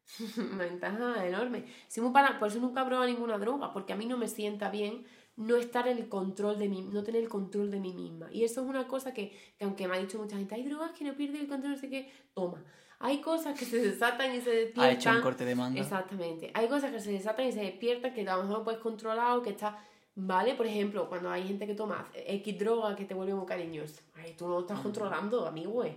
una 0.53 0.65
ventaja 0.65 1.27
enorme. 1.27 1.65
Soy 1.89 2.03
muy 2.03 2.13
para... 2.13 2.39
Por 2.39 2.49
eso 2.49 2.61
nunca 2.61 2.83
he 2.83 2.87
probado 2.87 3.07
ninguna 3.07 3.39
droga, 3.39 3.73
porque 3.73 3.93
a 3.93 3.97
mí 3.97 4.07
no 4.07 4.17
me 4.17 4.29
sienta 4.29 4.71
bien 4.71 5.05
no 5.37 5.57
estar 5.57 5.87
en 5.89 5.99
el 5.99 6.09
control 6.09 6.59
de 6.59 6.69
mí, 6.69 6.83
no 6.83 7.03
tener 7.03 7.23
el 7.23 7.29
control 7.29 7.71
de 7.71 7.79
mí 7.81 7.93
misma. 7.93 8.29
Y 8.33 8.45
eso 8.45 8.63
es 8.63 8.69
una 8.69 8.87
cosa 8.89 9.13
que, 9.13 9.31
que 9.59 9.65
aunque 9.65 9.87
me 9.87 9.97
ha 9.97 9.99
dicho 9.99 10.19
mucha 10.19 10.37
gente, 10.37 10.55
hay 10.55 10.65
drogas 10.65 10.93
que 10.93 11.05
no 11.05 11.15
pierden 11.15 11.43
el 11.43 11.49
control, 11.49 11.73
no 11.73 11.79
sé 11.79 11.89
qué, 11.89 12.11
toma. 12.35 12.65
Hay 12.99 13.21
cosas 13.21 13.59
que 13.59 13.67
se 13.67 13.79
desatan 13.79 14.35
y 14.35 14.41
se 14.41 14.51
despiertan. 14.51 14.85
Ha 14.85 14.93
hecho 14.93 15.11
un 15.11 15.21
corte 15.21 15.45
de 15.45 15.55
manga. 15.55 15.81
Exactamente. 15.81 16.51
Hay 16.55 16.67
cosas 16.67 16.91
que 16.91 17.01
se 17.01 17.13
desatan 17.13 17.47
y 17.47 17.53
se 17.53 17.61
despiertan 17.61 18.15
que 18.15 18.27
a 18.27 18.37
lo 18.37 18.43
mejor 18.43 18.59
no 18.59 18.65
puedes 18.65 18.81
controlar 18.81 19.37
o 19.37 19.43
que 19.43 19.51
está. 19.51 19.79
¿Vale? 20.15 20.55
Por 20.55 20.67
ejemplo, 20.67 21.07
cuando 21.11 21.31
hay 21.31 21.47
gente 21.47 21.67
que 21.67 21.75
toma 21.75 22.11
X 22.15 22.59
droga 22.59 22.97
que 22.97 23.05
te 23.05 23.13
vuelve 23.13 23.35
muy 23.35 23.45
cariñoso. 23.45 24.01
Ay, 24.15 24.35
tú 24.39 24.49
no 24.49 24.55
lo 24.55 24.61
estás 24.61 24.81
controlando, 24.81 25.47
amigo. 25.47 25.85
eh. 25.85 25.95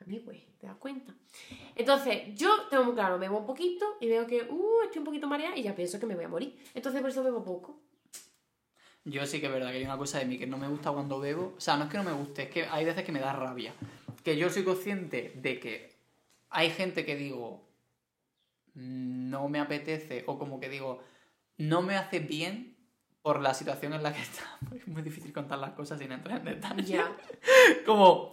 Amigo, 0.00 0.30
eh, 0.30 0.46
¿te 0.60 0.68
das 0.68 0.76
cuenta? 0.76 1.12
Entonces, 1.74 2.32
yo 2.36 2.50
tengo 2.70 2.84
muy 2.84 2.94
claro, 2.94 3.18
bebo 3.18 3.38
un 3.38 3.46
poquito 3.46 3.84
y 4.00 4.06
veo 4.08 4.28
que, 4.28 4.42
uh, 4.48 4.82
estoy 4.84 5.00
un 5.00 5.04
poquito 5.04 5.26
mareada 5.26 5.56
y 5.56 5.64
ya 5.64 5.74
pienso 5.74 5.98
que 5.98 6.06
me 6.06 6.14
voy 6.14 6.24
a 6.24 6.28
morir. 6.28 6.56
Entonces, 6.72 7.00
por 7.00 7.10
eso 7.10 7.24
bebo 7.24 7.42
poco. 7.42 7.80
Yo 9.04 9.24
sí 9.26 9.40
que 9.40 9.46
es 9.46 9.52
verdad 9.52 9.70
que 9.70 9.78
hay 9.78 9.84
una 9.84 9.96
cosa 9.96 10.18
de 10.18 10.26
mí 10.26 10.38
que 10.38 10.46
no 10.46 10.58
me 10.58 10.68
gusta 10.68 10.90
cuando 10.90 11.18
bebo. 11.18 11.54
O 11.56 11.60
sea, 11.60 11.76
no 11.76 11.84
es 11.84 11.90
que 11.90 11.96
no 11.98 12.04
me 12.04 12.12
guste, 12.12 12.42
es 12.44 12.50
que 12.50 12.66
hay 12.66 12.84
veces 12.84 13.04
que 13.04 13.12
me 13.12 13.20
da 13.20 13.32
rabia. 13.32 13.72
Que 14.22 14.36
yo 14.36 14.50
soy 14.50 14.64
consciente 14.64 15.32
de 15.36 15.58
que 15.60 15.96
hay 16.50 16.70
gente 16.70 17.04
que 17.04 17.16
digo, 17.16 17.66
"Mm, 18.74 19.30
no 19.30 19.48
me 19.48 19.60
apetece, 19.60 20.24
o 20.26 20.38
como 20.38 20.60
que 20.60 20.68
digo, 20.68 21.02
no 21.56 21.82
me 21.82 21.96
hace 21.96 22.20
bien 22.20 22.76
por 23.22 23.40
la 23.40 23.52
situación 23.52 23.92
en 23.92 24.02
la 24.02 24.12
que 24.14 24.22
está. 24.22 24.58
Es 24.74 24.86
muy 24.88 25.02
difícil 25.02 25.32
contar 25.32 25.58
las 25.58 25.72
cosas 25.72 25.98
sin 25.98 26.12
entrar 26.12 26.38
en 26.38 26.44
detalle. 26.44 26.82
Ya. 26.84 27.16
Como, 27.86 28.30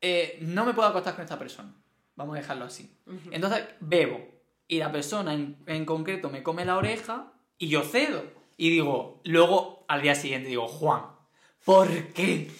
eh, 0.00 0.38
no 0.42 0.64
me 0.64 0.74
puedo 0.74 0.88
acostar 0.88 1.14
con 1.14 1.22
esta 1.24 1.38
persona. 1.38 1.72
Vamos 2.16 2.36
a 2.36 2.40
dejarlo 2.40 2.64
así. 2.64 2.90
Entonces, 3.30 3.64
bebo. 3.80 4.20
Y 4.68 4.78
la 4.78 4.90
persona 4.90 5.32
en, 5.34 5.56
en 5.66 5.84
concreto 5.84 6.28
me 6.28 6.42
come 6.42 6.64
la 6.64 6.76
oreja 6.76 7.32
y 7.58 7.68
yo 7.68 7.82
cedo. 7.82 8.24
Y 8.56 8.70
digo, 8.70 9.20
luego 9.24 9.84
al 9.88 10.02
día 10.02 10.14
siguiente 10.14 10.48
digo, 10.48 10.66
Juan, 10.66 11.02
¿por 11.64 11.88
qué? 12.14 12.50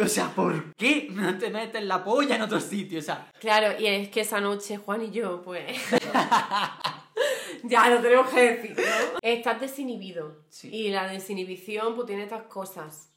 O 0.00 0.06
sea, 0.06 0.28
¿por 0.28 0.74
qué 0.74 1.08
no 1.10 1.36
te 1.38 1.50
metes 1.50 1.82
la 1.82 2.04
polla 2.04 2.36
en 2.36 2.42
otro 2.42 2.60
sitio? 2.60 3.00
O 3.00 3.02
sea, 3.02 3.30
Claro, 3.40 3.80
y 3.80 3.86
es 3.86 4.08
que 4.10 4.20
esa 4.20 4.40
noche 4.40 4.76
Juan 4.76 5.02
y 5.02 5.10
yo, 5.10 5.42
pues. 5.42 5.64
ya 7.64 7.88
lo 7.90 8.00
tenemos 8.00 8.28
que 8.30 8.40
decir, 8.40 8.76
¿no? 8.76 9.18
Estás 9.22 9.60
desinhibido. 9.60 10.44
Sí. 10.48 10.68
Y 10.72 10.90
la 10.90 11.08
desinhibición, 11.08 11.94
pues 11.96 12.06
tiene 12.06 12.22
estas 12.22 12.44
cosas. 12.44 13.12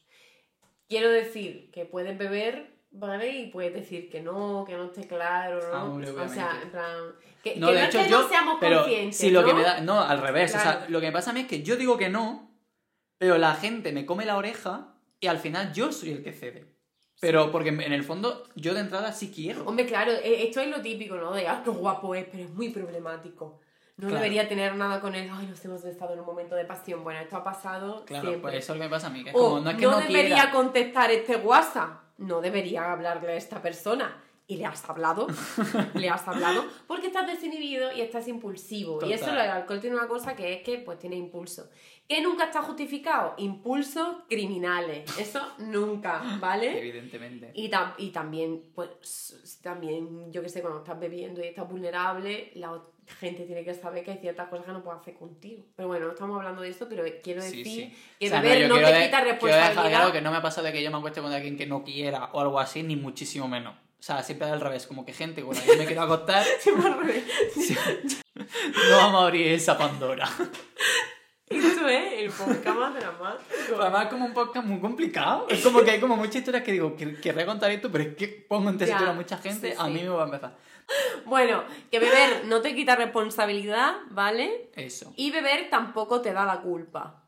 Quiero 0.89 1.09
decir 1.09 1.71
que 1.71 1.86
puedes 1.86 2.17
beber, 2.17 2.72
¿vale? 2.93 3.29
Y 3.29 3.47
puedes 3.51 3.73
decir 3.73 4.09
que 4.09 4.21
no, 4.21 4.63
que 4.65 4.73
no 4.75 4.85
esté 4.85 5.07
claro, 5.07 5.59
¿no? 5.59 5.75
Ah, 5.75 5.83
hombre, 5.83 6.09
o 6.09 6.27
sea, 6.29 6.59
en 6.61 6.71
plan. 6.71 6.95
Que, 7.43 7.55
no, 7.57 7.67
que 7.67 7.73
de 7.73 7.79
no 7.81 7.87
hecho 7.87 8.03
que 8.03 8.09
yo... 8.09 8.21
no 8.21 8.29
seamos 8.29 8.57
pero 8.59 8.79
conscientes. 8.79 9.17
si 9.17 9.29
lo 9.31 9.41
¿no? 9.41 9.47
que 9.47 9.53
me 9.53 9.61
da... 9.63 9.81
No, 9.81 9.99
al 10.01 10.21
revés. 10.21 10.55
O 10.55 10.59
sea, 10.59 10.85
lo 10.87 10.99
que 11.01 11.07
me 11.07 11.11
pasa 11.11 11.31
a 11.31 11.33
mí 11.33 11.41
es 11.41 11.47
que 11.47 11.61
yo 11.61 11.75
digo 11.75 11.97
que 11.97 12.09
no, 12.09 12.49
pero 13.17 13.37
la 13.37 13.53
gente 13.55 13.91
me 13.91 14.05
come 14.05 14.25
la 14.25 14.37
oreja 14.37 14.95
y 15.19 15.27
al 15.27 15.39
final 15.39 15.73
yo 15.73 15.91
soy 15.91 16.11
el 16.11 16.23
que 16.23 16.31
cede. 16.33 16.73
Pero 17.19 17.51
porque 17.51 17.69
en 17.69 17.93
el 17.93 18.03
fondo 18.03 18.43
yo 18.55 18.73
de 18.73 18.81
entrada 18.81 19.11
sí 19.13 19.31
quiero. 19.33 19.65
Hombre, 19.65 19.85
claro, 19.85 20.11
eh, 20.11 20.43
esto 20.47 20.59
es 20.61 20.67
lo 20.69 20.81
típico, 20.81 21.15
¿no? 21.15 21.33
De, 21.33 21.47
ah, 21.47 21.61
qué 21.63 21.69
guapo 21.69 22.15
es, 22.15 22.25
pero 22.29 22.43
es 22.43 22.49
muy 22.49 22.69
problemático. 22.69 23.59
No 23.95 24.07
Claro. 24.07 24.15
debería 24.23 24.47
tener 24.49 24.75
nada 24.75 24.99
con 24.99 25.13
él. 25.15 25.29
Ay, 25.31 25.45
nos 25.45 25.63
hemos 25.63 25.85
estado 25.85 26.13
en 26.13 26.19
un 26.21 26.25
momento 26.25 26.55
de 26.55 26.65
pasión. 26.65 27.03
Bueno, 27.03 27.19
esto 27.21 27.37
ha 27.37 27.43
pasado 27.43 28.03
Claro, 28.05 28.23
siempre. 28.29 28.41
pues 28.41 28.55
eso 28.55 28.73
es 28.73 28.79
lo 28.79 28.83
que 28.83 28.87
me 28.89 28.89
pasa 28.89 29.07
a 29.07 29.09
mí. 29.11 29.23
Que 29.23 29.29
es 29.29 29.35
O 29.35 29.39
como, 29.39 29.59
no 29.61 29.69
es 29.69 29.77
que 29.77 29.85
no, 29.85 29.97
debería 29.99 30.35
quiera. 30.35 30.51
contestar 30.51 31.11
este 31.11 31.35
WhatsApp. 31.37 32.03
No 32.18 32.41
debería 32.41 32.91
hablarle 32.91 33.34
a 33.34 33.36
esta 33.36 33.61
persona. 33.61 34.24
Y 34.54 34.58
le 34.58 34.66
has 34.66 34.88
hablado. 34.89 35.28
le 35.95 36.10
has 36.10 36.28
hablado. 36.28 36.66
Porque 36.88 37.08
estás 37.08 37.26
desinhibido 37.28 37.91
y 37.91 38.01
estás 38.01 38.28
impulsivo. 38.28 38.99
Y 39.06 39.14
eso 39.14 39.32
el 39.32 39.38
alcohol 39.39 39.80
tiene 39.80 39.95
una 39.95 40.08
cosa 40.08 40.36
que 40.36 40.54
es 40.54 40.62
que 40.64 40.78
pues 40.80 40.99
tiene 40.99 41.16
impulso. 41.16 41.70
Que 42.08 42.22
nunca 42.22 42.45
está 42.45 42.62
justificado. 42.62 43.34
Impulsos 43.38 44.18
criminales. 44.30 45.18
Eso 45.18 45.39
nunca, 45.60 46.22
¿vale? 46.39 46.78
Evidentemente. 46.80 47.51
Y, 47.56 47.70
tam- 47.70 47.93
y 47.97 48.10
también, 48.10 48.62
pues, 48.76 49.60
también, 49.64 50.32
yo 50.32 50.41
que 50.41 50.49
sé, 50.49 50.62
cuando 50.62 50.80
estás 50.80 50.99
bebiendo 50.99 51.41
y 51.43 51.47
estás 51.47 51.68
vulnerable, 51.70 52.51
la 52.56 52.82
gente 53.20 53.45
tiene 53.45 53.64
que 53.64 53.74
saber 53.74 54.04
que 54.04 54.12
hay 54.12 54.18
ciertas 54.18 54.47
cosas 54.49 54.66
que 54.66 54.72
no 54.74 54.84
puede 54.84 54.97
hacer 54.99 55.16
contigo. 55.16 55.64
Pero 55.76 55.88
bueno, 55.88 56.06
no 56.08 56.12
estamos 56.14 56.38
hablando 56.38 56.62
de 56.62 56.70
esto, 56.70 56.88
pero 56.89 57.04
quiero 57.24 57.41
decir 57.41 57.66
sí. 57.66 57.93
que 58.20 58.28
O 58.28 58.30
sea, 58.30 58.41
beber 58.41 58.68
no, 58.70 58.76
quiero 58.76 58.89
te 58.89 58.93
de- 58.95 59.06
quita 59.06 59.18
quiero 59.24 59.26
dejar 59.34 59.39
claro 59.43 59.68
responsabilidad. 59.76 60.12
que 60.14 60.22
no 60.22 60.32
me 60.32 60.38
ha 60.38 60.41
pasado 60.41 60.68
de 60.68 60.74
que 60.74 60.84
yo 60.84 60.91
me 60.91 60.97
acueste 60.97 61.22
con 61.22 61.32
alguien 61.32 61.58
que 61.58 61.66
no 61.66 61.84
quiera 61.84 62.30
o 62.34 62.39
algo 62.41 62.60
así, 62.60 62.84
ni 62.84 62.95
muchísimo 62.95 63.47
menos. 63.47 63.76
O 64.04 64.06
sea, 64.06 64.22
siempre 64.22 64.49
al 64.49 64.60
revés, 64.60 64.86
como 64.86 65.06
que 65.06 65.14
gente 65.14 65.41
con 65.41 65.56
la 65.56 65.62
que 65.62 65.68
yo 65.68 65.78
me 65.78 65.86
quiero 65.86 66.01
acostar, 66.01 66.43
Siempre 66.60 66.88
al 66.88 66.99
revés. 66.99 67.24
no 68.36 68.97
vamos 68.97 69.22
a 69.22 69.26
abrir 69.28 69.47
esa 69.54 69.78
Pandora. 69.78 70.30
Esto 71.47 71.88
es 71.88 72.14
el 72.18 72.30
podcast 72.30 72.78
más 72.78 72.93
dramático. 72.95 73.80
Además, 73.80 74.04
es 74.04 74.10
como 74.10 74.26
un 74.26 74.34
podcast 74.34 74.68
muy 74.68 74.82
complicado. 74.82 75.47
Es 75.47 75.64
como 75.64 75.82
que 75.84 75.91
hay 75.91 76.01
como 76.01 76.18
muchas 76.18 76.36
historias 76.36 76.64
que 76.64 76.74
digo, 76.74 76.97
que 76.97 77.16
querré 77.16 77.45
contar 77.45 77.72
esto, 77.72 77.89
pero 77.89 78.04
es 78.04 78.16
que 78.18 78.28
pongo 78.28 78.72
en 78.72 78.78
tesitura 78.78 79.12
a 79.12 79.14
mucha 79.14 79.38
gente, 79.38 79.72
sí, 79.72 79.78
a 79.80 79.88
mí 79.88 80.01
me 80.01 80.10
va 80.10 80.24
a 80.24 80.26
empezar. 80.26 80.58
Bueno, 81.24 81.64
que 81.89 81.99
beber 81.99 82.43
no 82.43 82.60
te 82.60 82.76
quita 82.76 82.97
responsabilidad, 82.97 83.95
¿vale? 84.10 84.70
Eso. 84.76 85.14
Y 85.16 85.32
beber 85.32 85.70
tampoco 85.70 86.20
te 86.20 86.34
da 86.34 86.43
la 86.43 86.60
culpa. 86.60 87.24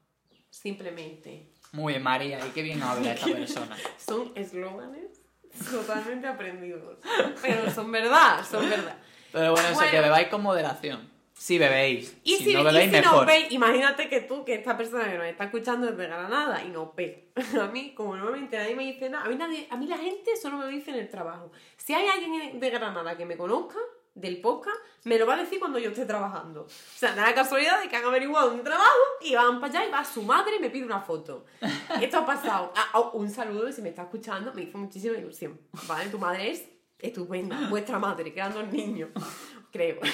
Simplemente. 0.49 1.53
Muy 1.71 1.93
bien, 1.93 2.03
María, 2.03 2.45
y 2.45 2.49
qué 2.49 2.63
bien 2.63 2.83
habla 2.83 3.13
esta 3.13 3.27
persona. 3.31 3.77
Son 3.97 4.33
eslóganes 4.35 5.24
totalmente 5.71 6.27
aprendidos. 6.27 6.97
Pero 7.41 7.69
son 7.71 7.91
verdad, 7.91 8.45
son 8.49 8.69
verdad. 8.69 8.97
Pero 9.31 9.51
bueno, 9.51 9.67
eso, 9.67 9.75
Bueno. 9.77 9.91
que 9.91 9.99
bebáis 10.01 10.27
con 10.27 10.41
moderación. 10.41 11.13
Si 11.33 11.57
bebéis. 11.59 12.15
Y 12.23 12.37
si, 12.37 12.43
si, 12.45 12.53
no 12.53 12.61
y 12.61 12.63
bebéis, 12.63 12.85
si 12.91 12.91
mejor. 12.97 13.15
nos 13.17 13.25
veis, 13.25 13.51
imagínate 13.51 14.07
que 14.07 14.21
tú, 14.21 14.45
que 14.45 14.53
esta 14.53 14.77
persona 14.77 15.03
que 15.11 15.17
nos 15.17 15.27
está 15.27 15.43
escuchando 15.45 15.85
desde 15.91 16.07
Granada 16.07 16.63
y 16.63 16.69
nos 16.69 16.95
ve. 16.95 17.31
A 17.61 17.67
mí, 17.67 17.93
como 17.93 18.15
normalmente 18.15 18.57
nadie 18.57 18.75
me 18.75 18.83
dice 18.83 19.09
nada, 19.09 19.25
a 19.25 19.27
mí, 19.29 19.35
nadie, 19.35 19.67
a 19.69 19.75
mí 19.75 19.85
la 19.87 19.97
gente 19.97 20.35
solo 20.37 20.57
me 20.57 20.63
lo 20.65 20.69
dice 20.71 20.91
en 20.91 20.97
el 20.97 21.09
trabajo. 21.09 21.51
Si 21.75 21.93
hay 21.93 22.07
alguien 22.07 22.57
de 22.59 22.69
Granada 22.69 23.17
que 23.17 23.25
me 23.25 23.35
conozca 23.35 23.77
del 24.15 24.39
podcast, 24.41 24.77
me 25.03 25.19
lo 25.19 25.27
va 25.27 25.33
a 25.35 25.37
decir 25.37 25.59
cuando 25.59 25.77
yo 25.77 25.89
esté 25.89 26.05
trabajando. 26.05 26.61
O 26.63 26.67
sea, 26.97 27.13
da 27.13 27.23
la 27.27 27.35
casualidad 27.35 27.81
de 27.81 27.89
que 27.89 27.95
han 27.97 28.05
averiguado 28.05 28.53
un 28.53 28.63
trabajo 28.63 28.89
y 29.21 29.35
van 29.35 29.59
para 29.59 29.79
allá 29.79 29.87
y 29.87 29.91
va 29.91 30.03
su 30.05 30.23
madre 30.23 30.55
y 30.55 30.59
me 30.59 30.69
pide 30.69 30.85
una 30.85 31.01
foto. 31.01 31.45
Esto 32.01 32.17
ha 32.19 32.25
pasado. 32.25 32.71
Ah, 32.75 32.87
oh, 32.93 33.11
un 33.13 33.29
saludo, 33.29 33.71
si 33.71 33.81
me 33.81 33.89
está 33.89 34.03
escuchando, 34.03 34.53
me 34.53 34.63
hizo 34.63 34.77
muchísima 34.77 35.17
ilusión. 35.17 35.59
¿Vale? 35.87 36.09
Tu 36.09 36.17
madre 36.17 36.51
es 36.51 36.63
estupenda. 36.97 37.67
Vuestra 37.69 37.99
madre, 37.99 38.31
eran 38.35 38.53
dos 38.53 38.67
niños. 38.71 39.09
Creo. 39.71 39.99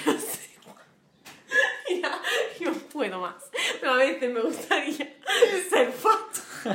Ya, 2.01 2.21
no 2.61 2.71
puedo 2.93 3.19
más. 3.19 3.35
Pero 3.81 3.93
a 3.93 3.97
veces 3.97 4.31
me 4.33 4.39
gustaría 4.39 4.95
ser 5.69 5.91
fat. 5.91 6.69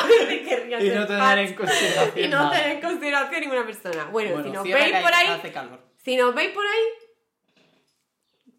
A 0.00 0.06
veces 0.06 0.48
querría 0.48 0.80
Y 0.80 0.88
ser 0.88 0.96
no 1.00 1.06
tener 1.06 1.22
fat. 1.22 1.38
en 1.38 1.54
consideración 1.54 2.24
Y 2.24 2.28
no 2.28 2.38
nada. 2.38 2.50
tener 2.52 2.76
en 2.76 2.80
consideración 2.80 3.40
ninguna 3.42 3.66
persona. 3.66 4.04
Bueno, 4.06 4.30
Bueno, 4.32 4.44
si 4.48 4.50
nos 4.54 4.64
veis 4.64 4.96
por 5.02 5.12
ahí, 5.14 5.26
Hace 5.28 5.52
calor. 5.52 5.80
Si 6.06 6.16
nos 6.16 6.32
veis 6.36 6.50
por 6.50 6.64
ahí, 6.64 7.58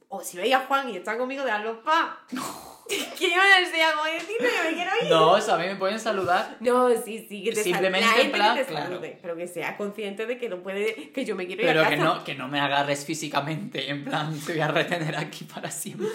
o 0.10 0.22
si 0.22 0.36
veis 0.36 0.54
a 0.54 0.66
Juan 0.66 0.90
y 0.90 0.98
está 0.98 1.18
conmigo, 1.18 1.46
dadlo 1.46 1.82
pa. 1.82 2.20
que 2.30 3.30
yo 3.30 3.38
no 3.38 3.96
cómo 3.96 4.04
decirlo, 4.04 4.50
yo 4.50 4.70
me 4.70 4.76
quiero 4.76 4.92
ir. 5.02 5.10
No, 5.10 5.32
o 5.32 5.40
sea, 5.40 5.56
a 5.56 5.58
mí 5.58 5.68
me 5.68 5.78
pueden 5.78 5.98
saludar. 5.98 6.58
No, 6.60 6.90
sí, 6.90 7.26
sí, 7.30 7.46
que 7.46 7.54
te 7.54 7.64
Simplemente. 7.64 8.06
La 8.06 8.14
gente 8.16 8.38
plan, 8.38 8.58
que 8.58 8.66
te 8.66 8.72
claro. 8.72 8.88
salude, 8.88 9.20
pero 9.22 9.38
que 9.38 9.48
sea 9.48 9.78
consciente 9.78 10.26
de 10.26 10.38
que 10.38 10.50
no 10.50 10.62
puede, 10.62 11.14
que 11.14 11.24
yo 11.24 11.38
me 11.38 11.48
quiero 11.48 11.62
ir 11.62 11.70
Pero 11.70 11.84
a 11.84 11.90
que 11.90 11.96
casa. 11.96 12.04
no, 12.04 12.24
que 12.26 12.36
no 12.36 12.50
me 12.50 12.60
agarres 12.60 13.06
físicamente, 13.06 13.90
en 13.90 14.04
plan, 14.04 14.38
te 14.46 14.52
voy 14.52 14.62
a 14.62 14.68
retener 14.68 15.16
aquí 15.16 15.46
para 15.46 15.72
siempre. 15.72 16.10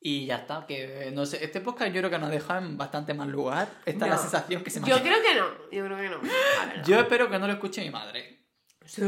Y 0.00 0.24
ya 0.24 0.36
está, 0.36 0.64
que 0.66 1.10
no 1.12 1.26
sé, 1.26 1.44
este 1.44 1.60
podcast 1.60 1.92
yo 1.92 2.00
creo 2.00 2.10
que 2.10 2.18
nos 2.18 2.30
deja 2.30 2.56
en 2.56 2.78
bastante 2.78 3.12
mal 3.12 3.30
lugar. 3.30 3.68
Esta 3.84 4.06
es 4.06 4.10
la 4.10 4.16
sensación 4.16 4.64
que 4.64 4.70
se 4.70 4.80
me 4.80 4.88
Yo 4.88 4.98
creo 5.02 5.20
que 5.20 5.34
no, 5.34 5.46
yo 5.70 5.84
creo 5.84 5.98
que 5.98 6.08
no. 6.08 6.20
Yo 6.86 7.00
espero 7.00 7.28
que 7.28 7.38
no 7.38 7.46
lo 7.46 7.52
escuche 7.52 7.82
mi 7.82 7.90
madre. 7.90 8.43
¿Sí? 8.86 9.02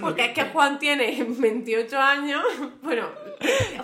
Porque 0.00 0.26
es 0.26 0.32
que 0.34 0.44
Juan 0.50 0.78
tiene 0.78 1.24
28 1.28 1.98
años. 1.98 2.44
Bueno, 2.82 3.08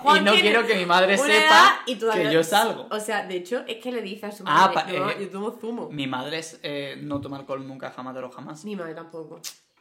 Juan 0.03 0.19
y 0.19 0.25
no 0.25 0.33
tiene 0.33 0.51
quiero 0.51 0.67
que 0.67 0.75
mi 0.77 0.87
madre 0.87 1.17
sepa 1.19 1.83
y 1.87 1.97
que 1.97 2.33
yo 2.33 2.45
salgo. 2.45 2.87
O 2.91 3.01
sea, 3.01 3.27
de 3.27 3.37
hecho, 3.37 3.65
es 3.67 3.79
que 3.79 3.91
le 3.91 4.03
dice 4.03 4.27
a 4.27 4.33
su 4.33 4.45
Ah, 4.47 4.71
madre: 4.75 4.99
"No, 4.99 5.11
eh, 5.11 5.17
Yo 5.21 5.29
tomo 5.31 5.51
zumo. 5.61 5.89
Mi 5.91 6.07
madre 6.07 6.39
es, 6.39 6.61
eh, 6.63 6.97
no 7.01 7.21
toma 7.21 7.39
alcohol 7.39 7.67
nunca, 7.67 7.91
jamás 7.91 8.15
de 8.15 8.21
los 8.21 8.35
jamás. 8.35 8.65
Mi 8.65 8.77
madre 8.77 8.95
tampoco. 8.95 9.41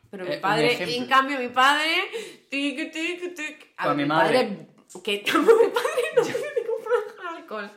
Pero 0.09 0.25
Eh, 0.25 0.30
mi 0.30 0.36
un 0.36 0.41
padre, 0.41 0.95
en 0.97 1.05
cambio, 1.05 1.38
mi 1.38 1.49
padre. 1.49 1.91
Tic, 2.49 2.91
tic, 2.91 3.36
tic. 3.36 3.67
A 3.77 3.86
Pues 3.86 3.97
mi 3.97 4.03
mi 4.03 4.09
madre. 4.09 4.39
padre. 4.39 4.67
Que 5.03 5.11
mi 5.21 5.32
padre 5.32 6.11
no 6.15 6.23
puede 6.23 7.05
comprar 7.07 7.36
alcohol. 7.36 7.71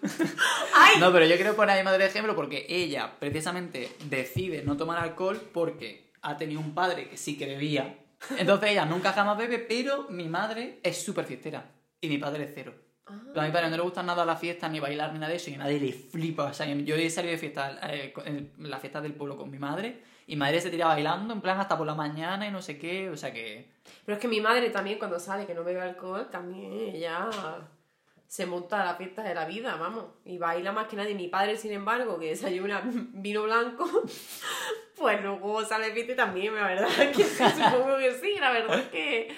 ¡Ay! 0.75 0.99
No, 0.99 1.13
pero 1.13 1.27
yo 1.27 1.37
quiero 1.37 1.55
poner 1.55 1.75
a 1.77 1.79
mi 1.79 1.85
madre 1.85 2.05
de 2.05 2.09
ejemplo 2.11 2.35
porque 2.35 2.65
ella 2.69 3.13
precisamente 3.19 3.91
decide 4.09 4.63
no 4.63 4.77
tomar 4.79 4.99
alcohol 4.99 5.39
porque 5.53 6.11
ha 6.23 6.37
tenido 6.37 6.61
un 6.61 6.75
padre 6.75 7.09
que 7.09 7.17
sí 7.17 7.37
que 7.37 7.47
bebía. 7.47 7.99
Entonces 8.39 8.71
ella 8.71 8.85
nunca 8.85 9.13
jamás 9.13 9.37
bebe, 9.37 9.59
pero 9.59 10.07
mi 10.09 10.29
madre 10.29 10.81
es 10.83 11.03
súper 11.03 11.25
fiestera 11.25 11.71
y 12.01 12.09
mi 12.09 12.19
padre 12.19 12.45
es 12.45 12.53
cero. 12.55 12.75
Ah. 13.07 13.21
Pero 13.27 13.41
a 13.41 13.45
mi 13.45 13.53
padre 13.53 13.69
no 13.71 13.77
le 13.77 13.83
gustan 13.83 14.07
nada 14.07 14.25
las 14.25 14.39
fiestas, 14.39 14.71
ni 14.71 14.81
bailar, 14.81 15.13
ni 15.13 15.19
nada 15.19 15.31
de 15.31 15.37
eso, 15.37 15.51
y 15.51 15.55
mi 15.55 15.59
madre 15.59 15.81
le 15.81 15.93
flipa. 15.93 16.45
O 16.45 16.55
sea, 16.55 16.67
yo 16.67 16.95
he 16.95 17.11
salido 17.11 17.33
de 17.33 17.39
fiesta, 17.39 17.79
eh, 17.91 18.15
en 18.25 18.53
las 18.59 18.81
fiestas 18.81 19.03
del 19.03 19.15
pueblo 19.15 19.37
con 19.37 19.51
mi 19.51 19.59
madre, 19.59 20.03
y 20.27 20.35
mi 20.35 20.41
madre 20.41 20.61
se 20.61 20.71
tira 20.71 20.87
bailando, 20.87 21.35
en 21.35 21.41
plan 21.41 21.59
hasta 21.59 21.77
por 21.77 21.87
la 21.87 21.95
mañana 21.95 22.47
y 22.47 22.53
no 22.53 22.63
sé 22.63 22.79
qué, 22.79 23.11
o 23.11 23.17
sea 23.17 23.33
que... 23.33 23.73
Pero 24.05 24.17
es 24.17 24.23
que 24.23 24.29
mi 24.29 24.41
madre 24.41 24.71
también, 24.71 24.99
cuando 24.99 25.19
sale 25.19 25.47
que 25.47 25.55
no 25.55 25.65
bebe 25.65 25.81
alcohol, 25.81 26.29
también 26.31 26.73
ella 26.95 27.29
se 28.33 28.47
monta 28.47 28.81
a 28.81 28.85
la 28.87 28.95
fiesta 28.95 29.23
de 29.23 29.35
la 29.35 29.45
vida, 29.45 29.77
vamos. 29.77 30.07
Y 30.25 30.39
baila 30.39 30.73
más 30.73 30.87
que 30.89 30.97
nadie. 30.97 31.15
Mi 31.15 31.29
padre, 31.29 31.55
sin 31.59 31.71
embargo, 31.73 32.19
que 32.19 32.29
desayuna 32.31 32.81
vino 33.13 33.43
blanco, 33.43 33.85
pues 34.97 35.21
luego 35.23 35.63
sale 35.67 35.93
fiesta 35.93 36.13
y 36.13 36.17
también, 36.17 36.55
la 36.55 36.67
verdad 36.67 36.89
que 37.15 37.25
supongo 37.25 37.99
que 37.99 38.13
sí. 38.23 38.37
La 38.41 38.53
verdad 38.53 38.79
es 38.79 38.87
que, 38.89 39.29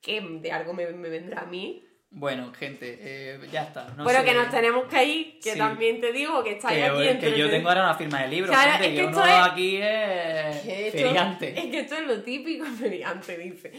que 0.00 0.20
de 0.40 0.50
algo 0.50 0.72
me, 0.72 0.86
me 0.92 1.10
vendrá 1.10 1.42
a 1.42 1.44
mí. 1.44 1.84
Bueno, 2.10 2.50
gente, 2.54 2.96
eh, 3.02 3.38
ya 3.52 3.64
está. 3.64 3.90
No 3.94 4.06
Pero 4.06 4.20
sé. 4.20 4.24
que 4.24 4.32
nos 4.32 4.48
tenemos 4.48 4.86
que 4.86 5.04
ir, 5.04 5.38
que 5.40 5.52
Sí. 5.52 5.58
también 5.58 6.00
te 6.00 6.10
digo 6.10 6.42
que 6.42 6.52
estáis 6.52 6.78
Que, 6.78 6.84
aquí 6.86 6.98
que 7.02 7.10
entre- 7.10 7.38
yo 7.38 7.50
tengo 7.50 7.68
ahora 7.68 7.82
una 7.82 7.94
firma 7.96 8.22
de 8.22 8.44
Claro, 8.44 8.72
gente, 8.72 8.86
es 8.86 8.90
que 8.92 8.94
que 8.96 9.04
esto 9.04 9.18
uno 9.18 9.26
es- 9.26 9.52
aquí 9.52 9.76
es 9.76 10.56
Que 10.62 10.86
esto- 10.88 10.98
feriante. 11.02 11.48
Es 11.58 11.64
que 11.66 11.80
esto 11.80 11.94
es 11.96 12.06
lo 12.06 12.22
típico, 12.22 12.64
feriante, 12.64 13.36
dice. 13.36 13.72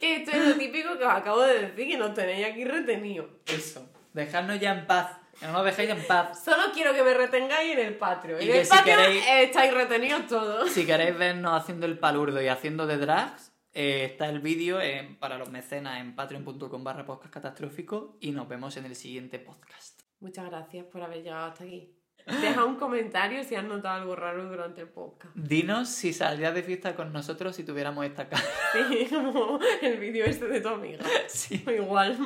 Que 0.00 0.16
esto 0.16 0.32
es 0.32 0.48
lo 0.48 0.54
típico 0.56 0.98
que 0.98 1.04
os 1.04 1.12
acabo 1.14 1.42
de 1.42 1.60
decir, 1.60 1.86
que 1.92 1.96
nos 1.96 2.12
tenéis 2.12 2.44
aquí 2.48 2.64
retenidos. 2.64 3.26
Eso, 3.46 3.88
dejadnos 4.16 4.58
ya 4.58 4.72
en 4.72 4.86
paz, 4.86 5.16
que 5.38 5.46
no 5.46 5.52
nos 5.52 5.64
dejéis 5.64 5.90
en 5.90 6.04
paz. 6.06 6.42
Solo 6.44 6.72
quiero 6.74 6.92
que 6.92 7.02
me 7.04 7.14
retengáis 7.14 7.72
en 7.74 7.78
el 7.86 7.94
Patreon. 7.96 8.40
Y 8.42 8.46
En 8.46 8.50
que 8.52 8.58
el 8.60 8.64
si 8.66 8.70
Patreon 8.70 8.98
queréis- 8.98 9.24
estáis 9.44 9.74
retenidos 9.74 10.26
todos. 10.26 10.70
Si 10.72 10.84
queréis 10.84 11.16
vernos 11.16 11.52
haciendo 11.60 11.86
el 11.86 11.98
palurdo 11.98 12.42
y 12.42 12.48
haciendo 12.48 12.86
de 12.86 12.96
drags, 12.98 13.52
eh, 13.74 14.06
está 14.10 14.28
el 14.28 14.40
vídeo 14.40 14.78
para 15.20 15.36
los 15.38 15.50
mecenas 15.50 16.00
en 16.00 16.16
patreon.com 16.16 16.82
barra 16.82 17.04
podcast 17.04 17.32
catastrófico 17.34 18.16
y 18.20 18.32
nos 18.32 18.48
vemos 18.48 18.76
en 18.78 18.86
el 18.86 18.96
siguiente 18.96 19.38
podcast. 19.38 20.00
Muchas 20.20 20.46
gracias 20.46 20.86
por 20.86 21.02
haber 21.02 21.22
llegado 21.22 21.46
hasta 21.46 21.64
aquí. 21.64 21.92
Deja 22.40 22.64
un 22.64 22.74
comentario 22.74 23.44
si 23.44 23.54
has 23.54 23.62
notado 23.62 24.00
algo 24.00 24.16
raro 24.16 24.46
durante 24.48 24.80
el 24.80 24.88
podcast. 24.88 25.32
Dinos 25.36 25.88
si 25.90 26.12
saldrías 26.12 26.54
de 26.54 26.62
fiesta 26.64 26.96
con 26.96 27.12
nosotros 27.12 27.54
si 27.54 27.62
tuviéramos 27.62 28.04
esta 28.04 28.28
cara. 28.28 28.42
Sí, 28.72 29.06
como 29.10 29.60
el 29.82 29.98
vídeo 30.00 30.24
este 30.24 30.48
de 30.48 30.60
tu 30.60 30.68
amiga. 30.70 31.04
Sí. 31.28 31.62
Igual. 31.68 32.18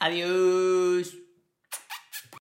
Adiós. 0.00 1.17